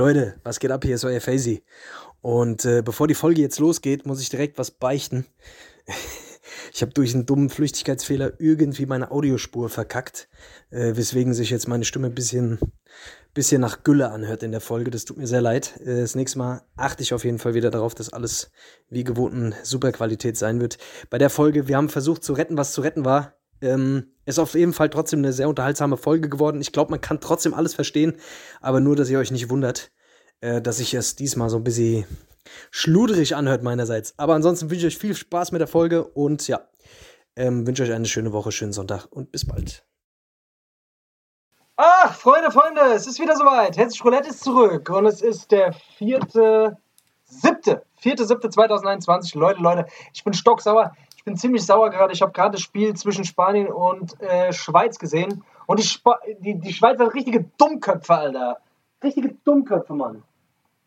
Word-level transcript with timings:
Leute, 0.00 0.36
was 0.44 0.60
geht 0.60 0.70
ab? 0.70 0.82
Hier 0.82 0.94
ist 0.94 1.04
euer 1.04 1.20
Faisy. 1.20 1.62
Und 2.22 2.64
äh, 2.64 2.80
bevor 2.82 3.06
die 3.06 3.14
Folge 3.14 3.42
jetzt 3.42 3.58
losgeht, 3.58 4.06
muss 4.06 4.22
ich 4.22 4.30
direkt 4.30 4.56
was 4.56 4.70
beichten. 4.70 5.26
Ich 6.72 6.82
habe 6.82 6.92
durch 6.92 7.14
einen 7.14 7.26
dummen 7.26 7.48
Flüchtigkeitsfehler 7.48 8.40
irgendwie 8.40 8.86
meine 8.86 9.10
Audiospur 9.12 9.68
verkackt, 9.68 10.28
äh, 10.70 10.96
weswegen 10.96 11.32
sich 11.32 11.50
jetzt 11.50 11.68
meine 11.68 11.84
Stimme 11.84 12.08
ein 12.08 12.14
bisschen, 12.14 12.58
bisschen 13.34 13.60
nach 13.60 13.84
Gülle 13.84 14.10
anhört 14.10 14.42
in 14.42 14.50
der 14.50 14.60
Folge. 14.60 14.90
Das 14.90 15.04
tut 15.04 15.16
mir 15.16 15.26
sehr 15.26 15.42
leid. 15.42 15.78
Äh, 15.80 16.00
das 16.00 16.14
nächste 16.14 16.38
Mal 16.38 16.62
achte 16.76 17.02
ich 17.02 17.14
auf 17.14 17.24
jeden 17.24 17.38
Fall 17.38 17.54
wieder 17.54 17.70
darauf, 17.70 17.94
dass 17.94 18.12
alles 18.12 18.50
wie 18.88 19.04
gewohnt 19.04 19.34
in 19.34 19.54
Superqualität 19.62 20.36
sein 20.36 20.60
wird. 20.60 20.78
Bei 21.08 21.18
der 21.18 21.30
Folge, 21.30 21.68
wir 21.68 21.76
haben 21.76 21.88
versucht 21.88 22.24
zu 22.24 22.32
retten, 22.32 22.56
was 22.56 22.72
zu 22.72 22.80
retten 22.80 23.04
war. 23.04 23.39
Ähm, 23.62 24.12
ist 24.24 24.38
auf 24.38 24.54
jeden 24.54 24.72
Fall 24.72 24.90
trotzdem 24.90 25.20
eine 25.20 25.32
sehr 25.32 25.48
unterhaltsame 25.48 25.96
Folge 25.96 26.28
geworden. 26.28 26.60
Ich 26.60 26.72
glaube, 26.72 26.90
man 26.90 27.00
kann 27.00 27.20
trotzdem 27.20 27.52
alles 27.52 27.74
verstehen, 27.74 28.16
aber 28.60 28.80
nur, 28.80 28.96
dass 28.96 29.10
ihr 29.10 29.18
euch 29.18 29.30
nicht 29.30 29.50
wundert, 29.50 29.90
äh, 30.40 30.62
dass 30.62 30.78
sich 30.78 30.94
es 30.94 31.16
diesmal 31.16 31.50
so 31.50 31.56
ein 31.56 31.64
bisschen 31.64 32.06
schludrig 32.70 33.36
anhört 33.36 33.62
meinerseits. 33.62 34.14
Aber 34.18 34.34
ansonsten 34.34 34.70
wünsche 34.70 34.86
ich 34.86 34.94
euch 34.94 35.00
viel 35.00 35.14
Spaß 35.14 35.52
mit 35.52 35.60
der 35.60 35.68
Folge 35.68 36.04
und 36.04 36.48
ja, 36.48 36.60
ähm, 37.36 37.66
wünsche 37.66 37.82
euch 37.82 37.92
eine 37.92 38.06
schöne 38.06 38.32
Woche, 38.32 38.52
schönen 38.52 38.72
Sonntag 38.72 39.06
und 39.10 39.32
bis 39.32 39.46
bald. 39.46 39.84
Ach, 41.76 42.14
Freunde, 42.14 42.50
Freunde, 42.50 42.80
es 42.94 43.06
ist 43.06 43.20
wieder 43.20 43.36
soweit. 43.36 43.78
Herzlich 43.78 44.04
Roulette 44.04 44.28
ist 44.28 44.44
zurück 44.44 44.90
und 44.90 45.06
es 45.06 45.22
ist 45.22 45.50
der 45.50 45.72
vierte, 45.72 46.76
siebte, 47.24 47.82
vierte, 47.96 48.26
siebte 48.26 48.50
2021. 48.50 49.34
Leute, 49.34 49.60
Leute, 49.62 49.86
ich 50.12 50.22
bin 50.22 50.34
stocksauer. 50.34 50.94
Ich 51.20 51.24
bin 51.24 51.36
ziemlich 51.36 51.66
sauer 51.66 51.90
gerade. 51.90 52.14
Ich 52.14 52.22
habe 52.22 52.32
gerade 52.32 52.52
das 52.52 52.62
Spiel 52.62 52.94
zwischen 52.94 53.24
Spanien 53.24 53.68
und 53.68 54.18
äh, 54.22 54.54
Schweiz 54.54 54.98
gesehen 54.98 55.44
und 55.66 55.78
die, 55.78 55.82
Sp 55.84 56.16
die, 56.40 56.54
die 56.54 56.72
Schweiz 56.72 56.98
hat 56.98 57.12
richtige 57.12 57.44
Dummköpfe, 57.58 58.14
Alter. 58.14 58.56
Richtige 59.04 59.34
Dummköpfe, 59.44 59.92
Mann. 59.92 60.22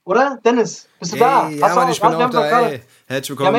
Oder? 0.05 0.37
Dennis, 0.43 0.89
bist 0.99 1.13
du 1.13 1.17
da? 1.17 1.47
Ja, 1.49 1.65
Hast 1.65 1.75
Mann, 1.75 1.89
ich 1.89 2.01
bin 2.01 2.09
auch 2.13 2.19
doch 2.19 2.29
da. 2.31 2.67
Ey. 2.69 2.81
Haben 3.09 3.29
willkommen. 3.29 3.55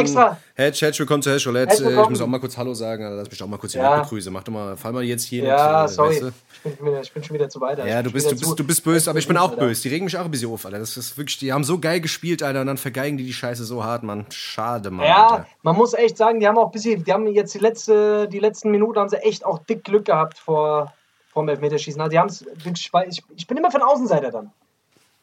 Herzlich, 0.54 0.82
herzlich 0.82 0.98
willkommen 1.00 1.22
zu 1.22 1.30
Herzlich 1.30 1.46
Roulette. 1.46 1.70
Herzlich 1.70 1.88
Äh, 1.96 2.02
Ich 2.02 2.08
muss 2.10 2.20
auch 2.20 2.26
mal 2.26 2.38
kurz 2.38 2.58
Hallo 2.58 2.74
sagen. 2.74 3.02
Lass 3.16 3.30
mich 3.30 3.42
auch 3.42 3.46
mal 3.46 3.56
kurz 3.56 3.72
hier 3.72 3.80
Ja. 3.80 4.02
begrüßen. 4.02 4.30
Mach 4.30 4.42
doch 4.42 4.52
mal, 4.52 4.76
fall 4.76 4.92
mal 4.92 5.02
jetzt 5.02 5.24
hier 5.24 5.44
Ja, 5.44 5.86
äh, 5.86 5.88
sorry. 5.88 6.10
weißt 6.10 6.22
du? 6.22 6.26
Ich, 6.28 6.62
bin 6.62 6.76
schon 6.76 6.86
wieder, 6.86 7.00
ich 7.00 7.12
bin 7.14 7.24
schon 7.24 7.34
wieder 7.34 7.48
zu 7.48 7.60
weit. 7.62 7.78
Ja, 7.78 8.02
du 8.02 8.12
bist, 8.12 8.30
du 8.30 8.36
bist, 8.38 8.58
du 8.58 8.64
bist 8.64 8.84
böse, 8.84 9.08
aber 9.08 9.18
ich 9.18 9.26
bin 9.26 9.38
auch 9.38 9.56
böse. 9.56 9.80
Die 9.82 9.88
regen 9.88 10.04
mich 10.04 10.18
auch 10.18 10.24
ein 10.26 10.30
bisschen 10.30 10.50
auf, 10.52 10.66
Alter. 10.66 10.80
Das 10.80 10.98
ist 10.98 11.16
wirklich, 11.16 11.38
die 11.38 11.50
haben 11.50 11.64
so 11.64 11.78
geil 11.78 12.02
gespielt, 12.02 12.42
Alter, 12.42 12.60
und 12.60 12.66
dann 12.66 12.76
vergeigen 12.76 13.16
die 13.16 13.24
die 13.24 13.32
Scheiße 13.32 13.64
so 13.64 13.82
hart, 13.82 14.02
Mann. 14.02 14.26
Schade, 14.28 14.90
Mann. 14.90 15.06
Ja, 15.06 15.26
Alter. 15.28 15.46
man 15.62 15.76
muss 15.76 15.94
echt 15.94 16.18
sagen, 16.18 16.40
die 16.40 16.46
haben 16.46 16.58
auch 16.58 16.66
ein 16.66 16.72
bisschen, 16.72 17.04
die 17.04 17.12
haben 17.12 17.26
jetzt 17.28 17.54
die, 17.54 17.58
letzte, 17.58 18.28
die 18.28 18.38
letzten 18.38 18.70
Minuten 18.70 18.98
haben 18.98 19.08
sie 19.08 19.16
echt 19.22 19.46
auch 19.46 19.60
dick 19.60 19.82
Glück 19.82 20.04
gehabt 20.04 20.36
vor, 20.38 20.92
vor 21.32 21.42
dem 21.42 21.48
Elfmeterschießen. 21.48 21.98
Also 22.02 22.10
die 22.10 22.18
haben 22.18 22.28
es 22.28 22.44
wirklich, 22.44 22.92
weil 22.92 23.08
ich, 23.08 23.22
ich 23.34 23.46
bin 23.46 23.56
immer 23.56 23.70
von 23.70 23.80
Außenseiter 23.80 24.30
dann. 24.30 24.50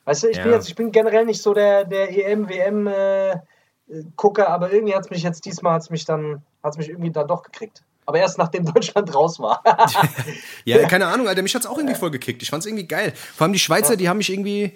Weißt 0.05 0.23
du, 0.23 0.27
ich 0.29 0.37
bin 0.41 0.51
Ja. 0.51 0.57
jetzt, 0.57 0.67
ich 0.67 0.75
bin 0.75 0.91
generell 0.91 1.25
nicht 1.25 1.41
so 1.41 1.53
der, 1.53 1.85
der 1.85 2.09
EM, 2.09 2.49
WM 2.49 2.87
äh, 2.87 3.35
Gucker, 4.15 4.49
aber 4.49 4.71
irgendwie 4.71 4.95
hat 4.95 5.05
es 5.05 5.09
mich 5.09 5.23
jetzt 5.23 5.45
diesmal 5.45 5.73
hat's 5.73 5.89
mich 5.89 6.05
dann, 6.05 6.41
hat's 6.63 6.77
mich 6.77 6.89
irgendwie 6.89 7.11
dann 7.11 7.27
doch 7.27 7.43
gekriegt. 7.43 7.83
Aber 8.05 8.17
erst 8.17 8.37
nachdem 8.37 8.65
Deutschland 8.73 9.13
raus 9.13 9.39
war. 9.39 9.61
Ja, 10.65 10.77
keine 10.87 11.07
Ahnung, 11.07 11.27
Alter. 11.27 11.41
Mich 11.41 11.53
hat's 11.55 11.65
auch 11.65 11.77
irgendwie 11.77 11.95
voll 11.95 12.11
gekickt. 12.11 12.41
Ich 12.41 12.49
fand's 12.49 12.65
irgendwie 12.65 12.87
geil. 12.87 13.13
Vor 13.15 13.45
allem 13.45 13.53
die 13.53 13.59
Schweizer, 13.59 13.95
die 13.95 14.09
haben 14.09 14.17
mich 14.17 14.31
irgendwie. 14.31 14.75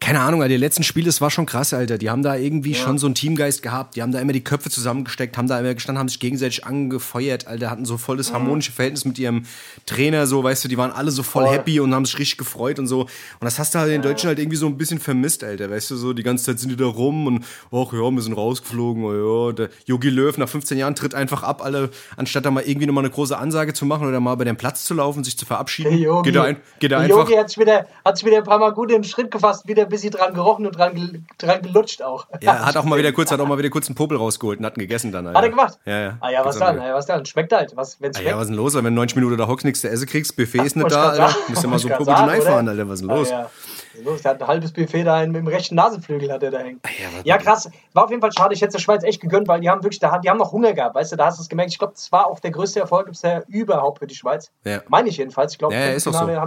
Keine 0.00 0.20
Ahnung, 0.20 0.42
Alter, 0.42 0.54
die 0.54 0.60
letzten 0.60 0.84
Spiele, 0.84 1.06
das 1.06 1.20
war 1.20 1.30
schon 1.30 1.44
krass, 1.44 1.74
Alter. 1.74 1.98
Die 1.98 2.08
haben 2.08 2.22
da 2.22 2.36
irgendwie 2.36 2.74
schon 2.74 2.98
so 2.98 3.06
einen 3.06 3.16
Teamgeist 3.16 3.62
gehabt. 3.62 3.96
Die 3.96 4.02
haben 4.02 4.12
da 4.12 4.20
immer 4.20 4.32
die 4.32 4.44
Köpfe 4.44 4.70
zusammengesteckt, 4.70 5.36
haben 5.36 5.48
da 5.48 5.58
immer 5.58 5.74
gestanden, 5.74 5.98
haben 5.98 6.08
sich 6.08 6.20
gegenseitig 6.20 6.64
angefeuert, 6.64 7.48
Alter. 7.48 7.68
Hatten 7.68 7.84
so 7.84 7.98
voll 7.98 8.16
das 8.16 8.32
harmonische 8.32 8.70
Verhältnis 8.70 9.04
mit 9.04 9.18
ihrem 9.18 9.42
Trainer, 9.86 10.28
so, 10.28 10.44
weißt 10.44 10.64
du, 10.64 10.68
die 10.68 10.78
waren 10.78 10.92
alle 10.92 11.10
so 11.10 11.24
voll 11.24 11.46
Voll. 11.46 11.54
happy 11.54 11.80
und 11.80 11.94
haben 11.94 12.04
sich 12.04 12.16
richtig 12.16 12.38
gefreut 12.38 12.78
und 12.78 12.86
so. 12.86 13.02
Und 13.02 13.08
das 13.40 13.58
hast 13.58 13.74
du 13.74 13.80
halt 13.80 13.92
in 13.92 14.00
Deutschland 14.00 14.28
halt 14.28 14.38
irgendwie 14.38 14.56
so 14.56 14.66
ein 14.66 14.78
bisschen 14.78 15.00
vermisst, 15.00 15.42
Alter. 15.42 15.68
Weißt 15.68 15.90
du, 15.90 15.96
so 15.96 16.12
die 16.12 16.22
ganze 16.22 16.44
Zeit 16.44 16.60
sind 16.60 16.70
die 16.70 16.76
da 16.76 16.86
rum 16.86 17.26
und, 17.26 17.44
ach 17.72 17.92
ja, 17.92 18.10
wir 18.10 18.22
sind 18.22 18.34
rausgeflogen, 18.34 19.02
oh 19.04 19.48
ja. 19.48 19.52
Der 19.52 19.68
Jogi 19.86 20.10
Löw 20.10 20.36
nach 20.38 20.48
15 20.48 20.78
Jahren 20.78 20.94
tritt 20.94 21.16
einfach 21.16 21.42
ab, 21.42 21.60
alle, 21.62 21.90
anstatt 22.16 22.44
da 22.46 22.52
mal 22.52 22.62
irgendwie 22.62 22.86
nochmal 22.86 23.04
eine 23.04 23.12
große 23.12 23.36
Ansage 23.36 23.74
zu 23.74 23.84
machen 23.84 24.06
oder 24.06 24.20
mal 24.20 24.36
bei 24.36 24.44
dem 24.44 24.56
Platz 24.56 24.84
zu 24.84 24.94
laufen, 24.94 25.24
sich 25.24 25.36
zu 25.36 25.44
verabschieden. 25.44 25.90
Der 25.90 25.98
Yogi, 25.98 26.30
Geht 26.30 26.36
er, 26.36 26.44
ein, 26.44 26.56
geht 26.78 26.84
er 26.84 26.88
der 26.88 26.98
einfach. 27.00 27.18
Yogi 27.18 27.34
hat 27.34 27.48
sich, 27.48 27.58
wieder, 27.58 27.86
wieder 28.24 28.38
ein 28.38 28.44
paar 28.44 28.58
Mal 28.60 28.70
gut 28.72 28.90
in 28.90 29.02
den 29.02 29.04
Schritt 29.04 29.30
gefasst, 29.32 29.66
wieder 29.66 29.87
ein 29.88 29.90
bisschen 29.90 30.10
dran 30.10 30.34
gerochen 30.34 30.66
und 30.66 30.76
dran, 30.76 30.94
gel- 30.94 31.22
dran 31.38 31.62
gelutscht 31.62 32.02
auch. 32.02 32.26
Ja, 32.40 32.64
hat 32.66 32.76
auch 32.76 32.84
mal 32.84 32.98
wieder 32.98 33.12
kurz, 33.12 33.30
hat 33.32 33.40
auch 33.40 33.46
mal 33.46 33.58
wieder 33.58 33.70
kurz 33.70 33.88
einen 33.88 33.94
Popel 33.96 34.16
rausgeholt 34.18 34.58
und 34.60 34.66
hat 34.66 34.76
ihn 34.76 34.80
gegessen 34.80 35.10
dann. 35.12 35.26
Alter. 35.26 35.38
Hat 35.38 35.44
er 35.44 35.50
gemacht? 35.50 35.78
Ja, 35.84 35.98
ja. 36.00 36.18
Ah 36.20 36.30
ja, 36.30 36.44
was 36.44 36.58
dann? 36.58 36.78
Ah, 36.78 36.88
ja, 36.88 36.94
was 36.94 37.06
dann? 37.06 37.24
Schmeckt 37.26 37.52
halt. 37.52 37.76
Was, 37.76 38.00
wenn's 38.00 38.16
Ah, 38.16 38.20
schmeckt. 38.20 38.30
ja, 38.30 38.36
was 38.36 38.42
ist 38.44 38.48
denn 38.50 38.56
los? 38.56 38.74
Wenn 38.74 38.84
du 38.84 38.90
90 38.90 39.16
Minuten 39.16 39.36
da 39.38 39.48
hockst, 39.48 39.64
nichts 39.64 39.80
zu 39.80 39.88
essen 39.90 40.06
kriegst, 40.06 40.36
Buffet 40.36 40.62
ist 40.62 40.76
nicht 40.76 40.90
da, 40.90 41.08
Alter. 41.10 41.34
Musst 41.48 41.64
du 41.64 41.68
mal 41.68 41.78
so 41.78 41.88
ein 41.88 41.96
Popel 41.96 42.14
grad 42.14 42.28
einfahren, 42.30 42.68
Alter. 42.68 42.88
Was 42.88 42.94
ist 42.94 43.02
denn 43.02 43.10
Ah, 43.10 43.14
los? 43.16 43.30
ja. 43.30 43.42
Was 43.44 43.98
ist 44.00 44.04
los? 44.04 44.22
Der 44.22 44.30
hat 44.32 44.42
ein 44.42 44.46
halbes 44.48 44.72
Buffet 44.72 45.02
da 45.04 45.22
im, 45.22 45.34
im 45.34 45.46
rechten 45.46 45.74
Nasenflügel 45.74 46.30
hat 46.32 46.42
er 46.42 46.50
da 46.52 46.58
hängen. 46.58 46.80
Ah, 46.84 46.88
ja, 47.00 47.08
Ja, 47.24 47.38
krass. 47.38 47.68
War 47.94 48.04
auf 48.04 48.10
jeden 48.10 48.20
Fall 48.22 48.32
schade. 48.32 48.54
Ich 48.54 48.60
hätte 48.60 48.68
es 48.68 48.74
der 48.74 48.80
Schweiz 48.80 49.02
echt 49.02 49.20
gegönnt, 49.20 49.48
weil 49.48 49.60
die 49.60 49.68
haben 49.70 49.82
wirklich, 49.82 49.98
da- 49.98 50.18
die 50.18 50.28
haben 50.30 50.38
noch 50.38 50.52
Hunger 50.52 50.72
gehabt. 50.72 50.94
Weißt 50.94 51.10
du, 51.12 51.16
da 51.16 51.26
hast 51.26 51.38
du 51.38 51.42
es 51.42 51.48
gemerkt. 51.48 51.72
Ich 51.72 51.78
glaube, 51.78 51.94
das 51.94 52.12
war 52.12 52.26
auch 52.26 52.38
der 52.40 52.50
größte 52.50 52.78
Erfolg 52.80 53.06
bisher 53.08 53.44
überhaupt 53.48 53.98
für 54.00 54.06
die 54.06 54.14
Schweiz. 54.14 54.50
Ja. 54.64 54.82
Meine 54.88 55.08
ich 55.08 55.16
jedenfalls. 55.16 55.52
Ich 55.52 55.58
glaube, 55.58 55.74
Ja, 55.74 55.90
ja, 55.90 55.98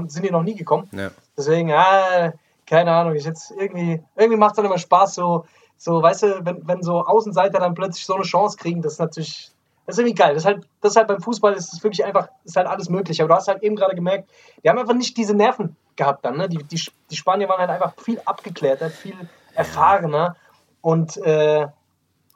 sind 0.08 0.24
die 0.26 0.32
noch 0.32 0.44
nie 0.44 0.56
gekommen. 0.56 0.88
Ja. 0.94 1.10
Deswegen, 1.38 1.70
ja, 1.70 2.34
keine 2.72 2.94
Ahnung. 2.94 3.16
Ich 3.16 3.26
jetzt 3.26 3.52
irgendwie, 3.52 4.02
irgendwie 4.16 4.38
macht 4.38 4.52
es 4.52 4.56
dann 4.56 4.66
immer 4.66 4.78
Spaß, 4.78 5.16
so, 5.16 5.46
so, 5.76 6.02
weißt 6.02 6.24
du, 6.24 6.46
wenn, 6.46 6.66
wenn 6.66 6.82
so 6.82 7.02
Außenseiter 7.02 7.60
dann 7.60 7.74
plötzlich 7.74 8.06
so 8.06 8.16
eine 8.16 8.24
Chance 8.24 8.56
kriegen, 8.56 8.82
das 8.82 8.94
ist 8.94 9.00
natürlich, 9.00 9.52
das 9.86 9.96
ist 9.96 10.00
irgendwie 10.00 10.16
geil. 10.16 10.34
Das 10.34 10.44
ist 10.44 10.48
halt, 10.48 10.68
das 10.80 10.92
ist 10.92 10.96
halt 10.96 11.10
beim 11.10 11.20
Fußball 11.20 11.54
ist 11.54 11.74
es 11.74 11.84
wirklich 11.84 12.06
einfach, 12.06 12.30
ist 12.46 12.56
halt 12.56 12.68
alles 12.68 12.90
möglich. 12.90 13.22
Aber 13.22 13.28
du 13.28 13.36
hast 13.36 13.50
halt 13.50 13.62
eben 13.62 13.76
gerade 13.76 13.94
gemerkt, 13.94 14.30
die 14.64 14.70
haben 14.70 14.80
einfach 14.80 14.94
nicht 14.94 15.18
diese 15.18 15.34
Nerven 15.34 15.76
gehabt 15.98 16.24
dann. 16.24 16.38
Ne? 16.38 16.48
Die, 16.48 16.64
die, 16.64 16.82
die 17.10 17.16
Spanier 17.16 17.50
waren 17.50 17.60
halt 17.60 17.72
einfach 17.72 17.94
viel 18.02 18.22
abgeklärter, 18.24 18.90
viel 18.90 19.18
erfahrener 19.54 20.38
und 20.80 21.18
äh, 21.18 21.68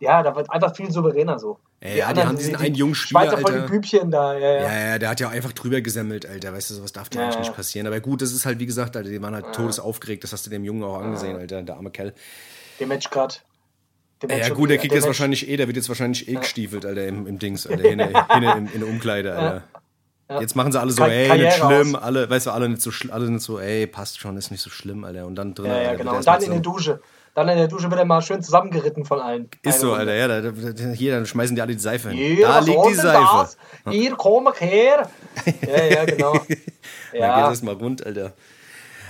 ja, 0.01 0.21
da 0.21 0.35
wird 0.35 0.51
einfach 0.51 0.75
viel 0.75 0.91
souveräner 0.91 1.39
so. 1.39 1.59
Ja, 1.89 1.95
ja, 1.95 2.13
die 2.13 2.21
haben 2.23 2.37
diesen 2.37 2.55
einen 2.55 2.75
jungen 2.75 2.95
Spieler, 2.95 3.21
Schweizer 3.21 3.37
voll 3.39 3.51
Alter. 3.53 3.65
die 3.67 3.71
Bübchen 3.71 4.11
da, 4.11 4.33
ja, 4.37 4.39
ja. 4.39 4.61
Ja, 4.61 4.87
ja, 4.89 4.99
der 4.99 5.09
hat 5.09 5.19
ja 5.19 5.27
auch 5.27 5.31
einfach 5.31 5.53
drüber 5.53 5.81
gesemmelt, 5.81 6.25
Alter. 6.25 6.53
Weißt 6.53 6.69
du, 6.69 6.73
sowas 6.75 6.91
darf 6.93 7.09
dir 7.09 7.17
Ja, 7.19 7.23
eigentlich 7.25 7.35
ja. 7.35 7.41
nicht 7.41 7.55
passieren. 7.55 7.87
Aber 7.87 7.99
gut, 7.99 8.21
das 8.21 8.31
ist 8.31 8.45
halt, 8.45 8.59
wie 8.59 8.65
gesagt, 8.65 8.97
Alter, 8.97 9.09
die 9.09 9.21
waren 9.21 9.35
halt 9.35 9.53
todesaufgeregt. 9.53 10.23
Das 10.23 10.33
hast 10.33 10.45
du 10.45 10.49
dem 10.49 10.63
Jungen 10.63 10.83
auch 10.83 10.97
angesehen, 10.99 11.37
Alter, 11.37 11.61
der 11.63 11.75
arme 11.75 11.91
Kerl. 11.91 12.13
Der 12.79 12.87
Match 12.87 13.09
Ja, 13.13 14.49
gut, 14.49 14.69
der 14.69 14.77
kriegt 14.77 14.93
jetzt 14.93 15.03
Match- 15.03 15.07
wahrscheinlich 15.07 15.47
eh, 15.47 15.57
der 15.57 15.67
wird 15.67 15.77
jetzt 15.77 15.89
wahrscheinlich 15.89 16.27
eh 16.27 16.35
gestiefelt, 16.35 16.85
Alter, 16.85 17.05
im, 17.07 17.27
im 17.27 17.39
Dings, 17.39 17.67
Alter, 17.67 17.83
in, 17.85 17.99
in, 17.99 18.67
in, 18.73 18.79
der 18.79 18.87
Umkleide, 18.89 19.33
Alter. 19.35 19.63
Ja. 20.29 20.41
Jetzt 20.41 20.55
machen 20.55 20.71
sie 20.71 20.79
alle 20.79 20.91
so, 20.91 21.03
Ka- 21.03 21.09
ey, 21.09 21.27
Karriere 21.27 21.45
nicht 21.47 21.57
schlimm, 21.57 21.95
aus. 21.95 22.01
alle, 22.01 22.27
weißt 22.29 22.47
du, 22.47 22.51
alle 22.51 22.67
nicht 22.67 22.81
so, 22.81 22.89
alle 23.11 23.29
nicht 23.29 23.43
so, 23.43 23.59
ey, 23.59 23.85
passt 23.85 24.19
schon, 24.19 24.35
ist 24.37 24.49
nicht 24.49 24.61
so 24.61 24.71
schlimm, 24.71 25.03
Alter. 25.03 25.27
Und 25.27 25.35
dann 25.35 25.53
drin, 25.53 25.67
Ja, 25.67 25.73
ja, 25.81 25.89
Alter, 25.89 25.97
genau. 25.97 26.15
Und 26.17 26.25
dann 26.27 26.41
in 26.41 26.51
der 26.51 26.59
Dusche. 26.61 26.99
Dann 27.35 27.49
in 27.49 27.57
der 27.57 27.67
Dusche 27.67 27.89
wird 27.91 27.99
er 27.99 28.05
mal 28.05 28.21
schön 28.21 28.41
zusammengeritten 28.41 29.03
von 29.05 29.19
allen. 29.19 29.49
Ist 29.61 29.81
so. 29.81 29.93
Alter, 29.93 30.15
ja, 30.15 30.27
da, 30.27 30.41
da, 30.41 30.89
hier, 30.93 31.13
dann 31.15 31.25
schmeißen 31.25 31.55
die 31.55 31.61
alle 31.61 31.73
die 31.73 31.79
Seife 31.79 32.09
hin. 32.09 32.17
Hier, 32.17 32.47
da 32.47 32.59
liegt 32.59 32.85
die 32.87 32.93
Seife. 32.93 33.27
das? 33.37 33.57
Hier, 33.93 34.15
komm 34.15 34.51
her. 34.53 35.09
Ja, 35.67 35.83
ja, 35.83 36.05
genau. 36.05 36.33
Dann 36.33 36.47
geht 36.47 36.63
Ja, 37.13 37.49
das 37.49 37.61
mal 37.61 37.75
rund, 37.75 38.05
Alter. 38.05 38.33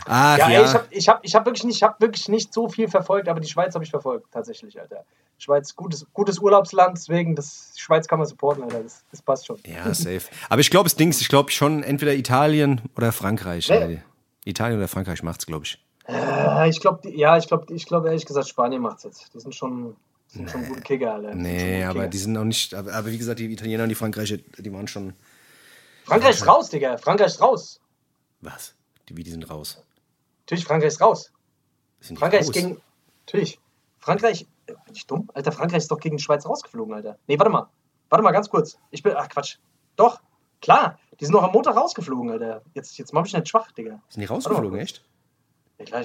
Ach 0.07 0.37
ja, 0.37 0.49
ja. 0.49 0.59
ey, 0.59 0.65
ich 0.65 0.73
habe 0.73 0.85
ich 0.91 1.07
hab, 1.09 1.19
ich 1.25 1.35
hab 1.35 1.45
wirklich, 1.45 1.63
nicht- 1.63 1.75
ich 1.77 1.83
hab 1.83 2.01
wirklich 2.01 2.27
nicht 2.29 2.53
so 2.53 2.67
viel 2.67 2.87
verfolgt, 2.87 3.27
aber 3.29 3.39
die 3.39 3.47
Schweiz 3.47 3.73
habe 3.73 3.83
ich 3.83 3.89
verfolgt, 3.91 4.31
tatsächlich, 4.31 4.79
Alter. 4.79 5.03
Schweiz, 5.37 5.75
gutes, 5.75 6.05
gutes 6.13 6.39
Urlaubsland, 6.39 6.97
deswegen, 6.97 7.35
das, 7.35 7.73
die 7.75 7.81
Schweiz 7.81 8.07
kann 8.07 8.19
man 8.19 8.27
supporten, 8.27 8.63
Alter. 8.63 8.81
Das, 8.83 9.03
das 9.11 9.21
passt 9.21 9.45
schon. 9.47 9.57
Ja, 9.67 9.93
safe. 9.93 10.21
Aber 10.49 10.61
ich 10.61 10.69
glaube, 10.71 10.87
es 10.87 10.95
Dings, 10.95 11.21
ich 11.21 11.27
glaube 11.29 11.51
schon 11.51 11.83
entweder 11.83 12.13
Italien 12.13 12.81
oder 12.97 13.11
Frankreich. 13.11 13.69
Nee. 13.69 14.01
Italien 14.45 14.77
oder 14.79 14.87
Frankreich 14.87 15.21
macht's, 15.23 15.45
glaube 15.45 15.65
ich. 15.65 15.79
Äh, 16.07 16.69
ich 16.69 16.79
glaube, 16.79 17.09
ja, 17.09 17.37
ich 17.37 17.47
glaube, 17.47 17.73
ich 17.73 17.85
glaube 17.85 18.07
ehrlich 18.07 18.25
gesagt, 18.25 18.47
Spanien 18.47 18.81
macht's 18.81 19.03
jetzt. 19.03 19.33
Die 19.33 19.39
sind 19.39 19.55
schon, 19.55 19.95
die 20.31 20.37
sind 20.37 20.51
schon 20.51 20.67
gute 20.67 20.81
Kicker, 20.81 21.13
Alter. 21.15 21.31
Die 21.31 21.37
Nee, 21.37 21.83
aber 21.83 21.93
Kicker. 21.93 22.07
die 22.09 22.17
sind 22.17 22.33
noch 22.33 22.43
nicht, 22.43 22.73
aber, 22.73 22.93
aber 22.93 23.07
wie 23.11 23.17
gesagt, 23.17 23.39
die 23.39 23.51
Italiener 23.51 23.83
und 23.83 23.89
die 23.89 23.95
Frankreicher, 23.95 24.37
die 24.37 24.71
waren 24.73 24.87
schon, 24.87 25.13
Frankreich 26.05 26.35
ist 26.35 26.47
raus, 26.47 26.69
Digga. 26.69 26.97
Frankreich 26.97 27.27
ist 27.27 27.41
raus. 27.41 27.79
was? 28.41 28.75
Die, 29.09 29.17
wie, 29.17 29.23
die 29.23 29.31
sind 29.31 29.49
raus. 29.49 29.83
Natürlich, 30.41 30.65
Frankreich 30.65 30.89
ist 30.89 31.01
raus. 31.01 31.31
Sind 32.01 32.19
Frankreich 32.19 32.41
raus? 32.41 32.47
ist 32.49 32.53
gegen. 32.53 32.81
Natürlich. 33.25 33.59
Frankreich. 33.99 34.45
äh, 34.67 34.73
Bin 34.85 34.93
ich 34.95 35.07
dumm? 35.07 35.29
Alter, 35.33 35.51
Frankreich 35.51 35.79
ist 35.79 35.89
doch 35.91 35.99
gegen 35.99 36.17
die 36.17 36.23
Schweiz 36.23 36.45
rausgeflogen, 36.45 36.93
Alter. 36.93 37.17
Nee, 37.27 37.39
warte 37.39 37.51
mal. 37.51 37.67
Warte 38.09 38.23
mal 38.23 38.31
ganz 38.31 38.49
kurz. 38.49 38.77
Ich 38.91 39.01
bin. 39.01 39.13
Ach, 39.15 39.27
Quatsch. 39.29 39.57
Doch. 39.95 40.21
Klar. 40.61 40.99
Die 41.19 41.25
sind 41.25 41.33
noch 41.33 41.43
am 41.43 41.51
Montag 41.51 41.75
rausgeflogen, 41.75 42.29
Alter. 42.31 42.61
Jetzt, 42.75 42.97
jetzt 42.99 43.13
mach 43.13 43.25
ich 43.25 43.33
nicht 43.33 43.47
schwach, 43.49 43.71
Digga. 43.71 43.99
Sind 44.09 44.21
die 44.21 44.25
rausgeflogen, 44.25 44.77
echt? 44.79 45.03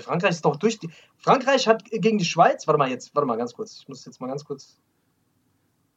Frankreich 0.02 0.30
ist 0.30 0.44
doch 0.44 0.56
durch 0.56 0.78
die. 0.78 0.90
Frankreich 1.18 1.68
hat 1.68 1.84
gegen 1.84 2.18
die 2.18 2.24
Schweiz. 2.24 2.66
Warte 2.66 2.78
mal 2.78 2.90
jetzt. 2.90 3.14
Warte 3.14 3.26
mal 3.26 3.36
ganz 3.36 3.54
kurz. 3.54 3.78
Ich 3.80 3.88
muss 3.88 4.04
jetzt 4.04 4.20
mal 4.20 4.26
ganz 4.26 4.44
kurz. 4.44 4.78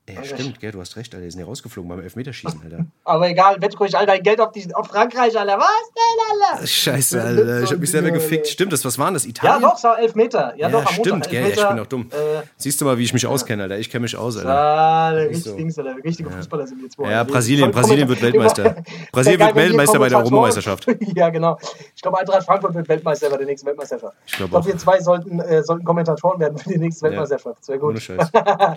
Ja, 0.09 0.21
stimmt, 0.25 0.59
gell, 0.59 0.71
du 0.71 0.81
hast 0.81 0.97
recht, 0.97 1.13
Alter. 1.13 1.23
Die 1.23 1.31
sind 1.31 1.39
ja 1.39 1.45
rausgeflogen 1.45 1.87
beim 1.87 2.01
Elfmeterschießen, 2.01 2.59
Alter. 2.61 2.85
Aber 3.05 3.29
egal, 3.29 3.55
wett 3.61 3.79
ruhig 3.79 3.95
all 3.97 4.05
dein 4.05 4.21
Geld 4.21 4.41
auf, 4.41 4.51
die, 4.51 4.73
auf 4.75 4.87
Frankreich, 4.87 5.37
Alter. 5.39 5.57
Was 5.57 5.65
denn, 5.95 6.51
Alter? 6.57 6.67
Scheiße, 6.67 7.21
Alter. 7.21 7.63
Ich 7.63 7.71
hab 7.71 7.79
mich 7.79 7.89
selber 7.89 8.11
gefickt. 8.11 8.47
Stimmt 8.47 8.73
das? 8.73 8.83
Was 8.83 8.99
waren 8.99 9.13
das? 9.13 9.23
Ja, 9.23 9.29
Italien? 9.29 9.61
doch, 9.61 9.75
es 9.77 9.83
war 9.85 9.97
Elfmeter. 9.97 10.53
Ja, 10.57 10.67
Ja, 10.67 10.69
doch, 10.69 10.85
am 10.85 10.93
stimmt, 10.93 11.07
Montag 11.09 11.31
gell. 11.31 11.41
Ja, 11.43 11.47
ich 11.47 11.67
bin 11.67 11.77
doch 11.77 11.85
dumm. 11.87 12.09
Äh, 12.11 12.41
Siehst 12.57 12.81
du 12.81 12.85
mal, 12.85 12.97
wie 12.97 13.03
ich 13.03 13.13
mich 13.13 13.25
auskenne, 13.25 13.63
Alter. 13.63 13.77
Ich 13.79 13.89
kenne 13.89 14.01
mich 14.01 14.17
aus, 14.17 14.35
Alter. 14.35 14.49
Ah, 14.49 15.09
richtig 15.11 15.43
so. 15.43 15.55
Dings, 15.55 15.79
Alter. 15.79 15.95
Richtige 16.03 16.29
Fußballer 16.29 16.67
sind 16.67 16.79
wir 16.79 16.83
jetzt 16.85 16.97
wohl. 16.97 17.09
Ja, 17.09 17.25
Wir- 17.25 17.31
Brasilien, 17.33 17.71
Brasilien 17.71 18.09
wird 18.09 18.21
Weltmeister. 18.21 18.75
Brasilien 19.13 19.39
wird 19.39 19.55
Weltmeister 19.55 19.99
bei 19.99 20.09
der 20.09 20.17
Europameisterschaft. 20.17 20.85
ja, 21.15 21.29
genau. 21.29 21.57
Ich 21.95 22.01
glaube, 22.01 22.19
Eintracht 22.19 22.43
Frankfurt 22.43 22.73
wird 22.75 22.89
Weltmeister 22.89 23.29
bei 23.29 23.37
der 23.37 23.45
nächsten 23.45 23.67
Weltmeisterschaft. 23.67 24.17
Ich 24.25 24.33
glaub 24.33 24.49
glaube, 24.49 24.63
auch. 24.63 24.67
wir 24.67 24.77
zwei 24.77 24.99
sollten, 24.99 25.39
äh, 25.39 25.63
sollten 25.63 25.85
Kommentatoren 25.85 26.41
werden 26.41 26.57
für 26.57 26.67
die 26.69 26.77
nächste 26.77 27.05
Ja. 27.05 27.11
Weltmeisterschaft. 27.11 27.59
Das 27.61 27.69
wäre 27.69 27.79
Ohne 27.81 27.93
gut. 27.93 28.01
Scheiß. 28.01 28.29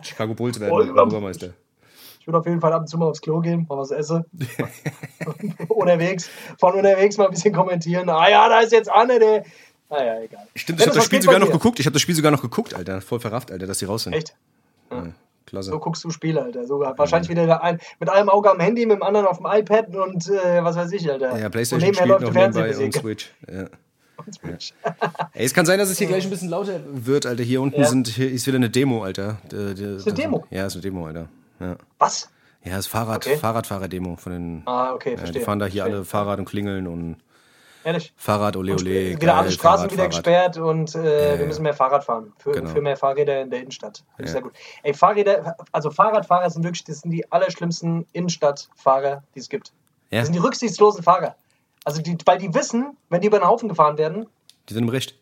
Chicago 0.03 0.35
Bulls 0.35 0.61
werden 0.61 1.16
Voll 1.17 1.25
Europameister. 1.25 1.55
Ich 2.21 2.27
würde 2.27 2.39
auf 2.39 2.47
jeden 2.47 2.61
Fall 2.61 2.73
ab 2.73 2.81
und 2.81 2.89
zu 2.89 2.99
mal 2.99 3.07
aufs 3.07 3.21
Klo 3.21 3.41
gehen, 3.41 3.67
mal 3.69 3.79
was 3.79 3.93
essen. 3.93 4.25
unterwegs, 5.69 6.29
von 6.59 6.75
unterwegs 6.75 7.17
mal 7.19 7.27
ein 7.27 7.31
bisschen 7.31 7.55
kommentieren. 7.55 8.09
Ah 8.09 8.29
ja, 8.29 8.49
da 8.49 8.61
ist 8.61 8.73
jetzt 8.73 8.91
Anne, 8.91 9.19
der. 9.19 9.45
Naja, 9.89 10.21
egal. 10.21 10.49
Stimmt, 10.57 10.81
ich 10.81 10.87
habe 10.87 10.97
das 10.97 11.05
Spiel 11.05 11.23
sogar 11.23 11.39
noch 11.39 11.53
geguckt. 11.53 11.79
Ich 11.79 11.87
habe 11.87 11.93
das 11.93 12.03
Spiel 12.03 12.17
sogar 12.17 12.33
noch 12.33 12.43
geguckt, 12.43 12.75
Alter. 12.75 13.01
Voll 13.01 13.21
verrafft, 13.21 13.53
Alter, 13.53 13.67
dass 13.67 13.79
die 13.79 13.85
raus 13.85 14.03
sind. 14.03 14.15
Echt? 14.15 14.35
Ja, 14.91 15.07
klasse. 15.47 15.71
So 15.71 15.79
guckst 15.79 16.03
du 16.03 16.11
Spiele, 16.11 16.43
Alter. 16.43 16.67
So, 16.67 16.81
wahrscheinlich 16.81 17.31
wieder 17.31 17.47
da 17.47 17.59
ein, 17.59 17.79
mit 18.01 18.11
einem 18.11 18.29
Auge 18.29 18.51
am 18.51 18.59
Handy, 18.59 18.85
mit 18.87 18.97
dem 18.97 19.03
anderen 19.05 19.27
auf 19.27 19.37
dem 19.37 19.47
iPad 19.47 19.95
und 19.95 20.29
äh, 20.29 20.65
was 20.65 20.75
weiß 20.75 20.91
ich, 20.93 21.09
Alter. 21.09 21.39
Ja, 21.39 21.47
und 21.47 21.53
Playstation 21.53 21.89
nebenher 21.89 22.07
spielt 22.07 22.21
läuft 22.21 22.35
noch 22.35 22.43
nebenbei 22.43 22.85
und. 22.85 22.95
Switch. 22.95 23.33
Ja. 23.49 23.67
Ey, 25.35 25.45
es 25.45 25.55
kann 25.55 25.67
sein, 25.67 25.79
dass 25.79 25.91
es 25.91 25.99
hier 25.99 26.07
gleich 26.07 26.25
ein 26.25 26.31
bisschen 26.31 26.49
lauter 26.49 26.81
wird, 26.87 27.27
Alter. 27.27 27.43
Hier 27.43 27.61
unten 27.61 27.81
Ja. 27.81 27.87
sind, 27.87 28.09
hier 28.09 28.31
ist 28.31 28.47
wieder 28.47 28.57
eine 28.57 28.71
Demo, 28.71 29.03
Alter. 29.05 29.39
Ist 29.53 30.07
eine 30.07 30.15
Demo? 30.15 30.45
Ja, 30.51 30.67
ist 30.67 30.75
eine 30.75 30.83
Demo, 30.83 31.07
Alter. 31.07 31.29
Ja, 31.61 31.77
Was? 31.99 32.29
ja 32.65 32.79
ist 32.79 32.87
Fahrrad, 32.87 33.27
Okay. 33.27 33.37
Fahrradfahrer-Demo 33.37 34.17
von 34.17 34.33
den. 34.33 34.63
Ah, 34.67 34.93
okay, 34.93 35.13
ja, 35.13 35.19
verstehe. 35.19 35.41
die 35.41 35.45
fahren 35.45 35.59
da 35.59 35.67
hier 35.67 35.83
verstehe. 35.83 35.97
alle 35.99 36.05
Fahrrad 36.05 36.39
und 36.39 36.45
klingeln 36.47 36.87
und 36.87 37.17
Ehrlich? 37.85 38.13
Fahrrad, 38.17 38.57
ole 38.57 38.73
ole. 38.73 38.85
wieder 39.11 39.19
geil, 39.21 39.31
alle 39.31 39.51
Straßen 39.53 39.89
Fahrrad, 39.89 39.93
wieder 39.93 40.03
Fahrrad. 40.03 40.55
gesperrt 40.55 40.57
und 40.59 40.95
äh, 40.97 41.33
ja. 41.35 41.39
wir 41.39 41.47
müssen 41.47 41.63
mehr 41.63 41.73
Fahrrad 41.75 42.03
fahren. 42.03 42.33
Für, 42.39 42.51
Genau. 42.51 42.69
für 42.71 42.81
mehr 42.83 42.97
Fahrräder 42.97 43.41
in 43.43 43.51
der 43.51 43.61
Innenstadt. 43.61 44.03
Finde 44.17 44.25
ich. 44.29 44.33
Sehr 44.33 44.43
gut. 44.43 44.53
Ey, 44.83 44.93
Fahrräder, 44.93 45.57
also 45.71 45.91
Fahrradfahrer 45.93 46.51
sind 46.51 46.65
wirklich, 46.65 46.83
das 46.83 47.01
sind 47.03 47.13
die 47.13 47.31
allerschlimmsten 47.31 48.05
Innenstadtfahrer, 48.13 49.23
die 49.37 49.39
es 49.39 49.49
gibt. 49.49 49.73
Ja. 50.11 50.19
Das 50.19 50.27
sind 50.27 50.33
die 50.35 50.41
rücksichtslosen 50.41 51.05
Fahrer. 51.05 51.37
Also 51.87 52.03
die, 52.03 52.17
weil 52.25 52.39
die 52.39 52.53
wissen, 52.53 52.97
wenn 53.11 53.21
die 53.21 53.29
über 53.29 53.39
den 53.39 53.47
Haufen 53.47 53.69
gefahren 53.69 53.97
werden, 53.97 54.27
Die 54.69 54.75
sind 54.75 54.83
im 54.83 54.89
Recht. 54.89 55.15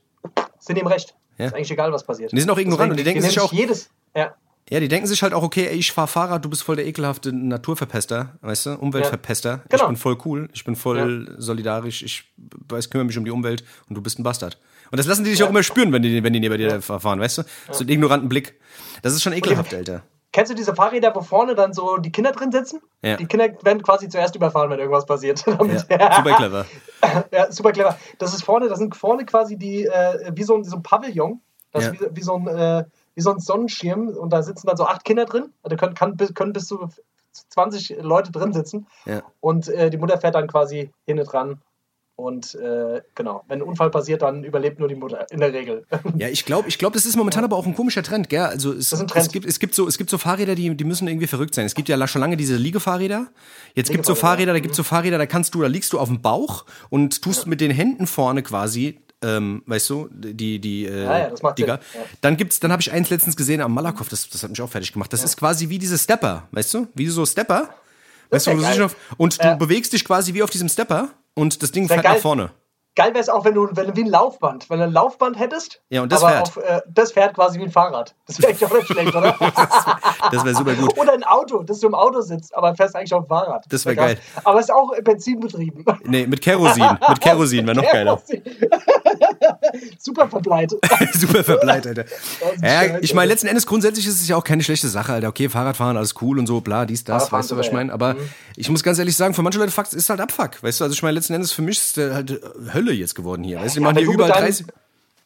sind 0.58 0.76
die 0.76 0.80
im 0.80 0.86
Recht. 0.86 1.14
Ja. 1.36 1.46
Ist 1.46 1.54
eigentlich 1.54 1.70
egal, 1.70 1.92
was 1.92 2.04
passiert. 2.04 2.32
Die 2.32 2.40
sind 2.40 2.48
auch 2.50 2.56
ignorant 2.58 2.90
und 2.90 2.96
die 2.96 3.04
denken 3.04 3.20
nehmen 3.20 3.28
sich 3.30 3.38
auch- 3.40 3.52
jedes. 3.52 3.90
Ja, 4.16 4.34
Ja, 4.70 4.80
die 4.80 4.88
denken 4.88 5.06
sich 5.06 5.22
halt 5.22 5.34
auch, 5.34 5.42
okay, 5.42 5.66
ey, 5.66 5.76
ich 5.76 5.92
fahr 5.92 6.06
Fahrrad, 6.06 6.42
du 6.42 6.48
bist 6.48 6.62
voll 6.62 6.76
der 6.76 6.86
ekelhafte 6.86 7.34
Naturverpester, 7.34 8.38
weißt 8.40 8.64
du, 8.66 8.70
Umweltverpester. 8.76 9.60
Ich 9.64 9.70
Genau. 9.72 9.88
bin 9.88 9.96
voll 9.96 10.16
cool, 10.24 10.48
ich 10.54 10.64
bin 10.64 10.74
voll 10.74 11.34
solidarisch, 11.36 12.02
ich 12.02 12.24
weiß, 12.70 12.88
kümmere 12.88 13.04
mich 13.08 13.18
um 13.18 13.26
die 13.26 13.30
Umwelt 13.30 13.62
und 13.90 13.96
du 13.96 14.00
bist 14.00 14.18
ein 14.18 14.22
Bastard. 14.22 14.58
Und 14.90 14.96
das 14.98 15.06
lassen 15.06 15.22
die 15.24 15.30
dich 15.32 15.42
auch 15.42 15.50
immer 15.50 15.62
spüren, 15.62 15.92
wenn 15.92 16.00
die, 16.00 16.22
wenn 16.22 16.32
die 16.32 16.40
neben 16.40 16.56
dir 16.56 16.80
fahren, 16.80 17.20
weißt 17.20 17.38
du? 17.38 17.42
So 17.72 17.80
einen 17.80 17.90
ignoranten 17.90 18.30
Blick. 18.30 18.58
Das 19.02 19.12
ist 19.12 19.22
schon 19.22 19.34
ekelhaft, 19.34 19.74
Alter. 19.74 20.02
Kennst 20.34 20.50
du 20.50 20.56
diese 20.56 20.74
Fahrräder, 20.74 21.14
wo 21.14 21.20
vorne 21.20 21.54
dann 21.54 21.72
so 21.72 21.96
die 21.98 22.10
Kinder 22.10 22.32
drin 22.32 22.50
sitzen? 22.50 22.80
Ja. 23.02 23.16
Die 23.16 23.26
Kinder 23.26 23.50
werden 23.62 23.84
quasi 23.84 24.08
zuerst 24.08 24.34
überfahren, 24.34 24.68
wenn 24.68 24.80
irgendwas 24.80 25.06
passiert. 25.06 25.44
Ja, 25.46 26.16
super 26.16 26.34
clever. 26.36 26.66
ja, 27.30 27.52
super 27.52 27.70
clever. 27.70 27.96
Das 28.18 28.34
ist 28.34 28.42
vorne, 28.42 28.68
das 28.68 28.80
sind 28.80 28.96
vorne 28.96 29.24
quasi 29.26 29.56
die, 29.56 29.84
äh, 29.86 30.32
wie 30.34 30.42
so 30.42 30.56
ein, 30.56 30.64
so 30.64 30.74
ein 30.76 30.82
Pavillon. 30.82 31.40
Das 31.70 31.84
Ja. 31.84 31.92
ist 31.92 32.00
wie, 32.00 32.06
wie, 32.16 32.22
so 32.22 32.34
ein, 32.34 32.48
äh, 32.48 32.84
wie 33.14 33.20
so 33.20 33.30
ein 33.30 33.38
Sonnenschirm 33.38 34.08
und 34.08 34.32
da 34.32 34.42
sitzen 34.42 34.66
dann 34.66 34.76
so 34.76 34.86
acht 34.86 35.04
Kinder 35.04 35.24
drin. 35.24 35.52
Da 35.62 35.76
können, 35.76 35.94
kann, 35.94 36.16
bis- 36.16 36.34
können 36.34 36.52
bis 36.52 36.66
zu 36.66 36.88
20 37.50 37.96
Leute 38.00 38.32
drin 38.32 38.52
sitzen. 38.52 38.88
Ja. 39.04 39.22
Und 39.40 39.68
äh, 39.68 39.88
die 39.88 39.98
Mutter 39.98 40.18
fährt 40.18 40.34
dann 40.34 40.48
quasi 40.48 40.90
hinten 41.06 41.24
dran. 41.26 41.60
Und 42.16 42.54
äh, 42.54 43.02
genau, 43.16 43.42
wenn 43.48 43.58
ein 43.58 43.62
Unfall 43.62 43.90
passiert, 43.90 44.22
dann 44.22 44.44
überlebt 44.44 44.78
nur 44.78 44.86
die 44.88 44.94
Mutter 44.94 45.26
in 45.32 45.40
der 45.40 45.52
Regel. 45.52 45.84
Ja, 46.16 46.28
ich 46.28 46.44
glaube, 46.44 46.68
ich 46.68 46.78
glaub, 46.78 46.92
das 46.92 47.06
ist 47.06 47.16
momentan 47.16 47.42
aber 47.42 47.56
auch 47.56 47.66
ein 47.66 47.74
komischer 47.74 48.04
Trend, 48.04 48.28
gell? 48.28 48.42
Also 48.42 48.70
es, 48.72 48.90
Das 48.90 49.00
ist 49.00 49.00
ein 49.00 49.08
Trend. 49.08 49.26
es, 49.26 49.32
gibt, 49.32 49.46
es, 49.46 49.58
gibt 49.58 49.74
so, 49.74 49.88
es 49.88 49.98
gibt 49.98 50.10
so 50.10 50.18
Fahrräder, 50.18 50.54
die, 50.54 50.76
die 50.76 50.84
müssen 50.84 51.08
irgendwie 51.08 51.26
verrückt 51.26 51.56
sein. 51.56 51.66
Es 51.66 51.74
gibt 51.74 51.88
ja 51.88 52.06
schon 52.06 52.20
lange 52.20 52.36
diese 52.36 52.54
Liegefahrräder. 52.56 53.26
Jetzt 53.74 53.90
gibt 53.90 54.02
es 54.02 54.06
so 54.06 54.14
Fahrräder, 54.14 54.52
da 54.52 54.60
gibt 54.60 54.72
es 54.72 54.76
so 54.76 54.84
Fahrräder, 54.84 55.18
da 55.18 55.26
kannst 55.26 55.54
du, 55.56 55.60
da 55.62 55.66
liegst 55.66 55.92
du 55.92 55.98
auf 55.98 56.08
dem 56.08 56.22
Bauch 56.22 56.66
und 56.88 57.20
tust 57.20 57.48
mit 57.48 57.60
den 57.60 57.72
Händen 57.72 58.06
vorne 58.06 58.44
quasi, 58.44 59.00
ähm, 59.22 59.62
weißt 59.66 59.90
du, 59.90 60.08
die, 60.12 60.60
die, 60.60 60.84
äh, 60.86 61.02
Ja, 61.04 61.18
ja, 61.18 61.30
das 61.30 61.42
macht 61.42 61.58
die 61.58 61.62
Sinn, 61.62 61.68
Ga- 61.68 61.80
ja. 61.94 62.00
Dann 62.20 62.36
gibt's, 62.36 62.60
dann 62.60 62.70
habe 62.70 62.80
ich 62.80 62.92
eins 62.92 63.10
letztens 63.10 63.34
gesehen 63.36 63.60
am 63.60 63.74
Malakoff, 63.74 64.08
das, 64.08 64.28
das 64.28 64.42
hat 64.44 64.50
mich 64.50 64.62
auch 64.62 64.70
fertig 64.70 64.92
gemacht. 64.92 65.12
Das 65.12 65.24
ist 65.24 65.36
quasi 65.36 65.68
wie 65.68 65.78
diese 65.80 65.98
Stepper, 65.98 66.46
weißt 66.52 66.74
du? 66.74 66.86
Wie 66.94 67.08
so 67.08 67.26
Stepper. 67.26 67.70
Weißt 68.30 68.46
du, 68.46 68.52
du 68.56 68.84
auf, 68.84 68.96
und 69.16 69.42
du 69.42 69.46
Ja. 69.46 69.54
bewegst 69.56 69.92
dich 69.92 70.04
quasi 70.04 70.32
wie 70.34 70.42
auf 70.42 70.50
diesem 70.50 70.68
Stepper 70.68 71.10
und 71.34 71.62
das 71.62 71.72
Ding 71.72 71.88
fährt 71.88 72.04
nach 72.04 72.16
vorne. 72.16 72.50
Geil 72.96 73.08
wäre 73.12 73.18
es 73.20 73.28
auch, 73.28 73.44
wenn 73.44 73.54
du, 73.54 73.68
wenn 73.72 73.88
du 73.88 73.96
wie 73.96 74.02
ein 74.04 74.08
Laufband, 74.10 74.70
wenn 74.70 74.78
du 74.78 74.84
ein 74.84 74.92
Laufband 74.92 75.36
hättest. 75.38 75.80
Ja, 75.90 76.02
und 76.02 76.12
das 76.12 76.22
aber 76.22 76.32
fährt. 76.32 76.48
Auf, 76.48 76.56
äh, 76.58 76.80
das 76.88 77.10
fährt 77.12 77.34
quasi 77.34 77.58
wie 77.58 77.64
ein 77.64 77.70
Fahrrad. 77.72 78.14
Das 78.28 78.40
wäre 78.40 78.50
eigentlich 78.52 78.64
auch 78.70 78.74
nicht 78.74 78.86
schlecht, 78.86 79.14
oder? 79.14 79.36
Das 80.30 80.44
wäre 80.44 80.54
super 80.54 80.74
gut. 80.74 80.96
Oder 80.98 81.12
ein 81.12 81.24
Auto, 81.24 81.62
dass 81.64 81.80
du 81.80 81.88
im 81.88 81.94
Auto 81.94 82.20
sitzt, 82.20 82.54
aber 82.56 82.74
fährst 82.74 82.94
eigentlich 82.96 83.12
auf 83.12 83.24
dem 83.24 83.28
Fahrrad. 83.28 83.64
Das 83.68 83.84
wär 83.84 83.94
krass. 83.94 84.06
geil. 84.06 84.18
Aber 84.44 84.58
es 84.60 84.66
ist 84.66 84.70
auch 84.72 84.92
benzinbetrieben. 85.02 85.84
Nee, 86.04 86.26
mit 86.26 86.40
Kerosin. 86.40 86.98
Mit 87.08 87.20
Kerosin 87.20 87.66
wäre 87.66 87.76
noch 87.76 87.90
geiler. 87.92 88.20
Super 89.98 90.28
verbleitet. 90.28 90.78
Super 91.14 91.44
verbleit, 91.44 91.86
Alter. 91.86 92.04
Ja, 92.62 92.98
ich 93.00 93.14
meine, 93.14 93.28
letzten 93.32 93.46
Endes 93.48 93.66
grundsätzlich 93.66 94.06
ist 94.06 94.20
es 94.20 94.28
ja 94.28 94.36
auch 94.36 94.44
keine 94.44 94.62
schlechte 94.62 94.88
Sache, 94.88 95.12
Alter. 95.12 95.28
Okay, 95.28 95.48
Fahrradfahren, 95.48 95.96
alles 95.96 96.14
cool 96.22 96.38
und 96.38 96.46
so, 96.46 96.60
bla, 96.60 96.86
dies, 96.86 97.04
das, 97.04 97.32
weißt 97.32 97.50
du, 97.50 97.56
was 97.56 97.66
ich 97.66 97.72
meine? 97.72 97.92
Aber 97.92 98.14
Mhm. 98.14 98.28
ich 98.56 98.68
muss 98.70 98.82
ganz 98.82 98.98
ehrlich 98.98 99.16
sagen, 99.16 99.34
für 99.34 99.42
manche 99.42 99.58
Leute 99.58 99.72
ist 99.96 100.10
halt 100.10 100.20
Abfuck, 100.20 100.62
weißt 100.62 100.80
du? 100.80 100.84
Also 100.84 100.92
ich 100.94 101.02
meine, 101.02 101.14
letzten 101.14 101.34
Endes 101.34 101.52
für 101.52 101.62
mich 101.62 101.78
ist 101.78 101.96
der 101.96 102.14
halt 102.14 102.30
äh, 102.30 102.40
Hölle 102.84 102.92
jetzt 102.96 103.14
geworden 103.14 103.42
hier. 103.44 103.60
Weißt 103.60 103.76
du, 103.76 103.80
die 103.80 103.84
Ja, 103.84 103.88
machen 103.92 103.96
wenn 103.96 104.02
hier 104.04 104.06
du 104.06 104.10
mit 104.12 104.26
überall 104.26 104.32
deinem- 104.32 104.44
30. 104.46 104.66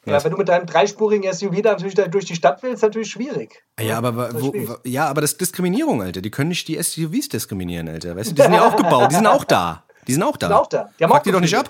Ja, 0.07 0.25
wenn 0.25 0.31
du 0.31 0.37
mit 0.39 0.49
deinem 0.49 0.65
dreispurigen 0.67 1.31
SUV 1.31 1.61
da 1.61 1.73
natürlich 1.73 1.95
durch 1.95 2.25
die 2.25 2.35
Stadt 2.35 2.63
willst, 2.63 2.77
ist 2.77 2.83
natürlich 2.83 3.11
schwierig. 3.11 3.63
Ja, 3.79 3.99
aber 3.99 4.17
wa- 4.17 4.27
Das 4.29 4.37
ist 4.37 4.43
wo, 4.43 4.51
schwierig. 4.53 4.71
ja, 4.85 5.07
aber 5.07 5.21
das 5.21 5.33
ist 5.33 5.41
Diskriminierung, 5.41 6.03
Alter. 6.03 6.23
Die 6.23 6.31
können 6.31 6.49
nicht 6.49 6.67
die 6.69 6.77
SUVs 6.83 7.29
diskriminieren, 7.29 7.89
Alter. 7.89 8.17
Weißt 8.17 8.31
du, 8.31 8.35
die 8.35 8.41
sind 8.43 8.55
ja 8.55 8.67
auch 8.67 8.77
gebaut, 8.77 9.11
die 9.11 9.17
sind 9.17 9.27
auch 9.27 9.45
da. 9.45 9.85
Die 10.07 10.13
sind 10.15 10.23
auch 10.23 10.37
da. 10.39 10.47
sind 10.47 10.57
auch 10.57 10.67
da. 10.69 10.89
Die 10.99 11.05
haben 11.05 11.11
Fuck 11.13 11.25
die 11.25 11.33
doch 11.33 11.41
nicht 11.41 11.55
ab. 11.55 11.69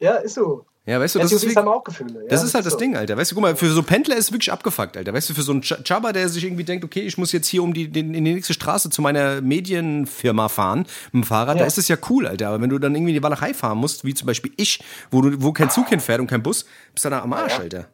Ja, 0.00 0.14
ist 0.14 0.34
so. 0.34 0.64
Ja, 0.88 0.98
weißt 0.98 1.16
du, 1.16 1.18
das 1.18 1.30
SUVs 1.30 1.42
ist 1.44 1.50
wie, 1.50 1.56
haben 1.56 1.68
auch 1.68 1.84
Gefühle. 1.84 2.22
Ja, 2.22 2.28
Das 2.28 2.42
ist 2.42 2.54
halt 2.54 2.64
das 2.64 2.72
so. 2.72 2.78
Ding, 2.78 2.96
Alter. 2.96 3.16
Weißt 3.16 3.30
du, 3.30 3.34
guck 3.34 3.42
mal, 3.42 3.54
für 3.56 3.68
so 3.70 3.82
Pendler 3.82 4.16
ist 4.16 4.26
es 4.26 4.32
wirklich 4.32 4.50
abgefuckt, 4.50 4.96
Alter. 4.96 5.12
Weißt 5.12 5.28
du, 5.28 5.34
für 5.34 5.42
so 5.42 5.52
einen 5.52 5.60
Ch- 5.62 5.82
Chaba, 5.86 6.12
der 6.12 6.28
sich 6.30 6.42
irgendwie 6.44 6.64
denkt, 6.64 6.84
okay, 6.84 7.00
ich 7.00 7.18
muss 7.18 7.30
jetzt 7.32 7.46
hier 7.46 7.62
um 7.62 7.74
die, 7.74 7.88
den, 7.88 8.14
in 8.14 8.24
die 8.24 8.32
nächste 8.34 8.54
Straße 8.54 8.88
zu 8.88 9.02
meiner 9.02 9.40
Medienfirma 9.42 10.48
fahren 10.48 10.86
mit 11.12 11.24
dem 11.24 11.24
Fahrrad, 11.24 11.56
Ja. 11.56 11.62
da 11.62 11.66
ist 11.66 11.76
es 11.78 11.88
ja 11.88 11.96
cool, 12.08 12.26
Alter. 12.26 12.48
Aber 12.48 12.60
wenn 12.62 12.70
du 12.70 12.78
dann 12.78 12.94
irgendwie 12.94 13.10
in 13.10 13.16
die 13.16 13.22
Walachei 13.22 13.52
fahren 13.54 13.78
musst, 13.78 14.04
wie 14.04 14.14
zum 14.14 14.26
Beispiel 14.26 14.52
ich, 14.56 14.80
wo, 15.10 15.20
du, 15.20 15.42
wo 15.42 15.52
kein 15.52 15.70
Zug 15.70 15.88
hinfährt 15.88 16.20
und 16.20 16.26
kein 16.26 16.42
Bus, 16.42 16.64
bist 16.94 17.04
du 17.04 17.10
da 17.10 17.20
am 17.22 17.32
Arsch, 17.34 17.52
Ja. 17.52 17.58
Alter. 17.60 17.88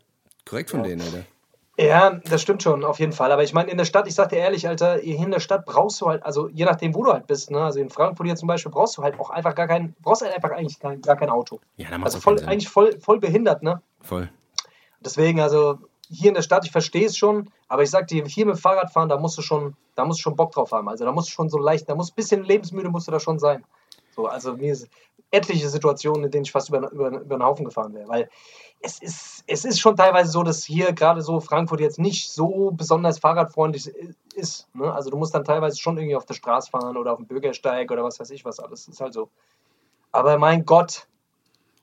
Korrekt 0.45 0.71
von 0.71 0.83
denen, 0.83 1.01
Alter. 1.01 1.25
Ja, 1.77 2.11
das 2.11 2.41
stimmt 2.41 2.63
schon, 2.63 2.85
auf 2.85 3.01
jeden 3.01 3.13
Fall. 3.13 3.33
Aber 3.33 3.43
ich 3.43 3.53
meine, 3.53 3.71
in 3.71 3.77
der 3.77 3.85
Stadt, 3.85 4.07
ich 4.07 4.15
sag 4.15 4.29
dir 4.29 4.37
ehrlich, 4.37 4.69
Alter, 4.69 4.99
hier 4.99 5.19
in 5.19 5.33
der 5.33 5.41
Stadt 5.41 5.67
brauchst 5.67 6.01
du 6.01 6.07
halt, 6.07 6.25
also 6.25 6.49
je 6.49 6.65
nachdem, 6.65 6.95
wo 6.95 7.03
du 7.03 7.13
halt 7.13 7.27
bist, 7.27 7.51
ne? 7.51 7.65
also 7.65 7.81
in 7.81 7.91
Frankfurt 7.91 8.27
hier 8.27 8.37
zum 8.37 8.47
Beispiel, 8.47 8.71
brauchst 8.71 8.97
du 8.97 9.03
halt 9.03 9.19
auch 9.19 9.31
einfach 9.31 9.57
gar 9.57 9.67
kein, 9.67 9.95
brauchst 10.01 10.23
halt 10.23 10.35
einfach 10.35 10.53
eigentlich 10.53 10.79
kein, 10.79 11.03
gar 11.03 11.17
kein 11.17 11.31
Auto. 11.31 11.61
Ja, 11.77 11.91
da 11.91 12.01
Also 12.01 12.21
voll, 12.21 12.39
eigentlich 12.45 12.69
voll, 12.69 13.01
voll 13.01 13.19
behindert, 13.19 13.65
ne? 13.65 13.83
Voll. 14.01 14.29
Deswegen, 15.01 15.41
also 15.41 15.79
hier 16.09 16.29
in 16.29 16.35
der 16.35 16.43
Stadt, 16.43 16.65
ich 16.65 16.71
verstehe 16.71 17.07
es 17.07 17.17
schon, 17.17 17.51
aber 17.67 17.83
ich 17.83 17.91
sag 17.91 18.07
dir, 18.07 18.25
hier 18.25 18.47
mit 18.47 18.55
dem 18.55 18.59
Fahrrad 18.61 18.93
fahren, 18.93 19.09
da 19.09 19.19
musst 19.19 19.37
du 19.37 19.43
schon, 19.43 19.75
da 19.97 20.05
musst 20.05 20.21
du 20.21 20.23
schon 20.23 20.37
Bock 20.37 20.53
drauf 20.53 20.71
haben. 20.71 20.89
Also 20.89 21.05
da 21.05 21.11
musst 21.11 21.29
du 21.29 21.33
schon 21.33 21.49
so 21.49 21.59
leicht, 21.59 21.89
da 21.89 21.97
muss 21.97 22.13
ein 22.13 22.15
bisschen 22.15 22.45
lebensmüde 22.45 22.89
musst 22.89 23.09
du 23.09 23.13
da 23.13 23.19
schon 23.19 23.41
sein. 23.41 23.65
So, 24.15 24.27
also 24.27 24.55
mir 24.55 24.73
ist 24.73 24.89
etliche 25.33 25.69
Situationen, 25.69 26.25
in 26.25 26.31
denen 26.31 26.45
ich 26.45 26.53
fast 26.53 26.69
über, 26.69 26.91
über, 26.93 27.09
über 27.09 27.37
den 27.37 27.43
Haufen 27.43 27.65
gefahren 27.65 27.95
wäre. 27.95 28.09
Weil 28.09 28.31
es 28.85 28.99
ist, 29.01 29.45
es 29.47 29.65
ist 29.65 29.81
schon 29.81 29.97
teilweise 29.97 30.31
so, 30.31 30.43
dass 30.43 30.65
hier 30.65 30.93
gerade 30.93 31.23
so 31.23 31.41
Frankfurt 31.41 31.81
jetzt 31.81 31.99
nicht 31.99 32.31
so 32.31 32.71
besonders 32.71 33.19
fahrradfreundlich 33.19 33.91
ist. 34.35 34.69
Ne? 34.75 34.93
Also 34.93 35.11
du 35.11 35.17
musst 35.17 35.35
dann 35.35 35.45
teilweise 35.45 35.79
schon 35.79 35.97
irgendwie 35.97 36.17
auf 36.17 36.27
der 36.27 36.35
Straße 36.35 36.71
fahren 36.71 36.97
oder 36.97 37.13
auf 37.13 37.19
dem 37.19 37.27
Bürgersteig 37.27 37.91
oder 37.91 38.05
was 38.05 38.21
weiß 38.21 38.31
ich 38.31 38.45
was 38.45 38.61
alles. 38.61 38.87
Ist 38.87 39.01
halt 39.01 39.15
so. 39.15 39.31
Aber 40.13 40.39
mein 40.39 40.65
Gott, 40.67 41.07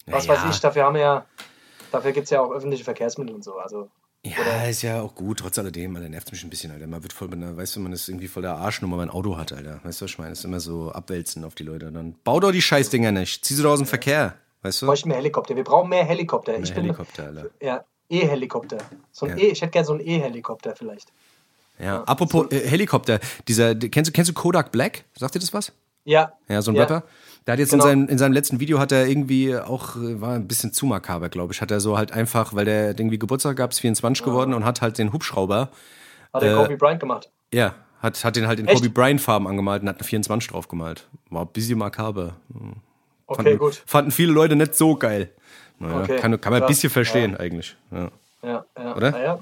was 0.06 0.28
Naja. 0.28 0.44
weiß 0.44 0.54
ich, 0.54 0.60
dafür 0.62 0.84
haben 0.84 0.94
wir 0.94 1.02
ja, 1.02 1.26
dafür 1.92 2.12
gibt 2.12 2.26
es 2.26 2.30
ja 2.30 2.42
auch 2.42 2.52
öffentliche 2.52 2.84
Verkehrsmittel 2.84 3.34
und 3.34 3.44
so. 3.44 3.58
Also 3.58 3.90
Ja, 4.24 4.66
ist 4.66 4.84
ja 4.84 5.02
auch 5.02 5.16
gut, 5.16 5.40
trotz 5.40 5.58
alledem, 5.58 5.96
Alter, 5.96 6.08
nervt 6.08 6.32
mich 6.32 6.44
ein 6.44 6.52
bisschen, 6.52 6.72
Alter. 6.72 6.86
Man 6.86 7.02
wird 7.02 7.14
voll, 7.14 7.30
weißt 7.32 7.76
du, 7.76 7.80
man 7.80 7.94
ist 7.94 8.08
irgendwie 8.08 8.28
voll 8.28 8.44
der 8.44 8.58
Arschnummer, 8.58 8.98
wenn 9.00 9.08
man 9.08 9.10
ein 9.10 9.16
Auto 9.16 9.38
hat, 9.38 9.52
Alter. 9.54 9.80
Weißt 9.84 10.02
du, 10.02 10.06
was 10.06 10.12
ich 10.12 10.20
meine? 10.20 10.34
ist 10.34 10.46
immer 10.46 10.60
so 10.60 10.92
abwälzen 10.92 11.44
auf 11.44 11.56
die 11.56 11.64
Leute. 11.64 11.92
Dann 11.92 12.16
bau 12.24 12.40
doch 12.40 12.52
die 12.52 12.62
Scheißdinger 12.62 13.12
nicht. 13.12 13.44
Zieh 13.44 13.56
sie 13.56 13.64
doch 13.64 13.72
aus 13.72 13.80
dem 13.80 13.88
Verkehr, 13.88 14.38
weißt 14.62 14.82
du? 14.82 14.86
bräuchten 14.88 15.10
mehr 15.10 15.18
Helikopter. 15.18 15.56
Wir 15.56 15.64
brauchen 15.64 15.90
mehr 15.90 16.04
Helikopter. 16.06 16.54
Mehr 16.54 16.62
ich 16.62 16.74
bin, 16.74 16.84
Helikopter, 16.84 17.26
Alter. 17.28 17.46
Ja, 17.62 17.84
E-Helikopter. 18.10 18.78
So 19.12 19.26
ein 19.26 19.38
Ja. 19.38 19.44
E, 19.46 19.48
ich 19.52 19.62
hätte 19.62 19.72
gerne 19.72 19.86
so 19.86 19.94
einen 19.94 20.06
E-Helikopter 20.06 20.76
vielleicht. 20.76 21.12
Ja, 21.80 22.04
apropos 22.04 22.52
äh, 22.52 22.60
Helikopter, 22.68 23.20
dieser, 23.48 23.74
kennst 23.76 24.10
du, 24.10 24.14
kennst 24.14 24.30
du 24.30 24.34
Kodak 24.34 24.72
Black? 24.72 25.04
Sagt 25.18 25.34
dir 25.36 25.40
das 25.40 25.54
was? 25.54 25.72
Ja. 26.04 26.34
Ja, 26.48 26.62
so 26.62 26.72
ein 26.72 26.76
Ja. 26.76 26.82
Rapper. 26.84 27.04
Der 27.48 27.54
hat 27.54 27.60
jetzt 27.60 27.72
Genau. 27.72 27.86
in, 27.86 27.90
seinem, 27.90 28.08
in 28.10 28.18
seinem 28.20 28.34
letzten 28.34 28.60
Video 28.60 28.78
hat 28.78 28.92
er 28.92 29.08
irgendwie 29.08 29.56
auch, 29.58 29.96
äh, 29.96 30.22
war 30.22 30.34
ein 30.36 30.48
bisschen 30.48 30.74
zu 30.74 30.86
makaber, 30.86 31.30
glaube 31.30 31.54
ich, 31.54 31.62
hat 31.62 31.72
er 31.72 31.80
so 31.80 31.98
halt 31.98 32.12
einfach, 32.12 32.54
weil 32.54 32.66
der 32.66 32.90
irgendwie 32.90 33.18
Geburtstag 33.18 33.56
gab, 33.58 33.72
ist 33.72 33.80
24 33.80 34.24
geworden 34.24 34.54
und 34.54 34.64
hat 34.66 34.82
halt 34.82 34.98
den 35.00 35.12
Hubschrauber, 35.14 35.70
Hat 36.34 36.44
der 36.44 36.54
Äh, 36.54 36.56
Kobe 36.64 36.78
Bryant 36.78 37.00
gemacht. 37.00 37.32
ja, 37.52 37.74
Hat, 38.00 38.24
hat 38.24 38.36
den 38.36 38.48
halt 38.48 38.60
in 38.60 38.68
Echt? 38.68 38.78
Kobe 38.78 38.90
Bryant-Farben 38.92 39.48
angemalt 39.48 39.82
und 39.84 39.90
hat 39.90 39.98
eine 39.98 40.04
24 40.04 40.50
drauf 40.52 40.68
gemalt. 40.68 41.08
War 41.32 41.44
ein 41.44 41.48
bisschen 41.48 41.78
makaber. 41.80 42.36
Okay, 43.32 43.44
Fanden, 43.44 43.58
gut. 43.60 43.84
Fanden 43.86 44.12
viele 44.12 44.32
Leute 44.34 44.56
nicht 44.56 44.76
so 44.76 44.96
geil. 44.96 45.30
Naja, 45.80 46.02
Okay, 46.02 46.18
kann, 46.18 46.40
kann 46.40 46.52
man 46.52 46.62
ein 46.62 46.68
krass. 46.68 46.68
bisschen 46.76 46.90
verstehen, 46.90 47.36
eigentlich. 47.38 47.76
Ja. 47.92 48.10
Ja, 48.44 48.66
ja. 48.78 48.96
Oder? 48.96 49.12
Naja, 49.12 49.40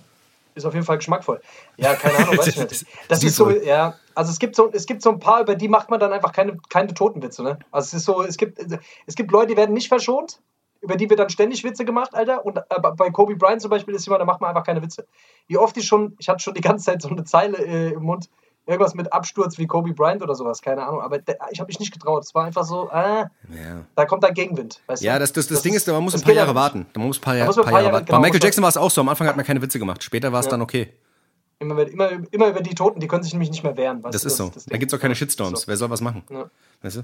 ist 0.56 0.66
auf 0.66 0.74
jeden 0.74 0.86
Fall 0.86 0.98
geschmackvoll. 0.98 1.42
Ja, 1.78 1.96
keine 1.96 2.18
Ahnung, 2.18 2.38
weiß 2.38 2.48
ich 2.48 2.58
nicht. 2.70 2.86
Das 3.08 3.24
ist 3.24 3.36
so, 3.36 3.46
so. 3.50 3.52
ja, 3.52 3.96
also 4.16 4.32
es 4.32 4.40
gibt 4.40 4.56
so, 4.56 4.70
es 4.72 4.86
gibt 4.86 5.02
so 5.02 5.10
ein 5.12 5.20
paar, 5.20 5.42
über 5.42 5.56
die 5.56 5.68
macht 5.68 5.90
man 5.90 6.00
dann 6.00 6.12
einfach 6.14 6.32
keine, 6.34 6.58
keine 6.70 6.94
Totenwitze, 6.94 7.44
ne? 7.44 7.60
Also 7.72 7.88
es 7.88 7.94
ist 7.94 8.06
so, 8.06 8.22
es 8.22 8.38
gibt, 8.38 8.60
es 9.06 9.16
gibt 9.16 9.32
Leute, 9.32 9.48
die 9.48 9.58
werden 9.58 9.74
nicht 9.74 9.88
verschont, 9.88 10.40
über 10.82 10.96
die 10.96 11.10
wird 11.10 11.20
dann 11.20 11.30
ständig 11.30 11.64
Witze 11.64 11.84
gemacht, 11.86 12.14
Alter. 12.14 12.46
Und 12.46 12.58
äh, 12.58 12.64
bei 12.96 13.10
Kobe 13.10 13.36
Bryant 13.36 13.62
zum 13.62 13.70
Beispiel 13.70 13.94
ist 13.96 14.06
jemand, 14.06 14.22
da 14.22 14.26
macht 14.26 14.42
man 14.42 14.50
einfach 14.50 14.66
keine 14.66 14.82
Witze. 14.82 15.06
Wie 15.48 15.58
oft 15.58 15.76
ich 15.78 15.86
schon, 15.88 16.16
ich 16.20 16.30
hatte 16.30 16.42
schon 16.44 16.54
die 16.54 16.62
ganze 16.62 16.86
Zeit 16.86 17.02
so 17.02 17.10
eine 17.10 17.24
Zeile 17.24 17.58
äh, 17.58 17.94
im 17.94 18.04
Mund, 18.04 18.30
irgendwas 18.70 18.94
mit 18.96 19.12
Absturz 19.12 19.58
wie 19.58 19.68
Kobe 19.68 19.94
Bryant 19.94 20.22
oder 20.22 20.36
sowas, 20.36 20.62
keine 20.62 20.86
Ahnung. 20.86 21.02
Aber 21.02 21.18
ich 21.52 21.60
habe 21.60 21.68
mich 21.68 21.80
nicht 21.80 21.92
getraut. 21.92 22.24
Es 22.24 22.34
war 22.36 22.46
einfach 22.46 22.64
so, 22.64 22.90
äh, 22.92 23.26
Ja. 23.26 23.30
da 23.96 24.06
kommt 24.06 24.24
dann 24.24 24.34
Gegenwind. 24.34 24.82
Weißt 24.88 25.02
Ja, 25.04 25.14
du? 25.16 25.20
das, 25.20 25.34
das, 25.34 25.48
das, 25.48 25.62
Ding 25.62 25.74
ist, 25.74 25.88
man 25.88 26.02
muss 26.04 26.14
das 26.14 26.22
ein 26.22 26.26
paar 26.26 26.34
Jahre 26.34 26.56
warten. 26.56 26.86
Man 26.96 27.08
muss 27.08 27.18
ein 27.18 27.22
paar, 27.22 27.36
Jahr, 27.36 27.48
muss 27.48 27.56
man 27.58 27.66
paar 27.66 27.72
ein 27.72 27.74
paar 27.74 27.82
Jahre 27.82 27.94
warten. 27.94 28.06
genau, 28.06 28.18
Bei 28.20 28.28
Michael 28.28 28.44
Jackson 28.44 28.62
war 28.62 28.70
es 28.70 28.78
auch 28.78 28.92
so. 28.92 29.02
Am 29.02 29.10
Anfang 29.10 29.28
hat 29.28 29.36
man 29.36 29.46
keine 29.46 29.62
Witze 29.62 29.80
gemacht. 29.80 30.04
Später 30.04 30.32
war 30.32 30.40
es 30.40 30.48
dann 30.48 30.62
okay. 30.62 30.94
Immer, 31.62 31.74
über- 31.82 31.92
immer, 31.92 32.10
immer 32.32 32.48
über 32.50 32.62
die 32.62 32.74
Toten, 32.76 33.00
die 33.02 33.08
können 33.08 33.24
sich 33.24 33.34
nämlich 33.34 33.50
nicht 33.52 33.64
mehr 33.64 33.76
wehren. 33.76 34.02
Das 34.04 34.22
du? 34.22 34.28
ist 34.28 34.38
so. 34.38 34.50
das 34.54 34.64
Da 34.66 34.70
Ding. 34.72 34.80
gibt 34.80 34.94
es 34.94 34.98
auch 34.98 35.02
keine 35.02 35.16
Shitstorms. 35.16 35.62
So. 35.62 35.68
Wer 35.68 35.76
soll 35.76 35.90
was 35.90 36.00
machen? 36.00 36.24
Ja. 36.30 36.50
Weißt 36.82 36.98
du? 36.98 37.04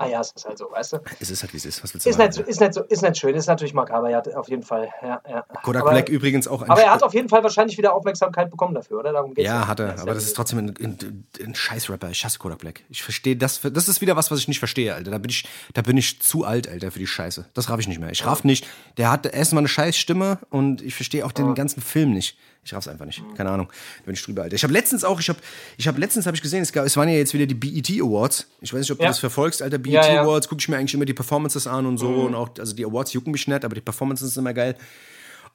Ah 0.00 0.06
ja, 0.06 0.20
es 0.20 0.32
ist 0.34 0.46
halt 0.46 0.56
so, 0.56 0.70
weißt 0.70 0.94
du? 0.94 0.98
Es 1.20 1.28
ist 1.28 1.42
halt, 1.42 1.52
wie 1.52 1.58
es 1.58 1.66
ist. 1.66 1.84
Was 1.84 1.92
willst 1.92 2.06
du 2.06 2.10
Ist 2.10 2.16
machen? 2.16 2.28
nicht, 2.28 2.34
so, 2.36 2.42
ist, 2.42 2.58
nicht 2.58 2.72
so, 2.72 2.82
ist 2.84 3.02
nicht 3.02 3.18
schön, 3.18 3.34
ist 3.34 3.46
natürlich 3.48 3.74
makaber, 3.74 4.08
ja, 4.08 4.22
auf 4.34 4.48
jeden 4.48 4.62
Fall. 4.62 4.88
Ja, 5.02 5.20
ja. 5.28 5.44
Kodak 5.62 5.82
aber, 5.82 5.90
Black 5.90 6.08
übrigens 6.08 6.48
auch 6.48 6.62
ein 6.62 6.70
aber 6.70 6.80
er 6.80 6.94
hat 6.94 7.02
auf 7.02 7.12
jeden 7.12 7.28
Fall 7.28 7.42
wahrscheinlich 7.42 7.76
wieder 7.76 7.92
Aufmerksamkeit 7.92 8.50
bekommen 8.50 8.74
dafür, 8.74 9.00
oder? 9.00 9.12
Darum 9.12 9.34
geht's 9.34 9.46
Ja, 9.46 9.68
hat 9.68 9.78
er. 9.78 9.92
Aber 9.98 10.06
ja 10.06 10.14
das 10.14 10.24
ist 10.24 10.34
trotzdem 10.34 10.58
ein, 10.60 10.74
ein, 10.80 11.28
ein 11.38 11.54
Scheiß-Rapper. 11.54 12.08
Ich 12.08 12.24
hasse 12.24 12.38
Kodak 12.38 12.60
Black. 12.60 12.80
Ich 12.88 13.02
verstehe 13.02 13.36
das. 13.36 13.60
Das 13.60 13.88
ist 13.88 14.00
wieder 14.00 14.16
was, 14.16 14.30
was 14.30 14.38
ich 14.38 14.48
nicht 14.48 14.58
verstehe, 14.58 14.94
Alter. 14.94 15.10
Da 15.10 15.18
bin 15.18 15.28
ich, 15.28 15.46
da 15.74 15.82
bin 15.82 15.98
ich 15.98 16.22
zu 16.22 16.46
alt, 16.46 16.66
Alter, 16.66 16.90
für 16.90 16.98
die 16.98 17.06
Scheiße. 17.06 17.44
Das 17.52 17.68
raff 17.68 17.78
ich 17.78 17.88
nicht 17.88 18.00
mehr. 18.00 18.10
Ich 18.10 18.24
raff 18.24 18.42
nicht. 18.42 18.66
Der 18.96 19.10
hat 19.10 19.26
erstmal 19.26 19.60
eine 19.60 19.68
scheiß 19.68 19.98
Stimme 19.98 20.38
und 20.48 20.80
ich 20.80 20.94
verstehe 20.94 21.26
auch 21.26 21.32
den 21.32 21.54
ganzen 21.54 21.82
Film 21.82 22.12
nicht. 22.14 22.38
Ich 22.62 22.74
raff's 22.74 22.88
einfach 22.88 23.06
nicht. 23.06 23.22
Keine 23.36 23.50
Ahnung. 23.50 23.68
Da 24.00 24.04
bin 24.04 24.14
ich 24.14 24.22
drüber, 24.22 24.42
Alter. 24.42 24.54
Ich 24.54 24.62
habe 24.62 24.72
letztens 24.72 25.02
auch, 25.02 25.18
ich 25.18 25.28
habe, 25.30 25.38
ich 25.78 25.88
habe 25.88 25.98
letztens 25.98 26.26
habe 26.26 26.36
ich 26.36 26.42
gesehen, 26.42 26.62
es, 26.62 26.72
gab, 26.72 26.84
es 26.84 26.96
waren 26.96 27.08
ja 27.08 27.14
jetzt 27.16 27.32
wieder 27.32 27.46
die 27.46 27.54
BET 27.54 27.88
Awards. 28.02 28.46
Ich 28.60 28.72
weiß 28.72 28.80
nicht, 28.80 28.90
ob 28.90 28.98
du 28.98 29.04
Ja. 29.04 29.08
das 29.10 29.18
verfolgst, 29.18 29.62
Alter. 29.62 29.78
BET 29.78 29.92
Ja, 29.94 30.12
ja. 30.12 30.22
Awards, 30.22 30.46
gucke 30.48 30.60
ich 30.60 30.68
mir 30.68 30.76
eigentlich 30.76 30.94
immer 30.94 31.06
die 31.06 31.14
Performances 31.14 31.66
an 31.66 31.86
und 31.86 31.96
so 31.98 32.08
und 32.08 32.34
auch, 32.34 32.50
also 32.58 32.74
die 32.74 32.84
Awards 32.84 33.12
jucken 33.14 33.32
mich 33.32 33.48
nicht, 33.48 33.64
aber 33.64 33.74
die 33.74 33.80
Performances 33.80 34.34
sind 34.34 34.42
immer 34.42 34.52
geil. 34.54 34.76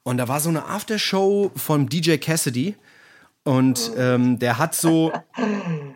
Und 0.04 0.18
da 0.18 0.28
war 0.28 0.40
so 0.40 0.50
eine 0.50 0.66
Aftershow 0.66 1.52
von 1.56 1.88
DJ 1.88 2.18
Cassidy. 2.18 2.76
Und 3.44 3.92
ähm, 3.96 4.40
der 4.40 4.58
hat 4.58 4.74
so, 4.74 5.14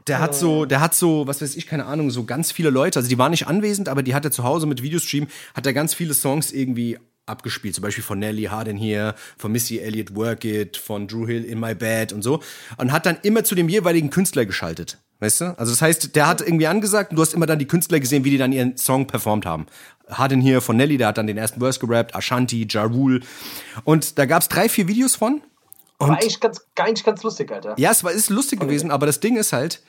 der 0.07 0.19
hat 0.19 0.35
so, 0.35 0.65
der 0.65 0.81
hat 0.81 0.93
so, 0.93 1.25
was 1.25 1.41
weiß 1.41 1.55
ich, 1.55 1.65
keine 1.65 1.85
Ahnung, 1.85 2.11
so 2.11 2.23
ganz 2.23 2.51
viele 2.51 2.69
Leute. 2.69 2.99
Also 2.99 3.09
die 3.09 3.17
waren 3.17 3.31
nicht 3.31 3.47
anwesend, 3.47 3.89
aber 3.89 4.03
die 4.03 4.13
hat 4.13 4.23
er 4.23 4.29
zu 4.31 4.43
Hause 4.43 4.67
mit 4.67 4.83
Videostream, 4.83 5.25
hat 5.55 5.65
er 5.65 5.73
ganz 5.73 5.95
viele 5.95 6.13
Songs 6.13 6.51
irgendwie 6.51 6.99
abgespielt. 7.29 7.75
Zum 7.75 7.83
Beispiel 7.83 8.03
von 8.03 8.19
Nelly 8.19 8.43
Hard 8.43 8.67
in 8.67 8.77
Here, 8.77 9.15
von 9.37 9.51
Missy 9.51 9.79
Elliott 9.79 10.15
Work 10.15 10.43
It, 10.45 10.77
von 10.77 11.07
Drew 11.07 11.27
Hill 11.27 11.45
In 11.45 11.59
My 11.59 11.75
Bed 11.75 12.11
und 12.11 12.21
so. 12.21 12.41
Und 12.77 12.91
hat 12.91 13.05
dann 13.05 13.17
immer 13.21 13.43
zu 13.43 13.55
dem 13.55 13.69
jeweiligen 13.69 14.09
Künstler 14.09 14.45
geschaltet. 14.45 14.97
Weißt 15.19 15.41
du? 15.41 15.45
Also 15.57 15.71
das 15.71 15.81
heißt, 15.81 16.15
der 16.15 16.27
hat 16.27 16.41
irgendwie 16.41 16.67
angesagt 16.67 17.11
und 17.11 17.17
du 17.17 17.21
hast 17.21 17.33
immer 17.33 17.45
dann 17.45 17.59
die 17.59 17.67
Künstler 17.67 17.99
gesehen, 17.99 18.23
wie 18.23 18.29
die 18.29 18.37
dann 18.37 18.53
ihren 18.53 18.77
Song 18.77 19.05
performt 19.05 19.45
haben. 19.45 19.67
Hard 20.09 20.31
in 20.31 20.41
Here 20.41 20.61
von 20.61 20.77
Nelly, 20.77 20.97
der 20.97 21.07
hat 21.07 21.17
dann 21.17 21.27
den 21.27 21.37
ersten 21.37 21.59
Verse 21.59 21.79
gerappt, 21.79 22.15
Ashanti, 22.15 22.67
Ja 22.69 22.83
Rule. 22.83 23.19
Und 23.83 24.17
da 24.17 24.25
gab's 24.25 24.47
drei, 24.47 24.69
vier 24.69 24.87
Videos 24.87 25.15
von. 25.15 25.41
War 25.99 26.11
eigentlich 26.11 26.39
ganz, 26.39 26.61
eigentlich 26.77 27.03
ganz 27.03 27.23
lustig, 27.23 27.51
Alter. 27.51 27.75
Ja, 27.77 27.91
es 27.91 28.03
war 28.05 28.11
ist 28.13 28.29
lustig 28.29 28.61
gewesen, 28.61 28.89
aber 28.89 29.05
das 29.05 29.19
Ding 29.19 29.35
ist 29.35 29.51
halt, 29.51 29.81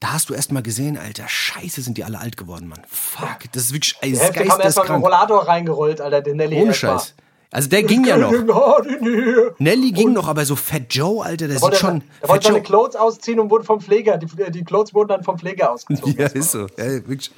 da 0.00 0.12
hast 0.12 0.28
du 0.28 0.34
erst 0.34 0.52
mal 0.52 0.62
gesehen, 0.62 0.98
Alter, 0.98 1.28
scheiße, 1.28 1.80
sind 1.80 1.96
die 1.96 2.04
alle 2.04 2.18
alt 2.18 2.36
geworden, 2.36 2.68
Mann. 2.68 2.82
Fuck, 2.88 3.50
das 3.52 3.64
ist 3.64 3.72
wirklich 3.72 3.96
ey, 4.00 4.10
ist 4.10 4.20
Hälfte 4.20 4.40
kam 4.40 4.60
erstmal 4.60 4.64
geisteskrank. 4.64 5.04
Rollator 5.04 5.48
reingerollt, 5.48 6.00
Alter, 6.00 6.20
den 6.20 6.36
Nelly 6.36 6.56
Ohne 6.56 6.66
erstmal. 6.68 6.98
Scheiß. 6.98 7.14
Also 7.52 7.68
der 7.68 7.84
ging 7.84 8.04
ja 8.04 8.16
noch. 8.18 8.32
Der 8.32 9.54
Nelly 9.58 9.92
ging 9.92 10.12
noch, 10.12 10.28
aber 10.28 10.44
so 10.44 10.56
Fat 10.56 10.82
Joe, 10.90 11.24
Alter, 11.24 11.46
der 11.46 11.56
sieht 11.56 11.62
wollte, 11.62 11.76
schon. 11.76 12.02
der 12.20 12.28
wollte 12.28 12.48
seine. 12.48 12.62
Clothes 12.62 12.96
ausziehen 12.96 13.40
und 13.40 13.50
wurde 13.50 13.64
vom 13.64 13.80
Pfleger, 13.80 14.18
die, 14.18 14.26
die 14.50 14.64
Clothes 14.64 14.92
wurden 14.92 15.08
dann 15.08 15.22
vom 15.22 15.38
Pfleger 15.38 15.72
ausgezogen. 15.72 16.14
Ja, 16.18 16.26
ist 16.26 16.50
so. 16.50 16.66
Ja, 16.76 16.84
wirklich. 16.86 17.30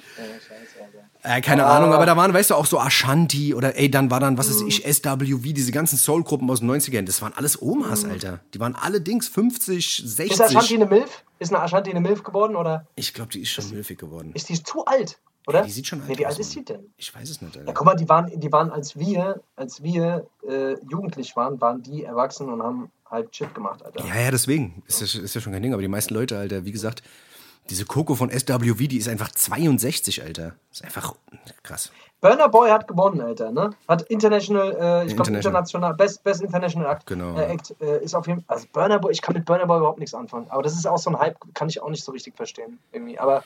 Äh, 1.28 1.42
keine 1.42 1.66
Ahnung, 1.66 1.92
aber 1.92 2.06
da 2.06 2.16
waren, 2.16 2.32
weißt 2.32 2.50
du, 2.50 2.54
auch 2.54 2.64
so 2.64 2.78
Ashanti 2.78 3.54
oder 3.54 3.76
ey, 3.78 3.90
dann 3.90 4.10
war 4.10 4.18
dann, 4.18 4.38
was 4.38 4.48
weiß 4.48 4.62
ich, 4.62 4.82
SWV, 4.84 5.52
diese 5.52 5.72
ganzen 5.72 5.98
Soul-Gruppen 5.98 6.48
aus 6.50 6.60
den 6.60 6.70
90ern, 6.70 7.02
das 7.02 7.20
waren 7.20 7.34
alles 7.34 7.60
Omas, 7.60 8.04
Alter. 8.06 8.40
Die 8.54 8.60
waren 8.60 8.74
alle 8.74 9.00
Dings 9.02 9.28
50, 9.28 10.04
Ist 10.04 10.20
Ashanti 10.20 10.54
60. 10.54 10.74
eine 10.76 10.86
Milf? 10.86 11.24
Ist 11.38 11.52
eine 11.52 11.62
Ashanti 11.62 11.90
eine 11.90 12.00
Milf 12.00 12.22
geworden 12.22 12.56
oder 12.56 12.86
Ich 12.94 13.12
glaube, 13.12 13.30
die 13.30 13.42
ist 13.42 13.50
schon 13.50 13.68
milfig 13.70 13.98
geworden. 13.98 14.32
ist 14.34 14.48
die 14.48 14.62
zu 14.62 14.86
alt? 14.86 15.18
Oder? 15.46 15.62
Die 15.62 15.70
sieht 15.70 15.86
schon 15.86 16.00
alt 16.00 16.10
nee, 16.10 16.18
wie 16.18 16.26
alt 16.26 16.38
ist 16.38 16.54
die 16.54 16.64
denn? 16.64 16.92
Ich 16.96 17.14
weiß 17.14 17.28
es 17.28 17.40
nicht, 17.40 17.54
Ja, 17.54 17.60
Alter. 17.60 17.72
guck 17.74 17.86
mal, 17.86 17.94
die 17.94 18.08
waren, 18.08 18.30
die 18.38 18.52
waren, 18.52 18.70
als 18.70 18.98
wir, 18.98 19.40
als 19.56 19.82
wir 19.82 20.26
äh, 20.48 20.74
jugendlich 20.90 21.36
waren, 21.36 21.60
waren 21.60 21.82
die 21.82 22.04
erwachsen 22.04 22.50
und 22.50 22.62
haben 22.62 22.90
halt 23.10 23.34
Shit 23.34 23.54
gemacht, 23.54 23.82
Alter. 23.82 24.04
Ja, 24.06 24.14
ja, 24.20 24.30
deswegen. 24.30 24.82
Ist 24.86 25.00
ja, 25.00 25.22
ist 25.22 25.34
ja 25.34 25.40
schon 25.40 25.52
kein 25.54 25.62
Ding. 25.62 25.72
Aber 25.72 25.80
die 25.80 25.88
meisten 25.88 26.12
Leute, 26.12 26.36
Alter, 26.38 26.66
wie 26.66 26.72
gesagt, 26.72 27.02
diese 27.70 27.84
Coco 27.84 28.14
von 28.14 28.30
SWV, 28.30 28.88
die 28.88 28.98
ist 28.98 29.08
einfach 29.08 29.30
62, 29.30 30.22
Alter. 30.22 30.54
Ist 30.72 30.84
einfach 30.84 31.14
krass. 31.62 31.90
Burner 32.20 32.48
Boy 32.48 32.70
hat 32.70 32.88
gewonnen, 32.88 33.20
Alter, 33.20 33.52
ne? 33.52 33.70
Hat 33.86 34.02
international, 34.02 34.72
äh, 34.72 35.06
ich 35.06 35.14
glaube 35.14 35.30
International. 35.30 35.94
Best, 35.94 36.24
Best 36.24 36.42
International 36.42 36.90
Act, 36.92 37.06
Genau. 37.06 37.36
äh, 37.38 37.52
Act 37.52 37.76
äh, 37.80 38.02
ist 38.02 38.14
auf 38.14 38.26
jeden 38.26 38.42
Fall, 38.42 38.56
also 38.56 38.66
Burner 38.72 38.98
Boy, 38.98 39.12
ich 39.12 39.22
kann 39.22 39.34
mit 39.34 39.44
Burner 39.44 39.66
Boy 39.66 39.78
überhaupt 39.78 40.00
nichts 40.00 40.14
anfangen, 40.14 40.46
aber 40.50 40.62
das 40.62 40.72
ist 40.74 40.84
auch 40.86 40.98
so 40.98 41.10
ein 41.10 41.18
Hype, 41.18 41.36
kann 41.54 41.68
ich 41.68 41.80
auch 41.80 41.90
nicht 41.90 42.02
so 42.02 42.10
richtig 42.10 42.34
verstehen, 42.36 42.78
irgendwie, 42.90 43.18
aber 43.20 43.44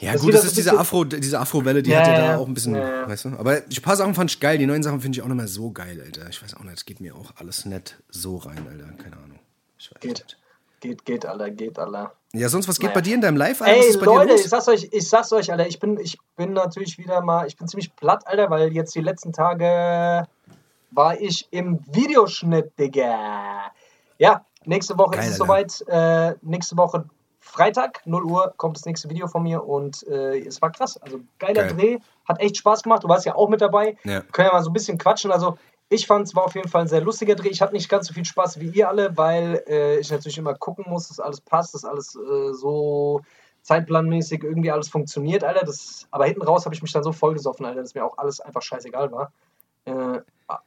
Ja, 0.00 0.14
Das 0.14 0.22
gut, 0.22 0.34
das 0.34 0.44
ist 0.44 0.56
diese 0.56 0.76
Afro, 0.76 1.04
diese 1.04 1.38
Afro-Welle, 1.38 1.82
die 1.84 1.90
Ja, 1.90 1.98
hat 2.00 2.06
ja, 2.08 2.12
ja, 2.14 2.32
da 2.32 2.38
auch 2.38 2.48
ein 2.48 2.54
bisschen, 2.54 2.74
Ja, 2.74 3.06
weißt 3.08 3.26
du? 3.26 3.28
Aber 3.38 3.52
ein 3.52 3.82
paar 3.82 3.94
Sachen 3.96 4.14
fand 4.14 4.30
ich 4.32 4.40
geil, 4.40 4.58
die 4.58 4.66
neuen 4.66 4.82
Sachen 4.82 5.00
finde 5.00 5.16
ich 5.18 5.22
auch 5.22 5.28
nicht 5.28 5.36
mehr 5.36 5.46
so 5.46 5.70
geil, 5.70 6.02
Alter. 6.04 6.28
Ich 6.30 6.42
weiß 6.42 6.54
auch 6.56 6.64
nicht, 6.64 6.78
es 6.78 6.84
geht 6.86 7.00
mir 7.00 7.14
auch 7.14 7.30
alles 7.36 7.64
nicht 7.64 8.02
so 8.08 8.38
rein, 8.38 8.66
Alter. 8.68 8.90
Keine 9.00 9.18
Ahnung. 9.18 9.38
Ich 9.78 9.88
weiß 9.92 10.00
geht, 10.00 10.10
nicht. 10.18 10.36
geht, 10.80 11.04
geht, 11.04 11.26
Alter, 11.26 11.50
geht, 11.50 11.78
Alter. 11.78 12.12
Ja, 12.32 12.48
sonst, 12.48 12.68
was 12.68 12.78
geht 12.78 12.90
Naja. 12.90 12.94
bei 12.94 13.00
dir 13.00 13.14
in 13.16 13.20
deinem 13.20 13.36
Live, 13.36 13.60
Alter? 13.60 13.76
Was 13.78 13.84
Ey, 13.84 13.90
ist 13.90 13.98
bei 13.98 14.06
Leute, 14.06 14.26
dir 14.28 14.34
ich 14.34 14.40
los? 14.42 14.50
sag's 14.50 14.68
euch, 14.68 14.88
ich 14.92 15.08
sag's 15.08 15.32
euch, 15.32 15.50
Alter, 15.50 15.66
ich 15.66 15.80
bin, 15.80 15.98
ich 15.98 16.16
bin 16.36 16.52
natürlich 16.52 16.96
wieder 16.96 17.20
mal, 17.22 17.46
ich 17.46 17.56
bin 17.56 17.66
ziemlich 17.66 17.94
platt, 17.96 18.26
Alter, 18.26 18.50
weil 18.50 18.72
jetzt 18.72 18.94
die 18.94 19.00
letzten 19.00 19.32
Tage 19.32 20.26
war 20.92 21.20
ich 21.20 21.48
im 21.50 21.80
Videoschnitt, 21.92 22.78
Digga. 22.78 23.72
Ja, 24.18 24.44
nächste 24.64 24.96
Woche 24.98 25.12
Geil, 25.12 25.24
ist 25.24 25.30
es 25.30 25.36
soweit. 25.38 25.84
Äh, 25.88 26.34
nächste 26.42 26.76
Woche 26.76 27.04
Freitag, 27.40 28.02
0 28.04 28.24
Uhr, 28.24 28.54
kommt 28.58 28.76
das 28.76 28.84
nächste 28.84 29.08
Video 29.08 29.26
von 29.26 29.42
mir 29.42 29.64
und 29.64 30.06
äh, 30.06 30.38
es 30.40 30.60
war 30.62 30.70
krass. 30.70 30.98
Also 30.98 31.20
geiler 31.38 31.64
Geil. 31.64 31.74
Dreh, 31.74 31.98
hat 32.28 32.38
echt 32.38 32.58
Spaß 32.58 32.82
gemacht. 32.82 33.02
Du 33.02 33.08
warst 33.08 33.24
ja 33.24 33.34
auch 33.34 33.48
mit 33.48 33.60
dabei. 33.60 33.96
Ja. 34.04 34.20
Können 34.20 34.48
ja 34.48 34.52
mal 34.52 34.62
so 34.62 34.70
ein 34.70 34.74
bisschen 34.74 34.98
quatschen. 34.98 35.32
Also 35.32 35.56
ich 35.90 36.06
fand 36.06 36.26
es 36.26 36.34
war 36.36 36.44
auf 36.44 36.54
jeden 36.54 36.68
Fall 36.68 36.82
ein 36.82 36.88
sehr 36.88 37.00
lustiger 37.00 37.34
Dreh. 37.34 37.48
Ich 37.48 37.60
hatte 37.60 37.74
nicht 37.74 37.88
ganz 37.88 38.06
so 38.06 38.14
viel 38.14 38.24
Spaß 38.24 38.60
wie 38.60 38.68
ihr 38.68 38.88
alle, 38.88 39.16
weil 39.16 39.62
äh, 39.66 39.98
ich 39.98 40.10
natürlich 40.10 40.38
immer 40.38 40.54
gucken 40.54 40.84
muss, 40.88 41.08
dass 41.08 41.18
alles 41.18 41.40
passt, 41.40 41.74
dass 41.74 41.84
alles 41.84 42.14
äh, 42.14 42.54
so 42.54 43.22
zeitplanmäßig 43.62 44.42
irgendwie 44.44 44.70
alles 44.70 44.88
funktioniert, 44.88 45.42
Alter. 45.42 45.66
Das, 45.66 46.06
aber 46.12 46.26
hinten 46.26 46.42
raus 46.42 46.64
habe 46.64 46.74
ich 46.74 46.80
mich 46.80 46.92
dann 46.92 47.02
so 47.02 47.12
vollgesoffen, 47.12 47.66
Alter, 47.66 47.82
dass 47.82 47.94
mir 47.94 48.04
auch 48.04 48.16
alles 48.18 48.40
einfach 48.40 48.62
scheißegal 48.62 49.10
war. 49.10 49.32
Äh, 49.84 50.20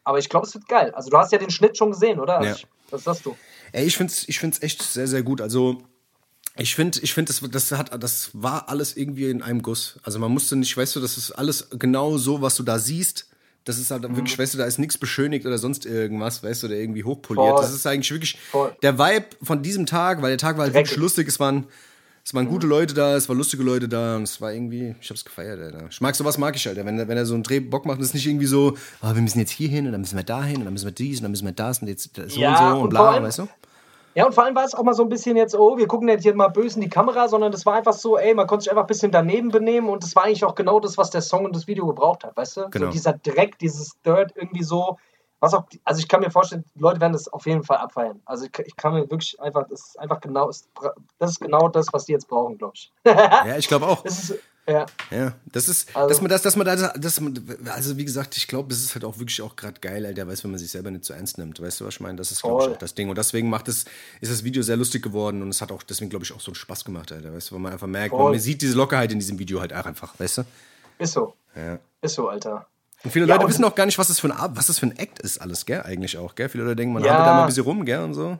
aber 0.03 0.19
ich 0.19 0.27
glaube, 0.27 0.45
es 0.45 0.53
wird 0.53 0.67
geil. 0.67 0.91
Also 0.93 1.09
du 1.09 1.17
hast 1.17 1.31
ja 1.31 1.37
den 1.37 1.49
Schnitt 1.49 1.77
schon 1.77 1.91
gesehen, 1.91 2.19
oder? 2.19 2.39
Also 2.39 2.49
Ja. 2.49 2.55
ich, 2.55 2.67
was 2.91 3.03
sagst 3.05 3.25
du? 3.25 3.35
Ey, 3.71 3.85
ich 3.85 3.95
find's, 3.97 4.27
ich 4.27 4.39
find's 4.39 4.61
echt 4.61 4.83
sehr, 4.83 5.07
sehr 5.07 5.23
gut. 5.23 5.39
Also, 5.39 5.77
ich 6.55 6.75
finde, 6.75 6.99
ich 7.01 7.13
find, 7.13 7.29
das, 7.29 7.41
das, 7.49 7.71
hat, 7.71 8.03
das 8.03 8.29
war 8.33 8.69
alles 8.69 8.95
irgendwie 8.95 9.29
in 9.29 9.41
einem 9.41 9.61
Guss. 9.61 9.99
Also, 10.03 10.19
man 10.19 10.31
musste 10.31 10.55
nicht, 10.55 10.75
weißt 10.75 10.95
du, 10.95 10.99
das 10.99 11.17
ist 11.17 11.31
alles 11.31 11.69
genau 11.71 12.17
so, 12.17 12.41
was 12.41 12.55
du 12.55 12.63
da 12.63 12.77
siehst. 12.77 13.32
Das 13.65 13.77
ist 13.77 13.91
halt 13.91 14.07
Mhm. 14.09 14.15
wirklich, 14.17 14.37
weißt 14.37 14.53
du, 14.53 14.57
da 14.57 14.65
ist 14.65 14.77
nichts 14.77 14.97
beschönigt 14.97 15.45
oder 15.45 15.57
sonst 15.57 15.85
irgendwas, 15.85 16.43
weißt 16.43 16.63
du, 16.63 16.67
oder 16.67 16.75
irgendwie 16.75 17.03
hochpoliert. 17.03 17.47
Voll. 17.53 17.61
Das 17.61 17.73
ist 17.73 17.87
eigentlich 17.87 18.11
wirklich 18.11 18.37
Voll. 18.51 18.75
der 18.81 18.97
Vibe 18.99 19.25
von 19.41 19.63
diesem 19.63 19.85
Tag, 19.85 20.21
weil 20.21 20.29
der 20.31 20.37
Tag 20.37 20.57
war 20.57 20.65
halt 20.65 20.73
Dreckig. 20.75 20.91
wirklich 20.91 21.01
lustig. 21.01 21.27
Es 21.29 21.39
waren, 21.39 21.65
es 22.25 22.33
waren 22.33 22.47
gute 22.47 22.67
Leute 22.67 22.93
da, 22.93 23.15
es 23.15 23.27
waren 23.29 23.37
lustige 23.37 23.63
Leute 23.63 23.87
da 23.87 24.17
und 24.17 24.23
es 24.23 24.41
war 24.41 24.51
irgendwie, 24.53 24.95
ich 25.01 25.09
hab's 25.09 25.23
gefeiert, 25.23 25.61
Alter. 25.61 25.87
Ich 25.89 26.01
mag 26.01 26.13
sowas, 26.15 26.37
mag 26.37 26.55
ich, 26.57 26.67
Alter. 26.67 26.85
Wenn, 26.85 26.99
er- 26.99 27.07
wenn 27.07 27.17
er 27.17 27.25
so 27.25 27.33
einen 27.35 27.43
Dreh 27.43 27.59
Bock 27.61 27.85
macht, 27.85 28.01
ist 28.01 28.13
nicht 28.13 28.25
irgendwie 28.27 28.45
so, 28.47 28.75
ah, 29.01 29.15
wir 29.15 29.21
müssen 29.21 29.39
jetzt 29.39 29.51
hier 29.51 29.69
hin 29.69 29.85
und 29.85 29.93
dann 29.93 30.01
müssen 30.01 30.17
wir 30.17 30.23
da 30.23 30.43
hin 30.43 30.57
und 30.57 30.65
dann 30.65 30.73
müssen 30.73 30.85
wir 30.85 30.91
dies 30.93 31.19
und 31.19 31.23
dann 31.23 31.31
müssen 31.31 31.45
wir 31.45 31.53
das 31.53 31.79
und 31.81 31.87
jetzt 31.87 32.09
so 32.15 32.39
Ja, 32.41 32.51
und 32.51 32.57
so 32.57 32.75
und 32.77 32.83
und 32.83 32.89
bla, 32.89 33.11
allem- 33.11 33.23
weißt 33.23 33.39
du? 33.39 33.47
Ja, 34.15 34.25
und 34.25 34.33
vor 34.33 34.43
allem 34.43 34.55
war 34.55 34.63
es 34.63 34.75
auch 34.75 34.83
mal 34.83 34.93
so 34.93 35.03
ein 35.03 35.09
bisschen 35.09 35.35
jetzt, 35.37 35.55
oh, 35.55 35.77
wir 35.77 35.87
gucken 35.87 36.07
jetzt 36.07 36.23
hier 36.23 36.35
mal 36.35 36.49
böse 36.49 36.75
in 36.75 36.81
die 36.81 36.89
Kamera, 36.89 37.27
sondern 37.27 37.51
das 37.51 37.65
war 37.65 37.73
einfach 37.75 37.93
so, 37.93 38.17
ey, 38.17 38.33
man 38.33 38.47
konnte 38.47 38.63
sich 38.63 38.71
einfach 38.71 38.83
ein 38.83 38.87
bisschen 38.87 39.11
daneben 39.11 39.49
benehmen 39.49 39.89
und 39.89 40.03
das 40.03 40.15
war 40.15 40.25
eigentlich 40.25 40.45
auch 40.45 40.55
genau 40.55 40.79
das, 40.79 40.97
was 40.97 41.09
der 41.09 41.21
Song 41.21 41.45
und 41.45 41.55
das 41.55 41.67
Video 41.67 41.87
gebraucht 41.87 42.23
hat, 42.23 42.37
weißt 42.37 42.57
du? 42.57 42.69
Genau. 42.69 42.85
So 42.87 42.91
dieser 42.91 43.13
Dreck, 43.13 43.57
dieses 43.59 43.99
Dirt 44.03 44.33
irgendwie 44.35 44.63
so, 44.63 44.97
was 45.39 45.53
auch, 45.53 45.63
also 45.83 45.99
ich 45.99 46.07
kann 46.07 46.21
mir 46.21 46.31
vorstellen, 46.31 46.63
die 46.75 46.79
Leute 46.79 47.01
werden 47.01 47.13
das 47.13 47.27
auf 47.27 47.45
jeden 47.45 47.63
Fall 47.63 47.77
abfeiern. 47.77 48.21
Also 48.25 48.45
ich, 48.45 48.57
ich 48.65 48.75
kann 48.75 48.93
mir 48.93 49.01
wirklich 49.01 49.39
einfach, 49.41 49.67
das 49.67 49.87
ist 49.87 49.99
einfach 49.99 50.21
genau, 50.21 50.47
das 50.47 51.31
ist 51.31 51.41
genau 51.41 51.67
das, 51.67 51.91
was 51.91 52.05
die 52.05 52.13
jetzt 52.13 52.27
brauchen, 52.27 52.57
glaube 52.57 52.73
ich. 52.75 52.93
Ja, 53.05 53.57
ich 53.57 53.67
glaube 53.67 53.87
auch. 53.87 54.03
Das 54.03 54.29
ist, 54.29 54.39
Ja. 54.67 54.85
Ja, 55.11 55.33
das 55.51 55.67
ist, 55.67 55.93
Also- 55.93 56.07
dass 56.09 56.21
man 56.21 56.29
das, 56.29 56.41
dass 56.41 56.55
man 56.55 56.65
da, 56.65 56.75
dass 56.93 57.19
man, 57.19 57.33
also 57.73 57.97
wie 57.97 58.05
gesagt, 58.05 58.37
ich 58.37 58.47
glaube, 58.47 58.73
es 58.73 58.81
ist 58.81 58.95
halt 58.95 59.03
auch 59.03 59.19
wirklich 59.19 59.41
auch 59.41 59.57
gerade 59.57 59.79
geil, 59.81 60.05
Alter, 60.05 60.25
weißt, 60.25 60.43
wenn 60.45 60.51
man 60.51 60.59
sich 60.59 60.71
selber 60.71 60.89
nicht 60.89 61.03
so 61.03 61.13
ernst 61.13 61.37
nimmt, 61.37 61.61
weißt 61.61 61.81
du, 61.81 61.85
was 61.85 61.95
ich 61.95 61.99
meine? 61.99 62.15
Das 62.17 62.31
ist, 62.31 62.41
glaube 62.43 62.63
ich, 62.63 62.69
auch 62.69 62.77
das 62.77 62.95
Ding. 62.95 63.09
Und 63.09 63.17
deswegen 63.17 63.49
macht 63.49 63.67
es, 63.67 63.83
ist 64.21 64.31
das 64.31 64.43
Video 64.45 64.63
sehr 64.63 64.77
lustig 64.77 65.03
geworden 65.03 65.41
und 65.41 65.49
es 65.49 65.61
hat 65.61 65.71
auch, 65.73 65.83
deswegen 65.83 66.09
glaube 66.09 66.23
ich, 66.23 66.31
auch 66.31 66.39
so 66.39 66.51
einen 66.51 66.55
Spaß 66.55 66.85
gemacht, 66.85 67.11
Alter, 67.11 67.33
weißt 67.33 67.51
du, 67.51 67.55
weil 67.55 67.61
man 67.61 67.73
einfach 67.73 67.87
merkt, 67.87 68.15
man 68.15 68.39
sieht 68.39 68.61
diese 68.61 68.77
Lockerheit 68.77 69.11
in 69.11 69.19
diesem 69.19 69.37
Video 69.37 69.59
halt 69.59 69.73
auch 69.73 69.85
einfach, 69.85 70.17
weißt 70.17 70.37
du? 70.39 70.41
Ist 70.97 71.11
so. 71.13 71.33
Ja. 71.55 71.79
Ist 72.01 72.15
so, 72.15 72.29
Alter. 72.29 72.65
Und 73.03 73.11
viele 73.11 73.25
Ja, 73.25 73.33
Leute 73.35 73.45
und- 73.47 73.51
wissen 73.51 73.65
auch 73.65 73.75
gar 73.75 73.85
nicht, 73.85 73.97
was 73.97 74.07
das 74.07 74.21
für 74.21 74.33
ein, 74.33 74.55
was 74.55 74.67
das 74.67 74.79
für 74.79 74.85
ein 74.85 74.97
Act 74.97 75.19
ist, 75.19 75.41
alles, 75.41 75.65
gell, 75.65 75.81
eigentlich 75.81 76.17
auch, 76.17 76.35
gell? 76.35 76.47
Viele 76.47 76.63
Leute 76.63 76.77
denken, 76.77 76.93
man 76.93 77.03
Ja. 77.03 77.09
hampelt 77.15 77.27
da 77.27 77.33
mal 77.33 77.41
ein 77.41 77.47
bisschen 77.47 77.63
rum, 77.63 77.83
gell, 77.83 77.99
und 77.99 78.13
so. 78.13 78.39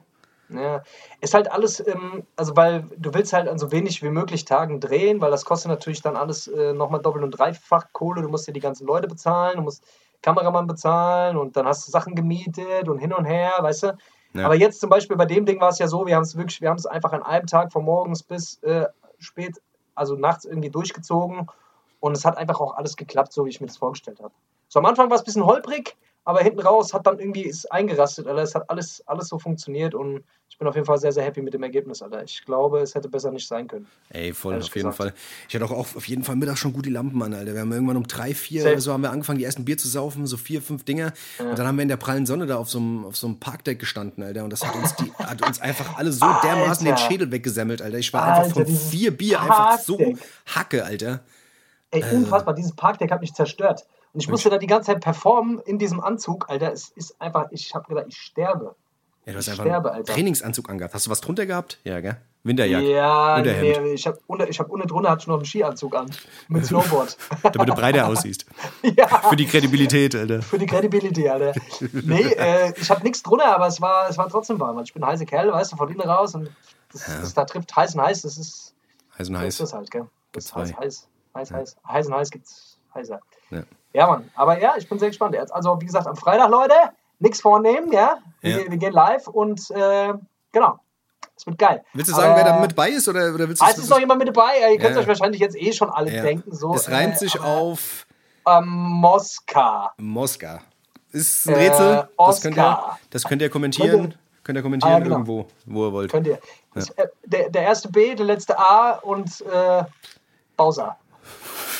Ja, 0.54 0.84
ist 1.22 1.34
halt 1.34 1.52
alles, 1.52 1.86
ähm, 1.86 2.24
also 2.36 2.56
weil 2.56 2.86
du 2.98 3.14
willst 3.14 3.34
halt 3.34 3.48
an 3.48 3.58
so 3.58 3.72
wenig 3.72 4.04
wie 4.04 4.10
möglich 4.10 4.46
Tagen 4.46 4.80
drehen, 4.80 5.22
weil 5.22 5.32
das 5.32 5.46
kostet 5.46 5.70
natürlich 5.70 6.02
dann 6.02 6.16
alles 6.16 6.48
äh, 6.48 6.74
nochmal 6.74 7.02
doppelt 7.02 7.24
und 7.24 7.32
dreifach 7.32 7.88
Kohle. 7.94 8.22
Du 8.22 8.30
musst 8.30 8.48
dir 8.48 8.54
die 8.54 8.60
ganzen 8.60 8.86
Leute 8.86 9.08
bezahlen, 9.08 9.58
du 9.58 9.64
musst 9.64 9.84
Kameramann 10.22 10.68
bezahlen 10.68 11.38
und 11.38 11.56
dann 11.56 11.68
hast 11.68 11.88
du 11.88 11.92
Sachen 11.92 12.16
gemietet 12.16 12.88
und 12.88 12.98
hin 12.98 13.14
und 13.14 13.26
her, 13.26 13.54
weißt 13.60 13.84
du. 13.84 13.98
Ja. 14.34 14.46
Aber 14.46 14.56
jetzt 14.56 14.80
zum 14.80 14.90
Beispiel 14.90 15.16
bei 15.18 15.26
dem 15.26 15.46
Ding 15.46 15.60
war 15.60 15.70
es 15.70 15.80
ja 15.80 15.88
so, 15.88 16.08
wir 16.08 16.16
haben 16.16 16.24
es 16.24 16.36
wirklich, 16.36 16.62
wir 16.62 16.70
haben 16.70 16.78
es 16.78 16.86
einfach 16.86 17.14
an 17.14 17.22
einem 17.22 17.46
Tag 17.46 17.72
von 17.72 17.84
morgens 17.84 18.24
bis 18.24 18.62
äh, 18.64 18.88
spät, 19.20 19.62
also 19.96 20.16
nachts 20.16 20.46
irgendwie 20.46 20.72
durchgezogen 20.72 21.48
und 22.00 22.18
es 22.18 22.26
hat 22.26 22.38
einfach 22.38 22.60
auch 22.60 22.76
alles 22.76 22.96
geklappt, 22.96 23.32
so 23.32 23.46
wie 23.46 23.50
ich 23.50 23.62
mir 23.62 23.68
das 23.68 23.78
vorgestellt 23.78 24.20
habe. 24.22 24.34
So 24.70 24.80
am 24.80 24.86
Anfang 24.86 25.10
war 25.10 25.16
es 25.16 25.22
ein 25.22 25.26
bisschen 25.26 25.46
holprig, 25.46 25.96
aber 26.26 26.40
hinten 26.42 26.60
raus 26.62 26.94
hat 26.94 27.06
dann 27.06 27.20
irgendwie 27.20 27.44
ist 27.44 27.72
eingerastet, 27.72 28.28
Alter. 28.28 28.42
Es 28.44 28.56
hat 28.56 28.70
alles, 28.70 29.04
alles 29.08 29.28
so 29.28 29.40
funktioniert 29.40 29.94
und 29.96 30.24
ich 30.50 30.58
bin 30.60 30.68
auf 30.68 30.76
jeden 30.76 30.86
Fall 30.86 31.00
sehr, 31.00 31.12
sehr 31.12 31.24
happy 31.24 31.42
mit 31.42 31.54
dem 31.54 31.64
Ergebnis, 31.64 32.02
Alter. 32.02 32.24
Ich 32.24 32.46
glaube, 32.46 32.80
es 32.82 32.94
hätte 32.94 33.10
besser 33.10 33.32
nicht 33.32 33.48
sein 33.48 33.68
können. 33.68 33.88
Ey, 34.10 34.34
voll, 34.34 34.56
auf 34.58 34.64
jeden 34.76 34.90
gesagt. 34.90 34.96
Fall. 34.98 35.14
Ich 35.50 35.56
hatte 35.56 35.66
auch 35.66 35.72
auf 35.72 35.96
auf 35.98 36.08
jeden 36.08 36.24
Fall 36.24 36.36
Mittag 36.36 36.58
schon 36.58 36.74
gut 36.74 36.86
die 36.86 36.92
Lampen 36.92 37.22
an, 37.24 37.34
Alter. 37.34 37.54
Wir 37.54 37.62
haben 37.62 37.72
irgendwann 37.72 37.98
um 37.98 38.08
drei, 38.08 38.34
vier 38.36 38.62
Safe. 38.62 38.74
oder 38.74 38.82
so 38.82 38.94
haben 38.94 39.02
wir 39.02 39.12
angefangen, 39.12 39.40
die 39.40 39.46
ersten 39.46 39.66
Bier 39.66 39.78
zu 39.78 39.88
saufen, 39.88 40.28
so 40.28 40.38
vier, 40.38 40.62
fünf 40.62 40.84
Dinger. 40.86 41.12
Und 41.40 41.58
dann 41.58 41.66
haben 41.68 41.76
wir 41.78 41.82
in 41.82 41.88
der 41.90 41.98
prallen 41.98 42.26
Sonne 42.26 42.46
da 42.46 42.58
auf 42.58 42.70
so 42.70 42.78
einem, 42.78 43.04
auf 43.06 43.16
so 43.18 43.28
einem 43.28 43.40
Parkdeck 43.40 43.80
gestanden, 43.80 44.24
Alter. 44.24 44.44
Und 44.44 44.52
das 44.54 44.64
hat 44.64 44.76
uns, 44.76 44.96
die, 44.96 45.12
hat 45.18 45.46
uns 45.46 45.60
einfach 45.60 45.98
alle 45.98 46.12
so 46.12 46.26
dermaßen 46.44 46.86
den 46.86 46.94
Alter. 46.94 47.08
Schädel 47.08 47.32
weggesemmelt, 47.32 47.82
Alter. 47.82 47.98
Ich 47.98 48.14
war 48.14 48.24
einfach 48.24 48.44
Alter, 48.44 48.54
von 48.54 48.66
dieses 48.66 48.90
vier 48.90 49.16
Bier 49.18 49.42
einfach 49.42 49.80
so 49.80 49.98
Parkdeck. 49.98 50.18
Hacke, 50.46 50.86
Alter. 50.86 51.20
Ey, 51.92 52.02
Äh. 52.02 52.16
unfassbar, 52.16 52.54
dieses 52.54 52.76
Parkdeck 52.76 53.12
hat 53.12 53.22
mich 53.22 53.34
zerstört. 53.34 53.86
Und 54.14 54.20
ich 54.20 54.30
musste 54.30 54.50
da 54.50 54.58
die 54.58 54.68
ganze 54.68 54.92
Zeit 54.92 55.02
performen 55.02 55.60
in 55.60 55.80
diesem 55.80 56.00
Anzug, 56.00 56.50
Alter. 56.50 56.72
Es 56.72 56.90
ist 56.90 57.20
einfach, 57.20 57.48
ich 57.52 57.74
habe 57.74 57.88
gedacht, 57.88 58.06
ich 58.10 58.18
sterbe. 58.18 58.76
Ja, 59.26 59.32
du 59.32 59.38
hast 59.40 59.48
Ich 59.48 59.52
einfach 59.54 59.64
sterbe, 59.64 59.92
einen. 59.92 60.06
Trainingsanzug 60.06 60.70
angehabt. 60.70 60.94
Hast 60.94 61.08
du 61.08 61.10
was 61.10 61.22
drunter 61.22 61.46
gehabt? 61.46 61.80
Ja, 61.84 62.00
gell? 62.00 62.18
Winterjacke. 62.44 62.92
Ja, 62.92 63.38
Winterhemd. 63.38 63.84
nee, 63.84 63.94
ich 63.94 64.06
habe 64.06 64.20
unter, 64.28 64.46
hab 64.46 64.70
unten 64.70 64.88
drunter 64.88 65.10
hatte 65.10 65.22
ich 65.22 65.28
noch 65.28 65.38
einen 65.38 65.46
Skianzug 65.46 65.96
an. 65.96 66.12
Mit 66.50 66.66
Snowboard. 66.66 67.18
Damit 67.44 67.70
du 67.70 67.74
breiter 67.74 68.08
aussiehst. 68.08 68.46
ja. 68.84 69.08
Für 69.08 69.38
die 69.38 69.46
Kredibilität, 69.46 70.14
Alter. 70.14 70.42
Für 70.42 70.60
die 70.60 70.66
Credibility, 70.66 71.30
Alter. 71.30 71.54
Nee, 71.94 72.22
äh, 72.38 72.74
ich 72.76 72.90
habe 72.92 73.02
nichts 73.04 73.24
drunter, 73.24 73.56
aber 73.56 73.68
es 73.68 73.80
war, 73.80 74.10
es 74.10 74.18
war 74.18 74.28
trotzdem 74.28 74.60
warm. 74.60 74.78
Ich 74.84 74.94
bin 74.94 75.04
ein 75.04 75.10
heißer 75.10 75.26
Kerl, 75.26 75.52
weißt 75.54 75.72
du, 75.72 75.78
von 75.78 75.90
innen 75.90 76.02
raus. 76.02 76.36
Und 76.36 76.52
das, 76.92 77.06
das 77.06 77.34
da 77.34 77.46
trifft 77.46 77.74
heiß 77.74 77.96
und 77.96 78.02
heiß, 78.02 78.24
das 78.24 78.38
ist, 78.38 78.76
Heiß 79.18 79.30
und 79.30 79.36
so 79.36 79.42
ist 79.42 79.46
heiß. 79.46 79.58
das 79.58 79.74
halt, 79.74 79.92
gell? 79.92 80.08
Das 80.34 80.46
ist 80.46 80.56
heiß, 80.56 80.78
heiß, 80.78 81.08
heiß, 81.34 81.52
heiß. 81.52 81.78
Heiß 81.88 82.08
und 82.08 82.14
heiß 82.16 82.30
gibt's 82.30 82.78
heißer. 82.94 83.20
Ja. 83.52 83.64
Ja, 83.94 84.08
Mann. 84.08 84.30
Aber 84.36 84.60
ja, 84.60 84.74
ich 84.78 84.88
bin 84.90 84.98
sehr 85.00 85.10
gespannt. 85.10 85.36
Jetzt, 85.36 85.54
Also, 85.54 85.80
wie 85.80 85.86
gesagt, 85.86 86.08
am 86.08 86.16
Freitag, 86.16 86.50
Leute, 86.50 86.74
nichts 87.20 87.42
vornehmen, 87.42 87.92
ja? 87.92 88.18
Wir, 88.42 88.64
Ja. 88.64 88.72
wir 88.72 88.78
gehen 88.78 88.94
live 88.94 89.28
und 89.28 89.70
äh, 89.72 90.14
genau. 90.52 90.80
Es 91.36 91.46
wird 91.48 91.58
geil. 91.58 91.84
Willst 91.94 92.12
du 92.12 92.16
sagen, 92.16 92.32
Aber- 92.34 92.38
wer 92.38 92.44
da 92.46 92.60
mit 92.60 92.76
bei 92.76 92.90
ist? 92.90 93.08
Oder, 93.08 93.34
oder 93.34 93.48
willst 93.48 93.62
du 93.62 93.66
Ah, 93.66 93.70
es 93.72 93.78
ist 93.80 93.90
noch 93.90 94.00
jemand 94.00 94.20
mit 94.20 94.28
dabei. 94.36 94.72
Ihr 94.72 94.78
könnt 94.80 94.96
Ja. 94.96 95.02
euch 95.02 95.08
wahrscheinlich 95.08 95.42
jetzt 95.42 95.56
eh 95.56 95.74
schon 95.74 95.90
alle 95.90 96.12
Ja. 96.14 96.22
denken. 96.22 96.54
So, 96.56 96.74
es 96.76 96.90
reimt 96.92 97.16
äh, 97.16 97.18
sich 97.18 97.40
auf 97.40 98.06
Ähm, 98.48 98.68
Moska. 98.68 99.94
Moska. 99.98 100.60
Ist 101.12 101.48
ein 101.48 101.54
Äh, 101.56 101.58
Rätsel. 101.70 102.10
das, 102.18 102.42
könnt 102.42 102.58
ihr, 102.58 102.98
das 103.10 103.24
könnt 103.24 103.42
ihr 103.42 103.50
kommentieren. 103.50 104.02
Könnt 104.02 104.18
Könnt 104.44 104.58
ihr 104.58 104.62
kommentieren 104.62 104.94
Ah, 104.96 105.00
genau. 105.00 105.16
irgendwo, 105.16 105.48
wo 105.66 105.86
ihr 105.88 105.94
wollt. 105.94 106.12
Könnt 106.12 106.28
ihr. 106.28 106.38
Das, 106.74 106.90
äh, 106.92 107.08
der, 107.24 107.50
der 107.50 107.62
erste 107.62 107.88
B, 107.90 108.14
der 108.14 108.26
letzte 108.26 108.60
A 108.60 108.92
und 109.02 109.40
äh, 109.42 109.84
Bowser. 110.58 110.98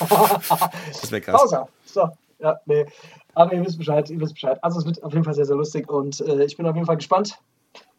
Das 0.00 1.10
wäre 1.12 1.20
krass. 1.20 1.42
Bowser. 1.42 1.68
So, 1.94 2.10
ja, 2.40 2.60
nee. 2.66 2.86
Aber 3.34 3.52
ihr 3.54 3.64
wisst 3.64 3.78
Bescheid, 3.78 4.10
ihr 4.10 4.20
wisst 4.20 4.34
Bescheid. 4.34 4.58
Also 4.62 4.80
es 4.80 4.86
wird 4.86 5.02
auf 5.02 5.12
jeden 5.12 5.24
Fall 5.24 5.34
sehr, 5.34 5.46
sehr 5.46 5.56
lustig 5.56 5.88
und 5.88 6.20
äh, 6.20 6.44
ich 6.44 6.56
bin 6.56 6.66
auf 6.66 6.74
jeden 6.74 6.86
Fall 6.86 6.96
gespannt, 6.96 7.38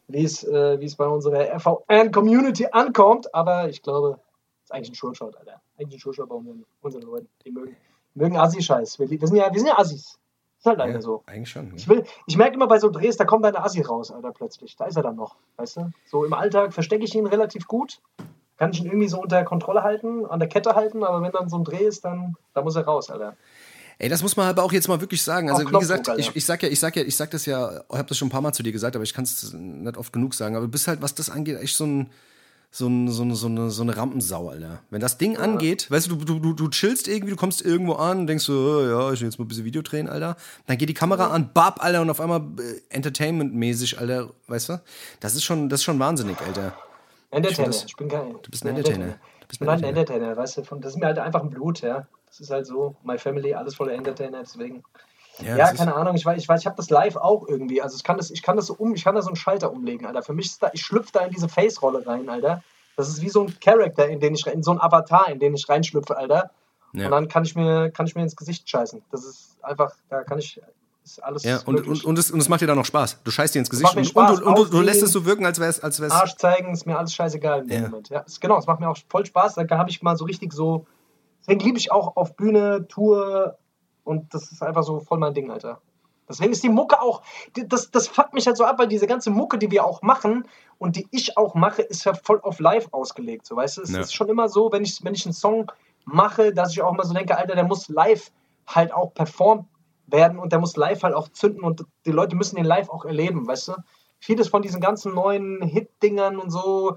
wie 0.08 0.24
es, 0.24 0.44
äh, 0.44 0.78
wie 0.80 0.84
es 0.84 0.94
bei 0.96 1.06
unserer 1.06 1.58
FVN-Community 1.58 2.68
ankommt. 2.70 3.34
Aber 3.34 3.68
ich 3.68 3.82
glaube, 3.82 4.18
es 4.62 4.64
ist 4.64 4.72
eigentlich 4.72 4.90
ein 4.90 4.94
Schulshot, 4.94 5.36
Alter. 5.36 5.60
Eigentlich 5.78 5.98
ein 5.98 6.00
Schulshot 6.00 6.28
bei 6.28 6.34
unseren, 6.34 6.64
unseren 6.82 7.02
Leuten. 7.02 7.28
Die 7.44 7.50
mögen, 7.50 7.76
mögen 8.14 8.36
Assi-Scheiß. 8.36 8.98
Wir, 8.98 9.10
wir, 9.10 9.26
sind 9.26 9.36
ja, 9.36 9.52
wir 9.52 9.58
sind 9.58 9.68
ja 9.68 9.78
Assis. 9.78 10.18
Ist 10.58 10.66
halt 10.66 10.78
leider 10.78 10.94
Ja, 10.94 11.00
so. 11.00 11.22
Eigentlich 11.26 11.50
schon. 11.50 11.72
Ich, 11.74 11.86
Ja. 11.86 11.94
will, 11.94 12.04
ich 12.26 12.36
merke 12.36 12.54
immer 12.54 12.66
bei 12.66 12.78
so 12.78 12.88
Drehs, 12.90 13.16
da 13.16 13.24
kommt 13.24 13.44
eine 13.44 13.62
Assi 13.62 13.82
raus, 13.82 14.10
Alter, 14.10 14.32
plötzlich. 14.32 14.76
Da 14.76 14.86
ist 14.86 14.96
er 14.96 15.02
dann 15.02 15.16
noch, 15.16 15.36
weißt 15.56 15.76
du? 15.78 15.90
So 16.06 16.24
im 16.24 16.32
Alltag 16.32 16.72
verstecke 16.72 17.04
ich 17.04 17.14
ihn 17.14 17.26
relativ 17.26 17.66
gut. 17.66 18.00
Kann 18.56 18.70
ich 18.70 18.80
ihn 18.80 18.86
irgendwie 18.86 19.08
so 19.08 19.20
unter 19.20 19.44
Kontrolle 19.44 19.82
halten, 19.82 20.24
an 20.24 20.38
der 20.40 20.48
Kette 20.48 20.74
halten, 20.74 21.04
aber 21.04 21.20
wenn 21.20 21.30
dann 21.30 21.50
so 21.50 21.58
ein 21.58 21.64
Dreh 21.64 21.84
ist, 21.84 22.06
dann 22.06 22.36
da 22.54 22.62
muss 22.62 22.74
er 22.74 22.86
raus, 22.86 23.10
Alter. 23.10 23.36
Ey, 23.98 24.08
das 24.10 24.22
muss 24.22 24.36
man 24.36 24.46
aber 24.46 24.62
auch 24.62 24.72
jetzt 24.72 24.88
mal 24.88 25.00
wirklich 25.00 25.22
sagen. 25.22 25.50
Also, 25.50 25.66
wie 25.70 25.78
gesagt, 25.78 26.08
ich, 26.18 26.30
ich 26.36 26.44
sag 26.44 26.62
ja, 26.62 26.68
ich 26.68 26.78
sag 26.78 26.94
ja, 26.96 27.02
ich 27.02 27.16
sag 27.16 27.30
das 27.30 27.46
ja, 27.46 27.80
ich 27.90 27.96
habe 27.96 28.08
das 28.08 28.18
schon 28.18 28.28
ein 28.28 28.30
paar 28.30 28.42
Mal 28.42 28.52
zu 28.52 28.62
dir 28.62 28.72
gesagt, 28.72 28.94
aber 28.94 29.04
ich 29.04 29.14
kann 29.14 29.24
es 29.24 29.52
nicht 29.54 29.96
oft 29.96 30.12
genug 30.12 30.34
sagen. 30.34 30.54
Aber 30.54 30.66
du 30.66 30.70
bist 30.70 30.86
halt, 30.86 31.00
was 31.00 31.14
das 31.14 31.30
angeht, 31.30 31.58
echt 31.60 31.76
so 31.76 31.86
ein. 31.86 32.10
So, 32.72 32.88
ein, 32.88 33.08
so, 33.08 33.22
eine, 33.22 33.34
so, 33.36 33.46
eine, 33.46 33.70
so 33.70 33.82
eine 33.82 33.96
Rampensau, 33.96 34.50
Alter. 34.50 34.80
Wenn 34.90 35.00
das 35.00 35.16
Ding 35.16 35.38
angeht, 35.38 35.90
weißt 35.90 36.10
du, 36.10 36.16
du, 36.16 36.38
du, 36.40 36.52
du 36.52 36.68
chillst 36.68 37.08
irgendwie, 37.08 37.30
du 37.30 37.36
kommst 37.36 37.62
irgendwo 37.62 37.94
an, 37.94 38.26
denkst 38.26 38.44
so, 38.44 38.80
äh, 38.82 38.90
ja, 38.90 39.12
ich 39.12 39.20
will 39.20 39.28
jetzt 39.28 39.38
mal 39.38 39.44
ein 39.46 39.48
bisschen 39.48 39.64
Video 39.64 39.80
drehen, 39.80 40.08
Alter. 40.08 40.36
Dann 40.66 40.76
geht 40.76 40.88
die 40.88 40.92
Kamera 40.94 41.28
an, 41.28 41.52
bab, 41.54 41.82
Alter, 41.82 42.02
und 42.02 42.10
auf 42.10 42.20
einmal 42.20 42.40
äh, 42.58 42.80
Entertainment-mäßig, 42.94 43.98
Alter, 43.98 44.28
weißt 44.48 44.68
du? 44.70 44.82
Das 45.20 45.34
ist 45.34 45.44
schon, 45.44 45.70
das 45.70 45.80
ist 45.80 45.84
schon 45.84 45.98
wahnsinnig, 45.98 46.38
Alter. 46.42 46.76
Entertainer, 47.30 47.68
das- 47.68 47.84
ich, 47.86 47.96
bin 47.96 48.08
kein. 48.08 48.32
du 48.42 48.50
bist 48.50 48.64
ein 48.64 48.68
Entertainer. 48.76 49.06
Du 49.06 49.12
Ich 49.42 49.46
bist 49.48 49.60
bin 49.60 49.68
ein 49.70 49.82
Entertainer, 49.82 50.36
weißt 50.36 50.58
du? 50.58 50.62
Das 50.80 50.92
ist 50.92 50.98
mir 50.98 51.06
halt 51.06 51.18
einfach 51.18 51.42
ein 51.42 51.50
Blut, 51.50 51.80
ja. 51.80 52.06
Das 52.36 52.40
ist 52.48 52.50
halt 52.50 52.66
so, 52.66 52.94
my 53.02 53.16
family, 53.16 53.54
alles 53.54 53.74
voller 53.74 53.92
Entertainer, 53.94 54.40
deswegen. 54.40 54.82
Ja, 55.38 55.68
ist- 55.68 55.78
keine 55.78 55.94
Ahnung, 55.94 56.14
ich 56.16 56.24
weiß, 56.26 56.38
ich 56.38 56.46
weiß, 56.48 56.60
ich 56.60 56.66
habe 56.66 56.76
das 56.76 56.90
live 56.90 57.16
auch 57.16 57.48
irgendwie. 57.48 57.80
Also 57.80 57.96
ich 57.96 58.04
kann 58.04 58.18
das, 58.18 58.30
ich 58.30 58.42
kann 58.42 58.56
das 58.56 58.66
so 58.66 58.74
um, 58.74 58.94
ich 58.94 59.04
kann 59.04 59.14
da 59.14 59.22
so 59.22 59.28
einen 59.28 59.36
Schalter 59.36 59.72
umlegen, 59.72 60.06
Alter. 60.06 60.22
Für 60.22 60.32
mich 60.34 60.46
ist 60.46 60.62
da, 60.62 60.70
ich 60.74 60.82
schlüpfe 60.82 61.12
da 61.12 61.20
in 61.20 61.30
diese 61.30 61.48
Face-Rolle 61.48 62.06
rein, 62.06 62.28
Alter. 62.28 62.62
Das 62.96 63.08
ist 63.08 63.22
wie 63.22 63.28
so 63.30 63.42
ein 63.44 63.58
Charakter, 63.60 64.06
in 64.08 64.20
den 64.20 64.34
ich 64.34 64.46
in 64.46 64.62
so 64.62 64.70
ein 64.70 64.80
Avatar, 64.80 65.28
in 65.28 65.38
den 65.38 65.54
ich 65.54 65.68
reinschlüpfe, 65.68 66.16
Alter. 66.16 66.50
Ja. 66.92 67.06
Und 67.06 67.10
dann 67.12 67.28
kann 67.28 67.44
ich 67.44 67.54
mir, 67.54 67.90
kann 67.90 68.06
ich 68.06 68.14
mir 68.14 68.22
ins 68.22 68.36
Gesicht 68.36 68.68
scheißen. 68.68 69.02
Das 69.10 69.24
ist 69.24 69.56
einfach, 69.62 69.94
da 70.08 70.22
kann 70.24 70.38
ich, 70.38 70.60
ist 71.04 71.22
alles 71.22 71.42
Ja, 71.42 71.60
und, 71.66 71.86
und, 71.86 72.04
und, 72.04 72.18
es, 72.18 72.30
und 72.30 72.40
es 72.40 72.48
macht 72.48 72.62
dir 72.62 72.66
dann 72.66 72.78
noch 72.78 72.86
Spaß. 72.86 73.18
Du 73.22 73.30
scheißt 73.30 73.54
dir 73.54 73.58
ins 73.58 73.68
Gesicht 73.70 73.94
und, 73.94 74.06
Spaß, 74.06 74.40
und, 74.40 74.44
du, 74.56 74.62
und 74.62 74.72
du, 74.72 74.80
lässt 74.80 75.02
es 75.02 75.12
so 75.12 75.24
wirken, 75.26 75.44
als 75.44 75.60
wär's, 75.60 75.80
als 75.80 76.00
wär's. 76.00 76.12
Arsch 76.12 76.36
zeigen, 76.36 76.72
ist 76.72 76.86
mir 76.86 76.98
alles 76.98 77.14
scheißegal 77.14 77.62
dem 77.66 77.70
Ja. 77.70 77.80
Moment. 77.88 78.08
Ja, 78.08 78.20
ist, 78.20 78.40
genau, 78.40 78.58
es 78.58 78.66
macht 78.66 78.80
mir 78.80 78.88
auch 78.88 78.96
voll 79.10 79.26
Spaß. 79.26 79.54
Da 79.56 79.66
habe 79.76 79.90
ich 79.90 80.02
mal 80.02 80.16
so 80.16 80.24
richtig 80.24 80.52
so. 80.54 80.86
Deswegen 81.46 81.60
liebe 81.60 81.78
ich 81.78 81.92
auch 81.92 82.16
auf 82.16 82.34
Bühne, 82.34 82.88
Tour 82.88 83.56
und 84.02 84.34
das 84.34 84.50
ist 84.50 84.62
einfach 84.62 84.82
so 84.82 84.98
voll 84.98 85.18
mein 85.18 85.32
Ding, 85.32 85.50
Alter. 85.50 85.80
Deswegen 86.28 86.52
ist 86.52 86.64
die 86.64 86.68
Mucke 86.68 87.00
auch, 87.00 87.22
das, 87.68 87.92
das 87.92 88.08
fuckt 88.08 88.34
mich 88.34 88.48
halt 88.48 88.56
so 88.56 88.64
ab, 88.64 88.80
weil 88.80 88.88
diese 88.88 89.06
ganze 89.06 89.30
Mucke, 89.30 89.58
die 89.58 89.70
wir 89.70 89.84
auch 89.84 90.02
machen 90.02 90.48
und 90.78 90.96
die 90.96 91.06
ich 91.12 91.36
auch 91.36 91.54
mache, 91.54 91.82
ist 91.82 92.04
ja 92.04 92.14
voll 92.14 92.40
auf 92.42 92.58
live 92.58 92.88
ausgelegt. 92.90 93.46
So, 93.46 93.54
weißt 93.54 93.78
du, 93.78 93.82
es 93.82 93.92
Ja. 93.92 94.00
ist 94.00 94.12
schon 94.12 94.28
immer 94.28 94.48
so, 94.48 94.72
wenn 94.72 94.82
ich, 94.82 95.04
wenn 95.04 95.14
ich 95.14 95.24
einen 95.24 95.32
Song 95.32 95.70
mache, 96.04 96.52
dass 96.52 96.72
ich 96.72 96.82
auch 96.82 96.92
immer 96.92 97.04
so 97.04 97.14
denke, 97.14 97.38
Alter, 97.38 97.54
der 97.54 97.64
muss 97.64 97.88
live 97.88 98.32
halt 98.66 98.92
auch 98.92 99.14
performt 99.14 99.66
werden 100.08 100.40
und 100.40 100.50
der 100.50 100.58
muss 100.58 100.76
live 100.76 101.04
halt 101.04 101.14
auch 101.14 101.28
zünden 101.28 101.62
und 101.62 101.84
die 102.04 102.10
Leute 102.12 102.34
müssen 102.34 102.56
den 102.56 102.64
live 102.64 102.88
auch 102.90 103.04
erleben, 103.04 103.46
weißt 103.46 103.68
du? 103.68 103.72
Vieles 104.18 104.48
von 104.48 104.62
diesen 104.62 104.80
ganzen 104.80 105.14
neuen 105.14 105.62
Hit-Dingern 105.62 106.38
und 106.38 106.50
so, 106.50 106.96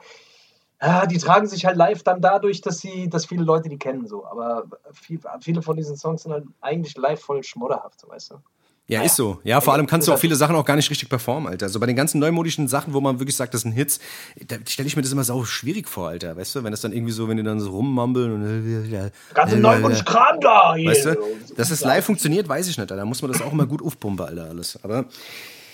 ja, 0.81 1.05
die 1.05 1.17
tragen 1.17 1.47
sich 1.47 1.65
halt 1.65 1.75
live 1.75 2.03
dann 2.03 2.21
dadurch, 2.21 2.61
dass 2.61 2.79
sie, 2.79 3.09
dass 3.09 3.25
viele 3.25 3.43
Leute 3.43 3.67
die 3.69 3.77
kennen, 3.77 4.07
so. 4.07 4.25
Aber 4.25 4.63
viel, 4.93 5.19
viele 5.41 5.61
von 5.61 5.75
diesen 5.75 5.97
Songs 5.97 6.23
sind 6.23 6.31
halt 6.31 6.45
eigentlich 6.61 6.95
live 6.97 7.19
voll 7.19 7.43
schmodderhaft, 7.43 8.07
weißt 8.07 8.31
du? 8.31 8.35
Ja, 8.87 9.03
ist 9.03 9.17
so. 9.17 9.39
Ja, 9.43 9.61
vor 9.61 9.73
allem 9.73 9.85
kannst 9.85 10.07
du 10.07 10.13
auch 10.13 10.17
viele 10.17 10.35
Sachen 10.35 10.55
auch 10.55 10.65
gar 10.65 10.75
nicht 10.75 10.89
richtig 10.89 11.09
performen, 11.09 11.47
Alter. 11.47 11.67
Also 11.67 11.79
bei 11.79 11.85
den 11.85 11.95
ganzen 11.95 12.17
neumodischen 12.17 12.67
Sachen, 12.67 12.93
wo 12.93 13.01
man 13.01 13.19
wirklich 13.19 13.35
sagt, 13.35 13.53
das 13.53 13.61
sind 13.61 13.73
Hits, 13.73 13.99
da 14.47 14.55
stelle 14.65 14.87
ich 14.87 14.95
mir 14.95 15.03
das 15.03 15.11
immer 15.11 15.23
sau 15.23 15.45
schwierig 15.45 15.87
vor, 15.87 16.07
Alter. 16.07 16.35
Weißt 16.35 16.55
du, 16.55 16.63
wenn 16.63 16.71
das 16.71 16.81
dann 16.81 16.91
irgendwie 16.91 17.11
so, 17.11 17.27
wenn 17.27 17.37
die 17.37 17.43
dann 17.43 17.59
so 17.59 17.69
rummambeln 17.69 18.33
und 18.33 19.11
Ganze 19.35 19.57
neumodisch 19.57 20.03
Kram 20.05 20.39
da 20.41 20.73
hier. 20.73 20.89
Weißt 20.89 21.05
du, 21.05 21.15
dass 21.55 21.69
das 21.69 21.81
live 21.81 22.03
funktioniert, 22.03 22.49
weiß 22.49 22.67
ich 22.67 22.77
nicht, 22.77 22.79
Alter. 22.79 22.95
Da 22.95 23.05
muss 23.05 23.21
man 23.21 23.31
das 23.31 23.43
auch 23.43 23.51
immer 23.51 23.67
gut 23.67 23.83
aufpumpen, 23.83 24.25
Alter, 24.25 24.49
alles. 24.49 24.79
Aber 24.83 25.05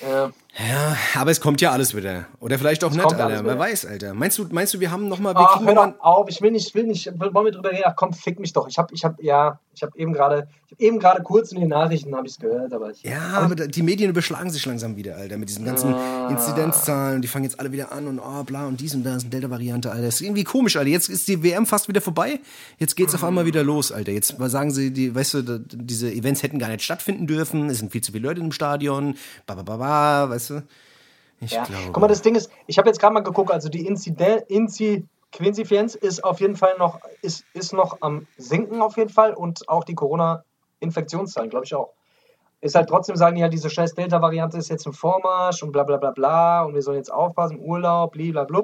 Ja. 0.02 0.32
Ja, 0.58 0.96
aber 1.15 1.32
es 1.32 1.41
kommt 1.41 1.60
ja 1.60 1.72
alles 1.72 1.94
wieder. 1.96 2.26
Oder 2.39 2.58
vielleicht 2.58 2.84
auch 2.86 2.91
nicht, 2.91 3.02
kommt 3.04 3.20
Alter. 3.20 3.44
Wer 3.44 3.60
weiß, 3.60 3.86
Alter. 3.88 4.13
Meinst 4.13 4.38
du, 4.38 4.48
meinst 4.52 4.74
du, 4.74 4.80
wir 4.80 4.89
haben 4.89 5.10
noch 5.10 5.20
mal, 5.20 5.34
wir 5.34 5.41
Ach, 5.41 5.58
kriegen 5.58 5.68
hör 5.68 5.76
doch 5.76 6.00
auf, 6.00 6.30
ich 6.30 6.41
will 6.41 6.52
nicht, 6.52 6.70
ich 6.70 6.76
will 6.76 6.86
nicht, 6.86 7.12
wollen 7.20 7.46
wir 7.46 7.52
drüber 7.52 7.72
reden? 7.72 7.84
Ach 7.86 7.96
komm, 7.98 8.13
fick 8.13 8.39
mich 8.39 8.54
doch. 8.54 8.68
Ich 8.70 8.78
hab, 8.78 8.91
ich 8.94 9.04
hab, 9.04 9.22
ja, 9.22 9.60
ich 9.74 9.84
hab 9.84 9.94
eben 9.98 10.13
gerade, 10.13 10.48
ich 10.68 10.72
hab 10.72 10.80
eben 10.80 11.00
gerade 11.00 11.24
kurz 11.24 11.52
in 11.52 11.60
den 11.60 11.68
Nachrichten 11.70 12.15
habe 12.15 12.26
ich 12.26 12.34
es 12.34 12.39
gehört, 12.39 12.72
aber 12.72 12.91
ich, 12.91 13.04
Ja, 13.04 13.34
aber 13.34 13.56
die 13.56 13.82
Medien 13.84 14.10
überschlagen 14.10 14.50
sich 14.50 14.65
langsam 14.65 14.96
wieder, 14.96 15.18
Alter, 15.18 15.38
mit 15.38 15.50
diesen 15.50 15.65
ganzen 15.65 15.94
Ah. 15.94 16.30
Inzidenzzahlen. 16.30 17.22
Die 17.22 17.28
fangen 17.28 17.44
jetzt 17.44 17.60
alle 17.60 17.74
wieder 17.74 17.91
an 17.91 18.08
und 18.08 18.20
oh, 18.20 18.44
bla 18.44 18.65
und 18.65 18.80
dies 18.80 18.96
und 18.96 19.04
das 19.04 19.30
Delta-Variante, 19.30 19.91
Alter. 19.91 20.04
Das 20.06 20.15
ist 20.15 20.22
irgendwie 20.22 20.46
komisch, 20.46 20.78
Alter. 20.78 20.89
Jetzt 20.89 21.10
ist 21.10 21.28
die 21.28 21.44
WM 21.44 21.65
fast 21.65 21.89
wieder 21.89 22.00
vorbei. 22.00 22.39
Jetzt 22.78 22.96
geht's 22.96 23.13
auf 23.13 23.26
einmal 23.26 23.46
wieder 23.46 23.63
los, 23.63 23.91
Alter. 23.91 24.13
Jetzt 24.13 24.36
sagen 24.39 24.72
sie, 24.72 24.91
die, 24.91 25.13
weißt 25.13 25.34
du, 25.34 25.60
diese 25.60 26.12
Events 26.13 26.44
hätten 26.44 26.60
gar 26.60 26.70
nicht 26.70 26.84
stattfinden 26.84 27.28
dürfen. 27.28 27.70
Es 27.70 27.80
sind 27.80 27.91
viel 27.91 28.02
zu 28.02 28.13
viele 28.13 28.28
Leute 28.28 28.39
im 28.39 28.52
Stadion. 28.54 29.15
Ba, 29.46 29.56
ba, 29.56 29.63
ba, 29.63 29.78
ba, 29.78 30.30
weißt 30.30 30.44
du? 30.49 30.63
Ich 31.41 31.51
ja. 31.51 31.63
glaube. 31.63 31.84
Guck 31.88 32.01
mal, 32.01 32.08
das 32.08 32.21
Ding 32.21 32.36
ist, 32.36 32.49
ich 32.67 32.77
habe 32.77 32.88
jetzt 32.89 32.99
gerade 32.99 33.13
mal 33.13 33.21
geguckt, 33.21 33.51
also 33.51 33.69
die 33.69 33.88
Inziden- 33.88 34.43
Inzidenz 34.47 35.95
ist 35.95 36.23
auf 36.23 36.39
jeden 36.39 36.55
Fall 36.55 36.75
noch, 36.77 36.99
ist, 37.21 37.45
ist 37.53 37.73
noch 37.73 37.97
am 38.01 38.27
sinken 38.38 38.81
auf 38.81 38.97
jeden 38.97 39.10
Fall 39.10 39.34
und 39.34 39.67
auch 39.67 39.84
die 39.84 39.95
Corona-Infektionszahlen, 39.95 41.49
glaube 41.49 41.65
ich 41.65 41.75
auch. 41.75 41.93
Ist 42.62 42.75
halt 42.75 42.89
trotzdem, 42.89 43.15
sagen 43.15 43.36
die 43.36 43.41
ja, 43.41 43.49
diese 43.49 43.69
scheiß 43.69 43.93
Delta-Variante 43.95 44.58
ist 44.58 44.69
jetzt 44.69 44.86
im 44.86 44.93
Vormarsch 44.93 45.62
und 45.62 45.71
bla 45.71 45.84
bla 45.84 45.97
bla 45.97 46.12
bla 46.12 46.63
und 46.63 46.73
wir 46.73 46.81
sollen 46.81 46.97
jetzt 46.97 47.12
aufpassen, 47.12 47.60
Urlaub, 47.60 48.13
blablabla. 48.13 48.63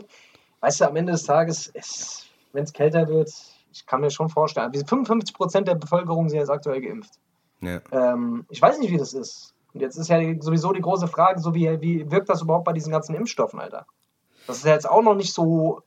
Weißt 0.62 0.82
du, 0.82 0.86
am 0.86 0.96
Ende 0.96 1.12
des 1.12 1.24
Tages, 1.24 1.72
wenn 2.54 2.64
es 2.64 2.74
kälter 2.74 3.08
wird, 3.08 3.32
ich 3.74 3.86
kann 3.86 4.02
mir 4.02 4.12
schon 4.12 4.30
vorstellen, 4.30 4.72
also 4.72 4.86
55 4.86 5.36
Prozent 5.36 5.68
der 5.68 5.76
Bevölkerung 5.76 6.30
sind 6.30 6.40
jetzt 6.40 6.50
aktuell 6.50 6.82
geimpft. 6.82 7.14
ja. 7.62 7.82
Ähm, 7.92 8.46
ich 8.50 8.62
weiß 8.62 8.80
nicht, 8.80 8.92
wie 8.92 8.98
das 8.98 9.14
ist. 9.14 9.51
Und 9.74 9.80
jetzt 9.82 9.96
ist 9.98 10.10
ja 10.10 10.20
sowieso 10.42 10.74
die 10.74 10.82
große 10.82 11.08
Frage, 11.08 11.40
so 11.40 11.54
wie, 11.56 11.80
wie 11.82 12.10
wirkt 12.12 12.30
das 12.30 12.42
überhaupt 12.42 12.66
bei 12.66 12.74
diesen 12.74 12.92
ganzen 12.92 13.16
Impfstoffen, 13.16 13.60
Alter? 13.60 13.86
Das 14.48 14.58
ist 14.58 14.66
ja 14.66 14.74
jetzt 14.74 14.90
auch 14.90 15.02
noch 15.02 15.16
nicht 15.16 15.34
so. 15.34 15.82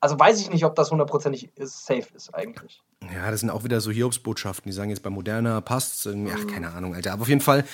Also 0.00 0.18
weiß 0.18 0.40
ich 0.40 0.50
nicht, 0.50 0.64
ob 0.64 0.74
das 0.74 0.90
hundertprozentig 0.90 1.50
safe 1.56 2.08
ist 2.14 2.34
eigentlich. 2.34 2.82
ja, 3.14 3.30
das 3.30 3.38
sind 3.40 3.50
auch 3.50 3.62
wieder 3.62 3.80
so 3.80 3.92
Hiobsbotschaften. 3.92 4.68
Die 4.68 4.74
sagen 4.74 4.90
jetzt 4.90 5.02
bei 5.04 5.10
Moderna 5.10 5.60
passt's. 5.60 6.06
irgendwie. 6.06 6.32
Ach, 6.36 6.46
keine 6.52 6.72
Ahnung, 6.72 6.94
Alter. 6.96 7.12
Aber 7.12 7.22
auf 7.22 7.28
jeden 7.28 7.40
Fall, 7.40 7.64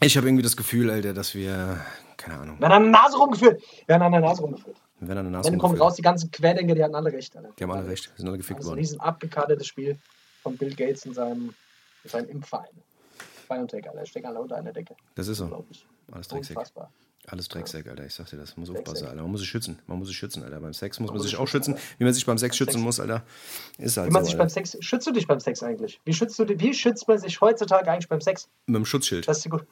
ich 0.00 0.16
habe 0.16 0.28
irgendwie 0.28 0.44
das 0.44 0.56
Gefühl, 0.56 0.88
Alter, 0.90 1.12
dass 1.14 1.34
wir, 1.34 1.80
keine 2.16 2.38
Ahnung, 2.38 2.60
Wir 2.60 2.68
haben 2.68 2.84
an 2.86 2.92
der 2.92 3.02
Nase 3.02 3.16
rumgeführt. 3.16 3.60
Wir 3.86 3.94
haben 3.96 4.02
an 4.02 4.12
der 4.12 4.20
Nase 4.20 4.42
rumgeführt. 4.42 4.76
wir 5.00 5.08
werden 5.08 5.18
an 5.18 5.24
der 5.24 5.32
Nase 5.32 5.50
Dann 5.50 5.58
kommt 5.58 5.80
raus, 5.80 5.94
die 5.96 6.02
ganzen 6.02 6.30
Querdenker, 6.30 6.76
die 6.76 6.84
hatten 6.84 6.94
alle 6.94 7.12
recht, 7.12 7.36
Alter. 7.36 7.48
Die 7.58 7.64
haben 7.64 7.72
alle 7.72 7.88
recht, 7.88 8.12
sind 8.16 8.28
alle 8.28 8.36
gefickt 8.38 8.60
Das 8.60 8.66
ist 8.66 8.68
ein 8.68 8.70
worden. 8.70 8.78
riesen 8.78 9.00
abgekartetes 9.00 9.66
Spiel 9.66 9.98
von 10.44 10.56
Bill 10.56 10.74
Gates 10.76 11.04
und 11.06 11.14
seinem, 11.14 11.54
seinem 12.04 12.28
Impfverein. 12.28 12.68
BioNTech, 13.54 13.88
Alter. 13.88 14.06
Stecken 14.06 14.26
alle 14.26 14.40
unter 14.40 14.56
einer 14.56 14.72
Decke. 14.72 14.94
Das 15.14 15.28
ist 15.28 15.38
so. 15.38 15.64
Alles 16.12 16.28
Drecksack. 16.28 16.56
Unfassbar. 16.56 16.92
Alles 17.28 17.48
Drecksack, 17.48 17.86
Alter. 17.86 18.04
Ich 18.04 18.14
sag 18.14 18.26
dir 18.26 18.36
das. 18.36 18.56
Man 18.56 18.62
muss 18.62 18.68
Drecksack. 18.70 18.86
aufpassen, 18.88 19.06
Alter. 19.08 19.22
Man 19.22 19.30
muss 19.30 19.40
sich 19.40 19.48
schützen. 19.48 19.78
Man 19.86 19.98
muss 19.98 20.08
sich 20.08 20.16
schützen, 20.16 20.42
Alter. 20.42 20.60
Beim 20.60 20.72
Sex 20.72 20.98
muss 20.98 21.10
man 21.10 21.16
muss 21.18 21.26
sich 21.26 21.36
auch 21.36 21.46
schützen. 21.46 21.74
schützen, 21.76 21.94
Wie 21.98 22.04
man 22.04 22.12
sich 22.14 22.26
beim 22.26 22.38
Sex 22.38 22.56
schützen 22.56 22.72
Sex. 22.72 22.84
muss, 22.84 23.00
Alter. 23.00 23.22
Ist 23.78 23.96
halt 23.96 24.08
Wie 24.08 24.12
man 24.12 24.22
so, 24.24 24.26
sich 24.30 24.36
beim 24.38 24.42
Alter. 24.48 24.54
Sex, 24.54 24.76
schützt 24.80 25.06
du 25.06 25.12
dich 25.12 25.26
beim 25.28 25.38
Sex 25.40 25.62
eigentlich? 25.62 26.00
Wie 26.04 26.12
schützt, 26.12 26.38
du, 26.38 26.48
wie 26.48 26.74
schützt 26.74 27.06
man 27.06 27.18
sich 27.18 27.40
heutzutage 27.40 27.90
eigentlich 27.90 28.08
beim 28.08 28.20
Sex? 28.20 28.48
Mit 28.66 28.76
dem 28.76 28.84
Schutzschild. 28.84 29.28
Das 29.28 29.38
ist 29.38 29.50
gut. 29.50 29.64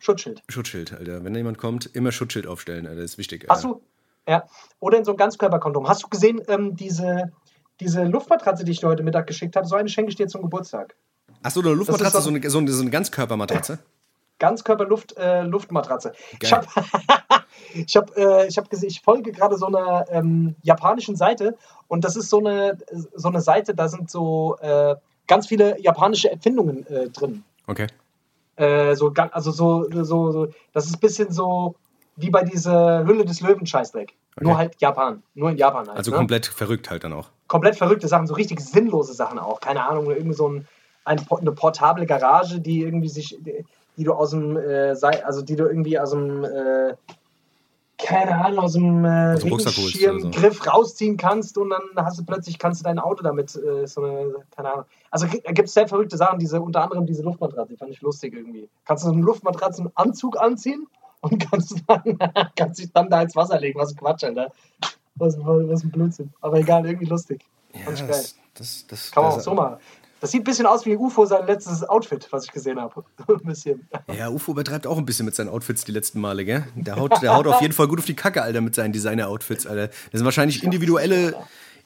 Schutzschild. 0.00 0.42
Schutzschild, 0.48 0.92
Alter. 0.92 1.24
Wenn 1.24 1.34
jemand 1.34 1.56
kommt, 1.58 1.86
immer 1.94 2.12
Schutzschild 2.12 2.46
aufstellen, 2.46 2.86
Alter. 2.86 3.00
Das 3.00 3.12
ist 3.12 3.18
wichtig, 3.18 3.44
Alter. 3.44 3.54
Hast 3.54 3.64
du? 3.64 3.80
Ja. 4.28 4.46
Oder 4.80 4.98
in 4.98 5.04
so 5.04 5.12
einem 5.12 5.16
Ganzkörperkondom. 5.18 5.88
Hast 5.88 6.02
du 6.02 6.08
gesehen, 6.08 6.42
ähm, 6.48 6.76
diese, 6.76 7.32
diese 7.80 8.04
Luftmatratze, 8.04 8.64
die 8.64 8.72
ich 8.72 8.80
dir 8.80 8.86
heute 8.88 9.02
Mittag 9.02 9.26
geschickt 9.26 9.56
habe? 9.56 9.66
So 9.66 9.76
eine 9.76 9.88
schenke 9.88 10.10
ich 10.10 10.16
dir 10.16 10.26
zum 10.28 10.42
Geburtstag. 10.42 10.94
Achso, 11.42 11.60
eine 11.60 11.72
Luftmatratze, 11.72 12.20
so 12.20 12.30
eine, 12.30 12.50
so 12.50 12.58
eine, 12.58 12.70
so 12.70 12.82
eine 12.82 12.90
Ganzkörpermatratze. 12.90 13.78
Ganzkörperluft, 14.38 15.16
äh, 15.16 15.42
Luftmatratze. 15.42 16.12
Ich 16.40 16.52
habe 16.52 16.66
ich 17.74 17.96
hab, 17.96 18.16
äh, 18.16 18.46
ich 18.46 18.56
hab 18.56 18.70
gesehen, 18.70 18.88
ich 18.88 19.00
folge 19.00 19.32
gerade 19.32 19.56
so 19.56 19.66
einer 19.66 20.06
ähm, 20.10 20.54
japanischen 20.62 21.16
Seite 21.16 21.56
und 21.88 22.04
das 22.04 22.16
ist 22.16 22.30
so 22.30 22.38
eine, 22.38 22.78
so 23.14 23.28
eine 23.28 23.40
Seite, 23.40 23.74
da 23.74 23.88
sind 23.88 24.10
so 24.10 24.56
äh, 24.60 24.94
ganz 25.26 25.48
viele 25.48 25.80
japanische 25.80 26.30
Erfindungen 26.30 26.86
äh, 26.86 27.10
drin. 27.10 27.42
Okay. 27.66 27.88
Äh, 28.56 28.94
so, 28.94 29.12
also 29.32 29.50
so, 29.50 29.88
so, 30.04 30.32
so, 30.32 30.48
das 30.72 30.86
ist 30.86 30.94
ein 30.96 31.00
bisschen 31.00 31.32
so 31.32 31.76
wie 32.16 32.30
bei 32.30 32.42
dieser 32.42 33.04
Hülle 33.04 33.24
des 33.24 33.40
Löwen 33.40 33.66
Scheißdreck. 33.66 34.14
Nur 34.40 34.56
halt 34.56 34.80
Japan. 34.80 35.22
Nur 35.34 35.50
in 35.50 35.56
Japan 35.56 35.86
halt. 35.86 35.98
Also 35.98 36.10
ne? 36.10 36.16
komplett 36.16 36.46
verrückt 36.46 36.90
halt 36.90 37.04
dann 37.04 37.12
auch. 37.12 37.30
komplett 37.46 37.76
verrückte 37.76 38.08
Sachen, 38.08 38.26
so 38.26 38.34
richtig 38.34 38.60
sinnlose 38.60 39.12
Sachen 39.14 39.38
auch. 39.38 39.60
Keine 39.60 39.84
Ahnung, 39.84 40.10
irgendwie 40.10 40.34
so 40.34 40.48
ein, 40.48 40.68
eine 41.16 41.52
portable 41.52 42.06
Garage, 42.06 42.60
die 42.60 42.82
irgendwie 42.82 43.08
sich, 43.08 43.38
die, 43.96 44.04
du 44.04 44.12
aus 44.12 44.30
dem, 44.30 44.56
äh, 44.56 44.94
sei- 44.94 45.24
also 45.24 45.42
die 45.42 45.56
du 45.56 45.64
irgendwie 45.66 45.98
aus 45.98 46.10
dem, 46.10 46.44
äh, 46.44 46.94
keine 48.00 48.44
Ahnung, 48.44 48.60
aus 48.60 48.74
dem 48.74 49.04
äh, 49.04 49.32
holst 49.32 49.44
oder 49.44 49.58
so. 49.58 49.80
Regenschirmgriff 49.80 50.66
rausziehen 50.72 51.16
kannst 51.16 51.58
und 51.58 51.70
dann 51.70 52.04
hast 52.04 52.18
du 52.18 52.24
plötzlich, 52.24 52.58
kannst 52.58 52.80
du 52.80 52.84
dein 52.84 53.00
Auto 53.00 53.24
damit, 53.24 53.56
äh, 53.56 53.86
so 53.86 54.04
eine, 54.04 54.34
keine 54.54 54.72
Ahnung. 54.72 54.84
Also 55.10 55.26
da 55.26 55.52
gibt 55.52 55.66
es 55.68 55.74
sehr 55.74 55.88
verrückte 55.88 56.16
Sachen, 56.16 56.38
diese, 56.38 56.60
unter 56.60 56.82
anderem 56.82 57.06
diese 57.06 57.22
Luftmatratze, 57.22 57.72
die 57.72 57.76
fand 57.76 57.90
ich 57.90 58.00
lustig 58.00 58.34
irgendwie. 58.34 58.68
Kannst 58.84 59.02
du 59.04 59.08
so 59.08 59.14
einen 59.14 59.22
Luftmatratzenanzug 59.24 60.38
anziehen 60.40 60.86
und 61.22 61.38
kannst 61.50 61.82
dann, 61.88 62.18
kannst 62.54 62.78
dich 62.80 62.92
dann 62.92 63.10
da 63.10 63.22
ins 63.22 63.34
Wasser 63.34 63.58
legen, 63.58 63.80
was 63.80 63.90
ein 63.92 63.96
Quatsch, 63.96 64.22
Alter. 64.22 64.52
Was, 65.16 65.36
was 65.36 65.82
ein 65.82 65.90
Blödsinn. 65.90 66.32
Aber 66.40 66.58
egal, 66.58 66.86
irgendwie 66.86 67.06
lustig. 67.06 67.44
Ja, 67.74 67.90
das, 67.90 68.36
das, 68.54 68.86
das, 68.86 69.10
Kann 69.10 69.24
man 69.24 69.32
auch 69.32 69.40
so 69.40 69.52
machen. 69.54 69.78
Das 70.20 70.32
sieht 70.32 70.40
ein 70.40 70.44
bisschen 70.44 70.66
aus 70.66 70.84
wie 70.84 70.96
UFO 70.96 71.26
sein 71.26 71.46
letztes 71.46 71.88
Outfit, 71.88 72.26
was 72.30 72.44
ich 72.44 72.52
gesehen 72.52 72.80
habe. 72.80 73.04
ein 73.28 73.38
bisschen. 73.44 73.86
Ja, 74.12 74.28
UFO 74.28 74.52
übertreibt 74.52 74.86
auch 74.86 74.98
ein 74.98 75.06
bisschen 75.06 75.26
mit 75.26 75.34
seinen 75.34 75.48
Outfits 75.48 75.84
die 75.84 75.92
letzten 75.92 76.20
Male, 76.20 76.44
gell? 76.44 76.64
Der 76.74 76.96
haut, 76.96 77.22
der 77.22 77.36
haut 77.36 77.46
auf 77.46 77.60
jeden 77.60 77.72
Fall 77.72 77.86
gut 77.86 78.00
auf 78.00 78.04
die 78.04 78.16
Kacke, 78.16 78.42
Alter, 78.42 78.60
mit 78.60 78.74
seinen 78.74 78.92
Designer-Outfits, 78.92 79.66
Alter. 79.66 79.88
Das 79.88 80.18
sind 80.18 80.24
wahrscheinlich 80.24 80.64
individuelle, 80.64 81.34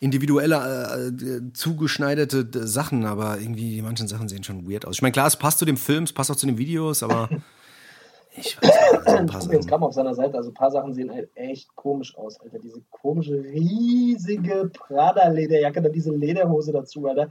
individuelle, 0.01 1.13
äh, 1.13 1.53
zugeschneiderte 1.53 2.67
Sachen, 2.67 3.05
aber 3.05 3.39
irgendwie 3.39 3.75
die 3.75 3.83
manchen 3.83 4.09
Sachen 4.09 4.29
sehen 4.29 4.45
schon 4.45 4.69
weird 4.69 4.87
aus. 4.87 4.97
Ich 4.97 5.03
meine, 5.03 5.13
klar, 5.13 5.27
es 5.27 5.37
passt 5.37 5.59
zu 5.59 5.65
dem 5.67 5.77
Film, 5.77 6.05
es 6.05 6.13
passt 6.13 6.31
auch 6.31 6.37
zu 6.37 6.47
den 6.47 6.57
Videos, 6.57 7.03
aber 7.03 7.29
ich 8.35 8.57
weiß 8.63 8.71
nicht, 8.93 9.05
so 9.05 9.17
ein 9.17 9.27
paar 9.27 9.41
Ich 9.41 9.45
gucke 9.45 9.57
jetzt 9.57 9.65
Sachen. 9.65 9.67
gerade 9.69 9.81
mal 9.81 9.87
auf 9.89 9.95
seiner 9.95 10.15
Seite, 10.15 10.39
also 10.39 10.51
ein 10.51 10.55
paar 10.55 10.71
Sachen 10.71 10.95
sehen 10.95 11.13
halt 11.13 11.29
echt 11.35 11.77
komisch 11.77 12.17
aus, 12.17 12.41
Alter. 12.41 12.59
Diese 12.61 12.81
komische, 12.91 13.43
riesige 13.45 14.71
Prada-Lederjacke, 14.73 15.83
dann 15.83 15.93
diese 15.93 16.13
Lederhose 16.13 16.73
dazu, 16.73 17.07
Alter. 17.07 17.29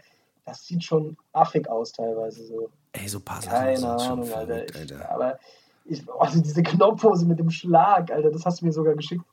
Das 0.51 0.67
sieht 0.67 0.83
schon 0.83 1.15
affig 1.31 1.69
aus 1.69 1.93
teilweise 1.93 2.45
so. 2.45 2.69
Ey, 2.91 3.07
so 3.07 3.21
paar 3.21 3.41
Sachen 3.41 3.55
Keine 3.57 3.77
sind 3.77 4.01
schon 4.01 4.11
Ahnung, 4.19 4.33
Alter. 4.33 4.47
verrückt, 4.47 4.71
Ich, 4.75 4.81
Alter. 4.81 5.09
aber 5.11 5.39
ich, 5.85 6.03
also 6.19 6.41
diese 6.43 6.61
Knopfhose 6.61 7.25
mit 7.25 7.39
dem 7.39 7.49
Schlag, 7.49 8.11
Alter, 8.11 8.31
das 8.31 8.45
hast 8.45 8.59
du 8.59 8.65
mir 8.65 8.73
sogar 8.73 8.93
geschickt. 8.95 9.23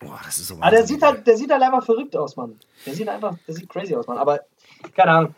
Boah, 0.00 0.18
das 0.24 0.38
ist 0.38 0.48
so 0.48 0.56
Aber 0.60 0.70
der 0.72 0.84
sieht 0.84 1.00
halt, 1.02 1.24
der 1.24 1.36
sieht 1.36 1.52
halt 1.52 1.62
einfach 1.62 1.84
verrückt 1.84 2.16
aus, 2.16 2.34
Mann. 2.34 2.58
Der 2.84 2.94
sieht 2.94 3.08
einfach, 3.08 3.38
der 3.46 3.54
sieht 3.54 3.68
crazy 3.68 3.94
aus, 3.94 4.08
Mann. 4.08 4.18
Aber 4.18 4.40
keine 4.96 5.10
Ahnung. 5.12 5.34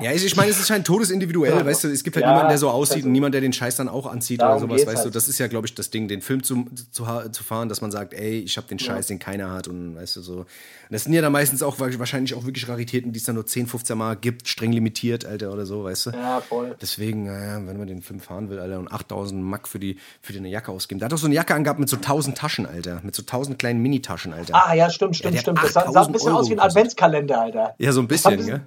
Ja, 0.00 0.12
ich, 0.12 0.24
ich 0.24 0.36
meine, 0.36 0.50
es 0.50 0.58
ist 0.60 0.70
halt 0.70 0.84
todesindividuell, 0.86 1.52
Ja. 1.58 1.64
weißt 1.64 1.84
du, 1.84 1.88
es 1.88 2.04
gibt 2.04 2.16
halt 2.16 2.24
Ja, 2.24 2.30
niemanden, 2.32 2.50
der 2.50 2.58
so 2.58 2.68
aussieht 2.70 2.96
also- 2.96 3.06
und 3.06 3.12
niemand, 3.12 3.34
der 3.34 3.40
den 3.40 3.52
Scheiß 3.52 3.76
dann 3.76 3.88
auch 3.88 4.06
anzieht 4.06 4.40
oder 4.42 4.58
sowas, 4.58 4.86
weißt 4.86 4.96
du, 5.00 5.04
halt. 5.04 5.14
das 5.14 5.28
ist 5.28 5.38
ja, 5.38 5.46
glaube 5.46 5.66
ich, 5.66 5.74
das 5.74 5.90
Ding, 5.90 6.06
den 6.08 6.20
Film 6.22 6.42
zu, 6.42 6.66
zu, 6.92 7.04
zu 7.32 7.42
fahren, 7.44 7.68
dass 7.68 7.80
man 7.80 7.90
sagt, 7.90 8.12
ey, 8.14 8.38
ich 8.40 8.56
habe 8.56 8.66
den 8.68 8.78
Scheiß, 8.78 9.06
den 9.06 9.18
keiner 9.18 9.52
hat 9.52 9.68
und 9.68 9.96
weißt 9.96 10.16
du, 10.16 10.20
so. 10.22 10.34
Und 10.40 10.46
das 10.90 11.04
sind 11.04 11.12
ja 11.14 11.22
dann 11.22 11.32
meistens 11.32 11.62
auch 11.62 11.80
wa- 11.80 11.88
wahrscheinlich 11.98 12.34
auch 12.34 12.44
wirklich 12.44 12.68
Raritäten, 12.68 13.12
die 13.12 13.18
es 13.18 13.24
dann 13.24 13.34
nur 13.36 13.46
10, 13.46 13.66
15 13.66 13.96
Mal 13.98 14.16
gibt, 14.16 14.48
streng 14.48 14.72
limitiert, 14.72 15.24
Alter, 15.24 15.52
oder 15.52 15.66
so, 15.66 15.84
weißt 15.84 16.06
du. 16.06 16.10
Ja, 16.10 16.40
voll. 16.40 16.76
Deswegen, 16.80 17.24
naja, 17.24 17.54
wenn 17.66 17.76
man 17.78 17.86
den 17.86 18.02
Film 18.02 18.20
fahren 18.20 18.50
will, 18.50 18.58
Alter, 18.58 18.78
und 18.78 18.92
8000 18.92 19.42
Mack 19.42 19.66
für 19.66 19.78
die, 19.78 19.96
für 20.20 20.32
die 20.32 20.38
eine 20.38 20.48
Jacke 20.48 20.70
ausgeben. 20.72 20.98
Der 21.00 21.06
hat 21.06 21.12
doch 21.12 21.18
so 21.18 21.26
eine 21.26 21.34
Jacke 21.34 21.54
angehabt 21.54 21.80
mit 21.80 21.88
so 21.88 21.96
1000 21.96 22.36
Taschen, 22.36 22.66
Alter, 22.66 23.00
mit 23.02 23.14
so 23.14 23.22
1000 23.22 23.58
kleinen 23.58 23.80
Minitaschen, 23.82 24.32
Alter. 24.32 24.54
Ah, 24.54 24.74
ja, 24.74 24.90
stimmt, 24.90 25.16
stimmt, 25.16 25.34
hat 25.34 25.40
stimmt. 25.40 25.58
Das 25.62 25.72
sah, 25.72 25.80
sah 25.80 25.86
ein 26.02 26.12
8000 26.12 26.12
bisschen 26.12 26.32
aus 26.32 26.48
wie 26.48 26.52
ein 26.52 26.58
Euro. 26.58 26.66
Adventskalender, 26.68 27.40
Alter. 27.40 27.74
Ja, 27.78 27.92
so 27.92 28.00
ein 28.00 28.08
bisschen, 28.08 28.44
gell? 28.44 28.60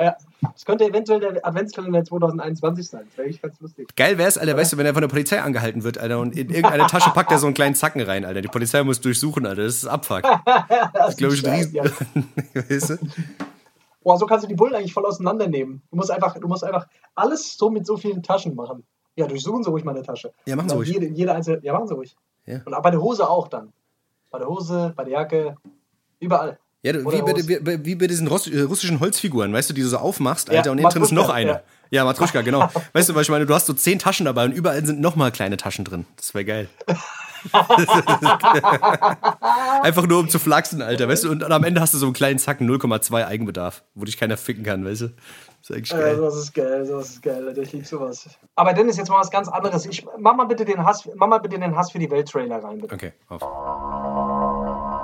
Ja, 0.00 0.16
das 0.40 0.64
könnte 0.64 0.84
eventuell 0.84 1.20
der 1.20 1.46
Adventskalender 1.46 2.02
2021 2.02 2.88
sein. 2.88 3.02
Das 3.06 3.18
wäre 3.18 3.28
echt 3.28 3.42
ganz 3.42 3.60
lustig. 3.60 3.94
Geil 3.96 4.16
wär's, 4.16 4.38
Alter, 4.38 4.56
weißt 4.56 4.72
du, 4.72 4.76
wenn 4.78 4.86
er 4.86 4.94
von 4.94 5.02
der 5.02 5.08
Polizei 5.08 5.40
angehalten 5.40 5.84
wird, 5.84 5.98
Alter, 5.98 6.18
und 6.20 6.36
in 6.36 6.48
irgendeine 6.48 6.86
Tasche 6.86 7.10
packt 7.10 7.30
er 7.30 7.38
so 7.38 7.46
einen 7.46 7.54
kleinen 7.54 7.74
Zacken 7.74 8.00
rein, 8.00 8.24
Alter. 8.24 8.40
Die 8.40 8.48
Polizei 8.48 8.82
muss 8.82 9.00
durchsuchen, 9.00 9.44
Alter. 9.46 9.64
Das 9.64 9.76
ist 9.76 9.86
Abfuck. 9.86 10.22
Das 10.92 11.10
ist, 11.10 11.18
glaube 11.18 11.34
ich, 11.34 11.46
ein 11.46 11.54
Riesen. 11.54 11.74
Ja. 11.74 11.84
weißt 12.54 12.90
du? 12.90 12.98
Boah, 14.02 14.16
so 14.16 14.26
kannst 14.26 14.44
du 14.44 14.48
die 14.48 14.54
Bullen 14.54 14.74
eigentlich 14.74 14.94
voll 14.94 15.04
auseinandernehmen. 15.04 15.82
Du 15.90 15.96
musst 15.96 16.10
einfach, 16.10 16.38
du 16.38 16.48
musst 16.48 16.64
einfach 16.64 16.86
alles 17.14 17.56
so 17.56 17.70
mit 17.70 17.86
so 17.86 17.96
vielen 17.96 18.22
Taschen 18.22 18.54
machen. 18.54 18.84
Ja, 19.16 19.26
durchsuchen 19.26 19.62
Sie 19.62 19.70
ruhig 19.70 19.84
meine 19.84 20.02
Tasche. 20.02 20.32
Ja, 20.46 20.56
machen 20.56 20.68
Sie 20.68 20.74
Dann 20.74 20.78
ruhig. 20.78 20.88
Jede, 20.88 21.06
jede 21.06 21.34
einzelne, 21.34 21.60
ja, 21.62 21.74
machen 21.74 21.88
Sie 21.88 21.94
ruhig. 21.94 22.16
Ja. 22.46 22.60
Und 22.64 22.82
bei 22.82 22.90
der 22.90 23.02
Hose 23.02 23.28
auch 23.28 23.48
dann. 23.48 23.72
Bei 24.30 24.38
der 24.38 24.48
Hose, 24.48 24.92
bei 24.96 25.04
der 25.04 25.12
Jacke, 25.12 25.56
überall. 26.20 26.58
Ja, 26.82 26.94
wie, 26.94 27.02
bei, 27.02 27.66
wie, 27.66 27.84
wie 27.84 27.94
bei 27.94 28.06
diesen 28.06 28.26
äh, 28.26 28.60
russischen 28.62 29.00
Holzfiguren, 29.00 29.52
weißt 29.52 29.68
du, 29.68 29.74
die 29.74 29.82
du 29.82 29.88
so 29.88 29.98
aufmachst, 29.98 30.48
Ja, 30.48 30.58
Alter, 30.58 30.70
und 30.72 30.78
innen 30.78 30.90
drin 30.90 31.02
ist 31.02 31.12
noch 31.12 31.28
eine. 31.28 31.50
ja. 31.50 31.60
Ja, 31.92 32.04
Matruschka, 32.04 32.42
genau. 32.42 32.68
weißt 32.92 33.08
du, 33.08 33.14
was 33.16 33.22
ich 33.22 33.30
meine? 33.30 33.46
Du 33.46 33.54
hast 33.54 33.66
so 33.66 33.72
zehn 33.72 33.98
Taschen 33.98 34.24
dabei 34.24 34.44
und 34.44 34.52
überall 34.52 34.86
sind 34.86 35.00
noch 35.00 35.16
mal 35.16 35.32
kleine 35.32 35.56
Taschen 35.56 35.84
drin. 35.84 36.06
Das 36.16 36.32
wäre 36.34 36.44
geil. 36.44 36.68
Einfach 39.82 40.06
nur 40.06 40.20
um 40.20 40.28
zu 40.28 40.38
flachsen, 40.38 40.82
Alter, 40.82 41.08
weißt 41.08 41.24
du? 41.24 41.30
Und 41.30 41.42
am 41.42 41.64
Ende 41.64 41.80
hast 41.80 41.92
du 41.94 41.98
so 41.98 42.06
einen 42.06 42.12
kleinen 42.12 42.38
Zacken 42.38 42.70
0,2 42.70 43.26
Eigenbedarf, 43.26 43.82
wo 43.94 44.04
dich 44.04 44.18
keiner 44.18 44.36
ficken 44.36 44.62
kann, 44.62 44.84
weißt 44.84 45.00
du? 45.00 45.06
Das 45.08 45.70
ist 45.70 45.76
eigentlich 45.76 45.90
geil. 45.90 46.16
Äh, 46.16 46.20
das 46.20 46.36
ist 46.36 46.54
geil, 46.54 46.86
das 46.88 47.08
ist 47.10 47.22
geil, 47.22 47.48
Alter. 47.48 47.62
Ich 47.62 47.72
liebe 47.72 47.84
sowas. 47.86 48.28
Aber 48.54 48.72
Dennis, 48.72 48.96
jetzt 48.96 49.08
mal 49.08 49.18
was 49.18 49.30
ganz 49.30 49.48
anderes. 49.48 49.84
Ich, 49.86 50.06
mach, 50.18 50.36
mal 50.36 50.44
bitte 50.46 50.64
den 50.64 50.84
Hass, 50.84 51.08
mach 51.16 51.26
mal 51.26 51.38
bitte 51.38 51.58
den 51.58 51.74
Hass 51.76 51.90
für 51.90 51.98
die 51.98 52.10
Welt-Trailer 52.10 52.62
rein, 52.62 52.78
bitte. 52.78 52.94
Okay, 52.94 53.12
auf. 53.28 53.42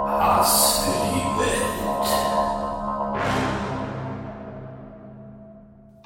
Hass 0.09 0.85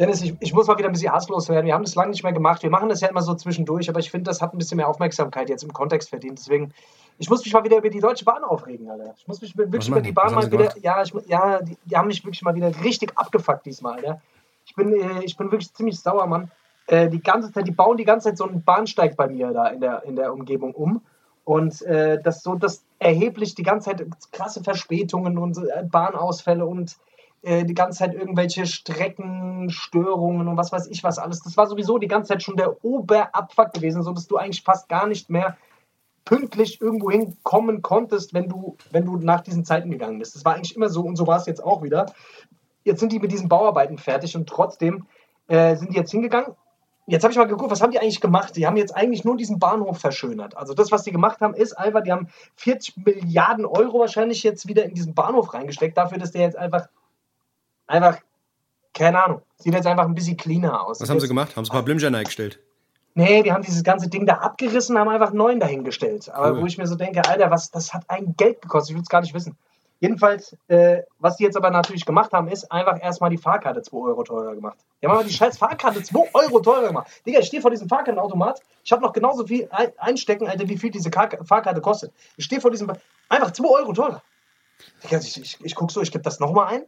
Dennis, 0.00 0.22
ich, 0.22 0.34
ich 0.40 0.54
muss 0.54 0.66
mal 0.66 0.78
wieder 0.78 0.88
ein 0.88 0.92
bisschen 0.92 1.12
hasslos 1.12 1.50
werden. 1.50 1.66
Wir 1.66 1.74
haben 1.74 1.84
das 1.84 1.94
lange 1.94 2.10
nicht 2.10 2.22
mehr 2.22 2.32
gemacht. 2.32 2.62
Wir 2.62 2.70
machen 2.70 2.88
das 2.88 3.02
ja 3.02 3.08
immer 3.08 3.20
so 3.20 3.34
zwischendurch, 3.34 3.90
aber 3.90 4.00
ich 4.00 4.10
finde, 4.10 4.30
das 4.30 4.40
hat 4.40 4.54
ein 4.54 4.58
bisschen 4.58 4.78
mehr 4.78 4.88
Aufmerksamkeit 4.88 5.50
jetzt 5.50 5.62
im 5.62 5.74
Kontext 5.74 6.08
verdient. 6.08 6.38
Deswegen, 6.38 6.72
ich 7.18 7.28
muss 7.28 7.44
mich 7.44 7.52
mal 7.52 7.64
wieder 7.64 7.76
über 7.76 7.90
die 7.90 8.00
Deutsche 8.00 8.24
Bahn 8.24 8.42
aufregen, 8.42 8.88
Alter. 8.88 9.12
Ich 9.18 9.28
muss 9.28 9.42
mich 9.42 9.54
wirklich 9.58 9.88
über 9.88 10.00
die 10.00 10.12
Bahn 10.12 10.32
mal 10.32 10.50
wieder. 10.50 10.74
Ja, 10.78 11.02
ich, 11.02 11.12
ja 11.26 11.60
die, 11.60 11.76
die, 11.84 11.96
haben 11.96 12.08
mich 12.08 12.24
wirklich 12.24 12.40
mal 12.40 12.54
wieder 12.54 12.72
richtig 12.82 13.12
abgefuckt 13.14 13.66
diesmal, 13.66 13.96
Alter. 13.96 14.22
Ich 14.64 14.74
bin, 14.74 14.94
äh, 14.94 15.22
ich 15.22 15.36
bin 15.36 15.52
wirklich 15.52 15.70
ziemlich 15.74 16.00
sauer, 16.00 16.26
Mann. 16.26 16.50
Äh, 16.86 17.10
die 17.10 17.22
ganze 17.22 17.52
Zeit, 17.52 17.66
die 17.66 17.72
bauen 17.72 17.98
die 17.98 18.04
ganze 18.04 18.30
Zeit 18.30 18.38
so 18.38 18.44
einen 18.44 18.62
Bahnsteig 18.62 19.16
bei 19.16 19.28
mir 19.28 19.52
da 19.52 19.66
in 19.66 19.82
der, 19.82 20.02
in 20.04 20.16
der 20.16 20.32
Umgebung 20.32 20.72
um. 20.72 21.02
Und 21.44 21.82
äh, 21.82 22.18
das 22.22 22.42
so, 22.42 22.54
das 22.54 22.84
erheblich 23.00 23.54
die 23.54 23.64
ganze 23.64 23.90
Zeit 23.90 24.06
krasse 24.32 24.64
Verspätungen 24.64 25.36
und 25.36 25.58
äh, 25.58 25.84
Bahnausfälle 25.84 26.64
und 26.64 26.96
äh, 27.42 27.64
die 27.64 27.74
ganze 27.74 28.00
Zeit 28.00 28.14
irgendwelche 28.14 28.66
Streckenstörungen 28.66 30.46
und 30.48 30.56
was 30.56 30.72
weiß 30.72 30.88
ich 30.88 31.02
was 31.02 31.18
alles. 31.18 31.40
Das 31.40 31.56
war 31.56 31.66
sowieso 31.66 31.98
die 31.98 32.08
ganze 32.08 32.28
Zeit 32.28 32.42
schon 32.42 32.56
der 32.56 32.84
Oberabfuck 32.84 33.72
gewesen, 33.72 34.02
so 34.02 34.12
dass 34.12 34.26
du 34.26 34.36
eigentlich 34.36 34.62
fast 34.62 34.88
gar 34.88 35.06
nicht 35.06 35.30
mehr 35.30 35.56
pünktlich 36.24 36.80
irgendwo 36.80 37.10
hinkommen 37.10 37.82
konntest, 37.82 38.34
wenn 38.34 38.48
du, 38.48 38.76
wenn 38.90 39.06
du 39.06 39.16
nach 39.16 39.40
diesen 39.40 39.64
Zeiten 39.64 39.90
gegangen 39.90 40.18
bist. 40.18 40.34
Das 40.34 40.44
war 40.44 40.54
eigentlich 40.54 40.76
immer 40.76 40.88
so 40.88 41.02
und 41.02 41.16
so 41.16 41.26
war 41.26 41.38
es 41.38 41.46
jetzt 41.46 41.64
auch 41.64 41.82
wieder. 41.82 42.06
Jetzt 42.84 43.00
sind 43.00 43.10
die 43.12 43.18
mit 43.18 43.32
diesen 43.32 43.48
Bauarbeiten 43.48 43.98
fertig 43.98 44.36
und 44.36 44.48
trotzdem 44.48 45.06
äh, 45.48 45.76
sind 45.76 45.92
die 45.92 45.96
jetzt 45.96 46.10
hingegangen. 46.10 46.54
Jetzt 47.06 47.24
habe 47.24 47.32
ich 47.32 47.38
mal 47.38 47.48
geguckt, 47.48 47.70
was 47.70 47.80
haben 47.80 47.90
die 47.90 47.98
eigentlich 47.98 48.20
gemacht? 48.20 48.54
Die 48.54 48.66
haben 48.66 48.76
jetzt 48.76 48.94
eigentlich 48.94 49.24
nur 49.24 49.36
diesen 49.36 49.58
Bahnhof 49.58 49.98
verschönert. 49.98 50.56
Also 50.56 50.74
das, 50.74 50.92
was 50.92 51.02
die 51.02 51.10
gemacht 51.10 51.40
haben, 51.40 51.54
ist 51.54 51.72
einfach, 51.72 52.02
die 52.02 52.12
haben 52.12 52.28
40 52.56 52.98
Milliarden 52.98 53.66
Euro 53.66 53.98
wahrscheinlich 53.98 54.42
jetzt 54.42 54.68
wieder 54.68 54.84
in 54.84 54.94
diesen 54.94 55.14
Bahnhof 55.14 55.52
reingesteckt, 55.52 55.96
dafür, 55.96 56.18
dass 56.18 56.30
der 56.30 56.42
jetzt 56.42 56.56
einfach 56.56 56.88
einfach, 57.90 58.18
keine 58.94 59.22
Ahnung, 59.22 59.42
sieht 59.56 59.74
jetzt 59.74 59.86
einfach 59.86 60.04
ein 60.04 60.14
bisschen 60.14 60.36
cleaner 60.36 60.84
aus. 60.84 61.00
Was 61.00 61.10
haben 61.10 61.20
sie 61.20 61.28
gemacht? 61.28 61.56
Haben 61.56 61.64
sie 61.64 61.70
ein 61.70 61.74
paar 61.74 61.82
Blimger 61.82 62.06
eingestellt? 62.06 62.60
Nee, 63.14 63.42
die 63.42 63.52
haben 63.52 63.62
dieses 63.62 63.82
ganze 63.82 64.08
Ding 64.08 64.24
da 64.24 64.34
abgerissen, 64.34 64.96
haben 64.96 65.08
einfach 65.08 65.32
neuen 65.32 65.58
dahingestellt. 65.58 66.30
Aber 66.30 66.52
cool. 66.52 66.62
wo 66.62 66.66
ich 66.66 66.78
mir 66.78 66.86
so 66.86 66.94
denke, 66.94 67.28
Alter, 67.28 67.50
was, 67.50 67.70
das 67.70 67.92
hat 67.92 68.04
ein 68.08 68.34
Geld 68.36 68.62
gekostet, 68.62 68.90
ich 68.90 68.96
will 68.96 69.02
es 69.02 69.08
gar 69.08 69.20
nicht 69.20 69.34
wissen. 69.34 69.56
Jedenfalls, 69.98 70.56
äh, 70.68 71.02
was 71.18 71.36
die 71.36 71.44
jetzt 71.44 71.56
aber 71.56 71.70
natürlich 71.70 72.06
gemacht 72.06 72.32
haben, 72.32 72.48
ist 72.48 72.72
einfach 72.72 73.02
erstmal 73.02 73.28
die 73.28 73.36
Fahrkarte 73.36 73.82
2 73.82 73.96
Euro 73.98 74.22
teurer 74.22 74.54
gemacht. 74.54 74.78
Die 75.02 75.06
haben 75.06 75.12
aber 75.12 75.24
die 75.24 75.32
scheiß 75.32 75.58
Fahrkarte 75.58 76.02
2 76.02 76.30
Euro 76.32 76.60
teurer 76.60 76.86
gemacht. 76.86 77.08
Digga, 77.26 77.40
ich 77.40 77.46
stehe 77.48 77.60
vor 77.60 77.70
diesem 77.70 77.88
Fahrkartenautomat, 77.88 78.62
ich 78.82 78.92
habe 78.92 79.02
noch 79.02 79.12
genauso 79.12 79.46
viel 79.46 79.68
einstecken, 79.98 80.48
Alter, 80.48 80.68
wie 80.68 80.78
viel 80.78 80.90
diese 80.90 81.10
Fahrkarte 81.10 81.80
kostet. 81.82 82.14
Ich 82.38 82.46
stehe 82.46 82.62
vor 82.62 82.70
diesem, 82.70 82.90
einfach 83.28 83.50
2 83.50 83.68
Euro 83.68 83.92
teurer. 83.92 84.22
Digga, 85.04 85.18
ich, 85.18 85.38
ich, 85.38 85.58
ich 85.62 85.74
guck 85.74 85.90
so, 85.90 86.00
ich 86.00 86.10
gebe 86.10 86.24
das 86.24 86.40
nochmal 86.40 86.68
ein, 86.68 86.84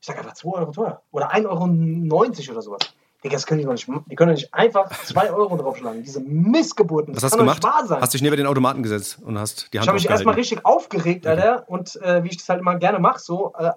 ich 0.00 0.06
sage 0.06 0.20
einfach 0.20 0.34
2 0.34 0.50
Euro 0.50 0.72
teuer. 0.72 1.02
Oder 1.10 1.32
1,90 1.32 1.46
Euro 1.48 2.52
oder 2.52 2.62
sowas. 2.62 2.80
Digga, 3.24 3.34
das 3.34 3.46
können 3.46 3.60
die 3.60 3.64
doch 3.64 3.72
nicht 3.72 3.88
Die 3.88 4.14
können 4.14 4.30
doch 4.30 4.40
nicht 4.40 4.52
einfach 4.52 4.90
2 4.90 5.32
Euro 5.32 5.56
draufschlagen. 5.56 6.02
Diese 6.02 6.20
Missgeburten. 6.20 7.14
Das 7.14 7.22
Was 7.22 7.32
hast 7.32 7.34
du 7.34 7.38
gemacht? 7.38 7.64
Hast 7.64 8.14
dich 8.14 8.22
neben 8.22 8.36
den 8.36 8.46
Automaten 8.46 8.82
gesetzt 8.82 9.18
und 9.22 9.38
hast 9.38 9.72
die 9.72 9.78
Hand 9.78 9.84
Ich 9.84 9.88
habe 9.88 9.96
mich 9.96 10.08
erstmal 10.08 10.34
richtig 10.34 10.64
aufgeregt, 10.64 11.26
Alter. 11.26 11.62
Okay. 11.62 11.72
Und 11.72 11.96
äh, 12.02 12.22
wie 12.24 12.28
ich 12.28 12.36
das 12.36 12.48
halt 12.48 12.60
immer 12.60 12.76
gerne 12.76 12.98
mache, 12.98 13.18
so 13.18 13.54
äh, 13.58 13.72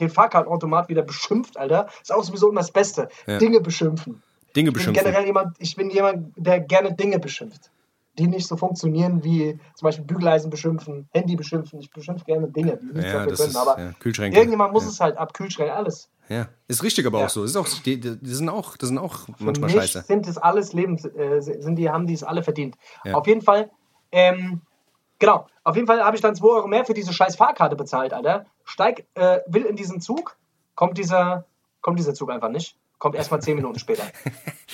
den 0.00 0.10
Fahrkartenautomat 0.10 0.88
wieder 0.88 1.02
beschimpft, 1.02 1.56
Alter. 1.56 1.88
Ist 2.02 2.12
auch 2.12 2.24
sowieso 2.24 2.50
immer 2.50 2.60
das 2.60 2.72
Beste. 2.72 3.08
Ja. 3.26 3.38
Dinge 3.38 3.60
beschimpfen. 3.60 4.22
Dinge 4.56 4.72
beschimpfen. 4.72 4.96
Ich 4.96 5.02
bin 5.02 5.12
generell 5.12 5.26
jemand, 5.26 5.56
ich 5.58 5.76
bin 5.76 5.90
jemand, 5.90 6.32
der 6.36 6.60
gerne 6.60 6.94
Dinge 6.94 7.18
beschimpft 7.18 7.70
die 8.18 8.28
nicht 8.28 8.46
so 8.46 8.56
funktionieren 8.56 9.24
wie 9.24 9.58
zum 9.74 9.86
Beispiel 9.86 10.04
Bügeleisen 10.04 10.50
beschimpfen, 10.50 11.08
Handy 11.12 11.36
beschimpfen. 11.36 11.80
Ich 11.80 11.90
beschimpfe 11.90 12.24
gerne 12.24 12.48
Dinge, 12.48 12.78
die 12.78 12.86
nicht 12.86 13.06
ja, 13.06 13.24
dafür 13.24 13.36
können. 13.36 13.50
Ist, 13.50 13.56
aber 13.56 13.80
ja, 13.80 13.92
Kühlschränke. 13.98 14.36
irgendjemand 14.36 14.72
muss 14.72 14.84
ja. 14.84 14.90
es 14.90 15.00
halt 15.00 15.16
ab, 15.16 15.34
Kühlschränke, 15.34 15.74
alles. 15.74 16.08
Ja, 16.28 16.48
ist 16.68 16.82
richtig 16.82 17.06
aber 17.06 17.24
auch 17.24 17.28
so. 17.28 17.44
Ist 17.44 17.56
auch, 17.56 17.68
die, 17.84 18.00
die, 18.00 18.18
sind 18.22 18.48
auch, 18.48 18.76
das 18.76 18.88
sind 18.88 18.98
auch 18.98 19.26
Für 19.36 19.44
manchmal 19.44 19.70
mich 19.70 19.78
scheiße. 19.78 20.02
sind 20.02 20.26
es 20.26 20.38
alles 20.38 20.72
Lebens, 20.72 21.04
äh, 21.04 21.40
sind 21.40 21.76
die, 21.76 21.90
haben 21.90 22.06
die 22.06 22.14
es 22.14 22.22
alle 22.22 22.42
verdient. 22.42 22.76
Auf 23.12 23.26
jeden 23.26 23.42
Fall, 23.42 23.70
ähm, 24.10 24.62
genau, 25.18 25.46
auf 25.64 25.74
jeden 25.76 25.86
Fall 25.86 26.02
habe 26.02 26.16
ich 26.16 26.22
dann 26.22 26.34
2 26.34 26.46
Euro 26.46 26.68
mehr 26.68 26.84
für 26.84 26.94
diese 26.94 27.12
scheiß 27.12 27.36
Fahrkarte 27.36 27.76
bezahlt, 27.76 28.14
Alter. 28.14 28.46
Steig, 28.64 29.04
äh, 29.14 29.40
will 29.46 29.64
in 29.64 29.76
diesen 29.76 30.00
Zug, 30.00 30.36
kommt 30.74 30.96
dieser, 30.96 31.44
kommt 31.82 31.98
dieser 31.98 32.14
Zug 32.14 32.30
einfach 32.30 32.48
nicht. 32.48 32.76
Kommt 33.04 33.16
erst 33.16 33.30
mal 33.30 33.40
zehn 33.42 33.56
Minuten 33.56 33.78
später. 33.78 34.04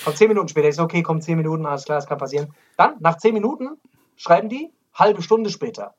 Kommt 0.05 0.17
zehn 0.17 0.29
Minuten 0.29 0.47
später. 0.47 0.69
Ich 0.69 0.77
so, 0.77 0.85
okay, 0.85 1.03
kommt 1.03 1.25
zehn 1.25 1.37
Minuten, 1.37 1.67
alles 1.67 1.85
klar, 1.85 1.99
das 1.99 2.07
kann 2.07 2.17
passieren. 2.17 2.55
Dann, 2.77 2.95
nach 3.01 3.17
zehn 3.17 3.35
Minuten, 3.35 3.71
schreiben 4.15 4.49
die, 4.49 4.73
halbe 4.95 5.21
Stunde 5.21 5.51
später. 5.51 5.97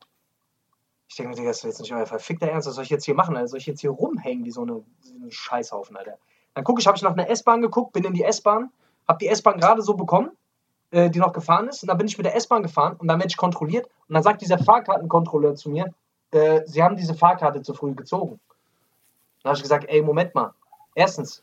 Ich 1.08 1.16
denke 1.16 1.38
mir, 1.38 1.46
das 1.46 1.58
ist 1.58 1.64
jetzt 1.64 1.80
nicht 1.82 1.92
euer 1.92 2.06
verfickter 2.06 2.46
Ernst, 2.46 2.66
was 2.66 2.76
soll 2.76 2.84
ich 2.84 2.88
jetzt 2.88 3.04
hier 3.04 3.14
machen? 3.14 3.36
Also 3.36 3.50
soll 3.50 3.58
ich 3.58 3.66
jetzt 3.66 3.82
hier 3.82 3.90
rumhängen 3.90 4.46
wie 4.46 4.50
so 4.50 4.62
eine, 4.62 4.82
so 5.02 5.14
eine 5.14 5.30
Scheißhaufen, 5.30 5.94
Alter? 5.94 6.16
Dann 6.54 6.64
gucke 6.64 6.80
ich, 6.80 6.86
habe 6.86 6.96
ich 6.96 7.02
nach 7.02 7.12
einer 7.12 7.28
S-Bahn 7.28 7.60
geguckt, 7.60 7.92
bin 7.92 8.02
in 8.04 8.14
die 8.14 8.24
S-Bahn, 8.24 8.70
habe 9.06 9.18
die 9.18 9.28
S-Bahn 9.28 9.60
gerade 9.60 9.82
so 9.82 9.92
bekommen, 9.92 10.30
äh, 10.90 11.10
die 11.10 11.18
noch 11.18 11.34
gefahren 11.34 11.68
ist. 11.68 11.82
Und 11.82 11.88
dann 11.88 11.98
bin 11.98 12.06
ich 12.06 12.16
mit 12.16 12.24
der 12.24 12.34
S-Bahn 12.34 12.62
gefahren 12.62 12.96
und 12.96 13.08
dann 13.08 13.18
werde 13.18 13.28
ich 13.28 13.36
kontrolliert. 13.36 13.90
Und 14.08 14.14
dann 14.14 14.22
sagt 14.22 14.40
dieser 14.40 14.56
Fahrkartenkontrolleur 14.56 15.54
zu 15.54 15.68
mir, 15.68 15.92
äh, 16.30 16.62
Sie 16.64 16.82
haben 16.82 16.96
diese 16.96 17.12
Fahrkarte 17.12 17.60
zu 17.60 17.74
früh 17.74 17.94
gezogen. 17.94 18.40
Dann 19.42 19.50
habe 19.50 19.56
ich 19.58 19.62
gesagt, 19.62 19.84
ey, 19.86 20.00
Moment 20.00 20.34
mal. 20.34 20.54
Erstens, 20.94 21.42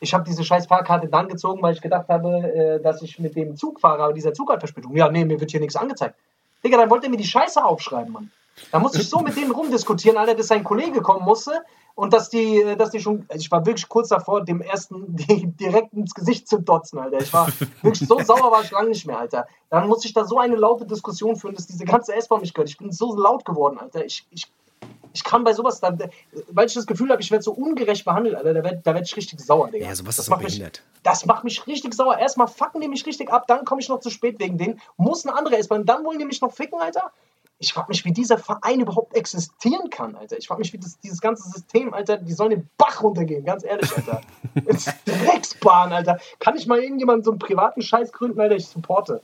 ich 0.00 0.14
habe 0.14 0.24
diese 0.24 0.42
scheiß 0.42 0.66
Fahrkarte 0.66 1.08
dann 1.08 1.28
gezogen, 1.28 1.62
weil 1.62 1.74
ich 1.74 1.80
gedacht 1.80 2.08
habe, 2.08 2.28
äh, 2.28 2.82
dass 2.82 3.02
ich 3.02 3.18
mit 3.18 3.36
dem 3.36 3.56
Zug 3.56 3.80
fahre, 3.80 4.02
aber 4.02 4.12
dieser 4.14 4.32
Zug 4.32 4.50
hat 4.50 4.60
Verspätung. 4.60 4.96
Ja, 4.96 5.10
nee, 5.10 5.24
mir 5.24 5.38
wird 5.38 5.50
hier 5.50 5.60
nichts 5.60 5.76
angezeigt. 5.76 6.16
Digga, 6.64 6.78
dann 6.78 6.90
wollte 6.90 7.06
er 7.06 7.10
mir 7.10 7.18
die 7.18 7.24
Scheiße 7.24 7.62
aufschreiben, 7.62 8.12
Mann. 8.12 8.30
Da 8.72 8.78
musste 8.78 9.00
ich 9.00 9.08
so 9.08 9.20
mit 9.20 9.36
denen 9.36 9.52
rumdiskutieren, 9.52 10.18
Alter, 10.18 10.34
dass 10.34 10.48
sein 10.48 10.64
Kollege 10.64 11.00
kommen 11.00 11.24
musste 11.24 11.52
und 11.94 12.12
dass 12.12 12.30
die, 12.30 12.62
äh, 12.62 12.76
dass 12.76 12.90
die 12.90 13.00
schon, 13.00 13.26
also 13.28 13.40
ich 13.40 13.50
war 13.50 13.64
wirklich 13.66 13.88
kurz 13.88 14.08
davor, 14.08 14.42
dem 14.42 14.62
ersten 14.62 15.16
direkt 15.60 15.92
ins 15.92 16.14
Gesicht 16.14 16.48
zu 16.48 16.60
dotzen, 16.60 16.98
Alter. 16.98 17.20
Ich 17.20 17.32
war 17.32 17.48
wirklich 17.82 18.08
so 18.08 18.18
sauer, 18.20 18.50
war 18.50 18.62
ich 18.62 18.70
lange 18.70 18.88
nicht 18.88 19.06
mehr, 19.06 19.18
Alter. 19.18 19.46
Dann 19.68 19.86
musste 19.86 20.08
ich 20.08 20.14
da 20.14 20.24
so 20.24 20.38
eine 20.38 20.56
laute 20.56 20.86
Diskussion 20.86 21.36
führen, 21.36 21.54
dass 21.54 21.66
diese 21.66 21.84
ganze 21.84 22.14
S-Bahn 22.14 22.40
mich 22.40 22.54
gehört. 22.54 22.70
Ich 22.70 22.78
bin 22.78 22.90
so 22.90 23.14
laut 23.14 23.44
geworden, 23.44 23.78
Alter. 23.78 24.04
Ich, 24.04 24.26
ich 24.30 24.50
ich 25.12 25.24
kann 25.24 25.44
bei 25.44 25.52
sowas, 25.52 25.80
dann, 25.80 25.98
weil 26.48 26.66
ich 26.66 26.74
das 26.74 26.86
Gefühl 26.86 27.10
habe, 27.10 27.20
ich 27.22 27.30
werde 27.30 27.42
so 27.42 27.52
ungerecht 27.52 28.04
behandelt, 28.04 28.34
Alter, 28.34 28.54
da 28.54 28.64
werde 28.64 28.84
werd 28.84 29.06
ich 29.06 29.16
richtig 29.16 29.40
sauer, 29.40 29.70
Digga. 29.70 29.86
Ja, 29.86 29.94
sowas 29.94 30.16
das 30.16 30.26
ist 30.26 30.32
auch 30.32 30.38
behindert. 30.38 30.82
Mich, 30.84 31.02
das 31.02 31.26
macht 31.26 31.44
mich 31.44 31.66
richtig 31.66 31.94
sauer. 31.94 32.18
Erstmal 32.18 32.48
fucken 32.48 32.80
die 32.80 32.88
mich 32.88 33.04
richtig 33.06 33.30
ab, 33.30 33.46
dann 33.46 33.64
komme 33.64 33.80
ich 33.80 33.88
noch 33.88 34.00
zu 34.00 34.10
spät 34.10 34.38
wegen 34.38 34.58
denen, 34.58 34.80
muss 34.96 35.26
eine 35.26 35.36
andere 35.36 35.56
S-Bahn, 35.58 35.86
dann 35.86 36.04
wollen 36.04 36.18
die 36.18 36.24
mich 36.24 36.40
noch 36.40 36.52
ficken, 36.52 36.80
Alter. 36.80 37.12
Ich 37.62 37.74
frage 37.74 37.88
mich, 37.88 38.06
wie 38.06 38.12
dieser 38.12 38.38
Verein 38.38 38.80
überhaupt 38.80 39.14
existieren 39.14 39.90
kann, 39.90 40.16
Alter. 40.16 40.38
Ich 40.38 40.48
frage 40.48 40.60
mich, 40.60 40.72
wie 40.72 40.78
das, 40.78 40.98
dieses 40.98 41.20
ganze 41.20 41.46
System, 41.50 41.92
Alter, 41.92 42.16
die 42.16 42.32
sollen 42.32 42.50
den 42.50 42.70
Bach 42.78 43.02
runtergehen, 43.02 43.44
ganz 43.44 43.64
ehrlich, 43.64 43.94
Alter. 43.94 44.22
Drecksbahn, 45.04 45.92
Alter. 45.92 46.18
Kann 46.38 46.56
ich 46.56 46.66
mal 46.66 46.78
irgendjemanden 46.78 47.22
so 47.22 47.32
einen 47.32 47.38
privaten 47.38 47.82
Scheiß 47.82 48.12
gründen, 48.12 48.40
Alter, 48.40 48.56
ich 48.56 48.66
supporte. 48.66 49.20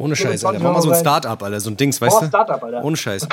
Ohne 0.00 0.14
Scheiß, 0.14 0.44
Alter. 0.44 0.60
Mach 0.60 0.74
mal 0.74 0.82
so 0.82 0.92
ein 0.92 1.00
Start-up, 1.00 1.42
Alter. 1.42 1.58
So 1.58 1.70
ein 1.70 1.76
Dings, 1.76 2.00
weißt 2.00 2.18
oh, 2.18 2.20
du? 2.20 2.26
Start-up, 2.28 2.62
Alter. 2.62 2.84
Ohne 2.84 2.96
Scheiß. 2.96 3.26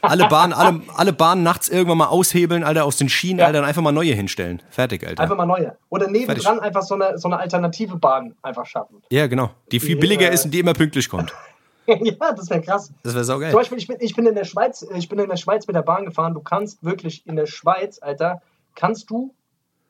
Alle 0.00 0.26
Bahnen, 0.26 0.54
alle, 0.54 0.80
alle 0.96 1.12
Bahnen 1.12 1.42
nachts 1.42 1.68
irgendwann 1.68 1.98
mal 1.98 2.06
aushebeln, 2.06 2.64
Alter, 2.64 2.86
aus 2.86 2.96
den 2.96 3.10
Schienen, 3.10 3.40
ja. 3.40 3.46
Alter, 3.46 3.58
und 3.58 3.66
einfach 3.66 3.82
mal 3.82 3.92
neue 3.92 4.14
hinstellen. 4.14 4.62
Fertig, 4.70 5.06
Alter. 5.06 5.22
Einfach 5.22 5.36
mal 5.36 5.44
neue. 5.44 5.76
Oder 5.90 6.08
nebendran 6.08 6.42
Fertig. 6.42 6.62
einfach 6.62 6.82
so 6.82 6.94
eine, 6.94 7.18
so 7.18 7.28
eine 7.28 7.38
alternative 7.38 7.96
Bahn 7.96 8.34
einfach 8.40 8.64
schaffen. 8.64 9.02
Ja, 9.10 9.26
genau. 9.26 9.50
Die 9.70 9.80
viel 9.80 9.96
die, 9.96 10.00
billiger 10.00 10.30
äh, 10.30 10.34
ist 10.34 10.46
und 10.46 10.50
die 10.52 10.60
immer 10.60 10.72
pünktlich 10.72 11.10
kommt. 11.10 11.30
ja, 11.86 12.32
das 12.32 12.48
wäre 12.48 12.62
krass. 12.62 12.90
Das 13.02 13.12
wäre 13.12 13.24
saugeil. 13.24 13.50
Zum 13.50 13.60
Beispiel, 13.60 13.76
ich 13.76 13.86
bin, 13.86 13.96
ich 14.00 14.16
bin 14.16 14.26
in 14.26 14.34
der 14.34 14.44
Schweiz, 14.44 14.86
ich 14.94 15.10
bin 15.10 15.18
in 15.18 15.28
der 15.28 15.36
Schweiz 15.36 15.66
mit 15.66 15.76
der 15.76 15.82
Bahn 15.82 16.06
gefahren. 16.06 16.32
Du 16.32 16.40
kannst 16.40 16.82
wirklich 16.82 17.26
in 17.26 17.36
der 17.36 17.46
Schweiz, 17.46 17.98
Alter, 18.00 18.40
kannst 18.74 19.10
du, 19.10 19.34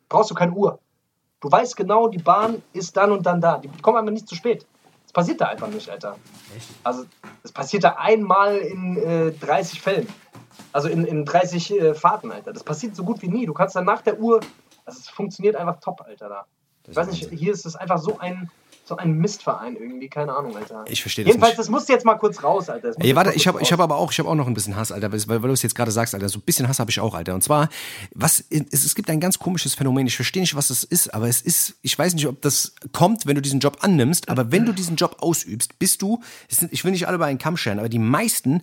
brauchst 0.09 0.33
du 0.33 0.35
keine 0.35 0.51
Uhr. 0.51 0.81
Du 1.41 1.49
weißt 1.49 1.77
genau, 1.77 2.09
die 2.09 2.19
Bahn 2.19 2.61
ist 2.73 2.97
dann 2.97 3.13
und 3.13 3.25
dann 3.25 3.41
da. 3.41 3.59
Die 3.59 3.69
kommen 3.83 3.99
einfach 3.99 4.13
nicht 4.13 4.29
zu 4.29 4.35
spät. 4.35 4.67
Das 5.09 5.15
passiert 5.15 5.41
da 5.41 5.47
einfach 5.47 5.69
nicht, 5.69 5.89
Alter. 5.89 6.19
Echt? 6.55 6.69
Also, 6.85 7.07
das 7.43 7.51
passiert 7.51 7.83
da 7.83 7.97
einmal 7.97 8.59
in 8.59 8.99
äh, 8.99 9.33
30 9.33 9.81
Fällen. 9.81 10.07
Also 10.71 10.89
in, 10.89 11.07
in 11.07 11.25
30 11.25 11.71
äh, 11.71 11.95
Fahrten, 11.95 12.31
Alter. 12.31 12.53
Das 12.53 12.63
passiert 12.63 12.95
so 12.95 13.05
gut 13.05 13.23
wie 13.23 13.29
nie. 13.29 13.47
Du 13.47 13.55
kannst 13.55 13.75
dann 13.75 13.87
nach 13.87 14.03
der 14.03 14.21
Uhr, 14.21 14.41
also 14.85 14.99
es 14.99 15.09
funktioniert 15.09 15.57
einfach 15.57 15.81
top, 15.81 16.03
Alter, 16.03 16.29
da. 16.29 16.47
Ich 16.91 16.97
weiß 16.97 17.11
nicht, 17.11 17.29
hier 17.31 17.53
ist 17.53 17.67
es 17.67 17.77
einfach 17.77 17.99
so 17.99 18.19
ein, 18.19 18.51
so 18.89 18.97
ein 18.97 19.19
Mistverein 19.19 19.77
irgendwie, 19.77 20.09
keine 20.09 20.35
Ahnung, 20.35 20.57
Alter. 20.57 20.85
Ich 20.89 21.03
verstehe 21.03 21.25
das 21.25 21.33
Jedenfalls, 21.33 21.53
nicht. 21.53 21.59
das 21.59 21.69
musste 21.69 21.93
jetzt 21.93 22.07
mal 22.07 22.15
kurz 22.15 22.43
raus, 22.43 22.71
Alter. 22.71 22.93
Ey, 22.99 23.15
warte, 23.15 23.35
ich 23.35 23.47
habe 23.47 23.61
hab 23.61 23.81
aber 23.81 23.97
auch, 23.97 24.11
ich 24.11 24.19
habe 24.19 24.29
auch 24.29 24.35
noch 24.35 24.47
ein 24.47 24.55
bisschen 24.55 24.77
Hass, 24.77 24.91
Alter, 24.91 25.13
weil, 25.13 25.43
weil 25.43 25.49
du 25.49 25.53
es 25.53 25.63
jetzt 25.63 25.75
gerade 25.75 25.91
sagst, 25.91 26.15
Alter, 26.15 26.29
so 26.29 26.39
ein 26.39 26.43
bisschen 26.43 26.67
Hass 26.69 26.79
habe 26.79 26.91
ich 26.91 26.99
auch, 26.99 27.15
Alter. 27.15 27.35
Und 27.35 27.43
zwar, 27.43 27.69
was, 28.15 28.43
es, 28.49 28.85
es 28.85 28.95
gibt 28.95 29.11
ein 29.11 29.21
ganz 29.21 29.39
komisches 29.39 29.75
Phänomen. 29.75 30.07
Ich 30.07 30.17
verstehe 30.17 30.41
nicht, 30.41 30.57
was 30.57 30.69
das 30.69 30.85
ist, 30.85 31.13
aber 31.13 31.29
es 31.29 31.43
ist, 31.43 31.75
ich 31.83 31.99
weiß 31.99 32.15
nicht, 32.15 32.27
ob 32.27 32.41
das 32.41 32.75
kommt, 32.93 33.27
wenn 33.27 33.35
du 33.35 33.43
diesen 33.43 33.61
Job 33.61 33.77
annimmst, 33.81 34.31
aber 34.31 34.51
wenn 34.51 34.65
du 34.65 34.73
diesen 34.73 34.97
Job 34.97 35.17
ausübst, 35.21 35.79
bist 35.79 36.01
du, 36.01 36.21
sind, 36.49 36.73
ich 36.73 36.83
will 36.85 36.93
nicht 36.93 37.07
alle 37.07 37.17
über 37.17 37.27
einen 37.27 37.39
Kamm 37.39 37.59
scheren, 37.59 37.79
aber 37.79 37.91
die 37.91 37.99
meisten 37.99 38.63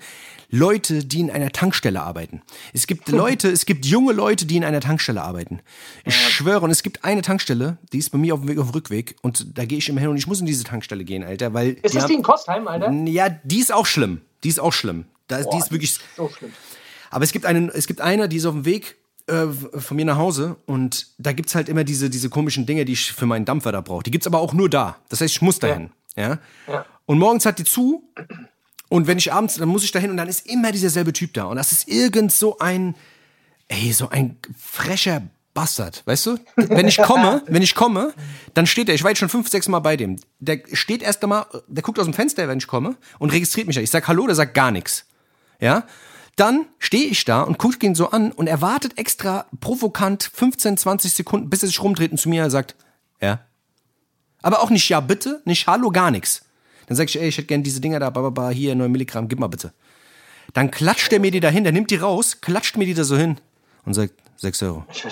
Leute, 0.49 1.05
die 1.05 1.19
in 1.19 1.29
einer 1.29 1.51
Tankstelle 1.51 2.01
arbeiten. 2.01 2.41
Es 2.73 2.88
gibt 2.88 3.09
Leute, 3.09 3.49
es 3.49 3.67
gibt 3.67 3.85
junge 3.85 4.13
Leute, 4.13 4.47
die 4.47 4.57
in 4.57 4.63
einer 4.63 4.81
Tankstelle 4.81 5.21
arbeiten. 5.21 5.59
Ich 6.03 6.15
schwöre, 6.15 6.61
und 6.61 6.71
es 6.71 6.81
gibt 6.81 7.03
eine 7.03 7.21
Tankstelle, 7.21 7.77
die 7.93 7.99
ist 7.99 8.09
bei 8.15 8.21
mir 8.21 8.34
auf 8.34 8.39
dem 8.41 8.49
Weg 8.49 8.58
auf 8.60 8.67
dem 8.67 8.73
Rückweg 8.73 9.15
und 9.21 9.58
da 9.58 9.65
gehe 9.65 9.78
ich 9.78 9.89
immer 9.89 9.99
hin 10.01 10.10
und 10.10 10.17
ich 10.17 10.28
muss 10.28 10.39
in 10.39 10.45
diese 10.45 10.63
Tankstelle 10.63 11.04
gehen, 11.04 11.23
Alter, 11.23 11.54
weil 11.54 11.71
Ist 11.82 11.95
das 11.95 12.04
haben- 12.04 12.10
die 12.10 12.15
in 12.15 12.23
Kostheim, 12.23 12.67
Alter? 12.67 12.91
ja, 12.91 13.30
die 13.43 13.60
ist 13.60 13.73
auch 13.73 13.86
schlimm. 13.86 14.21
Die 14.43 14.49
ist 14.49 14.60
auch 14.60 14.73
schlimm. 14.73 15.06
Da, 15.28 15.41
die 15.43 15.58
ist 15.58 15.71
wirklich. 15.71 15.99
So 16.15 16.30
schlimm. 16.30 16.51
Aber 17.10 17.23
es 17.23 17.32
gibt 17.32 17.45
einen, 17.45 17.69
es 17.69 17.88
gibt 17.88 18.01
eine, 18.01 18.28
die 18.30 18.38
ist 18.38 18.45
auf 18.45 18.54
dem 18.54 18.65
Weg 18.65 18.95
äh, 19.28 19.47
von 19.47 19.97
mir 19.97 20.06
nach 20.06 20.17
Hause 20.17 20.56
und 20.65 21.08
da 21.17 21.32
gibt's 21.34 21.56
halt 21.56 21.67
immer 21.69 21.84
diese, 21.84 22.10
diese 22.10 22.30
komischen 22.30 22.65
Dinge, 22.65 22.86
die 22.86 22.93
ich 22.93 23.12
für 23.12 23.25
meinen 23.25 23.45
Dampfer 23.45 23.71
da 23.71 23.82
brauche. 23.82 24.04
Die 24.04 24.12
gibt's 24.12 24.28
aber 24.28 24.39
auch 24.39 24.54
nur 24.54 24.69
da. 24.69 24.97
Das 25.10 25.21
heißt, 25.21 25.34
ich 25.36 25.41
muss 25.41 25.60
dahin. 25.60 25.89
Ja. 26.15 26.39
Ja. 26.67 26.86
Und 27.06 27.19
morgens 27.19 27.45
hat 27.45 27.58
die 27.60 27.63
zu 27.63 28.04
und 28.89 29.08
wenn 29.08 29.17
ich 29.17 29.34
abends, 29.34 29.56
dann 29.56 29.67
muss 29.69 29.84
ich 29.84 29.91
dahin 29.91 30.12
und 30.12 30.17
dann 30.17 30.28
ist 30.28 30.45
immer 30.47 30.71
dieser 30.71 30.89
selbe 30.89 31.12
Typ 31.13 31.34
da 31.34 31.45
und 31.45 31.56
das 31.58 31.71
ist 31.71 31.88
irgend 31.88 32.32
so 32.32 32.60
ein, 32.60 32.95
ey, 33.67 33.91
so 33.93 34.10
ein 34.10 34.38
frecher 34.58 35.23
Bastard, 35.55 36.03
weißt 36.05 36.25
du? 36.27 36.37
Wenn 36.57 36.87
ich 36.87 36.97
komme, 36.97 37.41
wenn 37.47 37.63
ich 37.63 37.73
komme, 37.75 38.13
dann 38.53 38.67
steht 38.67 38.89
er, 38.89 38.93
ich 38.93 39.03
war 39.03 39.11
jetzt 39.11 39.19
schon 39.19 39.29
fünf, 39.29 39.49
sechs 39.49 39.69
Mal 39.69 39.79
bei 39.79 39.95
dem. 39.95 40.17
Der 40.39 40.59
steht 40.73 41.01
erst 41.01 41.23
einmal, 41.23 41.45
der 41.67 41.81
guckt 41.81 41.97
aus 41.97 42.05
dem 42.05 42.13
Fenster, 42.13 42.47
wenn 42.47 42.57
ich 42.57 42.67
komme 42.67 42.97
und 43.19 43.31
registriert 43.31 43.65
mich. 43.65 43.77
Ich 43.77 43.89
sag 43.89 44.07
Hallo, 44.07 44.27
der 44.27 44.35
sagt 44.35 44.53
gar 44.53 44.69
nichts. 44.69 45.05
Ja? 45.61 45.85
Dann 46.35 46.65
stehe 46.77 47.05
ich 47.05 47.23
da 47.23 47.41
und 47.41 47.57
gucke 47.57 47.85
ihn 47.85 47.95
so 47.95 48.11
an 48.11 48.33
und 48.33 48.47
er 48.47 48.61
wartet 48.61 48.97
extra 48.97 49.45
provokant 49.61 50.29
15, 50.33 50.75
20 50.75 51.13
Sekunden, 51.13 51.49
bis 51.49 51.63
er 51.63 51.67
sich 51.67 51.81
rumdreht 51.81 52.11
und 52.11 52.17
zu 52.17 52.27
mir 52.27 52.49
sagt, 52.49 52.75
ja. 53.21 53.39
Aber 54.41 54.61
auch 54.61 54.69
nicht 54.69 54.89
ja 54.89 54.99
bitte, 54.99 55.41
nicht 55.45 55.67
hallo, 55.67 55.89
gar 55.89 56.11
nichts. 56.11 56.43
Dann 56.87 56.97
sag 56.97 57.07
ich, 57.07 57.17
ey, 57.17 57.29
ich 57.29 57.37
hätte 57.37 57.47
gern 57.47 57.63
diese 57.63 57.79
Dinger 57.79 57.99
da, 57.99 58.09
bababa, 58.09 58.49
hier 58.49 58.75
9 58.75 58.91
Milligramm, 58.91 59.29
gib 59.29 59.39
mal 59.39 59.47
bitte. 59.47 59.73
Dann 60.53 60.69
klatscht 60.69 61.13
er 61.13 61.21
mir 61.21 61.31
die 61.31 61.39
dahin, 61.39 61.63
der 61.63 61.71
nimmt 61.71 61.91
die 61.91 61.95
raus, 61.95 62.41
klatscht 62.41 62.75
mir 62.75 62.85
die 62.85 62.93
da 62.93 63.05
so 63.05 63.15
hin 63.15 63.39
und 63.85 63.93
sagt, 63.93 64.13
6 64.37 64.63
Euro. 64.63 64.85
Ich, 64.91 65.05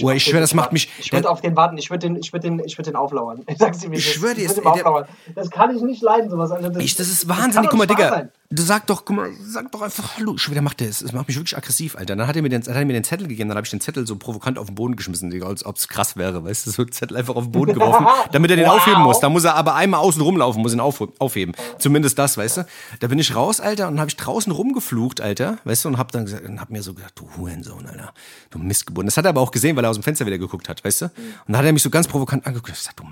würd- 0.00 0.04
Oh, 0.06 0.10
ich 0.10 0.24
schwör, 0.24 0.40
das 0.40 0.54
macht 0.54 0.72
mich- 0.72 0.88
Ich 0.98 1.12
würde 1.12 1.28
auf 1.28 1.40
den 1.40 1.56
warten. 1.56 1.76
Ich 1.78 1.90
würde 1.90 2.06
den, 2.08 2.16
ich 2.16 2.32
würde 2.32 2.48
den, 2.48 2.58
ich 2.64 2.78
würde 2.78 2.90
den 2.90 2.96
auflauern. 2.96 3.42
Ich 3.46 3.58
sag's 3.58 3.78
dir, 3.78 3.92
Ich 3.92 3.98
ist. 4.06 4.14
schwör 4.14 4.34
dir, 4.34 4.44
ich 4.44 4.66
auflauern. 4.66 5.04
Das 5.34 5.50
kann 5.50 5.74
ich 5.76 5.82
nicht 5.82 6.02
leiden, 6.02 6.30
sowas. 6.30 6.50
Das, 6.50 6.76
Ich, 6.82 6.94
das 6.96 7.08
ist 7.08 7.28
doch 7.64 7.70
Guck 7.70 7.78
mal, 7.78 7.86
Digga. 7.86 8.08
sein. 8.08 8.30
Du 8.54 8.62
sag 8.62 8.86
doch, 8.86 9.06
guck 9.06 9.16
mal, 9.16 9.30
sag 9.40 9.72
doch 9.72 9.80
einfach 9.80 10.18
Hallo. 10.18 10.34
Ich 10.34 10.42
schwör, 10.42 10.52
der 10.52 10.62
macht 10.62 10.82
das. 10.82 10.98
Das 10.98 11.12
macht 11.14 11.26
mich 11.26 11.38
wirklich 11.38 11.56
aggressiv, 11.56 11.96
Alter. 11.96 12.16
Dann 12.16 12.26
hat 12.26 12.36
er 12.36 12.42
mir 12.42 12.50
den, 12.50 12.60
hat 12.60 12.68
er 12.68 12.84
mir 12.84 12.92
den 12.92 13.02
Zettel 13.02 13.26
gegeben, 13.26 13.48
dann 13.48 13.56
habe 13.56 13.64
ich 13.64 13.70
den 13.70 13.80
Zettel 13.80 14.06
so 14.06 14.16
provokant 14.16 14.58
auf 14.58 14.66
den 14.66 14.74
Boden 14.74 14.94
geschmissen, 14.94 15.30
Digga, 15.30 15.46
als 15.46 15.64
ob's 15.64 15.88
krass 15.88 16.16
wäre, 16.18 16.44
weißt 16.44 16.66
du, 16.66 16.70
so 16.70 16.82
einen 16.82 16.92
Zettel 16.92 17.16
einfach 17.16 17.34
auf 17.34 17.44
den 17.44 17.52
Boden 17.52 17.72
geworfen, 17.72 18.06
damit 18.32 18.50
er 18.50 18.58
den 18.58 18.66
Wow. 18.66 18.74
aufheben 18.74 19.02
muss. 19.04 19.20
Da 19.20 19.30
muss 19.30 19.44
er 19.44 19.54
aber 19.54 19.74
einmal 19.74 20.00
außen 20.00 20.20
rumlaufen, 20.20 20.60
muss 20.60 20.74
ihn 20.74 20.80
auf, 20.80 21.02
aufheben. 21.18 21.54
Zumindest 21.78 22.18
das, 22.18 22.36
weißt 22.36 22.58
du. 22.58 22.66
Da 23.00 23.06
bin 23.06 23.18
ich 23.18 23.34
raus, 23.34 23.58
Alter, 23.58 23.88
und 23.88 23.98
habe 23.98 24.10
ich 24.10 24.16
draußen 24.16 24.52
rumgeflucht, 24.52 25.22
Alter, 25.22 25.56
weißt 25.64 25.86
du, 25.86 25.88
und 25.88 25.96
hab 25.96 26.12
dann 26.12 26.26
gesagt, 26.26 26.44
und 26.46 26.60
hab 26.60 26.68
mir 26.68 26.82
so 26.82 26.92
gedacht, 26.92 27.14
du 27.16 27.26
Hurensohn, 27.38 27.86
Alter, 27.86 28.12
du 28.50 28.58
Mistgeburt. 28.58 29.06
Das 29.06 29.16
hat 29.16 29.24
er 29.24 29.30
aber 29.30 29.40
auch 29.40 29.50
gesehen, 29.50 29.76
weil 29.76 29.84
er 29.84 29.90
aus 29.90 29.96
dem 29.96 30.02
Fenster 30.02 30.26
wieder 30.26 30.36
geguckt 30.36 30.68
hat, 30.68 30.84
weißt 30.84 31.00
du. 31.00 31.04
Und 31.06 31.12
dann 31.48 31.56
hat 31.56 31.64
er 31.64 31.72
mich 31.72 31.82
so 31.82 31.88
ganz 31.88 32.06
provokant 32.06 32.46
angeguckt. 32.46 32.76
Ich 32.76 32.82
sag, 32.82 32.96
du 32.96 33.04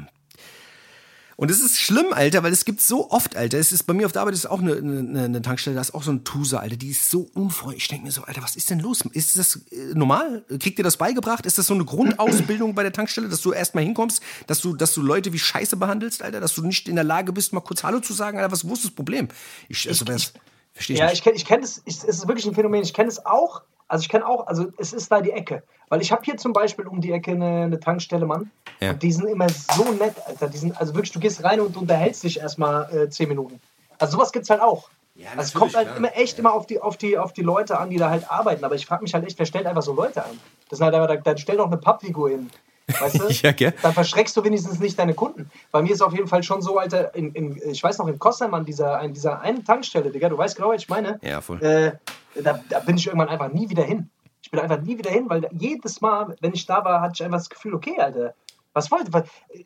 und 1.40 1.50
es 1.50 1.62
ist 1.62 1.78
schlimm, 1.80 2.12
Alter, 2.12 2.42
weil 2.42 2.52
es 2.52 2.66
gibt 2.66 2.82
so 2.82 3.10
oft, 3.10 3.34
Alter. 3.34 3.56
Es 3.56 3.72
ist 3.72 3.84
bei 3.84 3.94
mir 3.94 4.04
auf 4.04 4.12
der 4.12 4.20
Arbeit 4.20 4.34
ist 4.34 4.44
auch 4.44 4.60
eine, 4.60 4.76
eine, 4.76 5.24
eine 5.24 5.40
Tankstelle, 5.40 5.74
da 5.74 5.80
ist 5.80 5.94
auch 5.94 6.02
so 6.02 6.10
ein 6.12 6.22
Tuse, 6.22 6.60
Alter, 6.60 6.76
die 6.76 6.90
ist 6.90 7.10
so 7.10 7.30
unfreundlich. 7.32 7.84
Ich 7.84 7.88
denke 7.88 8.04
mir 8.04 8.12
so, 8.12 8.24
Alter, 8.24 8.42
was 8.42 8.56
ist 8.56 8.68
denn 8.68 8.78
los? 8.80 9.00
Ist 9.14 9.38
das 9.38 9.56
äh, 9.72 9.94
normal? 9.94 10.44
Kriegt 10.58 10.76
ihr 10.76 10.84
das 10.84 10.98
beigebracht? 10.98 11.46
Ist 11.46 11.56
das 11.56 11.66
so 11.66 11.72
eine 11.72 11.86
Grundausbildung 11.86 12.74
bei 12.74 12.82
der 12.82 12.92
Tankstelle, 12.92 13.30
dass 13.30 13.40
du 13.40 13.52
erstmal 13.52 13.84
hinkommst, 13.84 14.22
dass 14.48 14.60
du, 14.60 14.76
dass 14.76 14.92
du 14.92 15.00
Leute 15.00 15.32
wie 15.32 15.38
Scheiße 15.38 15.78
behandelst, 15.78 16.20
Alter, 16.20 16.40
dass 16.40 16.54
du 16.54 16.60
nicht 16.60 16.86
in 16.90 16.96
der 16.96 17.04
Lage 17.04 17.32
bist, 17.32 17.54
mal 17.54 17.60
kurz 17.60 17.84
Hallo 17.84 18.00
zu 18.00 18.12
sagen, 18.12 18.36
Alter, 18.36 18.52
was 18.52 18.68
wo 18.68 18.74
ist 18.74 18.84
das 18.84 18.90
Problem? 18.90 19.28
Ich, 19.70 19.88
also, 19.88 20.04
das 20.04 20.34
verstehe 20.74 20.94
ich 20.96 21.00
Ja, 21.00 21.06
nicht. 21.06 21.14
ich 21.14 21.22
kenne 21.22 21.36
ich 21.36 21.46
kenn 21.46 21.62
das, 21.62 21.80
ich, 21.86 21.96
es 21.96 22.04
ist 22.04 22.28
wirklich 22.28 22.46
ein 22.46 22.54
Phänomen. 22.54 22.82
Ich 22.82 22.92
kenne 22.92 23.08
es 23.08 23.24
auch. 23.24 23.62
Also 23.90 24.02
ich 24.02 24.08
kenne 24.08 24.24
auch, 24.24 24.46
also 24.46 24.68
es 24.78 24.92
ist 24.92 25.10
da 25.10 25.20
die 25.20 25.32
Ecke. 25.32 25.64
Weil 25.88 26.00
ich 26.00 26.12
habe 26.12 26.22
hier 26.24 26.36
zum 26.36 26.52
Beispiel 26.52 26.86
um 26.86 27.00
die 27.00 27.10
Ecke 27.10 27.32
eine, 27.32 27.62
eine 27.64 27.80
Tankstelle, 27.80 28.24
Mann. 28.24 28.52
Ja. 28.78 28.92
Die 28.92 29.10
sind 29.10 29.26
immer 29.26 29.48
so 29.48 29.82
nett, 29.90 30.14
Alter. 30.26 30.48
Die 30.48 30.58
sind, 30.58 30.78
also 30.80 30.94
wirklich, 30.94 31.10
du 31.10 31.18
gehst 31.18 31.42
rein 31.42 31.60
und 31.60 31.76
unterhältst 31.76 32.22
dich 32.22 32.38
erstmal 32.38 32.88
äh, 32.94 33.10
zehn 33.10 33.28
Minuten. 33.28 33.60
Also 33.98 34.16
sowas 34.16 34.30
gibt's 34.30 34.48
halt 34.48 34.60
auch. 34.60 34.90
also 35.36 35.40
es 35.40 35.54
kommt 35.54 35.74
halt 35.74 35.88
klar. 35.88 35.96
immer 35.96 36.16
echt 36.16 36.38
immer 36.38 36.54
auf 36.54 36.66
die, 36.66 36.80
auf, 36.80 36.96
die, 36.96 37.18
auf 37.18 37.32
die 37.32 37.42
Leute 37.42 37.80
an, 37.80 37.90
die 37.90 37.96
da 37.96 38.10
halt 38.10 38.30
arbeiten. 38.30 38.64
Aber 38.64 38.76
ich 38.76 38.86
frage 38.86 39.02
mich 39.02 39.12
halt 39.12 39.26
echt, 39.26 39.40
wer 39.40 39.46
stellt 39.46 39.66
einfach 39.66 39.82
so 39.82 39.92
Leute 39.92 40.24
an? 40.24 40.38
Das 40.68 40.78
sind 40.78 40.84
halt 40.84 40.94
einfach, 40.94 41.24
dann 41.24 41.38
stell 41.38 41.56
doch 41.56 41.66
eine 41.66 41.78
Pappfigur 41.78 42.30
hin. 42.30 42.48
Weißt 42.86 43.20
du? 43.20 43.26
Ja, 43.42 43.50
gell? 43.50 43.74
Dann 43.82 43.92
verschreckst 43.92 44.36
du 44.36 44.44
wenigstens 44.44 44.78
nicht 44.78 44.96
deine 44.98 45.14
Kunden. 45.14 45.50
Bei 45.72 45.82
mir 45.82 45.92
ist 45.92 46.00
auf 46.00 46.12
jeden 46.12 46.28
Fall 46.28 46.44
schon 46.44 46.62
so, 46.62 46.78
Alter, 46.78 47.12
in, 47.16 47.32
in, 47.32 47.60
ich 47.70 47.82
weiß 47.82 47.98
noch, 47.98 48.06
in 48.06 48.20
Kostheim 48.20 48.54
an 48.54 48.64
dieser, 48.64 49.06
dieser 49.08 49.40
einen 49.40 49.64
Tankstelle, 49.64 50.10
Digga, 50.10 50.28
du 50.28 50.38
weißt 50.38 50.54
genau, 50.54 50.68
was 50.68 50.82
ich 50.82 50.88
meine. 50.88 51.18
Ja, 51.22 51.40
voll. 51.40 51.60
Äh, 51.62 51.92
da, 52.34 52.60
da 52.68 52.80
bin 52.80 52.96
ich 52.96 53.06
irgendwann 53.06 53.28
einfach 53.28 53.52
nie 53.52 53.68
wieder 53.68 53.84
hin. 53.84 54.10
Ich 54.42 54.50
bin 54.50 54.60
einfach 54.60 54.80
nie 54.80 54.98
wieder 54.98 55.10
hin, 55.10 55.28
weil 55.28 55.48
jedes 55.52 56.00
Mal, 56.00 56.36
wenn 56.40 56.54
ich 56.54 56.66
da 56.66 56.84
war, 56.84 57.00
hatte 57.00 57.12
ich 57.14 57.22
einfach 57.24 57.38
das 57.38 57.50
Gefühl, 57.50 57.74
okay, 57.74 57.98
Alter, 57.98 58.34
was 58.72 58.90
wollt, 58.90 59.12
was, 59.12 59.24
äh, 59.52 59.64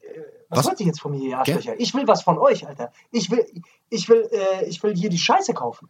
was, 0.48 0.59
Was? 0.59 0.66
wollt 0.66 0.81
ihr 0.81 0.87
jetzt 0.87 1.00
von 1.00 1.12
mir, 1.12 1.29
ihr 1.29 1.38
Arschlöcher? 1.38 1.79
Ich 1.79 1.94
will 1.94 2.07
was 2.07 2.22
von 2.22 2.38
euch, 2.38 2.66
Alter. 2.66 2.92
Ich 3.11 3.31
will, 3.31 3.44
ich 3.90 4.09
will, 4.09 4.29
äh, 4.33 4.64
ich 4.66 4.83
will 4.83 4.94
hier 4.94 5.11
die 5.11 5.18
Scheiße 5.18 5.53
kaufen. 5.55 5.88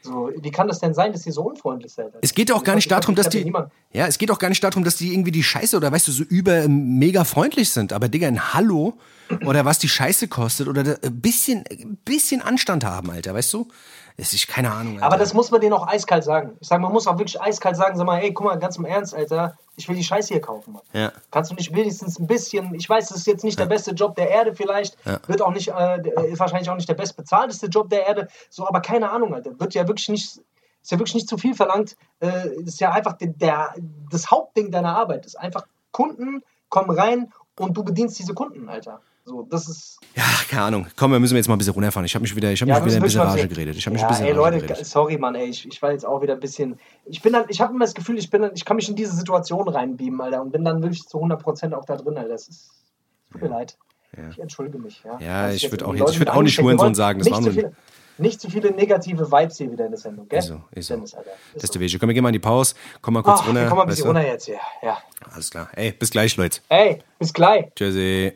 So, 0.00 0.30
wie 0.36 0.50
kann 0.50 0.68
das 0.68 0.78
denn 0.78 0.94
sein, 0.94 1.12
dass 1.12 1.26
ihr 1.26 1.32
so 1.32 1.42
unfreundlich 1.42 1.92
seid? 1.92 2.06
Alter? 2.06 2.18
Es 2.22 2.32
geht 2.32 2.52
auch 2.52 2.62
gar 2.62 2.76
nicht 2.76 2.90
darum, 2.90 3.14
dass 3.14 3.28
die. 3.28 3.52
Ja, 3.92 4.06
es 4.06 4.18
geht 4.18 4.30
auch 4.30 4.38
gar 4.38 4.48
nicht 4.48 4.62
darum, 4.62 4.84
dass 4.84 4.96
die 4.96 5.12
irgendwie 5.12 5.32
die 5.32 5.42
Scheiße 5.42 5.76
oder 5.76 5.90
weißt 5.90 6.08
du, 6.08 6.12
so 6.12 6.22
über 6.24 6.68
mega 6.68 7.24
freundlich 7.24 7.70
sind. 7.70 7.92
Aber 7.92 8.08
Digga, 8.08 8.28
ein 8.28 8.54
Hallo 8.54 8.94
oder 9.44 9.64
was 9.64 9.78
die 9.78 9.88
Scheiße 9.88 10.28
kostet 10.28 10.68
oder 10.68 10.98
ein 11.02 11.20
bisschen, 11.20 11.64
ein 11.70 11.98
bisschen 12.04 12.40
Anstand 12.42 12.84
haben, 12.84 13.10
Alter, 13.10 13.34
weißt 13.34 13.52
du? 13.52 13.68
Es 14.20 14.32
ist 14.32 14.48
keine 14.48 14.72
Ahnung. 14.72 14.94
Alter. 14.94 15.06
Aber 15.06 15.16
das 15.16 15.32
muss 15.32 15.52
man 15.52 15.60
denen 15.60 15.72
auch 15.74 15.86
eiskalt 15.86 16.24
sagen. 16.24 16.56
Ich 16.60 16.66
sage, 16.66 16.82
man 16.82 16.92
muss 16.92 17.06
auch 17.06 17.18
wirklich 17.18 17.40
eiskalt 17.40 17.76
sagen, 17.76 17.96
sag 17.96 18.04
mal, 18.04 18.18
ey, 18.18 18.34
guck 18.34 18.46
mal, 18.46 18.58
ganz 18.58 18.76
im 18.76 18.84
Ernst, 18.84 19.14
Alter, 19.14 19.56
ich 19.76 19.88
will 19.88 19.94
die 19.94 20.02
Scheiße 20.02 20.34
hier 20.34 20.40
kaufen, 20.40 20.72
Mann. 20.72 20.82
Ja. 20.92 21.12
Kannst 21.30 21.52
du 21.52 21.54
nicht 21.54 21.72
wenigstens 21.72 22.18
ein 22.18 22.26
bisschen, 22.26 22.74
ich 22.74 22.90
weiß, 22.90 23.08
das 23.08 23.18
ist 23.18 23.26
jetzt 23.28 23.44
nicht 23.44 23.60
der 23.60 23.66
beste 23.66 23.92
Job 23.92 24.16
der 24.16 24.28
Erde 24.28 24.56
vielleicht, 24.56 24.96
Ja. 25.04 25.20
wird 25.28 25.40
auch 25.40 25.52
nicht, 25.52 25.68
äh, 25.68 26.02
ist 26.32 26.40
wahrscheinlich 26.40 26.68
auch 26.68 26.74
nicht 26.74 26.88
der 26.88 26.94
bestbezahlteste 26.94 27.68
Job 27.68 27.90
der 27.90 28.08
Erde, 28.08 28.26
so, 28.50 28.66
aber 28.66 28.80
keine 28.80 29.08
Ahnung, 29.10 29.34
Alter, 29.34 29.58
wird 29.60 29.74
ja 29.74 29.86
wirklich 29.86 30.08
nicht, 30.08 30.40
ist 30.82 30.90
ja 30.90 30.98
wirklich 30.98 31.14
nicht 31.14 31.28
zu 31.28 31.38
viel 31.38 31.54
verlangt, 31.54 31.96
äh, 32.18 32.48
ist 32.64 32.80
ja 32.80 32.90
einfach 32.90 33.12
der, 33.12 33.28
der, 33.28 33.74
das 34.10 34.32
Hauptding 34.32 34.72
deiner 34.72 34.96
Arbeit, 34.96 35.26
ist 35.26 35.38
einfach 35.38 35.64
Kunden 35.92 36.42
kommen 36.70 36.90
rein 36.90 37.32
und 37.56 37.76
du 37.76 37.84
bedienst 37.84 38.18
diese 38.18 38.34
Kunden, 38.34 38.68
Alter. 38.68 39.00
So, 39.28 39.42
das 39.42 39.68
ist, 39.68 39.98
Ja, 40.16 40.24
keine 40.48 40.62
Ahnung. 40.62 40.86
Komm, 40.96 41.12
wir 41.12 41.20
müssen 41.20 41.36
jetzt 41.36 41.48
mal 41.48 41.54
ein 41.54 41.58
bisschen 41.58 41.74
runterfahren. 41.74 42.06
Ich 42.06 42.14
habe 42.14 42.22
mich 42.22 42.34
wieder, 42.34 42.50
ich 42.50 42.60
habe 42.62 42.70
Ja, 42.70 42.76
mich 42.80 42.86
wieder 42.86 42.96
ein 42.96 43.02
bisschen 43.02 43.20
Rage 43.20 43.40
sehen. 43.42 43.48
geredet. 43.50 43.76
Ich 43.76 43.84
habe 43.84 43.92
mich 43.92 44.00
ja, 44.00 44.08
ein 44.08 44.12
bisschen 44.12 44.26
ey, 44.26 44.32
Leute, 44.32 44.58
geredet. 44.58 44.86
sorry, 44.86 45.18
Mann, 45.18 45.34
ey, 45.34 45.46
ich, 45.48 45.66
ich 45.68 45.82
war 45.82 45.92
jetzt 45.92 46.06
auch 46.06 46.22
wieder 46.22 46.32
ein 46.32 46.40
bisschen. 46.40 46.78
Ich 47.04 47.20
bin 47.20 47.34
dann, 47.34 47.44
ich 47.48 47.60
habe 47.60 47.74
immer 47.74 47.84
das 47.84 47.94
Gefühl, 47.94 48.16
ich 48.18 48.30
bin 48.30 48.40
dann, 48.40 48.52
ich 48.54 48.64
kann 48.64 48.76
mich 48.76 48.88
in 48.88 48.96
diese 48.96 49.14
Situation 49.14 49.68
reinbeamen, 49.68 50.20
Alter, 50.22 50.40
und 50.40 50.50
bin 50.50 50.64
dann 50.64 50.80
wirklich 50.82 51.06
zu 51.06 51.18
100% 51.18 51.74
auch 51.74 51.84
da 51.84 51.96
drin, 51.96 52.16
Alter. 52.16 52.30
Das 52.30 52.48
ist. 52.48 52.70
es 52.70 53.32
Tut 53.32 53.42
mir 53.42 53.48
leid. 53.48 53.76
Ich 54.30 54.38
entschuldige 54.40 54.78
mich, 54.78 55.02
ja. 55.04 55.18
Ja, 55.20 55.50
ich 55.50 55.60
jetzt 55.62 55.70
würd 55.72 55.82
auch 55.82 55.94
jetzt- 55.94 56.12
ich 56.12 56.18
würd 56.18 56.30
auch 56.30 56.40
nicht 56.42 56.60
wollen 56.62 56.94
sagen, 56.94 57.18
das 57.18 57.26
nicht 57.26 57.34
war 57.34 57.42
zu 57.42 57.48
nur- 57.48 57.52
viele, 57.54 57.72
Nicht 58.16 58.40
zu 58.40 58.50
viele 58.50 58.70
negative 58.72 59.30
Vibes 59.30 59.58
hier 59.58 59.70
wieder 59.70 59.84
in 59.84 59.90
der 59.92 60.00
Sendung, 60.00 60.26
gell? 60.28 60.38
Ist 60.38 60.46
so, 60.46 60.60
ist 60.72 60.86
so. 60.88 60.94
Dennis, 60.94 61.14
Alter. 61.14 61.30
Das 61.52 61.62
Ist 61.62 61.64
ist 61.64 61.74
so. 61.74 61.80
Weg. 61.80 61.96
Komm, 62.00 62.08
wir 62.08 62.14
gehen 62.14 62.22
mal 62.22 62.30
in 62.30 62.32
die 62.32 62.38
Pause. 62.40 62.74
Komm 63.02 63.14
mal 63.14 63.22
kurz 63.22 63.40
Ach, 63.42 63.46
runter. 63.48 63.66
kommen 63.66 63.76
mal 63.76 63.82
ein 63.82 63.88
bisschen 63.88 64.06
runter 64.06 64.26
jetzt 64.26 64.46
hier. 64.46 64.58
Ja. 64.82 64.98
Alles 65.30 65.50
klar. 65.50 65.68
Ey, 65.76 65.92
bis 65.92 66.10
gleich, 66.10 66.36
Leute. 66.36 66.60
Ey, 66.70 67.00
bis 67.18 67.32
gleich. 67.34 67.66
Tschüssi. 67.76 68.32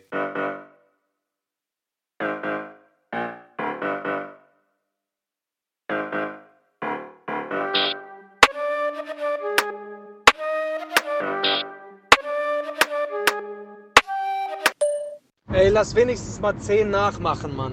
Lass 15.83 15.97
wenigstens 15.97 16.41
mal 16.41 16.57
10 16.57 16.91
nachmachen, 16.91 17.57
Mann. 17.57 17.73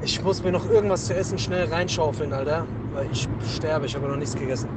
Ich 0.00 0.24
muss 0.24 0.42
mir 0.42 0.50
noch 0.50 0.66
irgendwas 0.70 1.04
zu 1.04 1.14
essen 1.14 1.38
schnell 1.38 1.68
reinschaufeln, 1.68 2.32
Alter. 2.32 2.64
Weil 2.94 3.10
ich 3.12 3.28
sterbe, 3.54 3.84
ich 3.84 3.94
habe 3.94 4.08
noch 4.08 4.16
nichts 4.16 4.34
gegessen. 4.34 4.70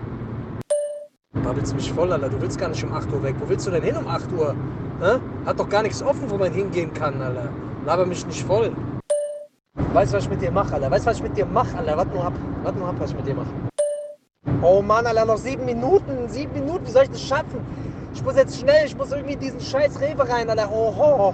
Babbelst 1.32 1.74
mich 1.76 1.90
voll, 1.94 2.12
Alter. 2.12 2.28
Du 2.28 2.42
willst 2.42 2.60
gar 2.60 2.68
nicht 2.68 2.84
um 2.84 2.92
8 2.92 3.10
Uhr 3.14 3.24
weg. 3.24 3.36
Wo 3.40 3.48
willst 3.48 3.68
du 3.68 3.72
denn 3.72 3.84
hin 3.84 3.96
um 3.96 4.06
8 4.06 4.34
Uhr? 4.34 4.54
Hä? 5.00 5.20
Hat 5.46 5.58
doch 5.58 5.70
gar 5.70 5.82
nichts 5.82 6.04
offen, 6.04 6.30
wo 6.30 6.38
man 6.38 6.52
hingehen 6.52 6.94
kann, 6.94 7.22
Alter. 7.22 7.48
Laber 7.86 8.06
mich 8.06 8.28
nicht 8.28 8.44
voll. 8.44 8.74
Weißt 9.94 10.12
du, 10.12 10.18
was 10.18 10.26
ich 10.26 10.30
mit 10.30 10.42
dir 10.42 10.52
mache, 10.52 10.74
Alter? 10.74 10.92
Weißt 10.92 11.06
du, 11.06 11.12
was 11.12 11.18
ich 11.18 11.24
mit 11.24 11.38
dir 11.38 11.46
mache, 11.46 11.78
Alter? 11.78 11.96
Warte 11.96 12.12
nur 12.12 12.26
ab. 12.26 12.34
Warte 12.64 12.80
nur 12.80 12.90
ab, 12.90 12.96
was 13.00 13.12
ich 13.12 13.16
mit 13.16 13.28
dir 13.28 13.36
mache. 13.36 13.54
Oh 14.62 14.82
Mann, 14.82 15.08
Alter, 15.08 15.24
noch 15.24 15.38
sieben 15.38 15.64
Minuten. 15.64 16.28
Sieben 16.28 16.52
Minuten, 16.52 16.86
wie 16.86 16.92
soll 16.92 17.04
ich 17.04 17.12
das 17.12 17.22
schaffen? 17.22 17.62
Ich 18.14 18.22
muss 18.22 18.36
jetzt 18.36 18.60
schnell, 18.60 18.88
ich 18.88 18.98
muss 18.98 19.10
irgendwie 19.10 19.38
diesen 19.38 19.62
scheiß 19.62 20.02
Rewe 20.02 20.28
rein, 20.28 20.50
Alter. 20.50 20.70
Oho. 20.70 21.34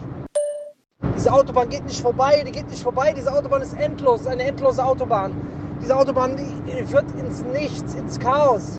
Diese 1.26 1.34
Autobahn 1.34 1.70
geht 1.70 1.84
nicht 1.86 2.02
vorbei, 2.02 2.44
die 2.46 2.52
geht 2.52 2.70
nicht 2.70 2.84
vorbei. 2.84 3.12
Diese 3.12 3.34
Autobahn 3.34 3.64
ist 3.64 3.74
endlos, 3.74 4.28
eine 4.28 4.44
endlose 4.44 4.86
Autobahn. 4.86 5.34
Diese 5.82 5.98
Autobahn 5.98 6.38
die, 6.38 6.86
führt 6.86 7.10
ins 7.18 7.42
Nichts, 7.42 7.96
ins 7.96 8.20
Chaos. 8.20 8.78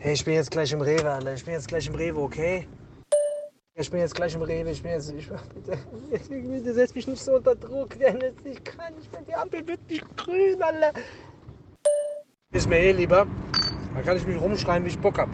Hey, 0.00 0.14
ich 0.14 0.24
bin 0.24 0.34
jetzt 0.34 0.50
gleich 0.50 0.72
im 0.72 0.80
Rewe, 0.80 1.08
Alter. 1.08 1.34
Ich 1.34 1.44
bin 1.44 1.54
jetzt 1.54 1.68
gleich 1.68 1.86
im 1.86 1.94
Rewe, 1.94 2.20
okay? 2.20 2.66
Ich 3.76 3.88
bin 3.88 4.00
jetzt 4.00 4.16
gleich 4.16 4.34
im 4.34 4.42
Rewe. 4.42 4.70
Ich 4.70 4.82
bin 4.82 4.90
jetzt. 4.90 5.12
Ich, 5.12 5.28
bitte, 5.28 5.78
bitte 6.28 6.74
setz 6.74 6.96
mich 6.96 7.06
nicht 7.06 7.22
so 7.22 7.36
unter 7.36 7.54
Druck, 7.54 7.96
Dennis. 7.96 8.34
Ich 8.42 8.64
kann 8.64 8.96
nicht 8.96 9.12
mehr. 9.12 9.22
Die 9.22 9.34
Ampel 9.36 9.64
wird 9.64 9.88
nicht 9.88 10.16
grün, 10.16 10.60
Alter. 10.60 10.98
Ist 12.52 12.68
mir 12.68 12.80
eh 12.80 12.90
lieber. 12.90 13.24
Da 13.94 14.02
kann 14.02 14.16
ich 14.16 14.26
mich 14.26 14.40
rumschreien, 14.40 14.84
wie 14.84 14.88
ich 14.88 14.98
Bock 14.98 15.16
hab. 15.16 15.28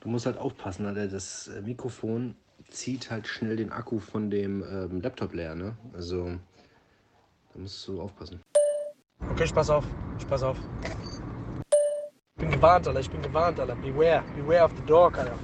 Du 0.00 0.10
musst 0.10 0.26
halt 0.26 0.36
aufpassen, 0.36 0.84
Alter. 0.84 1.08
Das 1.08 1.48
äh, 1.48 1.62
Mikrofon 1.62 2.36
zieht 2.72 3.10
halt 3.10 3.26
schnell 3.26 3.56
den 3.56 3.72
Akku 3.72 3.98
von 3.98 4.30
dem 4.30 4.62
ähm, 4.62 5.00
Laptop 5.00 5.34
leer, 5.34 5.54
ne? 5.54 5.76
Also, 5.92 6.24
da 7.52 7.60
musst 7.60 7.86
du 7.86 8.00
aufpassen. 8.00 8.40
Okay, 9.30 9.48
pass 9.54 9.70
auf. 9.70 9.84
Pass 10.28 10.42
auf. 10.42 10.56
Ich 12.36 12.42
bin 12.42 12.50
gewarnt, 12.50 12.88
Alter. 12.88 13.00
Ich 13.00 13.10
bin 13.10 13.22
gewarnt, 13.22 13.60
Alter. 13.60 13.74
Beware. 13.76 14.22
Beware 14.36 14.64
of 14.64 14.72
the 14.76 14.82
dog, 14.86 15.18
Alter. 15.18 15.38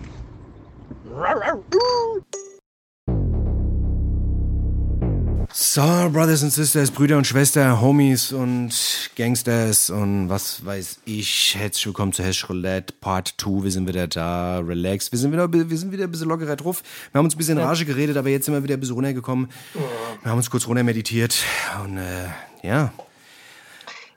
So, 5.61 6.09
Brothers 6.13 6.45
and 6.45 6.53
Sisters, 6.53 6.89
Brüder 6.89 7.19
und 7.19 7.27
Schwestern, 7.27 7.81
Homies 7.81 8.31
und 8.33 9.11
Gangsters 9.17 9.91
und 9.91 10.29
was 10.29 10.65
weiß 10.65 11.01
ich. 11.05 11.57
Herzlich 11.59 11.85
willkommen 11.85 12.13
zu 12.13 12.23
Hash 12.23 12.49
Roulette 12.49 12.95
Part 13.01 13.35
2. 13.39 13.65
Wir 13.65 13.73
sind 13.73 13.89
wieder 13.89 14.07
da, 14.07 14.61
relax. 14.61 15.11
Wir 15.11 15.19
sind 15.19 15.33
wieder, 15.33 15.53
wir 15.53 15.77
sind 15.77 15.91
wieder 15.91 16.05
ein 16.05 16.13
bisschen 16.13 16.29
lockerer 16.29 16.55
drauf. 16.55 16.85
Wir 17.11 17.19
haben 17.19 17.25
uns 17.25 17.35
ein 17.35 17.39
bisschen 17.39 17.59
in 17.59 17.65
Rage 17.65 17.85
geredet, 17.85 18.17
aber 18.17 18.29
jetzt 18.29 18.45
sind 18.45 18.55
wir 18.55 18.63
wieder 18.63 18.75
ein 18.75 18.81
bisschen 18.81 18.95
runtergekommen. 18.95 19.51
Wir 20.23 20.31
haben 20.31 20.39
uns 20.39 20.49
kurz 20.49 20.69
runter 20.69 20.85
meditiert 20.85 21.43
und 21.83 21.99
äh, 21.99 22.29
ja. 22.63 22.93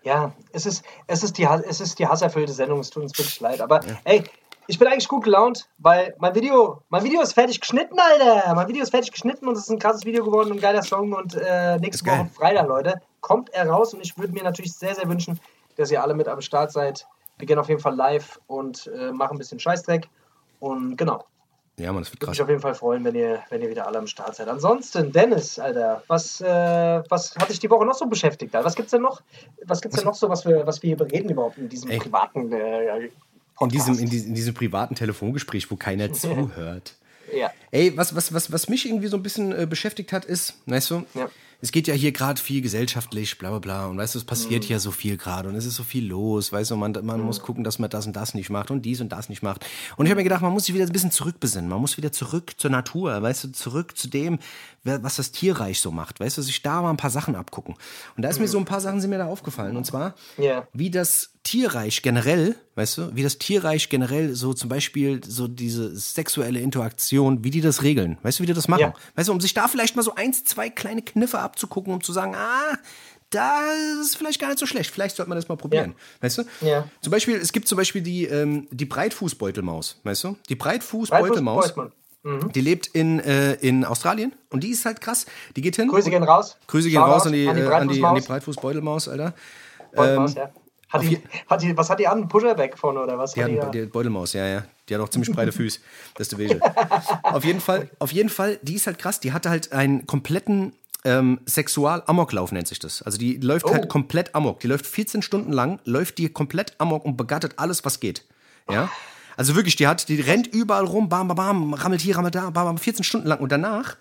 Ja, 0.03 0.35
es 0.51 0.67
ist, 0.67 0.83
es 1.07 1.23
ist 1.23 1.39
die, 1.39 1.47
es 1.67 1.81
ist 1.81 1.97
die 1.97 2.05
hasserfüllte 2.05 2.53
Sendung. 2.53 2.81
Es 2.81 2.91
tut 2.91 3.01
uns 3.01 3.17
wirklich 3.17 3.39
leid. 3.39 3.61
Aber 3.61 3.79
ey, 4.03 4.23
ich 4.67 4.79
bin 4.79 4.87
eigentlich 4.87 5.07
gut 5.07 5.23
gelaunt, 5.23 5.67
weil 5.79 6.15
mein 6.19 6.33
Video, 6.35 6.81
mein 6.89 7.03
Video 7.03 7.21
ist 7.21 7.33
fertig 7.33 7.59
geschnitten, 7.59 7.97
Alter. 7.99 8.53
Mein 8.55 8.67
Video 8.67 8.83
ist 8.83 8.91
fertig 8.91 9.11
geschnitten 9.11 9.47
und 9.47 9.55
es 9.55 9.63
ist 9.63 9.69
ein 9.69 9.79
krasses 9.79 10.05
Video 10.05 10.23
geworden, 10.23 10.51
ein 10.51 10.59
geiler 10.59 10.81
Song. 10.83 11.13
Und 11.13 11.35
äh, 11.35 11.77
nächste. 11.79 12.05
Woche 12.09 12.29
Freitag, 12.33 12.67
Leute, 12.67 13.01
kommt 13.19 13.49
er 13.53 13.67
raus. 13.69 13.93
Und 13.93 14.01
ich 14.01 14.17
würde 14.17 14.33
mir 14.33 14.43
natürlich 14.43 14.73
sehr, 14.73 14.95
sehr 14.95 15.07
wünschen, 15.09 15.39
dass 15.77 15.91
ihr 15.91 16.01
alle 16.01 16.13
mit 16.13 16.27
am 16.27 16.41
Start 16.41 16.71
seid. 16.71 17.05
Wir 17.37 17.47
gehen 17.47 17.59
auf 17.59 17.69
jeden 17.69 17.81
Fall 17.81 17.95
live 17.95 18.39
und 18.47 18.87
äh, 18.95 19.11
machen 19.11 19.35
ein 19.35 19.37
bisschen 19.39 19.59
Scheißdreck. 19.59 20.07
Und 20.59 20.95
genau, 20.95 21.25
Ja, 21.77 21.91
man, 21.91 22.03
das 22.03 22.11
wird 22.11 22.21
würde 22.21 22.25
krass. 22.27 22.35
mich 22.37 22.41
auf 22.43 22.49
jeden 22.49 22.61
Fall 22.61 22.75
freuen, 22.75 23.03
wenn 23.03 23.15
ihr, 23.15 23.39
wenn 23.49 23.61
ihr 23.63 23.69
wieder 23.69 23.87
alle 23.87 23.97
am 23.97 24.05
Start 24.07 24.35
seid. 24.35 24.47
Ansonsten, 24.47 25.11
Dennis, 25.11 25.57
Alter, 25.57 26.03
was, 26.07 26.39
äh, 26.41 27.01
was 27.09 27.35
hat 27.35 27.49
dich 27.49 27.59
die 27.59 27.69
Woche 27.69 27.85
noch 27.85 27.95
so 27.95 28.05
beschäftigt? 28.05 28.55
Alter? 28.55 28.65
Was 28.65 28.75
gibt's 28.75 28.91
denn 28.91 29.01
noch? 29.01 29.21
Was 29.65 29.81
gibt's 29.81 29.97
denn 29.97 30.05
noch 30.05 30.13
so, 30.13 30.29
was 30.29 30.45
wir, 30.45 30.67
was 30.67 30.83
wir 30.83 30.89
hier 30.89 30.97
bereden 30.97 31.29
überhaupt 31.29 31.57
in 31.57 31.67
diesem 31.67 31.89
Ey. 31.89 31.97
privaten 31.97 32.51
äh, 32.53 33.09
In 33.61 33.69
diesem, 33.69 33.99
in, 33.99 34.09
diesem, 34.09 34.29
in 34.29 34.35
diesem 34.35 34.53
privaten 34.53 34.95
Telefongespräch, 34.95 35.69
wo 35.71 35.75
keiner 35.75 36.13
zuhört. 36.13 36.95
ja. 37.35 37.51
Ey, 37.71 37.95
was, 37.97 38.15
was, 38.15 38.33
was, 38.33 38.51
was 38.51 38.69
mich 38.69 38.85
irgendwie 38.85 39.07
so 39.07 39.17
ein 39.17 39.23
bisschen 39.23 39.51
äh, 39.51 39.65
beschäftigt 39.65 40.11
hat, 40.11 40.25
ist, 40.25 40.55
weißt 40.65 40.91
du, 40.91 41.05
Ja. 41.15 41.29
es 41.61 41.71
geht 41.71 41.87
ja 41.87 41.93
hier 41.93 42.11
gerade 42.11 42.41
viel 42.41 42.61
gesellschaftlich, 42.61 43.37
bla 43.37 43.49
bla 43.51 43.59
bla. 43.59 43.85
Und 43.87 43.97
weißt 43.97 44.15
du, 44.15 44.19
es 44.19 44.25
Mhm. 44.25 44.29
passiert 44.29 44.65
ja 44.65 44.77
so 44.79 44.91
viel 44.91 45.15
gerade 45.15 45.47
und 45.47 45.55
es 45.55 45.65
ist 45.65 45.75
so 45.75 45.83
viel 45.83 46.05
los, 46.05 46.51
weißt 46.51 46.71
du, 46.71 46.75
man, 46.75 46.91
man 47.03 47.21
muss 47.21 47.41
gucken, 47.41 47.63
dass 47.63 47.79
man 47.79 47.89
das 47.89 48.05
und 48.07 48.15
das 48.15 48.33
nicht 48.33 48.49
macht 48.49 48.71
und 48.71 48.81
dies 48.83 48.99
und 48.99 49.09
das 49.09 49.29
nicht 49.29 49.41
macht. 49.41 49.65
Und 49.95 50.05
ich 50.05 50.09
habe 50.11 50.19
mir 50.19 50.23
gedacht, 50.25 50.41
man 50.41 50.51
muss 50.51 50.65
sich 50.65 50.75
wieder 50.75 50.85
ein 50.85 50.91
bisschen 50.91 51.11
zurückbesinnen. 51.11 51.69
Man 51.69 51.79
muss 51.79 51.95
wieder 51.97 52.11
zurück 52.11 52.53
zur 52.57 52.71
Natur, 52.71 53.21
weißt 53.21 53.45
du, 53.45 53.51
zurück 53.53 53.97
zu 53.97 54.09
dem, 54.09 54.39
was 54.83 55.15
das 55.17 55.31
Tierreich 55.31 55.79
so 55.79 55.91
macht, 55.91 56.19
weißt 56.19 56.39
du, 56.39 56.41
sich 56.41 56.61
da 56.63 56.81
mal 56.81 56.89
ein 56.89 56.97
paar 56.97 57.11
Sachen 57.11 57.35
abgucken. 57.35 57.75
Und 58.17 58.23
da 58.23 58.29
ist 58.29 58.39
mir 58.39 58.47
so 58.47 58.57
ein 58.57 58.65
paar 58.65 58.81
Sachen 58.81 58.99
sind 58.99 59.11
mir 59.11 59.19
da 59.19 59.27
aufgefallen. 59.27 59.77
Und 59.77 59.85
zwar, 59.85 60.15
Mhm. 60.37 60.43
Ja. 60.43 60.67
wie 60.73 60.89
das 60.89 61.29
Tierreich 61.43 62.01
generell, 62.03 62.55
weißt 62.75 62.97
du, 62.99 63.15
wie 63.15 63.23
das 63.23 63.37
Tierreich 63.39 63.89
generell 63.89 64.35
so 64.35 64.53
zum 64.53 64.69
Beispiel 64.69 65.21
so 65.23 65.47
diese 65.47 65.95
sexuelle 65.95 66.59
Interaktion, 66.61 67.43
wie 67.43 67.49
die 67.49 67.60
das 67.61 67.83
regeln, 67.83 68.17
weißt 68.23 68.39
du, 68.39 68.43
wie 68.43 68.47
die 68.47 68.53
das 68.53 68.67
machen, 68.67 68.81
Ja. 68.81 68.93
weißt 69.15 69.29
du, 69.29 69.33
um 69.33 69.39
sich 69.41 69.53
da 69.53 69.67
vielleicht 69.67 69.95
mal 69.95 70.01
so 70.03 70.15
eins, 70.15 70.43
zwei 70.43 70.69
kleine 70.69 71.01
Kniffe 71.01 71.39
abzugucken, 71.39 71.93
um 71.93 72.01
zu 72.03 72.13
sagen, 72.13 72.35
ah, 72.35 72.77
da 73.29 73.61
ist 74.01 74.17
vielleicht 74.17 74.39
gar 74.41 74.49
nicht 74.49 74.59
so 74.59 74.65
schlecht, 74.65 74.91
vielleicht 74.91 75.15
sollte 75.15 75.29
man 75.29 75.37
das 75.37 75.47
mal 75.47 75.55
probieren, 75.55 75.95
weißt 76.19 76.39
du? 76.39 76.43
Ja. 76.61 76.85
Zum 77.01 77.11
Beispiel, 77.11 77.35
es 77.37 77.53
gibt 77.53 77.67
zum 77.67 77.77
Beispiel 77.77 78.01
die, 78.01 78.25
ähm, 78.25 78.67
die 78.71 78.85
Breitfußbeutelmaus, 78.85 79.97
weißt 80.03 80.23
du? 80.25 80.35
Die 80.49 80.55
Breitfußbeutelmaus, 80.55 81.73
Beutmann. 81.73 82.51
die 82.53 82.61
lebt 82.61 82.87
in, 82.87 83.19
äh, 83.21 83.53
in 83.53 83.85
Australien 83.85 84.33
und 84.49 84.63
die 84.63 84.69
ist 84.69 84.85
halt 84.85 84.99
krass, 85.01 85.25
die 85.55 85.61
geht 85.61 85.77
hin. 85.77 85.87
Grüße 85.87 86.09
gehen 86.09 86.23
raus. 86.23 86.57
Grüße 86.67 86.89
gehen 86.89 86.99
Shoutout 86.99 87.11
raus 87.13 87.25
an 87.25 87.33
die, 87.33 87.47
an 87.47 87.55
die 87.55 87.61
äh, 87.61 87.87
die, 87.87 88.21
die. 88.21 88.27
Breitfußbeutelmaus, 88.27 89.07
Alter. 89.07 89.33
Beutmaus, 89.95 90.35
ja. 90.35 90.51
Hat 90.91 91.01
die, 91.03 91.21
hat 91.47 91.61
die, 91.61 91.75
was 91.77 91.89
hat 91.89 91.99
die 91.99 92.07
an? 92.07 92.27
Pusherback 92.27 92.77
vorne 92.77 93.01
oder 93.01 93.17
was? 93.17 93.33
Die 93.33 93.43
hat 93.43 93.51
hat 93.51 93.73
die, 93.73 93.81
die 93.81 93.85
Beutelmaus, 93.87 94.33
ja, 94.33 94.45
ja. 94.47 94.63
Die 94.89 94.95
hat 94.95 95.01
auch 95.01 95.09
ziemlich 95.09 95.31
breite 95.31 95.51
Füße. 95.51 95.79
Das 96.15 96.37
Wege. 96.37 96.59
auf 97.23 97.45
jeden 97.45 97.61
Fall, 97.61 97.89
auf 97.99 98.11
jeden 98.11 98.29
Fall, 98.29 98.59
die 98.61 98.75
ist 98.75 98.87
halt 98.87 98.99
krass. 98.99 99.19
Die 99.19 99.31
hatte 99.31 99.49
halt 99.49 99.71
einen 99.71 100.05
kompletten 100.05 100.73
ähm, 101.05 101.39
Sexual-Amoklauf, 101.47 102.51
nennt 102.51 102.67
sich 102.67 102.79
das. 102.79 103.01
Also 103.01 103.17
die 103.17 103.37
läuft 103.37 103.65
Oh. 103.65 103.71
halt 103.73 103.89
komplett 103.89 104.35
amok. 104.35 104.59
Die 104.59 104.67
läuft 104.67 104.85
14 104.85 105.21
Stunden 105.21 105.51
lang, 105.51 105.79
läuft 105.85 106.17
die 106.17 106.29
komplett 106.29 106.73
amok 106.79 107.05
und 107.05 107.15
begattet 107.17 107.53
alles, 107.57 107.85
was 107.85 107.99
geht. 107.99 108.25
Ja. 108.69 108.89
Also 109.37 109.55
wirklich, 109.55 109.75
die 109.77 109.87
hat, 109.87 110.09
die 110.09 110.19
rennt 110.19 110.47
überall 110.47 110.85
rum, 110.85 111.07
bam, 111.09 111.27
bam, 111.29 111.37
bam, 111.37 111.73
rammelt 111.73 112.01
hier, 112.01 112.17
rammelt 112.17 112.35
da, 112.35 112.49
bam, 112.49 112.65
bam, 112.65 112.77
14 112.77 113.03
Stunden 113.03 113.27
lang. 113.27 113.39
Und 113.39 113.51
danach 113.51 113.95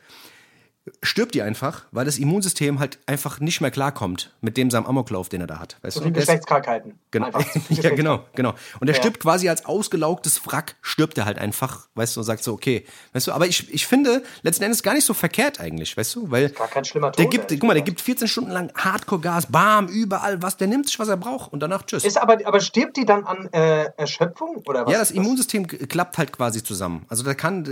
stirbt 1.03 1.35
die 1.35 1.43
einfach, 1.43 1.85
weil 1.93 2.05
das 2.05 2.19
Immunsystem 2.19 2.79
halt 2.79 2.99
einfach 3.07 3.41
nicht 3.41 3.61
mehr 3.61 3.71
klarkommt 3.71 4.33
mit 4.41 4.57
dem 4.57 4.71
seinem 4.71 4.87
Amoklauf, 4.87 5.29
den 5.29 5.41
er 5.41 5.47
da 5.47 5.59
hat. 5.59 5.77
Weißt 5.83 5.97
So 5.97 6.01
Der 6.01 6.11
ist- 6.11 6.15
Geschlechtskrankheiten. 6.19 6.99
Genau. 7.11 7.29
Ja, 7.71 7.91
genau, 7.91 8.25
genau. 8.35 8.55
Und 8.81 8.89
er 8.89 8.95
Ja. 8.95 9.01
stirbt 9.01 9.21
quasi 9.21 9.49
als 9.49 9.65
ausgelaugtes 9.67 10.45
Wrack, 10.47 10.77
stirbt 10.83 11.17
er 11.19 11.25
halt 11.25 11.39
einfach, 11.39 11.89
weißt 11.95 12.17
du, 12.17 12.21
und 12.21 12.25
sagt 12.25 12.43
so, 12.45 12.53
okay, 12.53 12.85
weißt 13.13 13.27
du, 13.29 13.33
aber 13.33 13.47
ich, 13.47 13.73
ich 13.73 13.87
finde 13.87 14.23
letzten 14.43 14.65
Endes 14.65 14.83
gar 14.83 14.95
nicht 14.95 15.05
so 15.05 15.15
verkehrt 15.15 15.61
eigentlich, 15.61 15.97
weißt 15.97 16.15
du, 16.15 16.31
weil 16.31 16.51
Gar 16.51 16.69
kein 16.69 16.85
schlimmer 16.85 17.11
der 17.11 17.25
Tod, 17.25 17.31
gibt, 17.33 17.45
ehrlich 17.45 17.61
guck 17.61 17.69
mal, 17.69 17.75
der 17.75 17.83
gibt 17.83 18.01
14 18.01 18.29
Stunden 18.29 18.51
lang 18.51 18.71
Hardcore-Gas, 18.77 19.47
bam, 19.47 19.89
überall 19.89 20.43
was, 20.43 20.57
der 20.57 20.67
nimmt 20.69 20.87
sich, 20.87 20.99
was 20.99 21.09
er 21.09 21.17
braucht 21.17 21.53
und 21.53 21.61
danach 21.61 21.85
tschüss. 21.87 22.05
Ist 22.05 22.21
aber, 22.21 22.39
aber 22.47 22.61
stirbt 22.61 22.97
die 22.97 23.05
dann 23.05 23.25
an 23.25 23.49
äh, 23.53 23.91
Erschöpfung 23.97 24.63
oder 24.67 24.87
was? 24.87 24.93
ja, 24.93 24.99
das 24.99 25.11
Immunsystem 25.11 25.67
klappt 25.67 26.19
halt 26.19 26.33
quasi 26.33 26.63
zusammen. 26.63 27.05
Also 27.09 27.23
der 27.23 27.35
kann, 27.35 27.65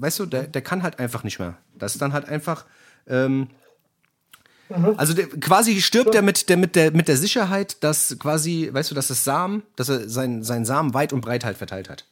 weißt 0.00 0.18
du, 0.20 0.26
der, 0.26 0.44
der 0.44 0.62
kann 0.62 0.82
halt 0.82 0.98
einfach 0.98 1.24
nicht 1.24 1.38
mehr. 1.38 1.54
Das 1.78 1.94
ist 1.94 2.00
dann 2.02 2.12
halt 2.12 2.28
einfach. 2.28 2.63
Ähm, 3.08 3.48
Mhm. 4.68 4.94
Also 4.96 5.14
der, 5.14 5.26
quasi 5.28 5.80
stirbt 5.80 6.14
er 6.14 6.22
mit 6.22 6.48
der, 6.48 6.56
mit, 6.56 6.74
der, 6.74 6.90
mit 6.92 7.08
der 7.08 7.16
Sicherheit, 7.16 7.82
dass 7.84 8.16
quasi, 8.18 8.70
weißt 8.72 8.90
du, 8.90 8.94
dass 8.94 9.08
das 9.08 9.24
Samen, 9.24 9.62
dass 9.76 9.88
er 9.88 10.08
seinen 10.08 10.42
sein 10.42 10.64
Samen 10.64 10.94
weit 10.94 11.12
und 11.12 11.20
breit 11.20 11.44
halt 11.44 11.56
verteilt 11.56 11.90
hat. 11.90 12.06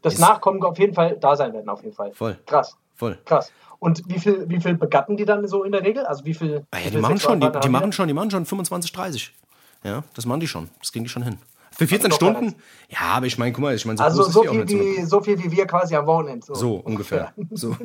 Das 0.00 0.18
Nachkommen 0.18 0.62
auf 0.64 0.78
jeden 0.78 0.94
Fall 0.94 1.16
da 1.20 1.36
sein 1.36 1.52
werden, 1.52 1.68
auf 1.68 1.82
jeden 1.82 1.94
Fall. 1.94 2.12
Voll. 2.12 2.38
Krass. 2.46 2.76
Voll. 2.96 3.18
Krass. 3.24 3.52
Und 3.78 4.02
wie 4.08 4.18
viel, 4.18 4.48
wie 4.48 4.60
viel 4.60 4.74
begatten 4.74 5.16
die 5.16 5.24
dann 5.24 5.46
so 5.46 5.64
in 5.64 5.72
der 5.72 5.82
Regel? 5.82 6.06
Also 6.06 6.24
wie 6.24 6.34
viel? 6.34 6.64
Ah 6.70 6.78
ja, 6.78 6.90
die 6.90 6.98
machen 6.98 7.18
schon, 7.18 7.40
die, 7.40 7.50
die 7.62 7.68
machen 7.68 7.92
schon, 7.92 8.08
die 8.08 8.14
machen 8.14 8.30
schon 8.30 8.46
25, 8.46 8.92
30. 8.92 9.34
Ja, 9.84 10.02
das 10.14 10.26
machen 10.26 10.40
die 10.40 10.48
schon. 10.48 10.68
Das 10.80 10.92
kriegen 10.92 11.04
die 11.04 11.08
schon 11.08 11.22
hin. 11.22 11.38
Für 11.72 11.86
14 11.86 12.10
doch 12.10 12.16
Stunden? 12.16 12.54
Ja, 12.88 13.00
aber 13.14 13.26
ich 13.26 13.38
meine, 13.38 13.52
guck 13.52 13.62
mal, 13.62 13.74
ich 13.74 13.84
meine, 13.84 13.98
so 13.98 14.04
Also 14.04 14.26
ist 14.26 14.32
so 14.32 14.42
viel, 14.42 14.68
so. 14.68 14.78
wie, 14.78 15.02
so 15.04 15.20
viel 15.20 15.42
wie 15.42 15.50
wir 15.50 15.66
quasi 15.66 15.96
am 15.96 16.06
Wochenende. 16.06 16.46
So 16.54 16.76
ungefähr. 16.76 17.32
So. 17.50 17.76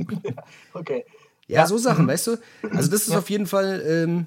Okay. 0.74 1.06
Ja, 1.48 1.66
so 1.68 1.78
Sachen, 1.78 2.08
weißt 2.08 2.28
du? 2.28 2.38
Also 2.74 2.90
das 2.92 3.08
ist 3.08 3.16
auf 3.16 3.30
jeden 3.30 3.48
Fall, 3.48 3.82
ähm, 3.88 4.26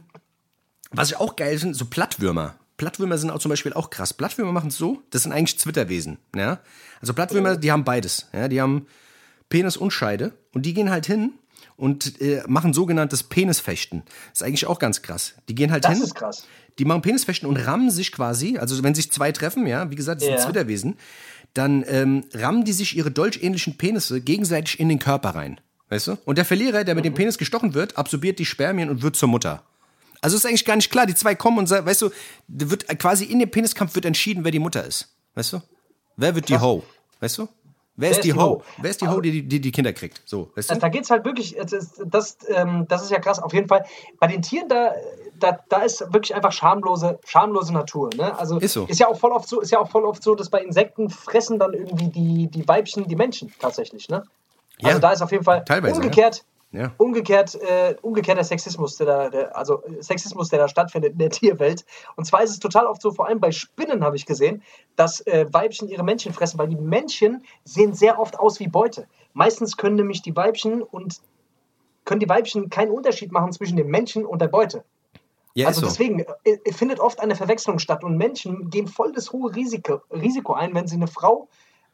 was 0.91 1.11
ich 1.11 1.17
auch 1.17 1.37
geil 1.37 1.59
finde, 1.59 1.75
so 1.75 1.85
Plattwürmer. 1.85 2.55
Plattwürmer 2.79 3.19
sind 3.19 3.31
auch 3.31 3.39
zum 3.41 3.51
Beispiel 3.51 3.75
auch 3.75 3.91
krass. 3.91 4.15
Plattwürmer 4.15 4.53
machen 4.53 4.69
es 4.69 4.77
so, 4.79 5.03
das 5.11 5.25
sind 5.25 5.33
eigentlich 5.33 5.59
Zwitterwesen. 5.59 6.17
Ja? 6.35 6.61
Also 7.01 7.13
Plattwürmer, 7.13 7.57
die 7.57 7.71
haben 7.71 7.85
beides. 7.85 8.29
Ja? 8.33 8.49
Die 8.49 8.61
haben 8.61 8.87
Penis 9.51 9.77
und 9.77 9.91
Scheide 9.91 10.33
und 10.55 10.65
die 10.65 10.73
gehen 10.73 10.89
halt 10.91 11.05
hin 11.07 11.35
und 11.77 12.21
äh, 12.23 12.43
machen 12.47 12.73
sogenanntes 12.73 13.23
Penisfechten. 13.23 14.03
Das 14.31 14.41
ist 14.41 14.43
eigentlich 14.47 14.67
auch 14.67 14.79
ganz 14.79 15.03
krass. 15.03 15.35
Die 15.49 15.55
gehen 15.55 15.71
halt 15.73 15.85
Das 15.85 15.93
hin. 15.95 16.03
ist 16.03 16.15
krass. 16.15 16.47
Die 16.79 16.85
machen 16.87 17.03
Penisfechten 17.03 17.47
und 17.49 17.57
rammen 17.59 17.91
sich 17.91 18.13
quasi, 18.13 18.57
also 18.57 18.83
wenn 18.83 18.95
sich 18.95 19.13
zwei 19.13 19.33
treffen, 19.33 19.67
ja, 19.67 19.91
wie 19.91 19.97
gesagt, 19.97 20.23
das 20.23 20.27
sind 20.29 20.39
Ja. 20.39 20.45
Zwitterwesen, 20.45 20.97
dann 21.53 21.85
ähm, 21.87 22.25
rammen 22.33 22.65
die 22.65 22.73
sich 22.73 22.97
ihre 22.97 23.11
dolchähnlichen 23.11 23.77
Penisse 23.77 24.21
gegenseitig 24.23 24.81
in 24.81 24.89
den 24.89 24.99
Körper 24.99 25.31
rein. 25.31 25.61
Weißt 25.91 26.07
du? 26.07 26.17
Und 26.25 26.39
der 26.39 26.45
Verlierer, 26.45 26.85
der 26.85 26.95
mit 26.95 27.05
dem 27.05 27.15
Penis 27.15 27.37
gestochen 27.37 27.75
wird, 27.75 27.99
absorbiert 27.99 28.39
die 28.39 28.47
Spermien 28.47 28.89
und 28.89 29.03
wird 29.03 29.17
zur 29.17 29.29
Mutter. 29.29 29.63
Also 30.23 30.37
ist 30.37 30.47
eigentlich 30.47 30.65
gar 30.65 30.77
nicht 30.77 30.91
klar. 30.91 31.05
Die 31.07 31.15
zwei 31.15 31.35
kommen 31.35 31.59
und 31.59 31.67
sagen, 31.67 31.85
weißt 31.87 32.03
du, 32.03 32.11
wird 32.49 32.87
quasi 32.99 33.25
in 33.25 33.39
dem 33.41 33.51
Peniskampf 33.51 33.95
wird 33.95 34.05
entschieden, 34.05 34.45
wer 34.45 34.51
die 34.53 34.59
Mutter 34.59 34.85
ist. 34.85 35.09
Weißt 35.35 35.53
du? 35.55 35.61
Wer 36.17 36.35
wird 36.35 36.49
die 36.49 36.59
Ho? 36.59 36.83
Weißt 37.21 37.39
du? 37.39 37.49
Wer 37.97 38.13
ist 38.13 38.23
die 38.25 38.33
Ho? 38.33 38.63
Wer 38.79 38.91
ist 38.91 39.01
die 39.03 39.09
Ho, 39.09 39.21
die 39.21 39.43
die, 39.47 39.61
die 39.61 39.73
Kinder 39.73 39.93
kriegt? 39.93 40.23
So, 40.25 40.51
weißt 40.55 40.71
du? 40.71 40.75
Da 40.77 40.89
geht 40.89 41.05
es 41.05 41.11
halt 41.11 41.25
wirklich, 41.25 41.57
das, 41.57 41.73
ist- 41.73 42.03
das, 42.07 42.39
ähm, 42.49 42.87
das 42.89 43.03
ist 43.03 43.11
ja 43.11 43.19
krass, 43.19 43.39
auf 43.41 43.53
jeden 43.53 43.69
Fall. 43.69 43.85
Bei 44.19 44.27
den 44.27 44.41
Tieren, 44.43 44.69
da, 44.69 44.93
da, 45.39 45.59
da 45.69 45.83
ist 45.83 46.01
wirklich 46.13 46.35
einfach 46.35 46.53
schamlose, 46.53 47.19
schamlose 47.27 47.73
Natur. 47.75 48.11
Ne? 48.17 48.39
Also 48.39 48.59
Ist 48.59 48.73
so. 48.75 48.87
ja 48.89 49.09
auch 49.09 49.19
voll 49.19 49.33
oft 49.33 49.49
so, 49.49 49.61
ist 49.61 49.71
ja 49.71 49.81
auch 49.81 49.91
voll 49.91 50.05
oft 50.05 50.23
so, 50.23 50.35
dass 50.35 50.49
bei 50.51 50.63
Insekten 50.63 51.11
fressen 51.11 51.59
dann 51.59 51.75
irgendwie 51.75 52.09
die, 52.09 52.47
die 52.51 52.67
Weibchen 52.69 53.07
die 53.09 53.17
Menschen 53.17 53.53
tatsächlich, 53.59 54.09
ne? 54.09 54.23
Also 54.83 54.97
Ja, 54.97 54.99
da 55.01 55.13
ist 55.13 55.23
auf 55.23 55.33
jeden 55.33 55.45
Fall 55.45 55.65
umgekehrt, 55.69 56.45
Ja. 56.73 56.93
umgekehrt, 56.99 57.55
äh, 57.57 57.97
umgekehrter 58.03 58.45
Sexismus, 58.45 58.97
der 58.97 59.07
da, 59.07 59.29
der, 59.31 59.57
also 59.57 59.83
äh, 59.85 60.03
Sexismus, 60.03 60.49
der 60.49 60.61
da 60.61 60.69
stattfindet 60.69 61.13
in 61.13 61.19
der 61.19 61.31
Tierwelt. 61.31 61.85
Und 62.17 62.25
zwar 62.25 62.43
ist 62.43 62.51
es 62.51 62.59
total 62.59 62.87
oft 62.87 63.03
so, 63.03 63.11
vor 63.11 63.27
allem 63.27 63.41
bei 63.41 63.51
Spinnen 63.53 64.05
habe 64.05 64.17
ich 64.17 64.27
gesehen, 64.27 64.63
dass 64.97 65.21
äh, 65.27 65.47
Weibchen 65.51 65.89
ihre 65.89 66.05
Männchen 66.05 66.33
fressen, 66.33 66.59
weil 66.59 66.69
die 66.69 66.77
Männchen 66.77 67.45
sehen 67.65 67.95
sehr 67.95 68.19
oft 68.19 68.39
aus 68.39 68.61
wie 68.61 68.69
Beute. 68.69 69.07
Meistens 69.33 69.77
können 69.77 69.97
nämlich 69.97 70.23
die 70.23 70.35
Weibchen 70.35 70.83
und 70.83 71.21
können 72.05 72.21
die 72.21 72.29
Weibchen 72.29 72.71
keinen 72.71 72.91
Unterschied 72.91 73.31
machen 73.33 73.53
zwischen 73.53 73.77
dem 73.77 73.89
Männchen 73.89 74.25
und 74.27 74.41
der 74.41 74.49
Beute. 74.49 74.85
Ja, 75.55 75.67
also 75.67 75.81
so. 75.81 75.87
deswegen 75.87 76.25
äh, 76.45 76.73
findet 76.73 77.01
oft 77.01 77.21
eine 77.21 77.35
Verwechslung 77.35 77.79
statt 77.79 78.05
und 78.05 78.17
Menschen 78.17 78.71
gehen 78.71 78.87
voll 78.87 79.13
das 79.13 79.33
hohe 79.33 79.55
Risiko, 79.55 80.01
Risiko 80.11 80.55
ein, 80.55 80.75
wenn 80.75 80.87
sie 80.87 80.97
eine 80.97 81.09
Frau, 81.09 81.49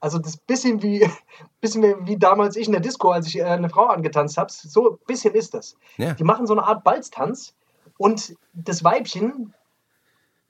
also 0.06 0.20
das 0.20 0.36
bisschen 0.36 0.84
wie, 0.84 1.04
bisschen 1.60 2.06
wie, 2.06 2.16
damals 2.16 2.54
ich 2.54 2.68
in 2.68 2.72
der 2.72 2.80
Disco, 2.80 3.10
als 3.10 3.26
ich 3.26 3.40
äh, 3.40 3.42
eine 3.42 3.68
Frau 3.68 3.86
angetanzt 3.86 4.38
habe, 4.38 4.52
so 4.52 4.92
ein 4.92 4.98
bisschen 5.04 5.34
ist 5.34 5.52
das. 5.52 5.76
Ja. 5.96 6.14
Die 6.14 6.22
machen 6.22 6.46
so 6.46 6.54
eine 6.54 6.62
Art 6.62 6.84
Balztanz 6.84 7.56
und 7.98 8.36
das 8.52 8.84
Weibchen, 8.84 9.52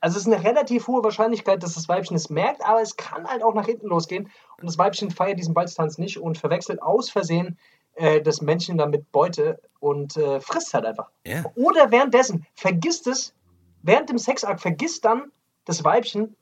also 0.01 0.19
es 0.19 0.27
ist 0.27 0.33
eine 0.33 0.45
relativ 0.45 0.89
hohe 0.89 1.03
Wahrscheinlichkeit, 1.03 1.63
dass 1.63 1.73
das 1.73 1.89
Weibchen 1.89 2.17
es 2.17 2.29
merkt, 2.29 2.63
aber 2.67 2.83
es 2.83 2.99
kann 2.99 3.27
halt 3.27 3.43
auch 3.43 3.55
nach 3.55 3.65
hinten 3.65 3.87
losgehen 3.87 4.31
und 4.61 4.67
das 4.67 4.77
Weibchen 4.77 5.11
feiert 5.11 5.39
diesen 5.39 5.55
Balztanz 5.55 5.97
nicht 5.97 6.19
und 6.19 6.37
verwechselt 6.37 6.83
aus 6.83 7.09
Versehen 7.09 7.59
äh, 7.95 8.21
das 8.21 8.43
Männchen 8.43 8.77
dann 8.77 8.91
mit 8.91 9.11
Beute 9.11 9.59
und 9.81 10.19
äh, 10.19 10.39
frisst 10.41 10.75
halt 10.75 10.85
einfach. 10.85 11.09
Ja. 11.25 11.47
Oder 11.55 11.91
währenddessen 11.91 12.45
vergisst 12.53 13.07
es, 13.07 13.33
während 13.83 14.11
dem 14.11 14.19
Sexakt 14.19 14.61
vergisst 14.61 15.07
dann 15.07 15.33
das 15.65 15.83
Weibchen 15.83 16.37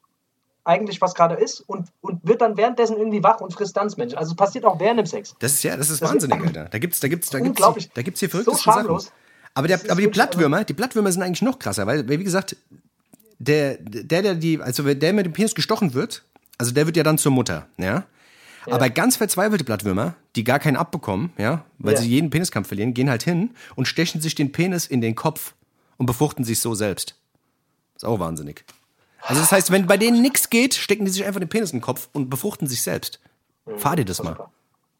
eigentlich, 0.64 1.00
was 1.00 1.14
gerade 1.14 1.34
ist 1.34 1.60
und, 1.60 1.88
und 2.00 2.26
wird 2.26 2.40
dann 2.40 2.56
währenddessen 2.56 2.96
irgendwie 2.96 3.22
wach 3.22 3.40
und 3.40 3.52
frisst 3.52 3.76
dann 3.76 3.84
das 3.86 3.96
Männchen. 3.96 4.18
Also 4.18 4.32
es 4.32 4.36
passiert 4.36 4.64
auch 4.64 4.80
während 4.80 4.98
dem 4.98 5.06
Sex. 5.06 5.34
Das 5.38 5.52
ist 5.52 5.62
ja, 5.62 5.76
das 5.76 5.90
ist 5.90 6.00
Das 6.00 6.08
ist 6.08 6.14
wahnsinnig, 6.14 6.40
Alter. 6.46 6.64
Da 6.70 6.78
gibt's, 6.78 7.00
da 7.00 7.08
gibt's, 7.08 7.30
da 7.30 7.38
gibt's, 7.38 7.50
Unglaublich. 7.50 7.90
da 7.92 8.02
gibt's 8.02 8.20
hier 8.20 8.28
So 8.30 8.38
verrückte 8.42 8.56
Sachen. 8.56 8.72
schamlos. 8.72 9.12
Aber, 9.54 9.68
der, 9.68 9.76
ist 9.76 9.90
aber 9.90 10.00
die 10.00 10.08
Blattwürmer, 10.08 10.64
die 10.64 10.72
Blattwürmer 10.72 11.12
sind 11.12 11.22
eigentlich 11.22 11.42
noch 11.42 11.58
krasser, 11.58 11.86
weil, 11.86 12.08
wie 12.08 12.24
gesagt, 12.24 12.56
der, 13.38 13.76
der, 13.78 14.22
der 14.22 14.34
die, 14.34 14.60
also 14.60 14.82
der 14.94 15.12
mit 15.12 15.26
dem 15.26 15.32
Penis 15.32 15.54
gestochen 15.54 15.94
wird, 15.94 16.24
also 16.58 16.72
der 16.72 16.86
wird 16.86 16.96
ja 16.96 17.02
dann 17.02 17.18
zur 17.18 17.32
Mutter, 17.32 17.66
ja. 17.78 18.04
Aber 18.66 18.88
ganz 18.88 19.16
verzweifelte 19.16 19.62
Blattwürmer, 19.62 20.14
die 20.36 20.42
gar 20.44 20.58
keinen 20.58 20.76
abbekommen, 20.76 21.34
ja, 21.36 21.64
weil 21.78 21.94
Ja. 21.94 22.00
sie 22.00 22.08
jeden 22.08 22.30
Peniskampf 22.30 22.68
verlieren, 22.68 22.94
gehen 22.94 23.10
halt 23.10 23.22
hin 23.22 23.50
und 23.76 23.86
stechen 23.86 24.22
sich 24.22 24.34
den 24.34 24.52
Penis 24.52 24.86
in 24.86 25.02
den 25.02 25.14
Kopf 25.14 25.52
und 25.98 26.06
befruchten 26.06 26.44
sich 26.46 26.60
so 26.60 26.74
selbst. 26.74 27.14
Ist 27.94 28.06
auch 28.06 28.18
wahnsinnig. 28.18 28.64
Also 29.26 29.40
das 29.40 29.52
heißt, 29.52 29.70
wenn 29.70 29.86
bei 29.86 29.96
denen 29.96 30.20
nichts 30.22 30.50
geht, 30.50 30.74
stecken 30.74 31.04
die 31.04 31.10
sich 31.10 31.24
einfach 31.24 31.40
den 31.40 31.48
Penis 31.48 31.72
in 31.72 31.78
den 31.78 31.84
Kopf 31.84 32.08
und 32.12 32.28
befruchten 32.30 32.66
sich 32.66 32.82
selbst. 32.82 33.20
Fahr 33.76 33.96
dir 33.96 34.04
das 34.04 34.22
mal. 34.22 34.32
Super. 34.32 34.50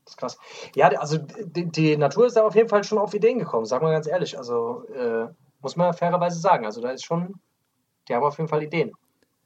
Das 0.04 0.12
ist 0.14 0.16
krass. 0.18 0.38
Ja, 0.74 0.88
also 0.88 1.18
die, 1.18 1.66
die 1.66 1.96
Natur 1.96 2.26
ist 2.26 2.36
da 2.36 2.44
auf 2.46 2.54
jeden 2.54 2.68
Fall 2.68 2.84
schon 2.84 2.98
auf 2.98 3.12
Ideen 3.14 3.38
gekommen, 3.38 3.66
sagen 3.66 3.84
wir 3.86 3.92
ganz 3.92 4.06
ehrlich. 4.06 4.36
Also 4.38 4.84
äh, 4.94 5.26
muss 5.60 5.76
man 5.76 5.92
fairerweise 5.94 6.38
sagen. 6.38 6.64
Also 6.66 6.80
da 6.80 6.90
ist 6.90 7.04
schon, 7.04 7.34
die 8.08 8.14
haben 8.14 8.22
auf 8.24 8.36
jeden 8.38 8.48
Fall 8.48 8.62
Ideen, 8.62 8.92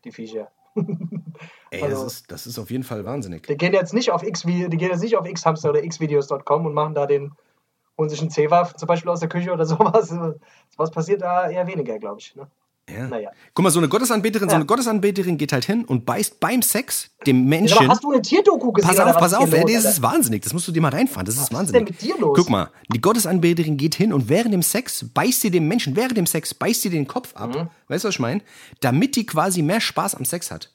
die 0.05 0.13
Viecher. 0.13 0.51
Ey, 1.71 1.83
Also- 1.83 2.05
das, 2.05 2.13
ist, 2.15 2.31
das 2.31 2.47
ist 2.47 2.59
auf 2.59 2.71
jeden 2.71 2.85
Fall 2.85 3.05
wahnsinnig. 3.05 3.47
Die 3.47 3.57
gehen 3.57 3.73
jetzt 3.73 3.93
nicht 3.95 4.11
auf 4.11 4.23
X, 4.23 4.43
die 4.43 4.69
gehen 4.69 4.91
jetzt 4.91 5.03
nicht 5.03 5.17
auf 5.17 5.27
xhamster 5.27 5.71
oder 5.71 5.83
xvideos.com 5.83 6.67
und 6.67 6.75
machen 6.75 6.95
da 6.95 7.07
den 7.07 7.33
holen 7.97 8.09
sich 8.09 8.21
einen 8.21 8.31
Zewa 8.31 8.73
zum 8.77 8.87
Beispiel 8.87 9.11
aus 9.11 9.21
der 9.21 9.29
Küche 9.29 9.53
oder 9.53 9.67
sowas. 9.67 10.15
Was 10.77 10.91
passiert 10.93 11.23
da 11.23 11.51
eher 11.51 11.67
weniger, 11.67 11.99
glaube 11.99 12.21
ich. 12.21 12.35
Ne? 12.37 12.49
Ja. 12.93 13.07
Naja. 13.09 13.31
Guck 13.55 13.63
mal, 13.63 13.71
so 13.71 13.79
eine 13.81 13.89
Gottesanbeterin, 13.89 14.49
so 14.49 14.53
Ja. 14.53 14.57
eine 14.57 14.67
Gottesanbeterin 14.67 15.37
geht 15.37 15.53
halt 15.53 15.65
hin 15.65 15.85
und 15.85 16.07
beißt 16.07 16.41
beim 16.41 16.63
Sex 16.63 17.11
dem 17.27 17.41
Aber 17.41 17.49
Menschen. 17.49 17.89
hast 17.89 18.03
du 18.03 18.13
eine 18.13 18.23
Tierdoku 18.23 18.73
gesehen? 18.73 18.89
Pass 18.89 18.99
auf, 19.01 19.17
pass 19.19 19.35
auf, 19.35 19.53
ey, 19.53 19.65
das 19.75 19.85
ist 19.85 20.01
wahnsinnig. 20.03 20.43
Das 20.43 20.53
musst 20.53 20.67
du 20.69 20.73
dir 20.73 20.81
mal 20.81 20.89
reinfahren. 20.93 21.27
Das 21.27 21.35
ist 21.35 21.41
Was 21.43 21.49
ist 21.51 21.55
wahnsinnig. 21.55 21.85
denn 21.87 21.95
mit 21.95 22.03
dir 22.03 22.19
los? 22.21 22.37
Guck 22.39 22.49
mal, 22.51 22.71
die 22.93 23.01
Gottesanbeterin 23.01 23.77
geht 23.77 23.95
hin 23.95 24.13
und 24.13 24.29
während 24.29 24.55
dem 24.55 24.63
Sex 24.63 25.05
beißt 25.13 25.41
sie 25.43 25.51
dem 25.51 25.69
Menschen, 25.69 25.97
während 25.97 26.17
dem 26.17 26.27
Sex 26.27 26.55
beißt 26.55 26.83
sie 26.83 26.91
den 26.91 27.07
Kopf 27.07 27.35
ab. 27.37 27.55
Mhm. 27.55 27.69
Weißt 27.89 28.05
du, 28.05 28.09
was 28.09 28.15
ich 28.15 28.21
meine? 28.21 28.41
Damit 28.81 29.17
die 29.17 29.27
quasi 29.27 29.63
mehr 29.63 29.81
Spaß 29.81 30.15
am 30.15 30.25
Sex 30.25 30.51
hat. 30.51 30.71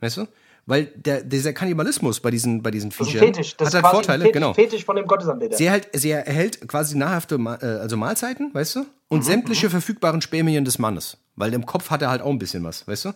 Weißt 0.00 0.16
du? 0.16 0.26
Weil 0.68 0.84
der, 0.96 1.22
dieser 1.22 1.54
Kannibalismus 1.54 2.20
bei 2.20 2.30
diesen, 2.30 2.62
bei 2.62 2.70
diesen 2.70 2.92
Viechern 2.92 3.20
Fetisch. 3.20 3.56
Das 3.56 3.68
hat 3.68 3.68
ist 3.68 3.74
halt 3.76 3.84
quasi 3.84 3.94
Vorteile, 3.94 4.24
Fetisch, 4.24 4.34
genau. 4.34 4.52
Fetisch 4.52 4.84
von 4.84 4.96
dem 4.96 5.06
Gottesanbeter. 5.06 5.56
Sie, 5.56 5.70
halt, 5.70 5.88
sie 5.94 6.10
erhält 6.10 6.68
quasi 6.68 6.94
nahrhafte 6.94 7.38
Ma 7.38 7.54
äh, 7.62 7.78
also 7.78 7.96
Mahlzeiten, 7.96 8.52
weißt 8.52 8.76
du? 8.76 8.80
Mhm, 8.80 8.86
Und 9.08 9.24
sämtliche 9.24 9.70
verfügbaren 9.70 10.20
Spermien 10.20 10.66
des 10.66 10.78
Mannes. 10.78 11.16
Weil 11.36 11.54
im 11.54 11.64
Kopf 11.64 11.88
hat 11.88 12.02
er 12.02 12.10
halt 12.10 12.20
auch 12.20 12.28
ein 12.28 12.38
bisschen 12.38 12.64
was, 12.64 12.86
weißt 12.86 13.06
du? 13.06 13.12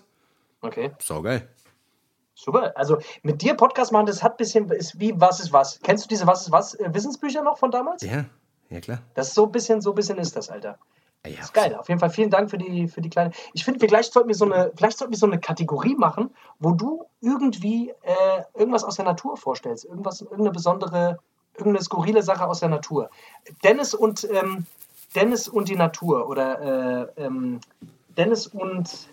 Okay. 0.62 0.92
Saugeil. 0.98 1.46
Super. 2.34 2.72
Also 2.74 2.96
mit 3.22 3.42
dir 3.42 3.52
Podcast 3.52 3.92
machen, 3.92 4.06
das 4.06 4.22
hat 4.22 4.32
ein 4.32 4.36
bisschen, 4.38 4.70
ist 4.70 4.98
wie 4.98 5.12
Was 5.20 5.38
ist 5.38 5.52
was. 5.52 5.78
Kennst 5.82 6.06
du 6.06 6.08
diese 6.08 6.26
Was 6.26 6.46
ist 6.46 6.52
was 6.52 6.72
äh, 6.76 6.88
Wissensbücher 6.94 7.42
noch 7.42 7.58
von 7.58 7.70
damals? 7.70 8.02
Ja, 8.02 8.24
ja 8.70 8.80
klar. 8.80 9.02
Das 9.12 9.28
ist 9.28 9.34
so 9.34 9.44
ein 9.44 9.52
bisschen, 9.52 9.82
so 9.82 9.90
ein 9.90 9.94
bisschen 9.94 10.16
ist 10.16 10.34
das, 10.34 10.48
Alter. 10.48 10.78
Ja, 11.26 11.36
Das 11.36 11.44
ist 11.46 11.54
geil. 11.54 11.76
Auf 11.76 11.88
jeden 11.88 12.00
Fall 12.00 12.10
vielen 12.10 12.30
Dank 12.30 12.50
für 12.50 12.58
die, 12.58 12.88
für 12.88 13.00
die 13.00 13.10
kleine. 13.10 13.30
Ich 13.52 13.64
finde, 13.64 13.80
wir 13.80 13.88
gleich 13.88 14.06
sollten 14.06 14.28
wir 14.28 14.34
so 14.34 14.44
eine, 14.44 14.72
vielleicht 14.74 14.98
sollten 14.98 15.12
wir 15.12 15.18
so 15.18 15.26
eine 15.26 15.38
Kategorie 15.38 15.94
machen, 15.94 16.30
wo 16.58 16.72
du 16.72 17.04
irgendwie 17.20 17.90
äh, 18.02 18.42
irgendwas 18.54 18.82
aus 18.82 18.96
der 18.96 19.04
Natur 19.04 19.36
vorstellst. 19.36 19.84
Irgendwas, 19.84 20.20
irgendeine 20.20 20.50
besondere, 20.50 21.18
irgendeine 21.56 21.84
skurrile 21.84 22.22
Sache 22.22 22.44
aus 22.46 22.60
der 22.60 22.70
Natur. 22.70 23.08
Dennis 23.62 23.94
und 23.94 24.28
ähm, 24.32 24.66
Dennis 25.14 25.46
und 25.48 25.68
die 25.68 25.76
Natur 25.76 26.28
oder 26.28 27.06
äh, 27.16 27.22
ähm, 27.24 27.60
Dennis 28.16 28.48
und 28.48 29.08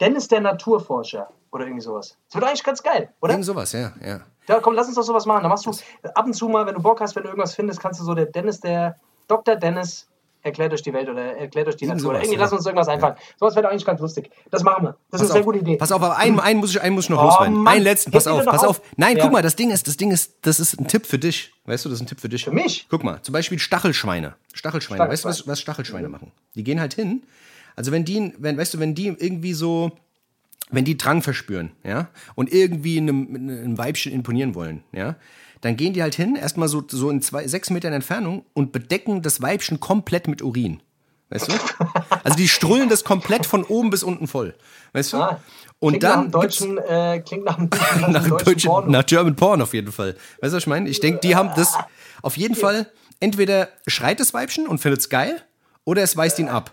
Dennis 0.00 0.28
der 0.28 0.42
Naturforscher 0.42 1.28
oder 1.50 1.64
irgendwie 1.64 1.82
sowas. 1.82 2.18
Das 2.28 2.34
wird 2.34 2.44
eigentlich 2.44 2.64
ganz 2.64 2.82
geil, 2.82 3.08
oder? 3.22 3.32
Irgend 3.32 3.46
sowas, 3.46 3.72
ja, 3.72 3.92
ja. 4.04 4.20
Ja, 4.48 4.60
komm, 4.60 4.74
lass 4.74 4.86
uns 4.86 4.96
doch 4.96 5.02
sowas 5.02 5.26
machen. 5.26 5.42
Da 5.42 5.48
machst 5.48 5.66
du 5.66 5.72
ab 6.14 6.26
und 6.26 6.34
zu 6.34 6.48
mal, 6.48 6.66
wenn 6.66 6.74
du 6.74 6.82
Bock 6.82 7.00
hast, 7.00 7.16
wenn 7.16 7.22
du 7.22 7.30
irgendwas 7.30 7.54
findest, 7.54 7.80
kannst 7.80 8.00
du 8.00 8.04
so 8.04 8.14
der 8.14 8.26
Dennis, 8.26 8.60
der 8.60 8.96
Dr. 9.26 9.56
Dennis 9.56 10.08
erklärt 10.46 10.72
euch 10.72 10.82
die 10.82 10.92
Welt 10.92 11.08
oder 11.08 11.36
erklärt 11.36 11.68
euch 11.68 11.76
die. 11.76 11.86
Oder 11.86 11.98
sowas, 11.98 12.18
irgendwie 12.18 12.36
ja. 12.36 12.40
lass 12.40 12.52
uns 12.52 12.64
irgendwas 12.64 12.88
einfallen. 12.88 13.16
Sowas 13.38 13.54
wäre 13.54 13.64
doch 13.64 13.70
eigentlich 13.70 13.84
ganz 13.84 14.00
lustig. 14.00 14.30
Das 14.50 14.62
machen 14.62 14.84
wir. 14.84 14.96
Das 15.10 15.20
ist 15.20 15.26
eine 15.30 15.32
sehr 15.34 15.42
gute 15.42 15.58
Idee. 15.58 15.76
Pass 15.76 15.92
auf, 15.92 16.02
aber 16.02 16.16
einen, 16.16 16.40
einen, 16.40 16.60
muss 16.60 16.70
ich, 16.70 16.80
einen 16.80 16.94
muss 16.94 17.04
ich 17.04 17.10
noch 17.10 17.20
Oh, 17.20 17.26
loswerden. 17.26 17.54
Mann. 17.56 17.74
Einen 17.74 17.84
letzten, 17.84 18.10
pass 18.12 18.26
auf, 18.26 18.44
pass 18.44 18.62
auf. 18.62 18.80
auf? 18.80 18.82
Nein, 18.96 19.16
Ja. 19.16 19.24
guck 19.24 19.32
mal, 19.32 19.42
das 19.42 19.56
Ding 19.56 19.70
ist, 19.70 19.86
das 19.86 19.96
Ding 19.96 20.10
ist, 20.10 20.34
das 20.42 20.60
ist 20.60 20.80
ein 20.80 20.86
Tipp 20.86 21.04
für 21.06 21.18
dich. 21.18 21.52
Weißt 21.64 21.84
du, 21.84 21.88
das 21.88 21.98
ist 21.98 22.04
ein 22.04 22.06
Tipp 22.08 22.20
für 22.20 22.28
dich. 22.28 22.44
Für 22.44 22.52
mich? 22.52 22.86
Guck 22.88 23.04
mal, 23.04 23.20
zum 23.22 23.32
Beispiel 23.32 23.58
Stachelschweine. 23.58 24.36
Stachelschweine. 24.54 25.08
Weißt 25.08 25.24
du, 25.24 25.28
was, 25.28 25.46
was 25.46 25.60
Stachelschweine 25.60 26.08
machen? 26.08 26.32
Die 26.54 26.64
gehen 26.64 26.80
halt 26.80 26.94
hin. 26.94 27.24
Also 27.74 27.92
wenn 27.92 28.04
die, 28.04 28.32
wenn, 28.38 28.56
weißt 28.56 28.74
du, 28.74 28.78
wenn 28.78 28.94
die 28.94 29.08
irgendwie 29.08 29.52
so, 29.52 29.92
wenn 30.70 30.84
die 30.84 30.96
Drang 30.96 31.22
verspüren, 31.22 31.72
ja, 31.84 32.08
und 32.34 32.52
irgendwie 32.52 32.98
einem, 32.98 33.28
einem 33.34 33.78
Weibchen 33.78 34.12
imponieren 34.12 34.54
wollen, 34.54 34.82
ja, 34.92 35.16
dann 35.66 35.76
gehen 35.76 35.92
die 35.92 36.02
halt 36.02 36.14
hin, 36.14 36.36
erstmal 36.36 36.68
so, 36.68 36.82
so 36.88 37.10
in 37.10 37.20
zwei, 37.22 37.46
sechs 37.46 37.70
Metern 37.70 37.92
Entfernung 37.92 38.44
und 38.54 38.72
bedecken 38.72 39.22
das 39.22 39.42
Weibchen 39.42 39.80
komplett 39.80 40.28
mit 40.28 40.42
Urin. 40.42 40.80
Weißt 41.30 41.48
du? 41.48 41.52
Also 42.24 42.36
die 42.38 42.48
strullen 42.48 42.88
das 42.88 43.04
komplett 43.04 43.46
von 43.46 43.62
oben 43.62 43.90
bis 43.90 44.02
unten 44.02 44.26
voll. 44.26 44.54
Weißt 44.92 45.12
du? 45.12 45.18
Ah, 45.18 45.40
und 45.78 45.90
klingt 45.90 46.02
dann 46.02 46.10
nach 46.10 46.18
einem 46.22 46.30
deutschen, 46.32 46.78
äh, 46.78 47.22
klingt 47.24 47.44
nach 47.44 47.56
einem, 47.58 47.68
nach 47.72 47.92
einem 48.02 48.12
nach, 48.12 48.22
dem 48.22 48.30
deutschen 48.30 48.44
deutschen, 48.46 48.68
Porno. 48.70 48.90
nach 48.90 49.06
German 49.06 49.36
Porn 49.36 49.62
auf 49.62 49.72
jeden 49.74 49.92
Fall. 49.92 50.14
Weißt 50.40 50.52
du, 50.52 50.56
was 50.56 50.62
ich 50.64 50.66
meine? 50.66 50.88
Ich 50.88 50.98
denke, 51.00 51.20
die 51.20 51.36
haben 51.36 51.50
das 51.54 51.76
auf 52.22 52.36
jeden 52.36 52.56
Fall, 52.56 52.90
entweder 53.20 53.68
schreit 53.86 54.18
das 54.18 54.34
Weibchen 54.34 54.66
und 54.66 54.78
findet 54.78 55.00
es 55.02 55.08
geil, 55.08 55.40
oder 55.84 56.02
es 56.02 56.16
weist 56.16 56.38
ihn 56.40 56.48
ab. 56.48 56.72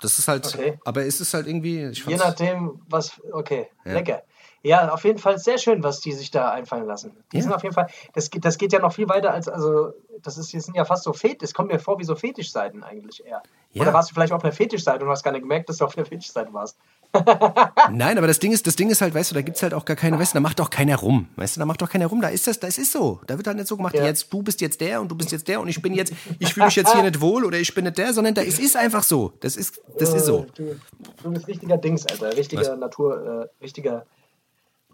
Das 0.00 0.18
ist 0.20 0.28
halt, 0.28 0.46
Okay. 0.46 0.78
aber 0.84 1.04
es 1.06 1.20
ist 1.20 1.34
halt 1.34 1.46
irgendwie, 1.48 1.86
Je 1.92 2.16
nachdem, 2.16 2.80
was. 2.88 3.12
Okay, 3.32 3.66
lecker. 3.84 4.22
Ja, 4.64 4.92
auf 4.92 5.02
jeden 5.04 5.18
Fall 5.18 5.38
sehr 5.38 5.58
schön, 5.58 5.82
was 5.82 5.98
die 6.00 6.12
sich 6.12 6.30
da 6.30 6.50
einfallen 6.52 6.86
lassen. 6.86 7.16
Die 7.32 7.38
Ja. 7.38 7.42
sind 7.42 7.52
auf 7.52 7.62
jeden 7.64 7.74
Fall. 7.74 7.88
Das, 8.14 8.30
geht- 8.30 8.44
das 8.44 8.58
geht 8.58 8.72
ja 8.72 8.78
noch 8.78 8.92
viel 8.92 9.08
weiter 9.08 9.32
als. 9.34 9.48
Also, 9.48 9.92
das 10.22 10.38
ist, 10.38 10.52
die 10.52 10.60
sind 10.60 10.76
ja 10.76 10.84
fast 10.84 11.02
so 11.02 11.12
Fetisch. 11.12 11.38
Das 11.40 11.54
kommt 11.54 11.72
mir 11.72 11.80
vor 11.80 11.98
wie 11.98 12.04
so 12.04 12.14
Fetischseiten 12.14 12.84
eigentlich 12.84 13.24
eher. 13.26 13.42
Ja. 13.72 13.82
Oder 13.82 13.92
warst 13.92 14.10
du 14.10 14.14
vielleicht 14.14 14.32
auf 14.32 14.44
einer 14.44 14.52
Fetischseite 14.52 15.04
und 15.04 15.10
hast 15.10 15.24
gar 15.24 15.32
nicht 15.32 15.40
gemerkt, 15.42 15.68
dass 15.68 15.78
du 15.78 15.84
auf 15.84 15.96
einer 15.96 16.06
Fetischseite 16.06 16.52
warst? 16.52 16.76
nein, 17.90 18.18
aber 18.18 18.26
das 18.26 18.38
Ding 18.38 18.52
ist, 18.52 18.66
das 18.66 18.76
Ding 18.76 18.88
ist 18.90 19.00
halt, 19.00 19.14
weißt 19.14 19.32
du, 19.32 19.34
da 19.34 19.42
gibt's 19.42 19.62
halt 19.62 19.74
auch 19.74 19.84
gar 19.84 19.96
keine, 19.96 20.18
weißt 20.18 20.32
du, 20.32 20.36
da 20.36 20.40
macht 20.40 20.58
doch 20.60 20.70
keiner 20.70 20.96
rum. 20.96 21.28
Weißt 21.36 21.56
du, 21.56 21.60
da 21.60 21.66
macht 21.66 21.82
doch 21.82 21.90
keiner 21.90 22.06
rum, 22.06 22.20
da 22.20 22.28
ist 22.28 22.46
das, 22.46 22.60
das 22.60 22.78
ist 22.78 22.92
so. 22.92 23.20
Da 23.26 23.36
wird 23.36 23.46
halt 23.48 23.56
nicht 23.56 23.66
so 23.68 23.76
gemacht, 23.76 23.94
Ja. 23.94 24.04
jetzt, 24.04 24.32
du 24.32 24.42
bist 24.42 24.60
jetzt 24.60 24.80
der 24.80 25.00
und 25.00 25.08
du 25.10 25.14
bist 25.16 25.32
jetzt 25.32 25.48
der 25.48 25.60
und 25.60 25.68
ich 25.68 25.82
bin 25.82 25.92
jetzt, 25.94 26.12
ich 26.38 26.54
fühle 26.54 26.66
mich 26.66 26.76
jetzt 26.76 26.92
hier 26.92 27.02
nicht 27.02 27.20
wohl 27.20 27.44
oder 27.44 27.58
ich 27.58 27.74
bin 27.74 27.84
nicht 27.84 27.98
der, 27.98 28.12
sondern 28.14 28.34
da, 28.34 28.42
es 28.42 28.58
ist 28.58 28.76
einfach 28.76 29.02
so. 29.02 29.32
Das 29.40 29.56
ist, 29.56 29.80
das 29.98 30.14
ist 30.14 30.26
so. 30.26 30.46
Du, 30.54 30.76
du 31.22 31.30
bist 31.32 31.48
richtiger 31.48 31.76
Dings, 31.78 32.06
Alter. 32.06 32.36
Richtiger 32.36 32.76
Natur, 32.76 33.48
äh, 33.60 33.64
richtiger 33.64 34.06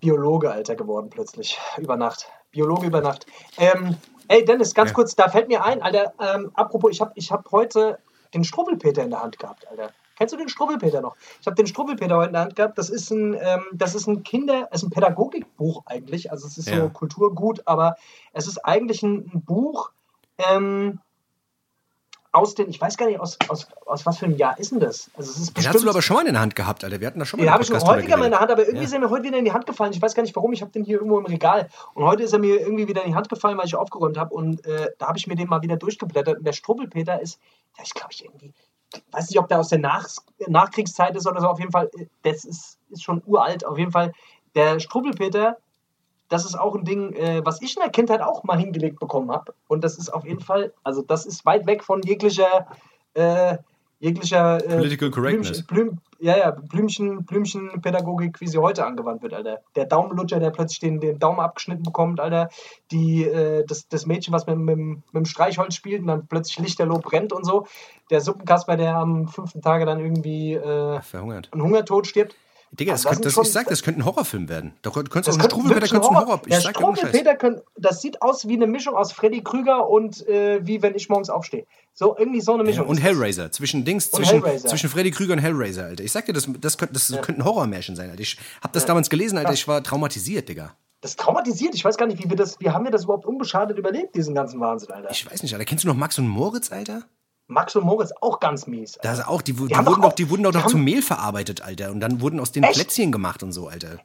Biologe, 0.01 0.51
Alter, 0.51 0.75
geworden 0.77 1.11
plötzlich. 1.11 1.59
Über 1.77 1.97
Nacht. 1.97 2.29
Biologe 2.51 2.87
über 2.87 3.01
Nacht. 3.01 3.27
Ähm, 3.59 3.97
ey, 4.29 4.45
Dennis, 4.45 4.75
ganz 4.75 4.91
Ja. 4.91 4.95
kurz, 4.95 5.15
da 5.15 5.29
fällt 5.29 5.49
mir 5.49 5.65
ein, 5.65 5.83
Alter, 5.83 6.13
ähm, 6.21 6.51
apropos, 6.55 6.91
ich 6.91 7.01
habe 7.01 7.13
ich 7.15 7.31
hab 7.33 7.51
heute 7.53 7.99
den 8.35 8.45
Struwwelpeter 8.45 9.03
in 9.03 9.11
der 9.11 9.23
Hand 9.23 9.39
gehabt, 9.39 9.67
Alter. 9.69 9.91
Kennst 10.17 10.35
du 10.35 10.39
den 10.39 10.49
Struwwelpeter 10.49 11.01
noch? 11.01 11.17
Ich 11.41 11.47
habe 11.47 11.55
den 11.55 11.67
Struwwelpeter 11.69 12.17
heute 12.17 12.27
in 12.29 12.33
der 12.33 12.43
Hand 12.43 12.57
gehabt. 12.57 12.77
Das 12.77 12.91
ist 12.91 13.11
ein, 13.11 13.35
ähm, 13.41 13.65
das 13.73 13.95
ist 13.95 14.09
ein 14.09 14.25
Kinder-, 14.25 14.67
es 14.73 14.83
ist 14.83 14.89
ein 14.89 14.91
Pädagogikbuch 14.91 15.83
eigentlich. 15.87 16.31
Also 16.33 16.47
es 16.49 16.59
ist 16.59 16.69
Ja. 16.69 16.81
so 16.83 16.89
Kulturgut, 16.89 17.63
aber 17.67 17.95
es 18.33 18.49
ist 18.49 18.59
eigentlich 18.65 19.03
ein, 19.05 19.31
ein 19.33 19.43
Buch, 19.45 19.91
ähm, 20.39 20.99
aus 22.39 22.55
den, 22.55 22.69
ich 22.71 22.81
weiß 22.81 22.97
gar 22.97 23.07
nicht, 23.07 23.21
aus, 23.21 23.37
aus, 23.49 23.67
aus 23.87 24.07
was 24.07 24.19
für 24.19 24.27
einem 24.27 24.37
Jahr 24.37 24.59
ist 24.59 24.73
denn 24.73 24.81
das? 24.81 25.11
Also 25.15 25.31
es 25.31 25.39
ist 25.39 25.57
Den 25.57 25.69
hast 25.69 25.83
du 25.83 25.89
aber 25.91 26.03
schon 26.03 26.17
mal 26.17 26.27
in 26.27 26.33
der 26.33 26.43
Hand 26.43 26.55
gehabt, 26.57 26.85
Alter. 26.85 27.01
Wir 27.01 27.07
hatten 27.07 27.19
da 27.19 27.25
schon 27.25 27.39
mal 27.39 27.45
den 27.47 27.53
habe 27.53 27.63
ich 27.63 27.69
schon 27.69 27.81
häufiger 27.81 28.17
mal 28.17 28.27
in 28.27 28.31
der. 28.31 28.41
Hand, 28.41 28.51
aber 28.51 28.63
irgendwie 28.63 28.79
Ja. 28.79 28.85
ist 28.85 28.93
er 28.93 29.01
mir 29.01 29.11
heute 29.11 29.25
wieder 29.25 29.39
in 29.39 29.45
die 29.45 29.53
Hand 29.53 29.67
gefallen. 29.67 29.93
Ich 29.93 30.01
weiß 30.01 30.15
gar 30.15 30.23
nicht 30.23 30.35
warum. 30.37 30.53
Ich 30.53 30.63
habe 30.63 30.71
den 30.73 30.85
hier 30.85 30.97
irgendwo 30.97 31.19
im 31.19 31.27
Regal. 31.27 31.69
Und 31.95 32.05
heute 32.05 32.23
ist 32.23 32.33
er 32.33 32.39
mir 32.39 32.61
irgendwie 32.61 32.89
wieder 32.89 33.03
in 33.05 33.11
die 33.11 33.15
Hand 33.15 33.29
gefallen, 33.29 33.59
weil 33.59 33.67
ich 33.67 33.75
aufgeräumt 33.77 34.17
habe. 34.19 34.35
Und 34.35 34.65
äh, 34.67 34.91
da 34.99 35.09
habe 35.09 35.19
ich 35.19 35.27
mir 35.27 35.35
den 35.35 35.49
mal 35.49 35.63
wieder 35.63 35.77
durchgeblättert. 35.77 36.39
Und 36.39 36.45
der 36.45 36.53
Strubbelpeter 36.53 37.21
ist, 37.21 37.41
ja, 37.77 37.85
ich 37.85 37.95
glaube, 37.95 38.13
ich 38.13 38.25
irgendwie, 38.25 38.53
ich 38.95 39.03
weiß 39.13 39.29
nicht, 39.31 39.39
ob 39.39 39.49
der 39.49 39.61
aus 39.61 39.69
der 39.69 39.79
Nach 39.79 40.07
Nachkriegszeit 40.47 41.17
ist 41.17 41.27
oder 41.27 41.41
so. 41.41 41.49
Auf 41.49 41.59
jeden 41.59 41.73
Fall, 41.73 41.91
äh, 41.99 42.07
das 42.23 42.45
ist, 42.45 42.79
ist 42.91 43.03
schon 43.03 43.23
uralt. 43.27 43.65
Auf 43.67 43.79
jeden 43.79 43.93
Fall, 43.93 44.13
der 44.55 44.81
Strubbelpeter, 44.81 45.57
das 46.29 46.45
ist 46.45 46.59
auch 46.59 46.75
ein 46.75 46.85
Ding, 46.85 47.13
äh, 47.15 47.41
was 47.45 47.63
ich 47.63 47.77
in 47.77 47.83
der 47.83 47.91
Kindheit 47.91 48.21
auch 48.21 48.45
mal 48.45 48.59
hingelegt 48.59 49.01
bekommen 49.01 49.31
habe. 49.31 49.55
Und 49.67 49.85
das 49.85 49.99
ist 49.99 50.11
auf 50.11 50.25
jeden 50.25 50.41
Fall, 50.41 50.73
also 50.83 51.03
das 51.03 51.27
ist 51.27 51.45
weit 51.47 51.67
weg 51.67 51.83
von 51.83 52.03
jeglicher, 52.03 52.67
äh, 53.15 53.59
jeglicher 53.99 54.65
äh, 54.65 54.77
Political 54.77 55.11
Correctness. 55.11 55.67
Blüm, 55.67 55.87
Blüm, 55.87 55.99
ja, 56.21 56.37
ja, 56.37 56.51
Blümchen, 56.51 57.25
Blümchenpädagogik, 57.25 58.41
wie 58.41 58.49
sie 58.49 58.59
heute 58.59 58.85
angewandt 58.85 59.23
wird, 59.23 59.35
Alter. 59.35 59.61
Der 59.77 59.87
Daumenlutscher, 59.87 60.41
der 60.41 60.51
plötzlich 60.51 60.81
den, 60.81 61.01
den 61.01 61.19
Daumen 61.19 61.41
abgeschnitten 61.41 61.85
bekommt, 61.85 62.21
Alter. 62.21 62.49
Die, 62.91 63.25
äh, 63.25 63.65
das, 63.67 63.89
das 63.89 64.05
Mädchen, 64.05 64.35
was 64.35 64.47
mit, 64.47 64.59
mit, 64.59 64.77
mit 64.77 65.03
dem 65.15 65.25
Streichholz 65.25 65.75
spielt 65.75 66.03
und 66.03 66.09
dann 66.09 66.27
plötzlich 66.27 66.59
lichterloh 66.59 66.99
brennt 66.99 67.33
und 67.33 67.45
so. 67.45 67.67
Der 68.11 68.21
Suppenkasper, 68.21 68.77
der 68.77 68.97
am 68.97 69.29
fünften 69.29 69.63
Tage 69.63 69.87
dann 69.87 70.01
irgendwie 70.01 70.55
äh, 70.55 71.01
Verhungert. 71.01 71.51
einen 71.53 71.63
Hungertod 71.63 72.07
stirbt. 72.07 72.35
Digga, 72.71 72.93
das, 72.93 73.03
das 73.03 73.11
könnte, 73.13 73.25
das, 73.25 73.35
sind 73.35 73.43
ich 73.43 73.47
schon- 73.49 73.53
sag, 73.53 73.67
das 73.69 73.83
könnte 73.83 74.01
ein 74.01 74.05
Horrorfilm 74.05 74.49
werden. 74.49 74.75
Da 74.83 74.91
könntest 74.91 75.11
auch 75.31 75.39
könnte 75.39 75.57
Struwelpeter, 75.57 75.87
du 75.89 75.95
einen 75.97 76.05
Horror- 76.05 76.27
Horror. 76.27 76.41
Ich 76.45 76.49
Der 76.51 76.61
sag. 76.61 76.77
Struwelpeter, 76.77 77.35
könnt- 77.37 77.63
das 77.77 78.01
sieht 78.03 78.21
aus 78.23 78.47
wie 78.47 78.55
eine 78.55 78.67
Mischung 78.67 78.95
aus 78.95 79.13
Freddy 79.13 79.43
Krüger 79.43 79.89
und 79.89 80.27
äh, 80.29 80.65
wie 80.67 80.83
wenn 80.83 80.95
ich 80.95 81.09
morgens 81.09 81.31
aufstehe. 81.31 81.65
So, 81.95 82.17
irgendwie 82.17 82.41
so 82.41 82.53
eine 82.53 82.63
Ja, 82.63 82.69
Mischung. 82.69 82.87
und 82.87 82.97
ist 82.99 83.05
das. 83.05 83.11
Hellraiser. 83.13 83.51
Zwischen 83.51 83.85
Dings, 83.85 84.07
Und 84.11 84.25
zwischen, 84.25 84.43
zwischen 84.69 84.89
Freddy 84.91 85.11
Krüger 85.11 85.33
und 85.33 85.39
Hellraiser, 85.41 85.85
Alter. 85.87 86.05
Ich 86.05 86.13
sag 86.13 86.27
dir, 86.27 86.33
das, 86.33 86.49
das, 86.61 86.79
könnte, 86.79 86.95
das 86.95 87.09
könnte 87.23 87.41
ein 87.41 87.45
Horrormärchen 87.45 87.97
sein, 87.97 88.11
Alter. 88.11 88.23
Ich 88.23 88.39
hab 88.63 88.73
das 88.73 88.87
damals 88.87 89.11
gelesen, 89.11 89.39
Alter. 89.39 89.53
Ich 89.53 89.67
war 89.67 89.83
traumatisiert, 89.83 90.49
Digga. 90.49 90.75
Das 91.01 91.17
traumatisiert. 91.17 91.75
Ich 91.75 91.85
weiß 91.85 91.97
gar 91.97 92.07
nicht, 92.07 92.23
wie 92.23 92.29
wir 92.29 92.37
das, 92.37 92.59
wie 92.61 92.71
haben 92.71 92.85
wir 92.85 92.91
das 92.91 93.05
überhaupt 93.05 93.25
unbeschadet 93.25 93.79
überlebt, 93.79 94.15
diesen 94.15 94.35
ganzen 94.35 94.61
Wahnsinn, 94.61 94.91
Alter. 94.91 95.11
Ich 95.11 95.29
weiß 95.31 95.43
nicht, 95.43 95.53
Alter. 95.55 95.65
Kennst 95.65 95.85
du 95.85 95.89
noch 95.89 95.97
Max 95.97 96.19
und 96.19 96.29
Moritz, 96.29 96.71
Alter? 96.71 97.03
Max 97.49 97.75
und 97.77 97.85
Moritz 97.85 98.13
auch 98.21 98.41
ganz 98.41 98.67
mies. 98.67 98.99
Da 99.03 99.13
ist 99.13 99.27
auch, 99.27 99.43
die, 99.43 99.53
die, 99.55 99.75
haben 99.75 99.87
wurden 99.87 100.03
doch 100.03 100.13
die 100.13 100.29
wurden 100.31 100.43
doch 100.43 100.51
die 100.53 100.59
noch 100.59 100.65
haben- 100.65 100.71
zu 100.71 100.79
Mehl 100.79 101.03
verarbeitet, 101.03 101.63
Alter. 101.63 101.91
Und 101.91 102.01
dann 102.01 102.21
wurden 102.21 102.39
aus 102.41 102.53
den 102.53 102.63
Echt? 102.63 102.75
Plätzchen 102.75 103.11
gemacht 103.11 103.43
und 103.43 103.53
so, 103.53 103.69
Alter. 103.69 103.99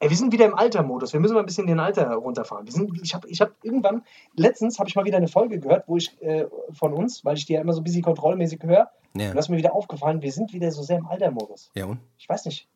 Ey, 0.00 0.10
wir 0.10 0.16
sind 0.16 0.32
wieder 0.32 0.46
im 0.46 0.54
Alter-Modus. 0.56 1.12
Wir 1.12 1.20
müssen 1.20 1.34
mal 1.34 1.40
ein 1.40 1.46
bisschen 1.46 1.68
den 1.68 1.78
Alter 1.78 2.10
runterfahren. 2.14 2.64
Wir 2.66 2.72
sind, 2.72 2.90
ich 3.00 3.14
habe 3.14 3.28
ich 3.28 3.40
hab 3.40 3.52
irgendwann, 3.62 4.02
letztens 4.34 4.78
habe 4.80 4.88
ich 4.88 4.96
mal 4.96 5.04
wieder 5.04 5.18
eine 5.18 5.28
Folge 5.28 5.60
gehört, 5.60 5.84
wo 5.86 5.96
ich 5.96 6.20
äh, 6.22 6.46
von 6.72 6.92
uns, 6.92 7.24
weil 7.24 7.36
ich 7.36 7.44
die 7.46 7.52
ja 7.52 7.60
immer 7.60 7.72
so 7.72 7.80
ein 7.80 7.84
bisschen 7.84 8.02
kontrollmäßig 8.02 8.60
höre, 8.64 8.88
Ja. 9.14 9.28
und 9.28 9.36
das 9.36 9.44
ist 9.44 9.48
mir 9.50 9.58
wieder 9.58 9.74
aufgefallen, 9.76 10.20
wir 10.22 10.32
sind 10.32 10.52
wieder 10.52 10.72
so 10.72 10.82
sehr 10.82 10.98
im 10.98 11.06
Alter-Modus. 11.06 11.70
Ja, 11.74 11.84
und? 11.84 12.00
Ich 12.18 12.28
weiß 12.28 12.46
nicht. 12.46 12.66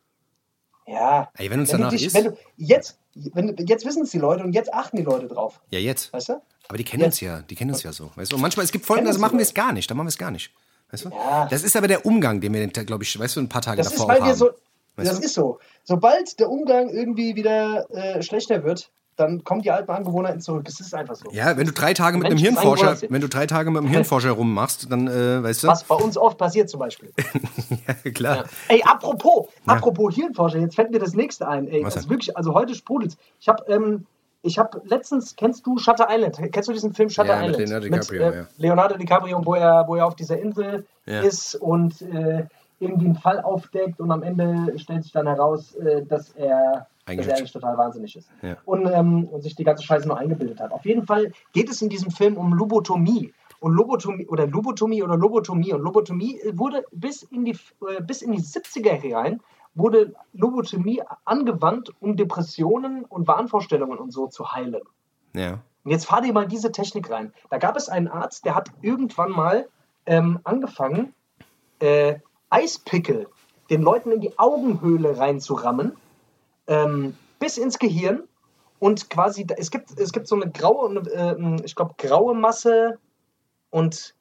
Ja. 0.85 1.27
Ey, 1.35 1.49
wenn 1.51 1.59
uns 1.59 1.69
wenn 1.69 1.77
du 1.79 1.83
danach 1.83 1.91
dich, 1.91 2.05
ist- 2.05 2.13
wenn 2.15 2.23
du, 2.25 2.37
jetzt, 2.55 2.97
wenn, 3.33 3.55
du- 3.57 3.63
jetzt 3.65 3.85
wissen 3.85 4.03
es 4.03 4.11
die 4.11 4.19
Leute 4.19 4.43
und 4.45 4.53
jetzt 4.53 4.73
achten 4.73 4.95
die 4.95 5.03
Leute 5.03 5.27
drauf. 5.27 5.59
Ja, 5.69 5.79
jetzt. 5.79 6.13
Weißt 6.13 6.29
du? 6.29 6.41
Aber 6.67 6.77
die 6.77 6.83
kennen 6.83 7.03
uns 7.03 7.19
ja, 7.21 7.41
die 7.41 7.55
kennen 7.55 7.71
uns 7.71 7.83
ja 7.83 7.93
so. 7.93 8.11
Weißt 8.15 8.31
du? 8.31 8.35
Und 8.35 8.41
manchmal, 8.41 8.65
es 8.65 8.71
gibt 8.71 8.85
Folgen, 8.85 9.05
da 9.05 9.11
uns 9.11 9.19
machen 9.19 9.37
wir 9.37 9.43
es 9.43 9.53
gar 9.53 9.71
nicht. 9.73 9.89
Da 9.89 9.95
machen 9.95 10.07
wir 10.07 10.09
es 10.09 10.17
gar 10.17 10.31
nicht. 10.31 10.51
Weißt 10.91 11.05
du? 11.05 11.09
Ja. 11.09 11.47
Das 11.49 11.63
ist 11.63 11.75
aber 11.75 11.87
der 11.87 12.05
Umgang, 12.05 12.41
den 12.41 12.53
wir, 12.53 12.67
glaube 12.67 13.03
ich, 13.03 13.17
weißt 13.19 13.35
du, 13.35 13.41
ein 13.41 13.49
paar 13.49 13.61
Tage 13.61 13.77
Das 13.77 13.89
davor 13.91 14.05
ist, 14.05 14.09
weil 14.09 14.17
auch 14.21 14.25
wir 14.25 14.31
haben. 14.31 14.37
so. 14.37 14.49
Weißt 14.95 15.11
das 15.11 15.19
du? 15.19 15.25
ist 15.25 15.33
so. 15.33 15.59
Sobald 15.83 16.39
der 16.39 16.49
Umgang 16.49 16.89
irgendwie 16.89 17.35
wieder 17.35 17.89
äh, 17.91 18.21
schlechter 18.23 18.63
wird, 18.63 18.89
dann 19.15 19.43
kommen 19.43 19.61
die 19.61 19.71
alten 19.71 19.89
Angewohnheiten 19.89 20.41
zurück. 20.41 20.65
Es 20.67 20.79
ist 20.79 20.93
einfach 20.93 21.15
so. 21.15 21.31
Ja, 21.31 21.57
wenn 21.57 21.65
du 21.65 21.71
drei 21.73 21.93
Tage 21.93 22.17
mit 22.17 22.27
einem 22.27 22.37
Hirnforscher, 22.37 22.97
wenn 23.09 23.21
du 23.21 23.27
drei 23.27 23.47
Tage 23.47 23.71
mit 23.71 23.81
einem 23.81 23.89
Hirnforscher 23.89 24.31
rummachst, 24.31 24.91
dann, 24.91 25.07
äh, 25.07 25.41
weißt 25.41 25.63
du? 25.63 25.67
Was 25.67 25.83
bei 25.83 25.95
uns 25.95 26.17
oft 26.17 26.37
passiert 26.37 26.69
zum 26.69 26.79
Beispiel. 26.79 27.11
Ja, 28.05 28.11
klar. 28.11 28.45
Ey, 28.67 28.81
apropos, 28.83 29.47
apropos 29.65 30.13
Hirnforscher, 30.15 30.59
jetzt 30.59 30.75
fällt 30.75 30.91
mir 30.91 30.99
das 30.99 31.13
nächste 31.13 31.47
ein. 31.47 31.67
Ey, 31.67 31.83
Was 31.83 31.95
das 31.95 32.03
ist 32.03 32.09
wirklich, 32.09 32.35
also 32.37 32.53
heute 32.53 32.75
sprudelt. 32.75 33.17
Ich 33.39 33.47
habe 33.47 33.63
ähm, 33.71 34.05
ich 34.47 34.57
habe 34.57 34.81
letztens, 34.85 35.35
kennst 35.35 35.65
du 35.67 35.77
Shutter 35.77 36.07
Island? 36.09 36.39
Kennst 36.51 36.67
du 36.69 36.73
diesen 36.73 36.93
Film 36.93 37.09
Shutter 37.09 37.39
Ja, 37.41 37.47
mit 37.47 37.59
Island? 37.59 37.83
Leonardo 37.83 37.87
DiCaprio, 37.87 38.21
äh, 38.31 38.35
ja. 38.37 38.47
Leonardo 38.57 38.97
DiCaprio, 38.97 39.45
wo 39.45 39.55
er, 39.55 39.87
wo 39.87 39.95
er 39.95 40.07
auf 40.07 40.15
dieser 40.15 40.39
Insel 40.39 40.85
Ja. 41.05 41.21
ist 41.21 41.55
und 41.55 42.01
äh, 42.01 42.45
irgendwie 42.79 43.05
einen 43.05 43.15
Fall 43.15 43.41
aufdeckt 43.41 43.99
und 43.99 44.11
am 44.11 44.23
Ende 44.23 44.77
stellt 44.79 45.03
sich 45.03 45.11
dann 45.11 45.27
heraus, 45.27 45.75
äh, 45.75 46.03
dass 46.05 46.31
er 46.31 46.87
dass 47.05 47.13
Eigentlich- 47.13 47.27
er 47.29 47.37
eigentlich 47.37 47.53
total 47.53 47.77
wahnsinnig 47.77 48.15
ist. 48.17 48.29
Ja. 48.41 48.57
Und, 48.65 48.85
ähm, 48.85 49.29
und 49.31 49.41
sich 49.41 49.55
die 49.55 49.63
ganze 49.63 49.81
Scheiße 49.83 50.05
nur 50.07 50.17
eingebildet 50.17 50.59
hat. 50.59 50.71
Auf 50.73 50.85
jeden 50.85 51.05
Fall 51.05 51.31
geht 51.53 51.69
es 51.69 51.81
in 51.81 51.87
diesem 51.87 52.11
Film 52.11 52.35
um 52.35 52.53
Lobotomie. 52.53 53.33
Und 53.61 53.73
Lobotomie 53.73 54.27
oder 54.27 54.45
Lobotomie 54.45 55.01
oder 55.01 55.15
Lobotomie. 55.17 55.71
Und 55.73 55.81
Lobotomie 55.81 56.39
wurde 56.51 56.83
bis 56.91 57.23
in 57.23 57.45
die, 57.45 57.53
äh, 57.53 58.01
bis 58.01 58.21
in 58.21 58.33
die 58.33 58.41
70er 58.41 58.91
hinein 58.91 59.39
wurde 59.77 60.13
Lobotomie 60.33 61.01
angewandt, 61.25 61.91
um 61.99 62.17
Depressionen 62.17 63.05
und 63.05 63.27
Wahnvorstellungen 63.27 63.97
und 63.97 64.11
so 64.11 64.27
zu 64.27 64.51
heilen. 64.51 64.81
Ja. 65.33 65.59
Und 65.83 65.91
jetzt 65.91 66.05
fahr 66.05 66.21
dir 66.21 66.33
mal 66.33 66.47
diese 66.47 66.71
Technik 66.71 67.09
rein. 67.09 67.33
Da 67.49 67.57
gab 67.59 67.77
es 67.77 67.87
einen 67.87 68.07
Arzt, 68.07 68.45
der 68.45 68.55
hat 68.55 68.69
irgendwann 68.81 69.31
mal 69.31 69.67
ähm, 70.05 70.39
angefangen, 70.43 71.13
äh, 71.79 72.15
Eispickel 72.49 73.27
den 73.69 73.81
Leuten 73.81 74.11
in 74.11 74.21
die 74.21 74.37
Augenhöhle 74.39 75.17
reinzurammen, 75.17 75.95
ähm, 76.67 77.15
bis 77.39 77.57
ins 77.57 77.79
Gehirn. 77.79 78.23
Und 78.79 79.09
quasi, 79.09 79.45
es 79.57 79.71
gibt, 79.71 79.97
es 79.99 80.11
gibt 80.11 80.27
so 80.27 80.35
eine 80.35 80.51
graue, 80.51 80.99
äh, 81.09 81.65
ich 81.65 81.75
glaube, 81.75 81.95
graue 81.97 82.35
Masse 82.35 82.99
und 83.69 84.15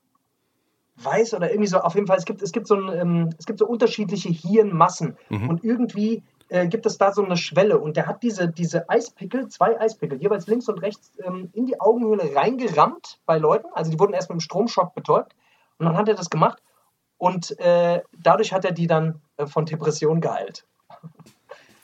weiß 0.97 1.35
oder 1.35 1.51
irgendwie 1.51 1.69
so, 1.69 1.79
auf 1.79 1.95
jeden 1.95 2.07
Fall, 2.07 2.19
es 2.19 2.25
gibt, 2.25 2.43
es 2.43 2.53
gibt, 2.53 2.67
so, 2.67 2.75
ein, 2.75 2.89
ähm, 2.99 3.31
es 3.39 3.47
gibt 3.47 3.59
so 3.59 3.67
unterschiedliche 3.67 4.31
Hirnmassen. 4.31 5.17
Und 5.49 5.65
irgendwie 5.65 6.23
äh, 6.49 6.67
gibt 6.67 6.87
es 6.87 6.99
da 6.99 7.13
so 7.13 7.25
eine 7.25 7.37
Schwelle. 7.37 7.79
Und 7.79 7.97
der 7.97 8.07
hat 8.07 8.23
diese, 8.23 8.49
diese 8.49 8.89
Eispickel, 8.89 9.49
zwei 9.49 9.79
Eispickel, 9.81 10.21
jeweils 10.21 10.47
links 10.47 10.69
und 10.69 10.79
rechts, 10.81 11.13
ähm, 11.23 11.51
in 11.53 11.67
die 11.67 11.81
Augenhöhle 11.81 12.35
reingerammt 12.35 13.19
bei 13.27 13.39
Leuten. 13.39 13.69
Also 13.75 13.91
die 13.91 13.99
wurden 13.99 14.15
erst 14.15 14.31
mit 14.31 14.39
dem 14.39 14.41
Stromschock 14.41 14.95
betäubt. 14.95 15.35
Und 15.79 15.87
dann 15.87 15.97
hat 15.97 16.09
er 16.09 16.15
das 16.15 16.31
gemacht. 16.31 16.63
Und 17.19 17.59
äh, 17.61 18.03
dadurch 18.17 18.53
hat 18.53 18.65
er 18.65 18.73
die 18.73 18.87
dann 18.87 19.21
äh, 19.37 19.47
von 19.47 19.67
Depression 19.67 20.21
geheilt. 20.21 20.67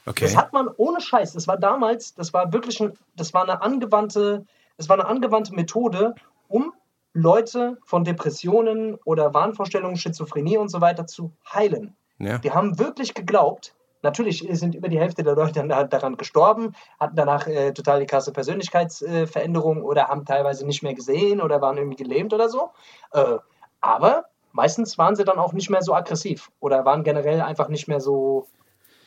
Okay. 0.06 0.24
Das 0.24 0.36
hat 0.36 0.52
man 0.52 0.68
ohne 0.76 1.00
Scheiß. 1.00 1.32
Das 1.32 1.46
war 1.46 1.56
damals, 1.56 2.14
das 2.14 2.32
war 2.32 2.52
wirklich 2.52 2.80
ein, 2.80 2.92
das 3.16 3.32
war 3.34 3.42
eine 3.42 3.62
angewandte, 3.62 4.44
das 4.76 4.88
war 4.88 4.98
eine 4.98 5.06
angewandte 5.06 5.54
Methode, 5.54 6.14
um 6.48 6.72
Leute 7.14 7.78
von 7.84 8.04
Depressionen 8.04 8.96
oder 9.04 9.34
Wahnvorstellungen, 9.34 9.96
Schizophrenie 9.96 10.56
und 10.56 10.68
so 10.68 10.80
weiter 10.80 11.06
zu 11.06 11.32
heilen. 11.52 11.94
Ja. 12.18 12.38
Die 12.38 12.52
haben 12.52 12.78
wirklich 12.78 13.14
geglaubt, 13.14 13.74
natürlich 14.02 14.46
sind 14.50 14.74
über 14.74 14.88
die 14.88 14.98
Hälfte 14.98 15.22
der 15.22 15.34
Leute 15.34 15.66
daran 15.66 16.16
gestorben, 16.16 16.74
hatten 16.98 17.16
danach 17.16 17.46
äh, 17.46 17.72
total 17.72 18.00
die 18.00 18.06
krasse 18.06 18.32
Persönlichkeitsveränderung 18.32 19.82
oder 19.82 20.08
haben 20.08 20.24
teilweise 20.24 20.66
nicht 20.66 20.82
mehr 20.82 20.94
gesehen 20.94 21.40
oder 21.40 21.60
waren 21.60 21.76
irgendwie 21.76 22.02
gelähmt 22.02 22.32
oder 22.32 22.48
so. 22.48 22.70
Äh, 23.12 23.38
aber 23.80 24.24
meistens 24.52 24.98
waren 24.98 25.16
sie 25.16 25.24
dann 25.24 25.38
auch 25.38 25.52
nicht 25.52 25.70
mehr 25.70 25.82
so 25.82 25.94
aggressiv 25.94 26.50
oder 26.60 26.84
waren 26.84 27.04
generell 27.04 27.40
einfach 27.40 27.68
nicht 27.68 27.88
mehr 27.88 28.00
so, 28.00 28.46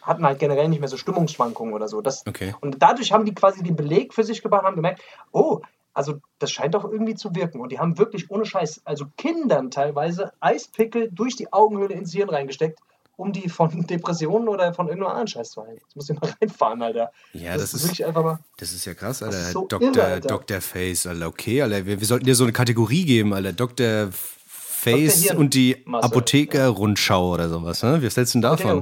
hatten 0.02 0.26
halt 0.26 0.40
generell 0.40 0.70
nicht 0.70 0.80
mehr 0.80 0.90
so 0.90 0.98
Stimmungsschwankungen 0.98 1.74
oder 1.74 1.88
so. 1.88 2.02
Das, 2.02 2.26
Okay. 2.28 2.56
Und 2.62 2.82
dadurch 2.82 3.12
haben 3.12 3.26
die 3.26 3.36
quasi 3.36 3.64
den 3.64 3.76
Beleg 3.76 4.14
für 4.14 4.24
sich 4.24 4.42
gebracht 4.42 4.62
und 4.62 4.68
haben 4.68 4.76
gemerkt, 4.76 5.02
oh, 5.32 5.62
also 5.96 6.20
das 6.38 6.52
scheint 6.52 6.76
doch 6.76 6.84
irgendwie 6.84 7.16
zu 7.16 7.34
wirken. 7.34 7.60
Und 7.60 7.72
die 7.72 7.80
haben 7.80 7.98
wirklich 7.98 8.30
ohne 8.30 8.46
Scheiß, 8.46 8.82
also 8.86 9.06
Kindern 9.18 9.72
teilweise 9.72 10.32
Eispickel 10.40 11.10
durch 11.12 11.36
die 11.36 11.52
Augenhöhle 11.52 11.96
ins 11.96 12.12
Hirn 12.14 12.30
reingesteckt, 12.30 12.80
um 13.18 13.32
die 13.32 13.50
von 13.50 13.70
Depressionen 13.88 14.48
oder 14.50 14.74
von 14.74 14.88
irgendeinem 14.88 15.12
anderen 15.12 15.28
Scheiß 15.28 15.52
zu 15.52 15.64
heilen. 15.64 15.78
Jetzt 15.82 15.96
muss 15.96 16.10
ich 16.10 16.20
mal 16.22 16.30
reinfahren, 16.42 16.82
Alter. 16.82 17.12
Ja, 17.34 17.58
das 17.58 17.74
ist- 17.74 17.84
wirklich 17.84 18.06
einfach 18.06 18.24
mal. 18.24 18.40
Das 18.58 18.72
ist 18.74 18.86
ja 18.86 18.94
krass, 18.94 19.24
Alter. 19.24 19.38
so 19.42 19.66
Dr. 19.68 19.82
irre, 19.96 20.04
Alter. 20.04 20.28
Dr. 20.28 20.62
Face, 20.62 21.08
Alter. 21.08 21.28
Okay, 21.28 21.62
Alter. 21.62 21.86
Wir, 21.86 22.00
wir 22.00 22.06
sollten 22.08 22.26
dir 22.26 22.36
so 22.36 22.44
eine 22.44 22.54
Kategorie 22.54 23.06
geben, 23.06 23.34
Alter. 23.34 23.54
Dr. 23.54 24.10
Face 24.12 25.32
und 25.32 25.54
die 25.56 25.84
Apotheker-Rundschau 25.92 27.34
oder 27.34 27.50
sowas. 27.50 27.82
Ne? 27.84 28.00
Denn 28.00 28.24
Okay, 28.24 28.42
davon? 28.42 28.82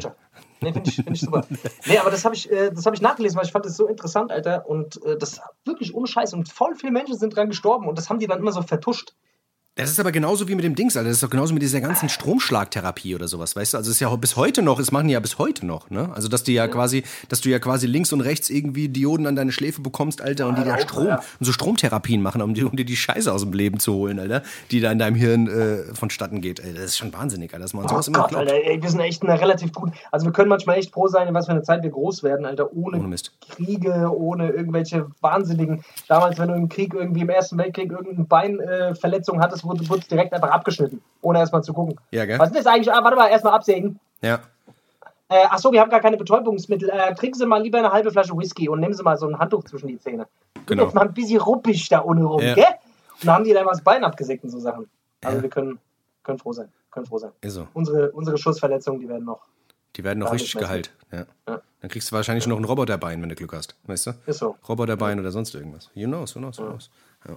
Nee, 0.64 0.74
finde 0.74 0.90
ich, 0.90 0.96
find 0.96 1.16
ich 1.16 1.22
super. 1.22 1.46
Nee, 1.86 1.98
aber 1.98 2.12
das 2.12 2.26
habe 2.26 2.36
ich, 2.36 2.52
äh, 2.52 2.72
hab 2.76 2.94
ich 2.94 3.02
nachgelesen, 3.02 3.38
weil 3.38 3.46
ich 3.46 3.52
fand 3.52 3.66
das 3.66 3.78
so 3.78 3.88
interessant, 3.88 4.32
Alter. 4.32 4.68
Und 4.68 5.04
äh, 5.06 5.18
das 5.18 5.42
wirklich 5.66 5.94
ohne 5.94 6.08
Scheiß. 6.08 6.34
Und 6.34 6.50
voll 6.50 6.76
viele 6.76 6.92
Menschen 6.92 7.18
sind 7.18 7.36
dran 7.36 7.50
gestorben 7.50 7.88
und 7.88 7.98
das 7.98 8.10
haben 8.10 8.20
die 8.20 8.28
dann 8.28 8.40
immer 8.40 8.52
so 8.52 8.62
vertuscht. 8.62 9.14
Das 9.76 9.90
ist 9.90 10.00
aber 10.00 10.12
genauso 10.12 10.48
wie 10.48 10.54
mit 10.54 10.64
dem 10.64 10.76
Dings, 10.76 10.96
Alter. 10.96 11.10
Das 11.10 11.18
ist 11.18 11.24
doch 11.24 11.32
genauso 11.32 11.52
mit 11.52 11.64
dieser 11.64 11.82
ganzen 11.82 12.08
Stromschlagtherapie 12.08 13.16
oder 13.16 13.28
sowas, 13.28 13.56
weißt 13.56 13.74
du? 13.74 13.78
Also 13.78 13.90
es 13.90 13.96
ist 13.96 14.02
ja 14.02 14.16
bis 14.18 14.36
heute 14.36 14.62
noch, 14.62 14.78
das 14.78 14.92
machen 14.92 15.08
die 15.08 15.16
ja 15.16 15.20
bis 15.20 15.40
heute 15.40 15.66
noch, 15.66 15.90
ne? 15.90 16.12
Also 16.14 16.28
dass 16.28 16.44
die 16.44 16.54
ja 16.54 16.68
quasi, 16.68 17.02
dass 17.28 17.42
du 17.42 17.50
ja 17.50 17.58
quasi 17.58 17.88
links 17.88 18.14
und 18.14 18.22
rechts 18.22 18.52
irgendwie 18.52 18.88
Dioden 18.88 19.26
an 19.26 19.36
deine 19.36 19.52
Schläfe 19.52 19.82
bekommst, 19.82 20.22
Alter, 20.22 20.46
und 20.48 20.60
die 20.60 20.64
da 20.64 20.78
Strom 20.78 21.08
ja. 21.08 21.16
und 21.40 21.46
so 21.48 21.52
Stromtherapien 21.52 22.22
machen, 22.22 22.44
um, 22.44 22.54
die, 22.54 22.64
um 22.64 22.76
dir 22.76 22.86
die 22.86 22.96
Scheiße 22.96 23.34
aus 23.34 23.42
dem 23.42 23.52
Leben 23.54 23.80
zu 23.80 23.96
holen, 23.96 24.20
Alter, 24.20 24.44
die 24.70 24.80
da 24.80 24.92
in 24.92 25.00
deinem 25.00 25.16
Hirn 25.16 25.48
äh, 25.48 25.96
vonstatten 25.96 26.42
geht. 26.42 26.60
Ey, 26.60 26.76
das 26.76 26.84
ist 26.84 26.98
schon 27.00 27.12
wahnsinnig, 27.12 27.52
Alter, 27.52 27.64
dass 27.64 27.74
man 27.74 27.88
sowas 27.88 28.08
Oh 28.08 28.12
immer 28.12 28.20
Gott, 28.20 28.30
glaubt. 28.30 28.52
Alter, 28.52 28.64
ey, 28.64 28.80
wir 28.80 28.90
sind 28.92 29.00
echt 29.00 29.24
in 29.24 29.30
einer 29.32 29.42
relativ 29.42 29.74
gut. 29.74 29.92
Also 30.12 30.28
wir 30.28 30.34
können 30.34 30.50
manchmal 30.50 30.78
echt 30.78 30.94
froh 30.94 31.08
sein, 31.08 31.28
in 31.28 31.34
was 31.34 31.48
für 31.48 31.52
eine 31.52 31.64
Zeit 31.64 31.82
wir 31.82 31.90
groß 31.90 32.22
werden, 32.22 32.46
Alter, 32.46 32.72
ohne, 32.74 33.00
Ohne. 33.00 33.16
Kriege, 33.50 34.12
ohne 34.16 34.52
irgendwelche 34.52 35.08
wahnsinnigen. 35.22 35.84
damals, 36.08 36.38
wenn 36.38 36.50
du 36.50 36.54
im 36.54 36.70
Krieg 36.70 36.94
irgendwie 36.94 37.22
im 37.22 37.30
Ersten 37.30 37.58
Weltkrieg 37.58 37.90
irgendeine 37.90 38.26
Beinverletzung 38.26 39.42
hattest, 39.42 39.63
wurde, 39.64 39.88
wurde 39.90 40.02
es 40.02 40.08
direkt 40.08 40.34
einfach 40.34 40.50
abgeschnitten, 40.50 41.02
ohne 41.22 41.40
erstmal 41.40 41.64
zu 41.64 41.74
gucken. 41.74 42.00
Ja, 42.12 42.26
gell? 42.26 42.40
Was 42.40 42.50
ist 42.50 42.58
das 42.60 42.68
eigentlich? 42.68 42.94
Ah, 42.94 43.04
warte 43.04 43.18
mal, 43.18 43.28
erstmal 43.30 43.54
absägen. 43.54 44.00
Ja. 44.22 44.40
Äh, 45.30 45.46
ach 45.50 45.58
so, 45.60 45.72
wir 45.72 45.80
haben 45.82 45.90
gar 45.90 46.00
keine 46.02 46.18
Betäubungsmittel. 46.18 46.90
Äh, 46.90 47.16
trinken 47.16 47.38
Sie 47.38 47.46
mal 47.46 47.62
lieber 47.62 47.80
eine 47.80 47.92
halbe 47.92 48.12
Flasche 48.12 48.38
Whisky 48.38 48.70
und 48.70 48.80
nehmen 48.80 48.94
Sie 48.94 49.04
mal 49.04 49.18
so 49.18 49.28
ein 49.28 49.38
Handtuch 49.40 49.64
zwischen 49.64 49.88
die 49.88 49.98
Zähne. 50.00 50.28
Genau. 50.66 50.84
jetzt 50.84 50.94
mal 50.96 51.02
ein 51.08 51.14
bisschen 51.14 51.42
ruppig 51.42 51.90
da 51.90 52.04
ohne 52.04 52.24
rum, 52.24 52.42
Ja. 52.42 52.54
gell? 52.56 52.66
Und 52.66 53.26
dann 53.28 53.36
haben 53.36 53.44
die 53.44 53.54
dann 53.54 53.66
das 53.66 53.82
Bein 53.84 54.04
abgesägt 54.04 54.44
und 54.44 54.50
so 54.50 54.60
Sachen. 54.60 54.90
Also 55.24 55.38
Ja. 55.38 55.44
wir 55.44 55.50
können, 55.50 55.80
können 56.24 56.38
froh 56.40 56.54
sein. 56.54 56.70
Können 56.92 57.06
froh 57.06 57.18
sein. 57.18 57.32
Ist 57.42 57.56
so. 57.56 57.68
Unsere, 57.74 58.12
unsere 58.12 58.38
Schussverletzungen, 58.38 59.00
die 59.02 59.10
werden 59.10 59.26
noch. 59.26 59.42
Die 59.96 60.04
werden 60.04 60.20
noch 60.20 60.32
richtig 60.32 60.54
geheilt. 60.56 60.92
Ja. 61.12 61.26
Ja. 61.48 61.62
Dann 61.82 61.90
kriegst 61.90 62.12
du 62.12 62.16
wahrscheinlich 62.16 62.48
noch 62.48 62.58
ein 62.58 62.64
Roboterbein, 62.64 63.22
wenn 63.22 63.30
du 63.30 63.36
Glück 63.36 63.54
hast. 63.54 63.76
Weißt 63.86 64.08
du? 64.08 64.12
Ist 64.26 64.40
so. 64.40 64.56
Roboterbein 64.68 65.20
oder 65.20 65.32
sonst 65.32 65.54
irgendwas. 65.54 65.90
You 65.94 66.08
knows, 66.08 66.36
who 66.36 66.40
knows, 66.40 66.60
who 66.60 66.64
knows. 66.66 66.90
Ja. 67.28 67.36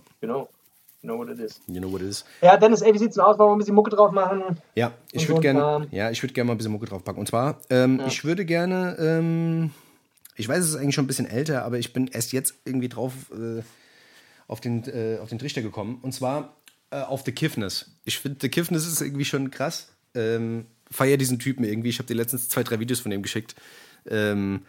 You 1.02 1.08
know. 1.08 1.18
What 1.18 1.28
it 1.28 1.38
is. 1.38 1.60
You 1.66 1.80
know 1.80 1.92
what 1.92 2.00
it 2.00 2.08
is. 2.08 2.24
Ja, 2.42 2.56
Dennis, 2.56 2.82
ey, 2.82 2.92
wie 2.92 2.98
sieht's 2.98 3.14
denn 3.14 3.24
aus? 3.24 3.38
Wollen 3.38 3.50
wir 3.50 3.56
ein 3.56 3.58
bisschen 3.58 3.74
Mucke 3.74 3.90
drauf 3.90 4.12
machen? 4.12 4.42
Ja, 4.74 4.92
ich 5.12 5.28
würde 5.28 5.36
so 5.36 5.40
gerne, 5.40 5.86
ja, 5.90 6.10
ich 6.10 6.22
würde 6.22 6.32
gerne 6.34 6.48
mal 6.48 6.54
ein 6.54 6.58
bisschen 6.58 6.72
Mucke 6.72 6.86
draufpacken. 6.86 7.20
Und 7.20 7.26
zwar, 7.26 7.60
ähm, 7.70 8.00
ich 8.06 8.24
würde 8.24 8.44
gerne, 8.44 8.96
ähm, 8.98 9.70
ich 10.36 10.48
weiß, 10.48 10.58
es 10.58 10.70
ist 10.70 10.76
eigentlich 10.76 10.94
schon 10.94 11.04
ein 11.04 11.08
bisschen 11.08 11.28
älter, 11.28 11.64
aber 11.64 11.78
ich 11.78 11.92
bin 11.92 12.08
erst 12.08 12.32
jetzt 12.32 12.54
irgendwie 12.64 12.88
drauf 12.88 13.12
äh, 13.32 13.62
auf, 14.48 14.60
den, 14.60 14.84
äh, 14.84 15.18
auf 15.22 15.28
den 15.28 15.38
Trichter 15.38 15.62
gekommen. 15.62 15.98
Und 16.02 16.12
zwar 16.12 16.56
äh, 16.90 17.00
auf 17.00 17.22
The 17.24 17.32
Kiffness. 17.32 17.90
Ich 18.04 18.18
finde, 18.18 18.38
The 18.40 18.48
Kiffness 18.48 18.86
ist 18.86 19.00
irgendwie 19.00 19.24
schon 19.24 19.50
krass. 19.50 19.88
Ähm, 20.14 20.66
feier 20.90 21.16
diesen 21.16 21.38
Typen 21.38 21.64
irgendwie. 21.64 21.88
Ich 21.88 21.98
habe 21.98 22.06
dir 22.06 22.14
letztens 22.14 22.48
zwei, 22.48 22.62
drei 22.62 22.80
Videos 22.80 23.00
von 23.00 23.10
dem 23.10 23.22
geschickt. 23.22 23.54
Ähm, 24.08 24.62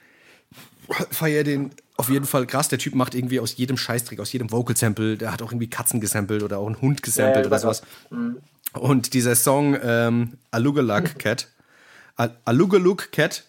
feier 1.12 1.44
den 1.44 1.72
auf 1.98 2.10
jeden 2.10 2.26
Fall 2.26 2.46
krass. 2.46 2.68
Der 2.70 2.80
Typ 2.80 2.94
macht 2.96 3.16
irgendwie 3.16 3.40
aus 3.40 3.58
jedem 3.58 3.78
Scheißtrick, 3.78 4.20
aus 4.20 4.32
jedem 4.32 4.52
Vocal-Sample, 4.52 5.18
der 5.18 5.32
hat 5.32 5.42
auch 5.42 5.52
irgendwie 5.52 5.70
Katzen 5.70 6.00
gesampelt 6.00 6.44
oder 6.44 6.60
auch 6.60 6.68
einen 6.68 6.80
Hund 6.82 7.02
gesampelt 7.04 7.46
Ja, 7.46 7.48
oder 7.48 7.56
ja, 7.56 7.60
sowas. 7.60 7.82
Mhm. 8.10 8.38
Und 8.74 9.14
dieser 9.14 9.36
Song 9.36 9.78
ähm, 9.82 10.34
Alugaluk 10.52 11.18
Cat, 11.18 11.48
Al- 12.16 12.36
Alugaluk 12.46 13.12
Cat, 13.12 13.44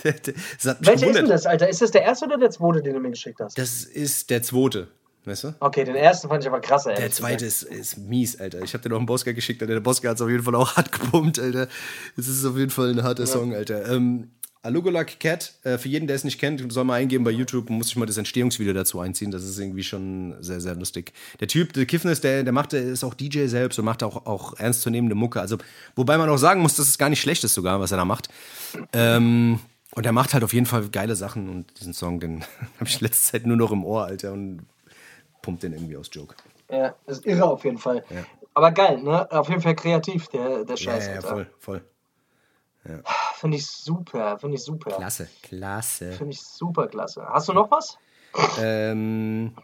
Welcher 0.02 1.08
ist 1.08 1.16
denn 1.16 1.26
das, 1.28 1.46
Alter? 1.46 1.68
Ist 1.68 1.82
das 1.82 1.90
der 1.90 2.02
erste 2.02 2.26
oder 2.26 2.38
der 2.38 2.50
zweite, 2.50 2.82
den 2.82 2.94
du 2.94 3.00
mir 3.00 3.10
geschickt 3.10 3.40
hast? 3.40 3.58
Das 3.58 3.82
ist 3.82 4.30
der 4.30 4.42
zweite, 4.44 4.86
weißt 5.24 5.44
du? 5.44 5.54
Okay, 5.58 5.84
den 5.84 5.96
ersten 5.96 6.28
fand 6.28 6.44
ich 6.44 6.48
aber 6.48 6.60
krass, 6.60 6.86
ey. 6.86 6.94
Der 6.94 7.10
zweite 7.10 7.44
ist, 7.46 7.64
ist 7.64 7.98
mies, 7.98 8.38
Alter. 8.38 8.62
Ich 8.62 8.74
hab 8.74 8.82
dir 8.82 8.90
noch 8.90 8.98
einen 8.98 9.06
Bosca 9.06 9.32
geschickt, 9.32 9.60
Alter. 9.60 9.74
Der 9.74 9.80
Bosca 9.80 10.08
hat 10.10 10.16
es 10.16 10.20
auf 10.22 10.28
jeden 10.30 10.44
Fall 10.44 10.54
auch 10.54 10.72
hart 10.76 10.92
gepumpt, 10.92 11.40
Alter. 11.40 11.66
Das 12.16 12.28
ist 12.28 12.44
auf 12.44 12.56
jeden 12.56 12.70
Fall 12.70 12.90
ein 12.90 13.02
harter 13.02 13.26
Song, 13.26 13.54
Alter. 13.54 13.90
Ähm, 13.92 14.30
Alugolak 14.62 15.20
Cat, 15.20 15.54
äh, 15.62 15.78
für 15.78 15.88
jeden, 15.88 16.06
der 16.06 16.16
es 16.16 16.24
nicht 16.24 16.38
kennt, 16.40 16.72
soll 16.72 16.84
mal 16.84 16.94
eingeben 16.94 17.24
bei 17.24 17.30
YouTube, 17.30 17.70
muss 17.70 17.88
ich 17.88 17.96
mal 17.96 18.06
das 18.06 18.16
Entstehungsvideo 18.16 18.72
dazu 18.72 19.00
einziehen. 19.00 19.30
Das 19.30 19.44
ist 19.44 19.58
irgendwie 19.58 19.84
schon 19.84 20.34
sehr, 20.40 20.60
sehr 20.60 20.74
lustig. 20.74 21.12
Der 21.40 21.48
Typ, 21.48 21.72
der 21.72 21.86
Kiffness, 21.86 22.20
der, 22.20 22.42
der 22.42 22.52
macht, 22.52 22.72
der 22.72 22.82
ist 22.82 23.04
auch 23.04 23.14
DJ 23.14 23.46
selbst 23.46 23.78
und 23.78 23.84
macht 23.84 24.02
auch, 24.02 24.26
auch 24.26 24.58
ernstzunehmende 24.58 25.14
Mucke. 25.14 25.40
Also, 25.40 25.58
wobei 25.96 26.18
man 26.18 26.28
auch 26.28 26.36
sagen 26.38 26.60
muss, 26.60 26.74
dass 26.76 26.88
es 26.88 26.98
gar 26.98 27.08
nicht 27.08 27.20
schlecht 27.20 27.44
ist 27.44 27.54
sogar, 27.54 27.80
was 27.80 27.92
er 27.92 27.98
da 27.98 28.04
macht. 28.04 28.28
Ähm, 28.92 29.60
und 29.94 30.04
er 30.06 30.12
macht 30.12 30.34
halt 30.34 30.44
auf 30.44 30.52
jeden 30.52 30.66
Fall 30.66 30.88
geile 30.88 31.16
Sachen 31.16 31.48
und 31.48 31.78
diesen 31.80 31.94
Song, 31.94 32.20
den 32.20 32.42
habe 32.78 32.88
ich 32.88 33.00
letzte 33.00 33.32
Zeit 33.32 33.46
nur 33.46 33.56
noch 33.56 33.70
im 33.72 33.84
Ohr, 33.84 34.04
Alter, 34.04 34.32
und 34.32 34.66
pumpt 35.42 35.62
den 35.62 35.72
irgendwie 35.72 35.96
aus 35.96 36.10
Joke. 36.12 36.34
Ja, 36.70 36.94
das 37.06 37.18
ist 37.18 37.26
irre 37.26 37.44
auf 37.44 37.64
jeden 37.64 37.78
Fall. 37.78 38.04
Aber 38.54 38.72
geil, 38.72 39.00
ne? 39.02 39.30
Auf 39.30 39.48
jeden 39.48 39.62
Fall 39.62 39.76
kreativ, 39.76 40.26
der, 40.28 40.64
der 40.64 40.76
Ja, 40.76 40.76
Scheiß. 40.76 41.06
ja, 41.06 41.10
ja, 41.12 41.16
Alter. 41.18 41.28
voll, 41.28 41.46
voll. 41.60 41.82
Finde 43.40 43.56
ich 43.56 43.66
super, 43.66 44.38
finde 44.38 44.56
ich 44.56 44.62
super. 44.62 44.90
Klasse, 44.96 45.28
klasse. 45.42 46.12
Finde 46.12 46.32
ich 46.32 46.40
super 46.40 46.88
klasse. 46.88 47.24
Hast 47.28 47.48
du 47.48 47.52
noch 47.52 47.70
was? 47.70 47.96
Ähm, 48.60 49.54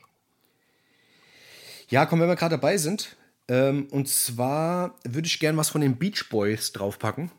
ja, 1.89 2.07
komm, 2.07 2.21
wenn 2.21 2.29
wir 2.29 2.37
gerade 2.37 2.57
dabei 2.57 2.77
sind. 2.77 3.17
Ähm, 3.49 3.89
und 3.91 4.09
zwar 4.09 4.95
würde 5.05 5.27
ich 5.27 5.39
gern 5.39 5.57
was 5.57 5.69
von 5.69 5.81
den 5.81 5.97
Beach 5.97 6.29
Boys 6.31 6.73
draufpacken. 6.73 7.31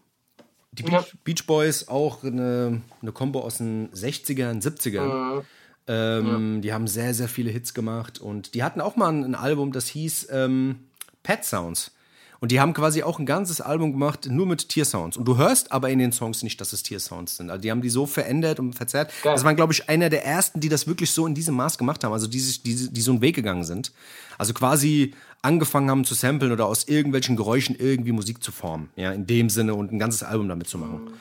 Die 0.72 0.84
Beach, 0.84 0.94
Ja. 0.94 1.06
Beach 1.24 1.46
Boys, 1.48 1.88
auch 1.88 2.24
eine, 2.24 2.82
eine 3.02 3.12
Kombo 3.12 3.40
aus 3.42 3.58
den 3.58 3.90
60ern, 3.92 4.62
70ern. 4.62 5.44
Ähm, 5.88 6.62
Die 6.62 6.74
haben 6.74 6.88
sehr, 6.88 7.14
sehr 7.14 7.28
viele 7.30 7.50
Hits 7.52 7.74
gemacht 7.74 8.20
und 8.20 8.56
die 8.56 8.64
hatten 8.64 8.82
auch 8.82 8.96
mal 8.96 9.10
ein, 9.10 9.24
ein 9.24 9.36
Album, 9.36 9.72
das 9.72 9.88
hieß 9.88 10.28
ähm, 10.32 10.90
Pet 11.24 11.46
Sounds. 11.46 11.95
Und 12.40 12.52
die 12.52 12.60
haben 12.60 12.74
quasi 12.74 13.02
auch 13.04 13.18
ein 13.20 13.26
ganzes 13.26 13.62
Album 13.62 13.92
gemacht, 13.92 14.28
nur 14.30 14.46
mit 14.46 14.70
Tiersounds. 14.70 15.18
Und 15.18 15.26
du 15.26 15.38
hörst 15.38 15.72
aber 15.72 15.90
in 15.90 16.00
den 16.00 16.12
Songs 16.12 16.44
nicht, 16.44 16.60
dass 16.62 16.74
es 16.74 16.84
Tiersounds 16.84 17.38
sind. 17.38 17.50
Also 17.50 17.62
die 17.62 17.72
haben 17.72 17.82
die 17.82 17.90
so 17.90 18.06
verändert 18.06 18.60
und 18.60 18.74
verzerrt. 18.74 19.12
Geil. 19.24 19.34
Das 19.34 19.44
waren, 19.44 19.56
glaube 19.56 19.74
ich, 19.74 19.90
einer 19.90 20.10
der 20.10 20.26
ersten, 20.26 20.60
die 20.60 20.70
das 20.70 20.86
wirklich 20.88 21.12
so 21.12 21.26
in 21.28 21.34
diesem 21.34 21.56
Maß 21.56 21.78
gemacht 21.78 22.04
haben. 22.04 22.14
Also 22.14 22.28
die, 22.28 22.40
sich- 22.40 22.62
die, 22.64 22.92
die 22.92 23.02
so 23.02 23.12
einen 23.12 23.22
Weg 23.22 23.36
gegangen 23.36 23.64
sind. 23.64 23.92
Also 24.38 24.54
quasi 24.54 25.14
angefangen 25.42 25.90
haben 25.90 26.06
zu 26.06 26.14
samplen 26.16 26.52
oder 26.52 26.66
aus 26.66 26.88
irgendwelchen 26.88 27.36
Geräuschen 27.36 27.76
irgendwie 27.76 28.12
Musik 28.12 28.44
zu 28.44 28.52
formen. 28.52 28.90
Ja, 28.96 29.12
in 29.12 29.28
dem 29.28 29.50
Sinne 29.50 29.76
und 29.76 29.92
ein 29.92 30.00
ganzes 30.00 30.24
Album 30.24 30.50
damit 30.50 30.68
zu 30.68 30.78
machen. 30.78 31.12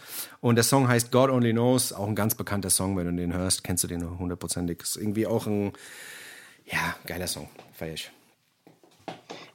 Und 0.40 0.56
der 0.56 0.64
Song 0.64 0.88
heißt 0.88 1.12
God 1.12 1.30
Only 1.30 1.52
Knows, 1.52 1.92
auch 1.92 2.08
ein 2.08 2.14
ganz 2.14 2.34
bekannter 2.34 2.70
Song, 2.70 2.96
wenn 2.96 3.06
du 3.06 3.12
den 3.12 3.32
hörst, 3.34 3.64
kennst 3.64 3.84
du 3.84 3.88
den 3.88 4.18
hundertprozentig. 4.18 4.80
Ist 4.82 4.96
irgendwie 4.96 5.26
auch 5.26 5.46
ein, 5.46 5.72
ja, 6.66 6.96
geiler 7.06 7.26
Song. 7.26 7.48
Feier 7.72 7.94
ich. 7.94 8.10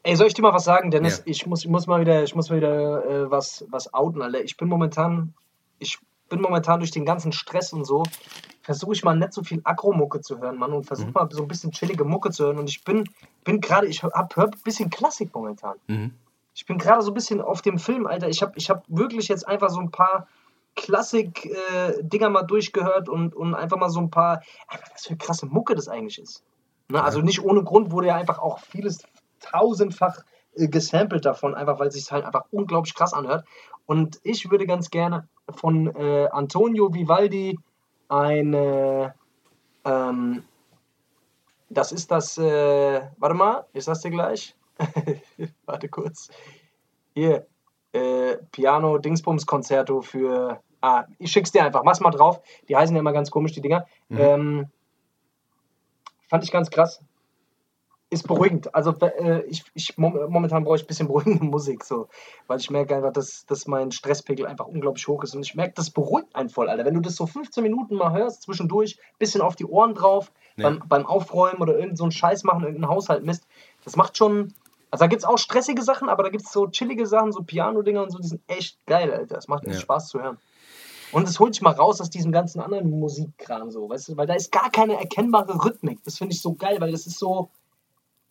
Ey, 0.03 0.15
soll 0.15 0.27
ich 0.27 0.33
dir 0.33 0.41
mal 0.41 0.53
was 0.53 0.63
sagen, 0.63 0.91
Dennis? 0.91 1.17
Ja. 1.17 1.23
Ich, 1.25 1.45
muss, 1.45 1.63
ich 1.63 1.69
muss 1.69 1.87
mal 1.87 1.99
wieder, 1.99 2.23
ich 2.23 2.33
muss 2.35 2.49
mal 2.49 2.57
wieder 2.57 3.05
äh, 3.05 3.31
was, 3.31 3.65
was 3.69 3.93
outen, 3.93 4.21
Alter. 4.21 4.41
Ich 4.41 4.55
bin 4.55 4.67
momentan, 4.67 5.33
ich 5.77 5.99
bin 6.29 6.41
momentan 6.41 6.79
durch 6.79 6.91
den 6.91 7.05
ganzen 7.05 7.31
Stress 7.31 7.73
und 7.73 7.85
so, 7.85 8.03
versuche 8.61 8.93
ich 8.93 9.03
mal 9.03 9.15
nicht 9.17 9.33
so 9.33 9.43
viel 9.43 9.61
Agro-Mucke 9.63 10.21
zu 10.21 10.39
hören, 10.39 10.57
Mann, 10.57 10.71
und 10.71 10.85
versuche 10.85 11.11
mal 11.11 11.27
so 11.31 11.41
ein 11.41 11.47
bisschen 11.47 11.71
chillige 11.71 12.05
Mucke 12.05 12.31
zu 12.31 12.45
hören. 12.45 12.59
Und 12.59 12.69
ich 12.69 12.83
bin, 12.83 13.09
bin 13.43 13.59
gerade, 13.59 13.87
ich 13.87 14.03
hab, 14.03 14.35
hör 14.35 14.45
ein 14.45 14.51
bisschen 14.63 14.89
Klassik 14.89 15.33
momentan. 15.33 15.75
Ich 16.55 16.65
bin 16.65 16.77
gerade 16.77 17.01
so 17.01 17.11
ein 17.11 17.13
bisschen 17.13 17.41
auf 17.41 17.61
dem 17.61 17.79
Film, 17.79 18.05
Alter. 18.07 18.29
Ich 18.29 18.41
habe 18.41 18.53
ich 18.55 18.69
hab 18.69 18.83
wirklich 18.87 19.27
jetzt 19.27 19.47
einfach 19.47 19.69
so 19.69 19.79
ein 19.79 19.91
paar 19.91 20.27
Klassik-Dinger 20.75 22.29
mal 22.29 22.43
durchgehört 22.43 23.09
und, 23.09 23.35
und 23.35 23.53
einfach 23.53 23.77
mal 23.77 23.89
so 23.89 23.99
ein 23.99 24.09
paar, 24.09 24.43
einfach 24.67 24.89
was 24.93 25.07
für 25.07 25.17
krasse 25.17 25.45
Mucke 25.45 25.75
das 25.75 25.87
eigentlich 25.87 26.19
ist. 26.19 26.43
Ne? 26.89 27.03
Also 27.03 27.21
nicht 27.21 27.43
ohne 27.43 27.63
Grund 27.63 27.91
wurde 27.91 28.07
ja 28.07 28.15
einfach 28.15 28.39
auch 28.39 28.59
vieles 28.59 29.03
tausendfach 29.39 30.23
äh, 30.55 30.67
gesampelt 30.67 31.25
davon, 31.25 31.55
einfach 31.55 31.79
weil 31.79 31.87
es 31.87 31.95
sich 31.95 32.11
halt 32.11 32.25
einfach 32.25 32.45
unglaublich 32.51 32.95
krass 32.95 33.13
anhört. 33.13 33.45
Und 33.85 34.19
ich 34.23 34.51
würde 34.51 34.67
ganz 34.67 34.89
gerne 34.89 35.27
von 35.49 35.87
äh, 35.95 36.27
Antonio 36.31 36.93
Vivaldi 36.93 37.57
eine, 38.07 39.15
ähm, 39.85 40.43
das 41.69 41.91
ist 41.91 42.11
das, 42.11 42.37
äh, 42.37 43.01
warte 43.17 43.35
mal, 43.35 43.65
ich 43.73 43.83
sag's 43.83 44.01
dir 44.01 44.11
gleich. 44.11 44.55
warte 45.65 45.89
kurz. 45.89 46.29
Hier, 47.13 47.47
äh, 47.91 48.37
Piano 48.51 48.97
Dingsbums 48.97 49.45
Konzerto 49.45 50.01
für, 50.01 50.61
ah, 50.81 51.05
ich 51.17 51.31
schick's 51.31 51.51
dir 51.51 51.63
einfach, 51.63 51.83
mach's 51.83 51.99
mal 51.99 52.11
drauf. 52.11 52.41
Die 52.67 52.75
heißen 52.75 52.95
ja 52.95 52.99
immer 52.99 53.13
ganz 53.13 53.31
komisch, 53.31 53.51
die 53.53 53.61
Dinger. 53.61 53.85
Ähm, 54.09 54.67
fand 56.27 56.43
ich 56.43 56.51
ganz 56.51 56.69
krass. 56.69 57.01
Ist 58.11 58.27
beruhigend. 58.27 58.73
Also 58.73 58.95
äh, 59.01 59.41
ich, 59.41 59.63
ich 59.75 59.97
mom 59.97 60.17
momentan 60.29 60.63
brauche 60.63 60.77
ich 60.77 60.83
ein 60.83 60.87
bisschen 60.87 61.07
beruhigende 61.07 61.43
Musik, 61.45 61.83
so, 61.83 62.07
weil 62.47 62.59
ich 62.59 62.69
merke 62.71 62.95
einfach, 62.95 63.13
dass, 63.13 63.45
dass 63.45 63.67
mein 63.67 63.91
Stresspegel 63.91 64.47
einfach 64.47 64.65
unglaublich 64.65 65.07
hoch 65.07 65.23
ist 65.23 65.35
und 65.35 65.45
ich 65.45 65.53
merke, 65.53 65.73
das 65.75 65.91
beruhigt 65.91 66.35
einen 66.35 66.49
voll, 66.49 66.69
Alter. 66.69 66.85
Wenn 66.85 66.95
du 66.95 67.01
das 67.01 67.15
so 67.15 67.27
15 67.27 67.61
Minuten 67.61 67.95
mal 67.95 68.11
hörst, 68.11 68.43
zwischendurch, 68.43 68.99
bisschen 69.19 69.41
auf 69.41 69.55
die 69.55 69.65
Ohren 69.65 69.93
drauf, 69.93 70.31
beim, 70.63 70.83
beim 70.87 71.05
Aufräumen 71.05 71.61
oder 71.61 71.77
irgend 71.77 71.97
so 71.97 72.03
einen 72.03 72.11
Scheiß 72.11 72.43
machen, 72.43 72.63
irgendeinen 72.63 72.91
Haushalt 72.91 73.23
Mist, 73.23 73.47
das 73.85 73.95
macht 73.95 74.17
schon. 74.17 74.53
Also 74.91 75.03
da 75.03 75.07
gibt 75.07 75.21
es 75.21 75.27
auch 75.27 75.37
stressige 75.37 75.83
Sachen, 75.83 76.09
aber 76.09 76.23
da 76.23 76.29
gibt 76.29 76.45
es 76.45 76.51
so 76.51 76.67
chillige 76.67 77.05
Sachen, 77.05 77.31
so 77.31 77.43
Piano-Dinger 77.43 78.01
und 78.01 78.11
so, 78.11 78.17
die 78.17 78.27
sind 78.27 78.41
echt 78.47 78.83
geil, 78.87 79.11
Alter. 79.11 79.35
Das 79.35 79.47
macht 79.47 79.65
echt 79.65 79.75
Ja. 79.75 79.81
Spaß 79.81 80.07
zu 80.07 80.19
hören. 80.19 80.37
Und 81.11 81.27
es 81.27 81.39
holt 81.39 81.53
dich 81.55 81.61
mal 81.61 81.73
raus 81.73 82.01
aus 82.01 82.09
diesem 82.09 82.31
ganzen 82.31 82.59
anderen 82.59 82.89
Musikkram, 82.89 83.71
so, 83.71 83.89
weißt 83.89 84.09
du, 84.09 84.17
weil 84.17 84.27
da 84.27 84.33
ist 84.33 84.51
gar 84.51 84.69
keine 84.69 84.99
erkennbare 84.99 85.63
Rhythmik. 85.63 86.03
Das 86.03 86.17
finde 86.17 86.33
ich 86.33 86.41
so 86.41 86.53
geil, 86.53 86.77
weil 86.81 86.91
das 86.91 87.07
ist 87.07 87.19
so. 87.19 87.49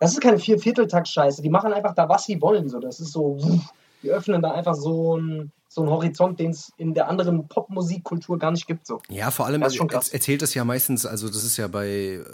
Das 0.01 0.13
ist 0.13 0.21
keine 0.21 0.39
Viervierteltakt-Scheiße. 0.39 1.43
Die 1.43 1.51
machen 1.51 1.73
einfach 1.73 1.95
da, 1.95 2.09
was 2.09 2.25
sie 2.25 2.41
wollen. 2.41 2.69
So. 2.69 2.79
Das 2.79 3.01
ist 3.01 3.13
so. 3.13 3.39
Die 4.03 4.11
öffnen 4.11 4.41
da 4.43 4.53
einfach 4.53 4.75
so 4.75 5.15
einen 5.17 5.51
so 5.71 5.83
einen 5.83 5.91
Horizont, 5.91 6.41
den 6.41 6.53
es 6.53 6.73
in 6.79 6.95
der 6.95 7.09
anderen 7.09 7.47
Popmusikkultur 7.47 8.39
gar 8.39 8.51
nicht 8.51 8.67
gibt. 8.67 8.87
So. 8.87 9.03
Ja, 9.11 9.31
vor 9.31 9.45
allem 9.47 9.61
Das 9.61 9.77
er- 9.77 10.15
erzählt 10.15 10.41
das 10.41 10.55
ja 10.55 10.65
meistens, 10.65 11.05
also 11.05 11.29
das 11.29 11.45
ist 11.45 11.59
ja 11.59 11.69
bei, 11.69 11.89
äh, 11.89 12.25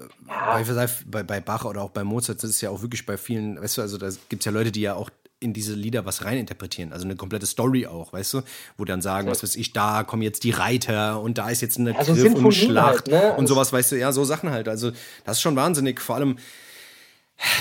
bei, 0.65 0.89
bei, 1.07 1.23
bei 1.25 1.41
Bach 1.41 1.65
oder 1.65 1.83
auch 1.83 1.91
bei 1.91 2.05
Mozart, 2.05 2.43
das 2.45 2.51
ist 2.51 2.61
ja 2.61 2.71
auch 2.71 2.83
wirklich 2.83 3.05
bei 3.07 3.17
vielen, 3.17 3.61
weißt 3.61 3.79
du, 3.79 3.83
also 3.83 3.99
da 3.99 4.09
gibt 4.29 4.43
es 4.43 4.45
ja 4.47 4.53
Leute, 4.53 4.71
die 4.71 4.83
ja 4.83 4.95
auch 4.95 5.11
in 5.41 5.53
diese 5.53 5.75
Lieder 5.75 6.07
was 6.07 6.25
reininterpretieren, 6.25 6.93
also 6.93 7.05
eine 7.07 7.17
komplette 7.17 7.47
Story 7.47 7.87
auch, 7.89 8.13
weißt 8.13 8.35
du, 8.35 8.43
wo 8.79 8.85
dann 8.85 9.03
sagen, 9.03 9.29
was 9.29 9.43
weiß 9.43 9.57
ich, 9.57 9.73
da 9.73 10.05
kommen 10.05 10.23
jetzt 10.23 10.45
die 10.45 10.53
Reiter 10.53 11.21
und 11.21 11.37
da 11.37 11.51
ist 11.51 11.61
jetzt 11.61 11.79
eine 11.79 11.93
Ja, 11.93 12.05
so 12.05 12.15
Griff 12.15 12.35
und 12.37 12.53
Schlacht 12.53 13.11
halt, 13.13 13.25
ne? 13.25 13.35
und 13.37 13.49
sowas, 13.49 13.73
weißt 13.73 13.93
du, 13.93 13.99
ja, 13.99 14.13
so 14.13 14.23
Sachen 14.25 14.51
halt, 14.51 14.69
also 14.69 14.93
das 15.25 15.39
ist 15.39 15.41
schon 15.43 15.57
wahnsinnig, 15.57 16.01
vor 16.01 16.15
allem 16.15 16.39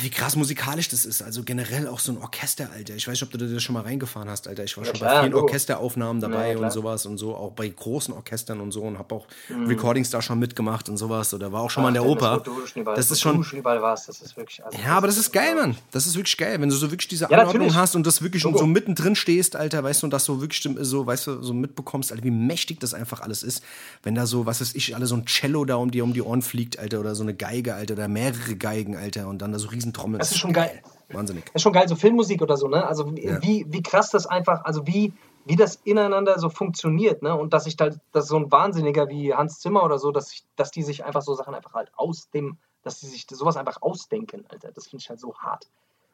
wie 0.02 0.10
krass 0.10 0.36
musikalisch 0.36 0.88
das 0.90 1.06
ist. 1.06 1.22
Also 1.22 1.44
generell 1.44 1.88
auch 1.88 2.00
so 2.00 2.12
ein 2.12 2.18
Orchester, 2.18 2.70
Alter. 2.74 2.96
Ich 2.96 3.08
weiß 3.08 3.14
nicht, 3.14 3.24
ob 3.24 3.32
du 3.32 3.38
das 3.38 3.64
schon 3.64 3.74
mal 3.74 3.82
reingefahren 3.82 4.30
hast, 4.30 4.48
Alter. 4.48 4.64
Ich 4.64 4.78
war 4.78 4.84
Ja, 4.84 4.90
schon 4.92 5.00
klar, 5.00 5.14
bei 5.16 5.20
vielen 5.22 5.32
Logo. 5.32 5.46
Orchesteraufnahmen 5.46 6.22
dabei 6.22 6.52
Ja, 6.52 6.58
und 6.60 6.72
sowas 6.72 7.06
und 7.06 7.18
so, 7.18 7.36
auch 7.36 7.52
bei 7.52 7.68
großen 7.68 8.14
Orchestern 8.14 8.62
und 8.62 8.72
so 8.72 8.82
und 8.82 8.98
habe 8.98 9.16
auch 9.16 9.28
Mhm. 9.50 9.68
Recordings 9.68 10.10
da 10.10 10.22
schon 10.22 10.40
mitgemacht 10.40 10.90
und 10.90 10.98
sowas 10.98 11.34
oder 11.34 11.52
war 11.52 11.62
auch 11.62 11.70
schon 11.70 11.84
mal 11.84 11.90
in 11.90 11.96
der 11.96 12.04
Ach, 12.04 12.08
Oper. 12.08 12.44
überall, 12.76 12.96
Das 12.96 13.10
wo 13.10 13.14
ist 13.14 13.22
schon 13.22 13.44
schon 13.44 13.60
überall 13.60 13.82
warst, 13.82 14.08
das 14.08 14.22
ist 14.22 14.38
wirklich. 14.38 14.64
Also, 14.64 14.78
ja, 14.78 14.90
aber 14.96 15.08
das 15.08 15.18
ist 15.18 15.32
geil, 15.32 15.56
Mann. 15.56 15.76
Das 15.92 16.06
ist 16.08 16.16
wirklich 16.16 16.38
geil, 16.38 16.62
wenn 16.62 16.70
du 16.70 16.76
so 16.76 16.92
wirklich 16.92 17.08
diese 17.08 17.26
Ja, 17.26 17.38
Anordnung 17.40 17.54
natürlich. 17.68 17.76
hast 17.76 17.96
und 17.96 18.06
das 18.06 18.22
wirklich 18.22 18.44
Logo. 18.44 18.58
so 18.60 18.66
mittendrin 18.68 19.16
stehst, 19.16 19.56
Alter, 19.56 19.84
weißt 19.84 20.04
du, 20.04 20.08
und 20.08 20.12
das 20.12 20.26
so 20.26 20.40
wirklich 20.42 20.68
so, 20.82 21.06
weißt 21.06 21.28
du, 21.28 21.42
so 21.42 21.54
mitbekommst, 21.54 22.12
Alter, 22.12 22.24
wie 22.24 22.32
mächtig 22.32 22.80
das 22.80 22.94
einfach 22.94 23.22
alles 23.22 23.44
ist. 23.44 23.64
Wenn 24.04 24.16
da 24.16 24.26
so, 24.26 24.46
was 24.46 24.62
weiß 24.62 24.76
ich, 24.76 24.96
alle 24.96 25.08
so 25.08 25.16
ein 25.16 25.26
Cello 25.26 25.66
da 25.66 25.76
um 25.76 25.92
dir 25.92 26.04
um 26.04 26.14
die 26.14 26.22
Ohren 26.22 26.42
fliegt, 26.42 26.80
Alter, 26.80 27.00
oder 27.00 27.16
so 27.16 27.24
eine 27.24 27.34
Geige, 27.34 27.76
Alter, 27.76 27.94
oder 27.96 28.08
mehrere 28.08 28.56
Geigen, 28.56 28.96
Alter, 28.96 29.28
und 29.28 29.40
dann 29.42 29.52
da 29.52 29.60
so 29.60 29.68
Riesentrommeln. 29.74 30.20
Das 30.20 30.32
ist 30.32 30.38
schon 30.38 30.54
geil. 30.54 30.82
Wahnsinnig. 31.10 31.46
Das 31.48 31.56
ist 31.56 31.62
schon 31.64 31.74
geil, 31.74 31.88
so 31.88 31.96
Filmmusik 31.96 32.42
oder 32.42 32.58
so, 32.58 32.68
ne? 32.68 32.86
Also 32.88 33.16
wie, 33.16 33.26
Ja. 33.26 33.42
wie, 33.42 33.66
wie 33.70 33.84
krass 33.84 34.10
das 34.10 34.26
einfach, 34.26 34.64
also 34.66 34.88
wie, 34.88 35.14
wie 35.46 35.56
das 35.56 35.76
ineinander 35.84 36.40
so 36.40 36.50
funktioniert, 36.50 37.22
ne? 37.22 37.36
Und 37.36 37.54
dass 37.54 37.66
sich 37.66 37.76
da, 37.76 37.90
dass 38.12 38.28
so 38.28 38.38
ein 38.38 38.52
Wahnsinniger 38.52 39.10
wie 39.10 39.34
Hans 39.34 39.60
Zimmer 39.60 39.84
oder 39.84 40.00
so, 40.00 40.12
dass, 40.12 40.32
ich, 40.32 40.44
dass 40.56 40.72
die 40.72 40.84
sich 40.84 41.04
einfach 41.04 41.22
so 41.22 41.34
Sachen 41.36 41.54
einfach 41.54 41.74
halt 41.74 41.92
aus 41.96 42.30
dem, 42.32 42.58
dass 42.84 43.00
die 43.00 43.08
sich 43.08 43.26
sowas 43.30 43.58
einfach 43.58 43.82
ausdenken, 43.82 44.46
Alter. 44.50 44.72
Das 44.72 44.88
finde 44.88 45.02
ich 45.02 45.10
halt 45.10 45.20
so 45.20 45.36
hart. 45.36 45.68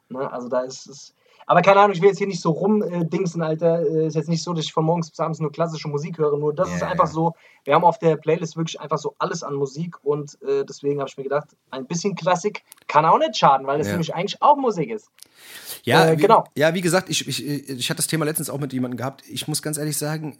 Ne? 0.09 0.31
Also 0.31 0.49
da 0.49 0.61
ist 0.61 0.87
es. 0.87 1.13
Aber 1.45 1.63
keine 1.63 1.79
Ahnung, 1.79 1.95
ich 1.95 2.01
will 2.01 2.09
jetzt 2.09 2.19
hier 2.19 2.27
nicht 2.27 2.41
so 2.41 2.51
rumdingsen, 2.51 3.41
Alter. 3.41 3.81
Äh, 3.81 4.05
Ist 4.07 4.15
jetzt 4.15 4.29
nicht 4.29 4.43
so, 4.43 4.53
dass 4.53 4.65
ich 4.65 4.71
von 4.73 4.85
morgens 4.85 5.09
bis 5.09 5.19
abends 5.19 5.39
nur 5.39 5.51
klassische 5.51 5.87
Musik 5.87 6.19
höre. 6.19 6.37
Nur 6.37 6.53
das 6.53 6.69
Ja, 6.69 6.75
ist 6.75 6.83
einfach 6.83 7.05
ja. 7.07 7.11
so. 7.11 7.33
Wir 7.63 7.73
haben 7.73 7.83
auf 7.83 7.97
der 7.97 8.17
Playlist 8.17 8.55
wirklich 8.55 8.79
einfach 8.79 8.99
so 8.99 9.15
alles 9.17 9.41
an 9.41 9.55
Musik 9.55 9.95
und 10.03 10.37
äh, 10.43 10.63
deswegen 10.63 10.99
habe 10.99 11.09
ich 11.09 11.17
mir 11.17 11.23
gedacht, 11.23 11.47
ein 11.71 11.87
bisschen 11.87 12.13
Klassik 12.15 12.63
kann 12.87 13.03
auch 13.03 13.17
nicht 13.17 13.35
schaden, 13.35 13.65
weil 13.65 13.79
das 13.79 13.87
Ja. 13.87 13.93
nämlich 13.93 14.13
eigentlich 14.13 14.39
auch 14.43 14.57
Musik 14.57 14.91
ist. 14.91 15.09
Ja, 15.85 16.05
Äh, 16.09 16.17
wie, 16.17 16.21
genau. 16.21 16.43
Ja, 16.55 16.73
wie 16.75 16.81
gesagt, 16.81 17.09
ich, 17.09 17.27
ich, 17.27 17.43
ich 17.43 17.89
hatte 17.89 17.97
das 17.97 18.07
Thema 18.07 18.25
letztens 18.25 18.51
auch 18.51 18.59
mit 18.59 18.71
jemandem 18.71 18.97
gehabt. 18.97 19.23
Ich 19.27 19.47
muss 19.47 19.63
ganz 19.63 19.79
ehrlich 19.79 19.97
sagen, 19.97 20.37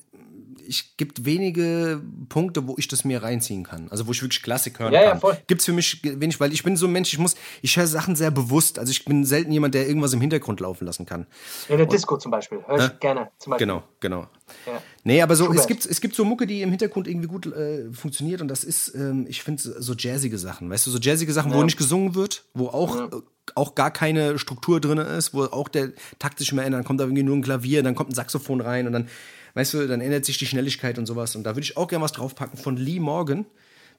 ich 0.70 0.97
gibt 0.97 1.26
wenige 1.26 1.99
Punkte, 2.30 2.67
wo 2.67 2.76
ich 2.78 2.88
das 2.88 3.03
mir 3.03 3.24
reinziehen 3.24 3.63
kann. 3.63 3.88
Also 3.89 4.05
wo 4.05 4.11
ich 4.11 4.22
wirklich 4.22 4.43
Klassik 4.43 4.78
hören 4.80 4.93
Ja, 4.93 5.01
ja, 5.01 5.09
kann. 5.09 5.20
voll. 5.20 5.38
Gibt's 5.47 5.65
für 5.65 5.74
mich 5.74 6.03
wenig, 6.03 6.39
weil 6.39 6.53
ich 6.53 6.63
bin 6.63 6.78
so 6.78 6.86
ein 6.86 6.91
Mensch, 6.91 7.11
ich 7.11 7.17
muss, 7.17 7.36
ich 7.63 7.76
höre 7.76 7.88
Sachen 7.88 8.15
sehr 8.15 8.30
bewusst. 8.30 8.78
Also 8.78 8.91
ich 8.91 9.03
bin 9.03 9.26
selten 9.26 9.51
jemand, 9.51 9.74
der 9.74 9.88
irgendwas 9.88 10.13
im 10.13 10.22
Hintergrund 10.22 10.59
laufen 10.59 10.86
lassen 10.86 11.07
kann. 11.07 11.26
In 11.70 11.78
der 11.78 11.88
Disco 11.88 12.17
zum 12.17 12.30
Beispiel. 12.32 12.59
Höre 12.67 12.78
ich 12.78 12.84
Hä? 12.84 12.89
gerne. 12.99 13.32
Zum 13.39 13.51
Beispiel. 13.51 13.65
Genau, 13.65 13.84
genau. 13.99 14.28
Ja. 14.67 14.82
Nee, 15.03 15.22
aber 15.24 15.36
so, 15.36 15.51
es 15.51 15.65
gibt, 15.65 15.88
es 15.88 16.01
gibt 16.01 16.13
so 16.13 16.24
Mucke, 16.24 16.45
die 16.45 16.61
im 16.61 16.70
Hintergrund 16.70 17.07
irgendwie 17.07 17.28
gut 17.28 17.47
äh, 17.47 17.91
funktioniert 17.91 18.41
und 18.41 18.47
das 18.47 18.63
ist, 18.63 18.93
ähm, 18.93 19.26
ich 19.28 19.41
finde, 19.41 19.61
so 19.61 19.93
jazzige 19.97 20.38
Sachen. 20.38 20.70
Weißt 20.70 20.86
du, 20.86 20.91
so 20.91 20.99
jazzige 20.99 21.34
Sachen, 21.34 21.51
wo 21.51 21.63
nicht 21.63 21.78
gesungen 21.78 22.13
wird, 22.13 22.45
wo 22.53 22.67
auch, 22.67 22.95
äh, 22.95 23.09
auch 23.55 23.74
gar 23.74 23.89
keine 23.89 24.38
Struktur 24.38 24.80
drin 24.80 24.99
ist, 24.99 25.34
wo 25.34 25.45
auch 25.45 25.67
der 25.67 25.93
Takt 26.20 26.38
sich 26.38 26.51
immer 26.51 26.63
ändert, 26.63 26.80
dann 26.80 26.86
kommt 26.86 26.99
da 26.99 27.05
irgendwie 27.05 27.24
nur 27.24 27.36
ein 27.36 27.41
Klavier, 27.41 27.82
dann 27.82 27.95
kommt 27.95 28.11
ein 28.11 28.15
Saxophon 28.15 28.61
rein 28.61 28.86
und 28.86 28.93
dann, 28.93 29.07
weißt 29.54 29.74
du, 29.74 29.88
dann 29.88 30.02
ändert 30.02 30.26
sich 30.26 30.38
die 30.38 30.45
Schnelligkeit 30.45 30.97
und 30.97 31.06
sowas. 31.06 31.36
Und 31.36 31.43
da 31.43 31.52
würde 31.52 31.62
ich 31.62 31.78
auch 31.78 31.88
gerne 31.88 32.04
was 32.04 32.12
draufpacken 32.12 32.58
von 32.58 32.78
Lee 32.78 33.00
Morgan. 33.00 33.45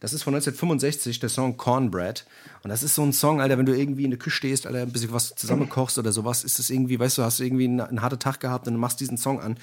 Das 0.00 0.12
ist 0.12 0.22
von 0.22 0.34
1965, 0.34 1.20
der 1.20 1.28
Song 1.28 1.56
Cornbread. 1.56 2.24
Und 2.62 2.70
das 2.70 2.82
ist 2.82 2.94
so 2.94 3.02
ein 3.02 3.12
Song, 3.12 3.40
Alter, 3.40 3.58
wenn 3.58 3.66
du 3.66 3.76
irgendwie 3.76 4.04
in 4.04 4.10
der 4.10 4.18
Küche 4.18 4.36
stehst, 4.36 4.66
Alter, 4.66 4.82
ein 4.82 4.92
bisschen 4.92 5.12
was 5.12 5.34
zusammenkochst 5.34 5.98
oder 5.98 6.12
sowas, 6.12 6.42
ist 6.42 6.58
das 6.58 6.70
irgendwie, 6.70 6.98
weißt 6.98 7.18
du, 7.18 7.22
hast 7.22 7.38
du 7.38 7.44
irgendwie 7.44 7.64
einen, 7.64 7.80
einen 7.80 8.02
harten 8.02 8.18
Tag 8.18 8.40
gehabt 8.40 8.66
und 8.66 8.74
du 8.74 8.80
machst 8.80 9.00
diesen 9.00 9.18
Song 9.18 9.40
an 9.40 9.56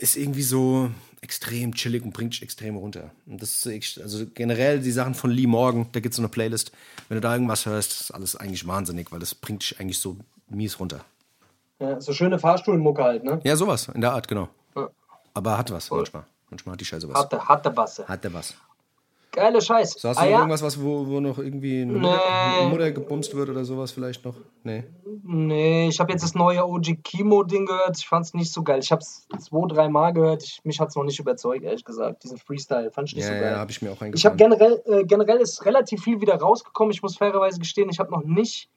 ist 0.00 0.16
irgendwie 0.16 0.42
so 0.42 0.90
extrem 1.20 1.74
chillig 1.74 2.02
und 2.02 2.12
bringt 2.12 2.32
dich 2.32 2.42
extrem 2.42 2.76
runter. 2.76 3.10
Und 3.26 3.42
das 3.42 3.66
ist 3.66 4.00
also 4.00 4.24
generell 4.34 4.80
die 4.80 4.90
Sachen 4.90 5.14
von 5.14 5.30
Lee 5.30 5.46
Morgan, 5.46 5.86
da 5.92 6.00
gibt 6.00 6.12
es 6.12 6.16
so 6.16 6.22
eine 6.22 6.30
Playlist. 6.30 6.72
Wenn 7.08 7.16
du 7.16 7.20
da 7.20 7.34
irgendwas 7.34 7.66
hörst, 7.66 8.00
ist 8.00 8.10
alles 8.10 8.34
eigentlich 8.34 8.66
wahnsinnig, 8.66 9.12
weil 9.12 9.20
das 9.20 9.34
bringt 9.34 9.62
dich 9.62 9.78
eigentlich 9.78 9.98
so 9.98 10.16
mies 10.48 10.80
runter. 10.80 11.04
Ja, 11.80 12.00
so 12.00 12.12
schöne 12.12 12.38
Fahrstuhlmucke 12.38 13.02
halt, 13.02 13.24
ne? 13.24 13.40
Ja, 13.44 13.56
sowas, 13.56 13.88
in 13.94 14.00
der 14.00 14.12
Art, 14.12 14.26
genau. 14.26 14.48
Ja. 15.40 15.50
Aber 15.50 15.58
hat 15.58 15.70
was 15.70 15.90
manchmal. 15.90 16.24
Manchmal 16.50 16.72
hat 16.74 16.80
die 16.80 16.84
Scheiße 16.84 17.08
was. 17.08 17.18
Hatte, 17.18 17.48
hatte 17.48 17.70
Basse. 17.70 18.06
Hat 18.06 18.24
der 18.24 18.34
was. 18.34 18.54
Geile 19.32 19.60
Scheiß. 19.60 19.92
So, 19.92 20.08
hast 20.08 20.16
du 20.18 20.22
ah, 20.22 20.26
ja? 20.26 20.38
irgendwas, 20.38 20.60
was, 20.60 20.82
wo, 20.82 21.06
wo 21.06 21.20
noch 21.20 21.38
irgendwie 21.38 21.82
eine 21.82 21.92
Mutter, 21.92 22.58
eine 22.58 22.68
Mutter 22.68 22.90
gebumst 22.90 23.34
wird 23.36 23.48
oder 23.48 23.64
sowas 23.64 23.92
vielleicht 23.92 24.24
noch? 24.24 24.34
Nee. 24.64 24.82
Nee, 25.22 25.88
ich 25.88 26.00
habe 26.00 26.10
jetzt 26.10 26.22
das 26.22 26.34
neue 26.34 26.66
OG 26.66 27.04
Kimo-Ding 27.04 27.66
gehört. 27.66 27.96
Ich 27.96 28.08
fand 28.08 28.26
es 28.26 28.34
nicht 28.34 28.52
so 28.52 28.64
geil. 28.64 28.80
Ich 28.82 28.90
habe 28.90 29.02
es 29.02 29.28
zwei, 29.38 29.68
drei 29.68 29.88
Mal 29.88 30.12
gehört. 30.12 30.42
Ich, 30.42 30.60
mich 30.64 30.80
hat 30.80 30.88
es 30.88 30.96
noch 30.96 31.04
nicht 31.04 31.20
überzeugt, 31.20 31.62
ehrlich 31.62 31.84
gesagt. 31.84 32.24
Diesen 32.24 32.38
Freestyle 32.38 32.90
fand 32.90 33.08
ich 33.08 33.16
nicht 33.16 33.24
Ja, 33.24 33.28
so 33.28 33.34
ja, 33.34 33.40
geil. 33.40 33.56
habe 33.56 33.70
ich 33.70 33.80
mir 33.80 33.92
auch 33.92 34.02
Ich 34.02 34.26
habe 34.26 34.34
generell, 34.34 34.82
äh, 34.86 35.04
generell 35.04 35.38
ist 35.38 35.64
relativ 35.64 36.02
viel 36.02 36.20
wieder 36.20 36.34
rausgekommen. 36.34 36.90
Ich 36.90 37.02
muss 37.02 37.16
fairerweise 37.16 37.60
gestehen, 37.60 37.88
ich 37.88 38.00
habe 38.00 38.10
noch 38.10 38.24
nicht 38.24 38.68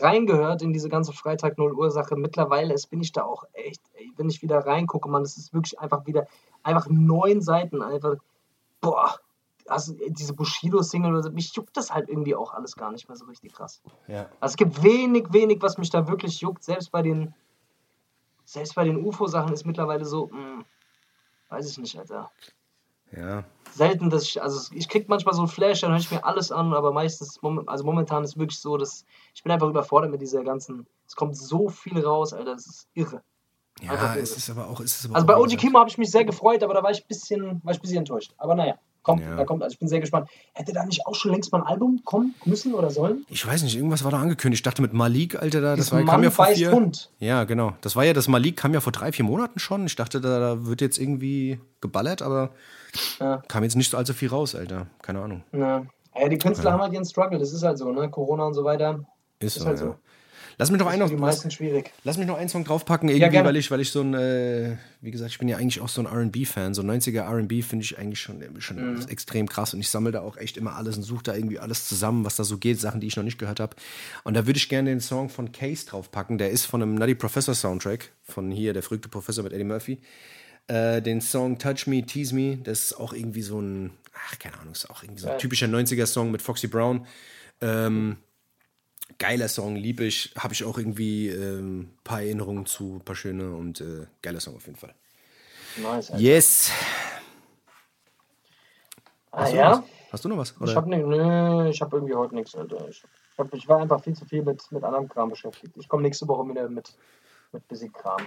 reingehört 0.00 0.62
in 0.62 0.72
diese 0.72 0.88
ganze 0.88 1.12
Freitag 1.12 1.58
0 1.58 1.72
Uhr 1.72 1.90
Sache. 1.90 2.16
Mittlerweile 2.16 2.74
ist, 2.74 2.88
bin 2.88 3.00
ich 3.00 3.12
da 3.12 3.22
auch 3.22 3.44
echt, 3.52 3.82
ey, 3.94 4.12
wenn 4.16 4.28
ich 4.28 4.42
wieder 4.42 4.66
reingucke, 4.66 5.08
man, 5.08 5.22
es 5.22 5.36
ist 5.36 5.52
wirklich 5.52 5.78
einfach 5.80 6.06
wieder, 6.06 6.26
einfach 6.62 6.86
neun 6.88 7.40
Seiten, 7.40 7.82
einfach, 7.82 8.16
boah, 8.80 9.18
also 9.66 9.94
diese 10.08 10.34
Bushido-Single, 10.34 11.12
oder 11.12 11.22
so, 11.22 11.30
mich 11.30 11.54
juckt 11.54 11.76
das 11.76 11.92
halt 11.92 12.08
irgendwie 12.08 12.34
auch 12.34 12.52
alles 12.52 12.76
gar 12.76 12.90
nicht 12.90 13.08
mehr 13.08 13.16
so 13.16 13.26
richtig 13.26 13.52
krass. 13.52 13.82
Ja. 14.08 14.28
Also 14.40 14.52
es 14.52 14.56
gibt 14.56 14.82
wenig, 14.82 15.32
wenig, 15.32 15.62
was 15.62 15.78
mich 15.78 15.90
da 15.90 16.08
wirklich 16.08 16.40
juckt. 16.40 16.64
Selbst 16.64 16.90
bei 16.90 17.02
den, 17.02 17.34
selbst 18.44 18.74
bei 18.74 18.84
den 18.84 19.04
UFO-Sachen 19.04 19.52
ist 19.52 19.64
mittlerweile 19.64 20.04
so, 20.04 20.26
mh, 20.26 20.64
weiß 21.48 21.70
ich 21.70 21.78
nicht, 21.78 21.98
Alter 21.98 22.30
ja. 23.16 23.44
selten, 23.72 24.10
dass 24.10 24.24
ich, 24.24 24.42
also 24.42 24.74
ich 24.74 24.88
krieg 24.88 25.08
manchmal 25.08 25.34
so 25.34 25.42
einen 25.42 25.48
Flash, 25.48 25.80
dann 25.80 25.90
höre 25.90 25.98
ich 25.98 26.10
mir 26.10 26.24
alles 26.24 26.52
an, 26.52 26.72
aber 26.72 26.92
meistens, 26.92 27.38
also 27.66 27.84
momentan 27.84 28.24
ist 28.24 28.38
wirklich 28.38 28.58
so, 28.58 28.76
dass 28.76 29.04
ich 29.34 29.42
bin 29.42 29.52
einfach 29.52 29.68
überfordert 29.68 30.10
mit 30.10 30.20
dieser 30.20 30.44
ganzen, 30.44 30.86
es 31.06 31.14
kommt 31.14 31.36
so 31.36 31.68
viel 31.68 32.04
raus, 32.04 32.32
Alter, 32.32 32.52
das 32.52 32.66
ist 32.66 32.88
irre. 32.94 33.22
Ja, 33.80 33.94
irre. 33.94 34.18
es 34.20 34.36
ist 34.36 34.50
aber 34.50 34.68
auch. 34.68 34.80
Es 34.80 35.00
ist 35.00 35.06
aber 35.06 35.14
Also 35.16 35.26
bei 35.26 35.36
OG 35.36 35.56
Kimo 35.56 35.78
habe 35.78 35.88
ich 35.88 35.98
mich 35.98 36.10
sehr 36.10 36.24
gefreut, 36.24 36.62
aber 36.62 36.74
da 36.74 36.82
war 36.82 36.90
ich 36.90 37.02
ein 37.02 37.08
bisschen, 37.08 37.60
war 37.64 37.72
ich 37.72 37.78
ein 37.78 37.82
bisschen 37.82 37.98
enttäuscht. 37.98 38.34
Aber 38.36 38.54
naja, 38.54 38.78
kommt, 39.02 39.22
Ja. 39.22 39.36
da 39.36 39.44
kommt, 39.44 39.62
also 39.62 39.72
ich 39.74 39.78
bin 39.78 39.88
sehr 39.88 40.00
gespannt. 40.00 40.28
Hätte 40.52 40.72
da 40.72 40.84
nicht 40.84 41.06
auch 41.06 41.14
schon 41.14 41.32
längst 41.32 41.52
mal 41.52 41.60
ein 41.60 41.66
Album 41.66 42.00
kommen 42.04 42.34
müssen 42.44 42.74
oder 42.74 42.90
sollen? 42.90 43.24
Ich 43.28 43.46
weiß 43.46 43.62
nicht, 43.62 43.76
irgendwas 43.76 44.04
war 44.04 44.10
da 44.10 44.18
angekündigt. 44.20 44.60
Ich 44.60 44.62
dachte 44.62 44.82
mit 44.82 44.92
Malik, 44.92 45.40
Alter, 45.40 45.60
da, 45.60 45.76
das 45.76 45.92
war, 45.92 46.04
kam 46.04 46.22
ja 46.22 46.30
vor 46.30 46.46
vier. 46.46 46.72
Hund. 46.72 47.10
Ja, 47.18 47.44
genau. 47.44 47.74
Das 47.80 47.96
war 47.96 48.04
ja, 48.04 48.12
das 48.12 48.28
Malik 48.28 48.56
kam 48.56 48.74
ja 48.74 48.80
vor 48.80 48.92
drei, 48.92 49.12
vier 49.12 49.24
Monaten 49.24 49.58
schon. 49.58 49.86
Ich 49.86 49.96
dachte, 49.96 50.20
da, 50.20 50.38
da 50.38 50.66
wird 50.66 50.80
jetzt 50.80 50.98
irgendwie 50.98 51.58
geballert, 51.80 52.22
aber 52.22 52.50
Ja. 53.20 53.42
kam 53.48 53.62
jetzt 53.64 53.76
nicht 53.76 53.90
so 53.90 53.96
allzu 53.96 54.14
viel 54.14 54.28
raus, 54.28 54.54
Alter. 54.54 54.86
Keine 55.02 55.20
Ahnung. 55.20 55.42
Ja, 55.52 55.82
ja 56.18 56.28
die 56.28 56.38
Künstler 56.38 56.72
haben 56.72 56.80
halt 56.82 56.92
ihren 56.92 57.04
Struggle, 57.04 57.38
das 57.38 57.52
ist 57.52 57.62
halt 57.62 57.78
so, 57.78 57.90
ne? 57.90 58.08
Corona 58.10 58.44
und 58.46 58.54
so 58.54 58.64
weiter. 58.64 59.00
Ist, 59.38 59.56
Ist 59.56 59.62
so, 59.62 59.68
halt 59.68 59.78
so. 59.78 59.96
Lass 60.62 60.70
mich 60.70 60.78
noch 60.80 60.86
einen, 60.86 61.00
noch, 61.00 61.10
lass, 61.26 61.44
lass 62.04 62.18
mich 62.18 62.26
noch 62.26 62.36
einen 62.38 62.48
Song 62.48 62.64
draufpacken, 62.64 63.08
irgendwie, 63.08 63.28
gerne. 63.30 63.48
weil 63.48 63.56
ich, 63.56 63.70
weil 63.70 63.80
ich 63.80 63.90
so 63.90 64.00
ein, 64.00 64.14
äh, 64.14 64.76
wie 65.00 65.10
gesagt, 65.10 65.30
ich 65.32 65.38
bin 65.38 65.48
ja 65.48 65.56
eigentlich 65.56 65.80
auch 65.80 65.88
so 65.88 66.00
ein 66.00 66.06
R&B-Fan. 66.06 66.72
So 66.74 66.82
90er 66.82 67.22
R&B 67.22 67.62
finde 67.62 67.84
ich 67.84 67.98
eigentlich 67.98 68.20
schon, 68.20 68.42
schon 68.60 68.76
Mhm. 68.94 69.06
extrem 69.08 69.48
krass 69.48 69.74
und 69.74 69.80
ich 69.80 69.88
sammle 69.88 70.12
da 70.12 70.20
auch 70.20 70.36
echt 70.36 70.56
immer 70.56 70.76
alles 70.76 70.96
und 70.96 71.02
suche 71.02 71.24
da 71.24 71.34
irgendwie 71.34 71.58
alles 71.58 71.88
zusammen, 71.88 72.24
was 72.24 72.36
da 72.36 72.44
so 72.44 72.58
geht, 72.58 72.80
Sachen, 72.80 73.00
die 73.00 73.06
ich 73.08 73.16
noch 73.16 73.24
nicht 73.24 73.38
gehört 73.38 73.60
habe. 73.60 73.76
Und 74.24 74.34
da 74.34 74.46
würde 74.46 74.56
ich 74.58 74.68
gerne 74.68 74.90
den 74.90 75.00
Song 75.00 75.28
von 75.28 75.52
Case 75.52 75.84
draufpacken. 75.86 76.38
Der 76.38 76.50
ist 76.50 76.64
von 76.66 76.80
einem 76.82 76.94
Nutty 76.94 77.14
Professor 77.14 77.54
Soundtrack, 77.54 78.10
von 78.22 78.50
hier, 78.50 78.72
der 78.72 78.82
verrückte 78.82 79.08
Professor 79.08 79.42
mit 79.44 79.52
Eddie 79.52 79.64
Murphy. 79.64 79.98
Äh, 80.68 81.02
den 81.02 81.20
Song 81.20 81.58
Touch 81.58 81.86
Me, 81.88 82.06
Tease 82.06 82.34
Me, 82.34 82.58
das 82.62 82.80
ist 82.84 82.92
auch 82.94 83.12
irgendwie 83.12 83.42
so 83.42 83.60
ein, 83.60 83.90
ach, 84.14 84.38
keine 84.38 84.58
Ahnung, 84.60 84.72
ist 84.72 84.88
auch 84.88 85.02
irgendwie 85.02 85.22
so 85.22 85.28
ein 85.28 85.38
typischer 85.38 85.66
90er-Song 85.66 86.30
mit 86.30 86.40
Foxy 86.40 86.68
Brown. 86.68 87.04
Ähm, 87.60 88.16
geiler 89.18 89.48
Song, 89.48 89.76
lieb 89.76 90.00
ich. 90.00 90.32
Habe 90.38 90.54
ich 90.54 90.64
auch 90.64 90.78
irgendwie 90.78 91.28
ähm, 91.28 91.90
paar 92.04 92.20
Erinnerungen 92.20 92.66
zu, 92.66 93.00
paar 93.04 93.16
schöne 93.16 93.54
und 93.54 93.80
äh, 93.80 94.06
geiler 94.22 94.40
Song 94.40 94.56
auf 94.56 94.66
jeden 94.66 94.78
Fall. 94.78 94.94
Nice, 95.76 96.10
Alter. 96.10 96.22
Yes. 96.22 96.70
Ah, 99.30 99.42
Hast 99.42 99.52
du 99.52 99.56
ja? 99.56 99.70
noch 99.70 99.78
was? 99.78 100.12
Hast 100.12 100.24
du 100.24 100.28
noch 100.28 100.36
was? 100.36 100.50
Ich 100.50 100.60
Oder? 100.60 100.82
ne, 100.82 100.98
nö, 100.98 101.68
ich 101.70 101.80
hab 101.80 101.92
irgendwie 101.92 102.14
heute 102.14 102.34
nichts, 102.34 102.54
Alter. 102.54 102.86
Ich, 102.88 103.02
hab, 103.38 103.52
ich 103.54 103.66
war 103.66 103.80
einfach 103.80 104.02
viel 104.02 104.14
zu 104.14 104.24
viel 104.26 104.42
mit, 104.42 104.60
mit 104.70 104.84
anderem 104.84 105.08
Kram 105.08 105.30
beschäftigt. 105.30 105.74
Ich 105.76 105.88
komme 105.88 106.02
nächste 106.02 106.28
Woche 106.28 106.46
wieder 106.48 106.68
mit, 106.68 106.92
mit 107.52 107.66
bisschen 107.66 107.92
Kram. 107.92 108.20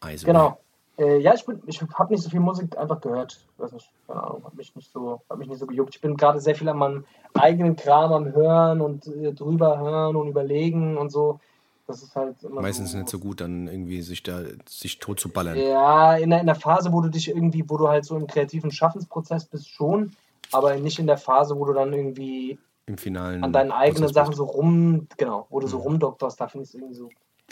Also, 0.00 0.26
Genau. 0.26 0.60
Äh, 0.98 1.18
ja, 1.18 1.34
ich, 1.34 1.44
bin, 1.46 1.62
ich 1.66 1.80
habe 1.80 2.12
nicht 2.12 2.22
so 2.22 2.28
viel 2.30 2.40
Musik 2.40 2.76
einfach 2.76 3.00
gehört. 3.00 3.44
Weiß 3.56 3.72
nicht, 3.72 3.90
keine 4.06 4.22
Ahnung, 4.22 4.44
hat 4.44 4.54
mich 4.54 4.74
nicht 4.76 4.92
so, 4.92 5.22
hat 5.28 5.38
mich 5.38 5.48
nicht 5.48 5.58
so 5.58 5.66
gejuckt. 5.66 5.94
Ich 5.94 6.00
bin 6.00 6.16
gerade 6.16 6.40
sehr 6.40 6.54
viel 6.54 6.68
an 6.68 6.76
meinem 6.78 7.04
eigenen 7.34 7.76
Kram 7.76 8.12
am 8.12 8.32
Hören 8.32 8.80
und 8.80 9.06
äh, 9.06 9.32
drüber 9.32 9.78
hören 9.78 10.16
und 10.16 10.28
überlegen 10.28 10.98
und 10.98 11.10
so. 11.10 11.40
Das 11.86 12.02
ist 12.02 12.14
halt 12.14 12.42
immer 12.44 12.60
Meistens 12.60 12.92
so, 12.92 12.98
nicht 12.98 13.08
so 13.08 13.18
gut, 13.18 13.40
dann 13.40 13.66
irgendwie 13.66 14.02
sich 14.02 14.22
da 14.22 14.40
sich 14.68 14.98
tot 14.98 15.18
zu 15.18 15.30
ballern. 15.30 15.58
Ja, 15.58 16.16
in 16.16 16.30
der, 16.30 16.40
in 16.40 16.46
der 16.46 16.54
Phase, 16.54 16.92
wo 16.92 17.00
du 17.00 17.08
dich 17.08 17.28
irgendwie, 17.28 17.64
wo 17.68 17.76
du 17.76 17.88
halt 17.88 18.04
so 18.04 18.16
im 18.16 18.26
kreativen 18.26 18.70
Schaffensprozess 18.70 19.46
bist, 19.46 19.68
schon, 19.68 20.12
aber 20.52 20.76
nicht 20.76 20.98
in 20.98 21.06
der 21.06 21.16
Phase, 21.18 21.56
wo 21.58 21.64
du 21.64 21.72
dann 21.72 21.92
irgendwie 21.92 22.58
Im 22.86 22.98
finalen. 22.98 23.42
an 23.42 23.52
deinen 23.52 23.72
eigenen 23.72 24.12
Sachen 24.12 24.34
so 24.34 24.44
rum, 24.44 25.08
genau, 25.16 25.46
wo 25.50 25.58
du 25.58 25.66
Mhm. 25.66 25.70
so 25.70 25.78
rumdoktorst, 25.78 26.40
da 26.40 26.48
finde 26.48 26.64
ich 26.64 26.68
es 26.70 26.74
irgendwie 26.74 26.94
so, 26.94 27.08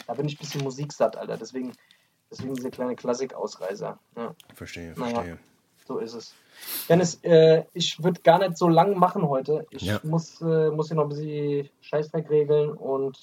da 0.07 0.13
bin 0.13 0.27
ich 0.27 0.35
ein 0.35 0.39
bisschen 0.39 0.63
musiksatt, 0.63 1.17
Alter. 1.17 1.37
Deswegen, 1.37 1.73
deswegen 2.31 2.53
diese 2.55 2.71
kleine 2.71 2.95
Klassik-Ausreißer. 2.95 3.99
Ja. 4.15 4.35
Verstehe, 4.55 4.93
Naja. 4.97 5.13
verstehe. 5.15 5.37
So 5.87 5.97
ist 5.97 6.13
es. 6.13 6.33
Dennis, 6.87 7.15
äh, 7.23 7.63
ich 7.73 8.01
würde 8.03 8.21
gar 8.21 8.39
nicht 8.39 8.57
so 8.57 8.67
lang 8.69 8.97
machen 8.97 9.27
heute. 9.27 9.65
Ich 9.71 9.81
Ja. 9.83 9.99
muss, 10.03 10.39
äh, 10.41 10.69
muss 10.69 10.87
hier 10.87 10.95
noch 10.95 11.03
ein 11.03 11.09
bisschen 11.09 11.69
Scheißdreck 11.81 12.29
regeln 12.29 12.69
und 12.71 13.17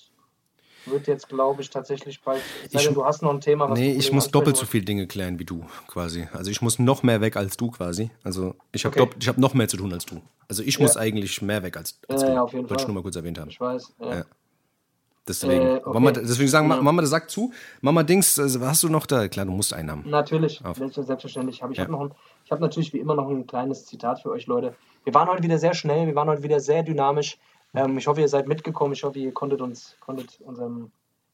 würde 0.87 1.11
jetzt, 1.13 1.29
glaube 1.29 1.63
ich, 1.63 1.71
tatsächlich 1.71 2.21
bald. 2.23 2.41
Ich- 2.71 2.83
denn, 2.85 2.95
du 2.95 3.05
hast 3.05 3.23
noch 3.23 3.33
ein 3.33 3.41
Thema, 3.41 3.69
was 3.71 3.79
Nee, 3.79 3.93
ich 3.93 4.11
muss 4.13 4.31
doppelt 4.31 4.57
so 4.57 4.67
viele 4.67 4.85
Dinge 4.85 5.07
klären 5.07 5.39
wie 5.39 5.45
du, 5.45 5.65
quasi. 5.87 6.29
Also 6.33 6.51
ich 6.51 6.61
muss 6.63 6.79
noch 6.79 7.03
mehr 7.03 7.21
weg 7.21 7.37
als 7.37 7.57
du, 7.57 7.71
quasi. 7.71 8.11
Also 8.25 8.55
ich 8.73 8.85
habe 8.85 9.01
Okay. 9.01 9.15
ich 9.21 9.29
hab 9.29 9.39
noch 9.39 9.55
mehr 9.55 9.69
zu 9.69 9.77
tun 9.77 9.93
als 9.93 10.05
du. 10.07 10.21
Also 10.49 10.63
ich 10.63 10.79
muss 10.81 10.97
eigentlich 10.97 11.41
mehr 11.43 11.63
weg 11.63 11.77
als, 11.77 12.01
als 12.09 12.23
Ja, 12.23 12.29
du. 12.29 12.35
ja, 12.35 12.43
auf 12.43 12.53
jeden 12.53 12.65
Wollte 12.65 12.75
ich 12.75 12.81
Fall. 12.83 12.89
nur 12.89 12.95
mal 12.97 13.03
kurz 13.03 13.17
erwähnt 13.17 13.39
haben. 13.39 13.51
Ich 13.51 13.61
weiß. 13.61 13.95
Ja. 14.01 14.25
Deswegen. 15.29 15.63
Äh, 15.67 15.75
okay. 15.85 15.91
Mama, 15.93 16.11
deswegen 16.13 16.49
sagen, 16.49 16.69
Ja. 16.71 16.81
Mama, 16.81 17.03
das 17.03 17.11
sagt 17.11 17.31
zu. 17.31 17.53
Mama 17.81 18.03
Dings, 18.03 18.39
also, 18.39 18.61
hast 18.61 18.83
du 18.83 18.89
noch 18.89 19.07
da? 19.07 19.29
Klar, 19.29 19.47
du 19.47 19.53
musst 19.53 19.73
einen 19.75 19.91
haben. 19.91 20.05
Natürlich, 20.09 20.65
Auf. 20.65 20.77
selbst- 20.79 20.95
selbstverständlich. 21.07 21.63
Hab 21.63 21.71
ich 21.71 21.77
Ja. 21.77 21.85
habe 21.85 21.93
noch 21.93 22.01
ein, 22.01 22.11
ich 22.45 22.51
habe 22.51 22.61
natürlich 22.63 22.93
wie 22.93 22.99
immer 22.99 23.15
noch 23.15 23.29
ein 23.29 23.47
kleines 23.47 23.87
Zitat 23.87 24.21
für 24.23 24.31
euch, 24.31 24.47
Leute. 24.47 24.75
Wir 25.05 25.15
waren 25.15 25.29
heute 25.29 25.43
wieder 25.43 25.59
sehr 25.59 25.75
schnell, 25.75 26.07
wir 26.07 26.15
waren 26.15 26.29
heute 26.29 26.43
wieder 26.43 26.61
sehr 26.61 26.83
dynamisch. 26.83 27.39
Ähm, 27.75 27.99
ich 27.99 28.07
hoffe, 28.07 28.21
ihr 28.23 28.29
seid 28.29 28.49
mitgekommen. 28.49 28.93
Ich 28.95 29.05
hoffe, 29.05 29.19
ihr 29.19 29.33
konntet 29.33 29.61
uns, 29.61 29.97
konntet 30.01 30.41
unserem 30.41 30.91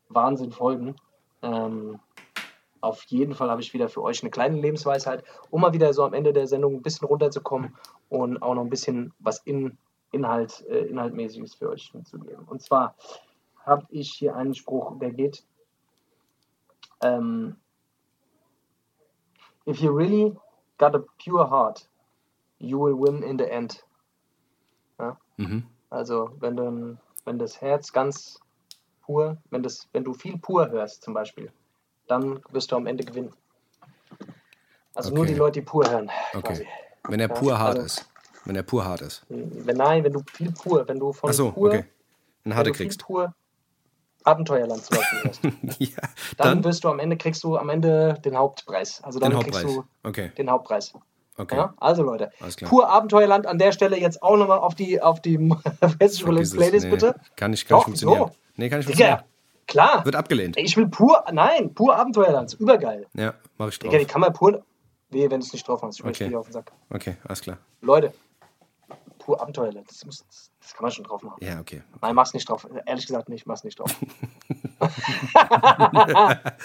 Wahnsinn 0.08 0.50
folgen. 0.50 0.96
Ähm, 1.42 2.00
auf 2.80 3.02
jeden 3.04 3.34
Fall 3.34 3.50
habe 3.50 3.62
ich 3.62 3.72
wieder 3.72 3.88
für 3.88 4.02
euch 4.02 4.22
eine 4.22 4.30
kleine 4.30 4.60
Lebensweisheit, 4.60 5.24
um 5.50 5.60
mal 5.62 5.72
wieder 5.72 5.92
so 5.94 6.04
am 6.04 6.12
Ende 6.12 6.32
der 6.32 6.46
Sendung 6.46 6.74
ein 6.74 6.82
bisschen 6.82 7.06
runterzukommen 7.08 7.74
und 8.10 8.42
auch 8.42 8.54
noch 8.54 8.62
ein 8.62 8.68
bisschen 8.70 9.12
was 9.20 9.38
in, 9.38 9.78
Inhalt, 10.12 10.64
äh, 10.68 10.80
Inhaltmäßiges 10.86 11.54
für 11.54 11.70
euch 11.70 11.92
mitzugeben. 11.94 12.44
Und 12.46 12.62
zwar 12.62 12.94
habe 13.64 13.86
ich 13.90 14.12
hier 14.12 14.36
einen 14.36 14.54
Spruch, 14.54 14.98
der 14.98 15.12
geht, 15.12 15.44
ähm, 17.02 17.56
If 19.66 19.80
you 19.80 19.90
really 19.90 20.36
got 20.76 20.94
a 20.94 21.02
pure 21.18 21.48
heart, 21.48 21.88
you 22.58 22.78
will 22.78 22.94
win 22.94 23.22
in 23.22 23.38
the 23.38 23.44
end. 23.50 23.82
Ja? 24.98 25.16
Mhm. 25.38 25.64
Also 25.88 26.30
wenn 26.40 26.54
du, 26.56 26.98
wenn 27.24 27.38
das 27.38 27.60
Herz 27.62 27.90
ganz 27.92 28.38
pur, 29.00 29.38
wenn 29.50 29.62
das, 29.62 29.88
wenn 29.92 30.04
du 30.04 30.12
viel 30.12 30.36
pur 30.38 30.68
hörst 30.70 31.02
zum 31.02 31.14
Beispiel, 31.14 31.50
dann 32.08 32.42
wirst 32.50 32.72
du 32.72 32.76
am 32.76 32.86
Ende 32.86 33.04
gewinnen. 33.04 33.32
Also 34.94 35.14
nur 35.14 35.22
Okay. 35.24 35.32
die 35.32 35.38
Leute, 35.38 35.60
die 35.60 35.66
pur 35.66 35.88
hören. 35.90 36.10
Okay. 36.34 36.42
Quasi. 36.42 36.68
Wenn 37.08 37.20
er 37.20 37.28
pur 37.28 37.58
hart 37.58 37.76
also- 37.78 37.86
ist. 37.86 38.10
Wenn 38.44 38.56
er 38.56 38.62
pur 38.62 38.84
hart 38.84 39.00
ist. 39.00 39.24
Wenn 39.30 39.78
nein, 39.78 40.04
wenn 40.04 40.12
du 40.12 40.20
viel 40.30 40.52
pur, 40.52 40.86
wenn 40.86 40.98
du 40.98 41.14
von 41.14 41.30
Ach 41.30 41.34
so, 41.34 41.50
pur, 41.52 41.68
okay. 41.68 41.84
Wenn 42.42 42.54
harte 42.54 42.72
kriegst. 42.72 43.00
pur 43.02 43.34
Abenteuerland 44.24 44.82
zum 44.84 44.96
Beispiel 44.96 45.18
hörst, 45.22 45.40
ja, 45.78 45.88
dann, 46.36 46.56
dann, 46.56 46.64
wirst 46.64 46.82
du 46.84 46.88
am 46.88 46.98
Ende 46.98 47.16
kriegst 47.16 47.44
du 47.44 47.56
am 47.56 47.68
Ende 47.68 48.14
den 48.24 48.36
Hauptpreis. 48.36 49.02
Also 49.04 49.18
dann 49.20 49.38
kriegst 49.38 49.62
du 49.62 49.84
Okay, 50.02 50.32
den 50.36 50.50
Hauptpreis. 50.50 50.92
okay. 51.36 51.56
Ja? 51.56 51.74
Also 51.78 52.02
Leute, 52.02 52.30
pur 52.64 52.88
Abenteuerland 52.88 53.46
an 53.46 53.58
der 53.58 53.72
Stelle 53.72 53.98
jetzt 53.98 54.22
auch 54.22 54.36
nochmal 54.36 54.58
auf 54.58 54.74
die 54.74 55.00
auf 55.00 55.20
die. 55.20 55.36
Playlist 55.98 56.56
Nee, 56.56 56.90
bitte. 56.90 57.14
Kann 57.14 57.16
nicht, 57.16 57.36
kann 57.36 57.50
nicht 57.50 57.70
Doch, 57.70 57.84
funktionieren. 57.84 58.20
wieso? 58.28 58.36
Nee, 58.56 58.68
kann 58.70 58.78
nicht 58.78 58.86
funktionieren. 58.86 59.18
Digga, 59.18 59.24
klar. 59.66 60.04
Wird 60.04 60.16
abgelehnt. 60.16 60.56
Ich 60.56 60.76
will 60.76 60.88
pur, 60.88 61.24
nein, 61.32 61.74
pur 61.74 61.96
Abenteuerland, 61.96 62.54
übergeil. 62.54 63.06
Ja, 63.14 63.34
mach 63.58 63.68
ich 63.68 63.78
drauf. 63.78 63.90
Digga, 63.90 63.98
die 64.02 64.06
kann 64.10 64.20
man 64.20 64.32
pur, 64.32 64.62
wehe, 65.10 65.30
wenn 65.30 65.40
du 65.40 65.46
es 65.46 65.52
nicht 65.52 65.66
drauf 65.68 65.82
hast, 65.82 66.00
ich 66.00 66.04
Okay. 66.04 66.34
auf 66.34 66.46
den 66.46 66.52
Sack. 66.52 66.72
Okay, 66.90 67.16
alles 67.26 67.40
klar. 67.40 67.58
Leute, 67.80 68.12
pur 69.24 69.40
Abenteuerland, 69.40 69.88
das, 69.88 70.04
muss, 70.04 70.22
das 70.60 70.74
kann 70.74 70.82
man 70.82 70.92
schon 70.92 71.04
drauf 71.04 71.22
machen. 71.22 71.42
Ja, 71.42 71.58
okay. 71.58 71.82
Nein, 72.02 72.14
mach's 72.14 72.34
nicht 72.34 72.46
drauf. 72.46 72.68
Ehrlich 72.84 73.06
gesagt 73.06 73.30
nicht, 73.30 73.46
mach's 73.46 73.64
nicht 73.64 73.78
drauf. 73.78 73.90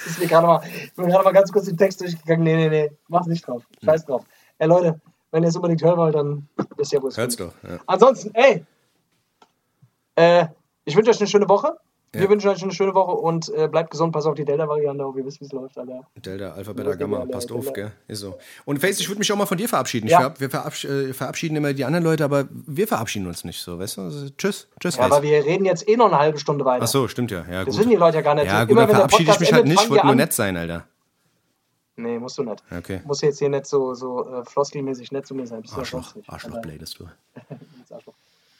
ist 0.05 0.19
mir 0.19 0.27
gerade 0.27 0.45
mal, 0.45 0.61
ich 0.67 0.93
bin 0.93 1.07
gerade 1.07 1.23
mal 1.23 1.31
ganz 1.31 1.53
kurz 1.53 1.67
den 1.67 1.77
Text 1.77 2.01
durchgegangen. 2.01 2.43
Nee, 2.43 2.57
nee, 2.57 2.69
nee, 2.69 2.91
mach's 3.07 3.27
nicht 3.27 3.47
drauf. 3.47 3.63
Scheiß 3.83 4.05
drauf. 4.05 4.25
Ey 4.57 4.67
Leute, 4.67 4.99
wenn 5.31 5.43
ihr 5.43 5.49
es 5.49 5.55
unbedingt 5.55 5.81
hören 5.81 5.97
wollt, 5.97 6.15
dann 6.15 6.49
wisst 6.75 6.91
ihr, 6.91 7.01
wo 7.01 7.07
es 7.07 7.17
Hört's 7.17 7.37
kommt. 7.37 7.53
doch. 7.63 7.69
Ja. 7.69 7.79
Ansonsten, 7.87 8.31
ey, 8.33 8.65
äh, 10.15 10.47
ich 10.83 10.97
wünsche 10.97 11.11
euch 11.11 11.19
eine 11.19 11.29
schöne 11.29 11.47
Woche. 11.47 11.77
Wir 12.11 12.23
Ja. 12.23 12.29
wünschen 12.29 12.49
euch 12.49 12.63
eine 12.63 12.71
schöne 12.71 12.95
Woche 12.95 13.11
und 13.11 13.49
äh, 13.55 13.67
bleibt 13.67 13.91
gesund, 13.91 14.11
passt 14.13 14.25
auf 14.25 14.33
die 14.33 14.43
Delta-Variante 14.43 15.05
auf, 15.05 15.15
ihr 15.15 15.23
wisst, 15.25 15.41
wie 15.41 15.45
es 15.45 15.51
läuft, 15.51 15.77
Alter. 15.77 16.07
Delta, 16.15 16.53
Alpha, 16.53 16.73
Beta, 16.73 16.95
Gamma, 16.95 17.19
Delta, 17.19 17.33
passt 17.33 17.51
auf, 17.51 17.65
Delta. 17.65 17.71
gell? 17.81 17.91
Ist 18.07 18.21
so. 18.21 18.35
Und 18.65 18.79
Face, 18.79 18.99
ich 18.99 19.07
würde 19.07 19.19
mich 19.19 19.31
auch 19.31 19.37
mal 19.37 19.45
von 19.45 19.59
dir 19.59 19.69
verabschieden. 19.69 20.07
Ja. 20.07 20.17
verab, 20.17 20.39
wir 20.39 20.49
verabsch 20.49 20.85
äh, 20.85 21.13
verabschieden 21.13 21.55
immer 21.57 21.73
die 21.73 21.85
anderen 21.85 22.03
Leute, 22.03 22.23
aber 22.23 22.45
wir 22.51 22.87
verabschieden 22.87 23.27
uns 23.27 23.43
nicht 23.43 23.61
so, 23.61 23.77
weißt 23.77 23.97
du? 23.97 24.01
Also, 24.01 24.27
tschüss, 24.37 24.67
tschüss, 24.79 24.95
Ja, 24.95 25.03
Face. 25.03 25.11
aber 25.11 25.21
wir 25.23 25.45
reden 25.45 25.65
jetzt 25.65 25.87
eh 25.87 25.97
noch 25.97 26.07
eine 26.07 26.17
halbe 26.17 26.39
Stunde 26.39 26.65
weiter. 26.65 26.83
Ach 26.83 26.87
so, 26.87 27.07
stimmt 27.07 27.29
ja. 27.29 27.45
ja 27.49 27.59
Das 27.63 27.75
gut. 27.75 27.77
wissen 27.79 27.89
die 27.91 27.95
Leute 27.97 28.17
ja 28.17 28.21
gar 28.23 28.33
nicht. 28.33 28.47
Ja, 28.47 28.63
Immer 28.63 28.65
gut, 28.65 28.69
dann 28.77 28.81
wenn 28.81 28.87
der 28.87 28.95
verabschiede 28.95 29.31
ich 29.31 29.39
mich 29.39 29.53
halt 29.53 29.65
nicht. 29.67 29.73
Ich 29.83 29.89
wollte 29.91 30.03
wir 30.03 30.07
nur 30.07 30.15
nett 30.15 30.33
sein, 30.33 30.57
Alter. 30.57 30.87
Nee, 31.95 32.17
musst 32.17 32.37
du 32.37 32.43
nicht. 32.43 32.63
Okay. 32.75 33.01
Musst 33.05 33.21
du 33.21 33.25
jetzt 33.27 33.39
hier 33.39 33.49
nicht 33.49 33.65
so, 33.67 33.93
so 33.93 34.25
äh, 34.39 34.45
floskelmäßig 34.45 35.11
nett 35.11 35.27
zu 35.27 35.35
mir 35.35 35.45
sein. 35.45 35.61
Bist 35.61 35.73
du 35.73 35.77
ja 35.77 35.81
Arschloch, 35.81 36.15
nicht. 36.15 36.29
Arschloch, 36.29 36.61
bladest 36.61 36.97
du. 36.99 37.05
Arschloch. 37.93 38.13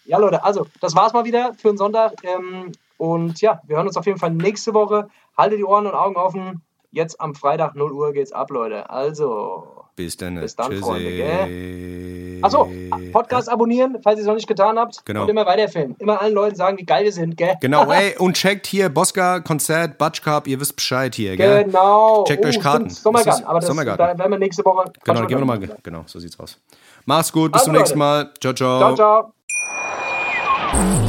Ja, 0.06 0.18
Leute, 0.18 0.44
also, 0.44 0.68
das 0.82 0.94
war's 0.96 1.14
mal 1.14 1.24
wieder 1.26 1.54
für 1.56 1.70
den 1.70 1.78
Sonntag. 1.78 2.14
Ähm, 2.24 2.72
und 3.00 3.40
ja, 3.40 3.62
wir 3.66 3.78
hören 3.78 3.88
uns 3.88 3.96
auf 3.96 4.06
jeden 4.06 4.20
Fall 4.20 4.32
nächste 4.32 4.74
Woche. 4.74 5.08
Haltet 5.38 5.60
die 5.60 5.64
Ohren 5.64 5.88
und 5.88 5.94
Augen 5.94 6.18
offen. 6.18 6.62
Jetzt 6.92 7.22
am 7.22 7.34
Freitag 7.34 7.74
0 7.76 7.94
Uhr 7.94 8.12
geht's 8.12 8.34
ab, 8.34 8.50
Leute. 8.52 8.90
Also, 8.90 9.86
Bis 9.96 10.18
dann. 10.18 10.36
Bis 10.36 10.56
dann, 10.56 10.70
Tschüssi. 10.70 10.82
Freunde, 10.82 12.40
achso, 12.42 12.70
Podcast 13.14 13.48
abonnieren, 13.48 14.00
falls 14.04 14.18
ihr 14.18 14.24
es 14.24 14.28
noch 14.28 14.36
nicht 14.36 14.48
getan 14.48 14.78
habt. 14.78 15.06
Genau. 15.06 15.22
Und 15.24 15.30
immer 15.30 15.46
weiterempfehlen. 15.46 15.96
Immer 16.00 16.22
allen 16.22 16.34
Leuten 16.34 16.56
sagen, 16.56 16.78
wie 16.78 16.86
geil 16.86 17.06
wir 17.06 17.14
sind, 17.14 17.38
gell? 17.38 17.56
Genau, 17.62 17.90
ey, 17.92 18.18
und 18.18 18.36
checkt 18.36 18.68
hier 18.68 18.90
Bosca, 18.90 19.40
Konzert, 19.40 19.98
Butch 19.98 20.22
Cup, 20.22 20.46
ihr 20.48 20.60
wisst 20.60 20.76
Bescheid 20.76 21.16
hier, 21.16 21.38
gell? 21.38 21.64
Genau. 21.64 22.26
Checkt 22.26 22.46
euch 22.46 22.60
Karten. 22.60 22.90
Sommergarten. 22.90 23.46
Aber 23.46 23.60
das, 23.60 23.68
Sommergarten. 23.68 24.08
da 24.08 24.18
werden 24.18 24.32
wir 24.32 24.40
nächste 24.40 24.66
Woche. 24.66 24.92
Genau, 25.06 25.22
gehen 25.22 25.38
wir 25.38 25.46
nochmal. 25.46 25.60
Genau, 25.84 26.04
so 26.06 26.20
sieht's 26.20 26.38
aus. 26.38 26.58
Mach's 27.06 27.32
gut, 27.32 27.54
bis 27.54 27.62
Also, 27.62 27.72
zum 27.72 27.80
nächsten 27.80 27.98
Leute. 27.98 28.26
Mal. 28.26 28.34
Ciao, 28.42 28.54
ciao. 28.54 28.96
Ciao, 28.96 29.32
ciao. 30.74 31.09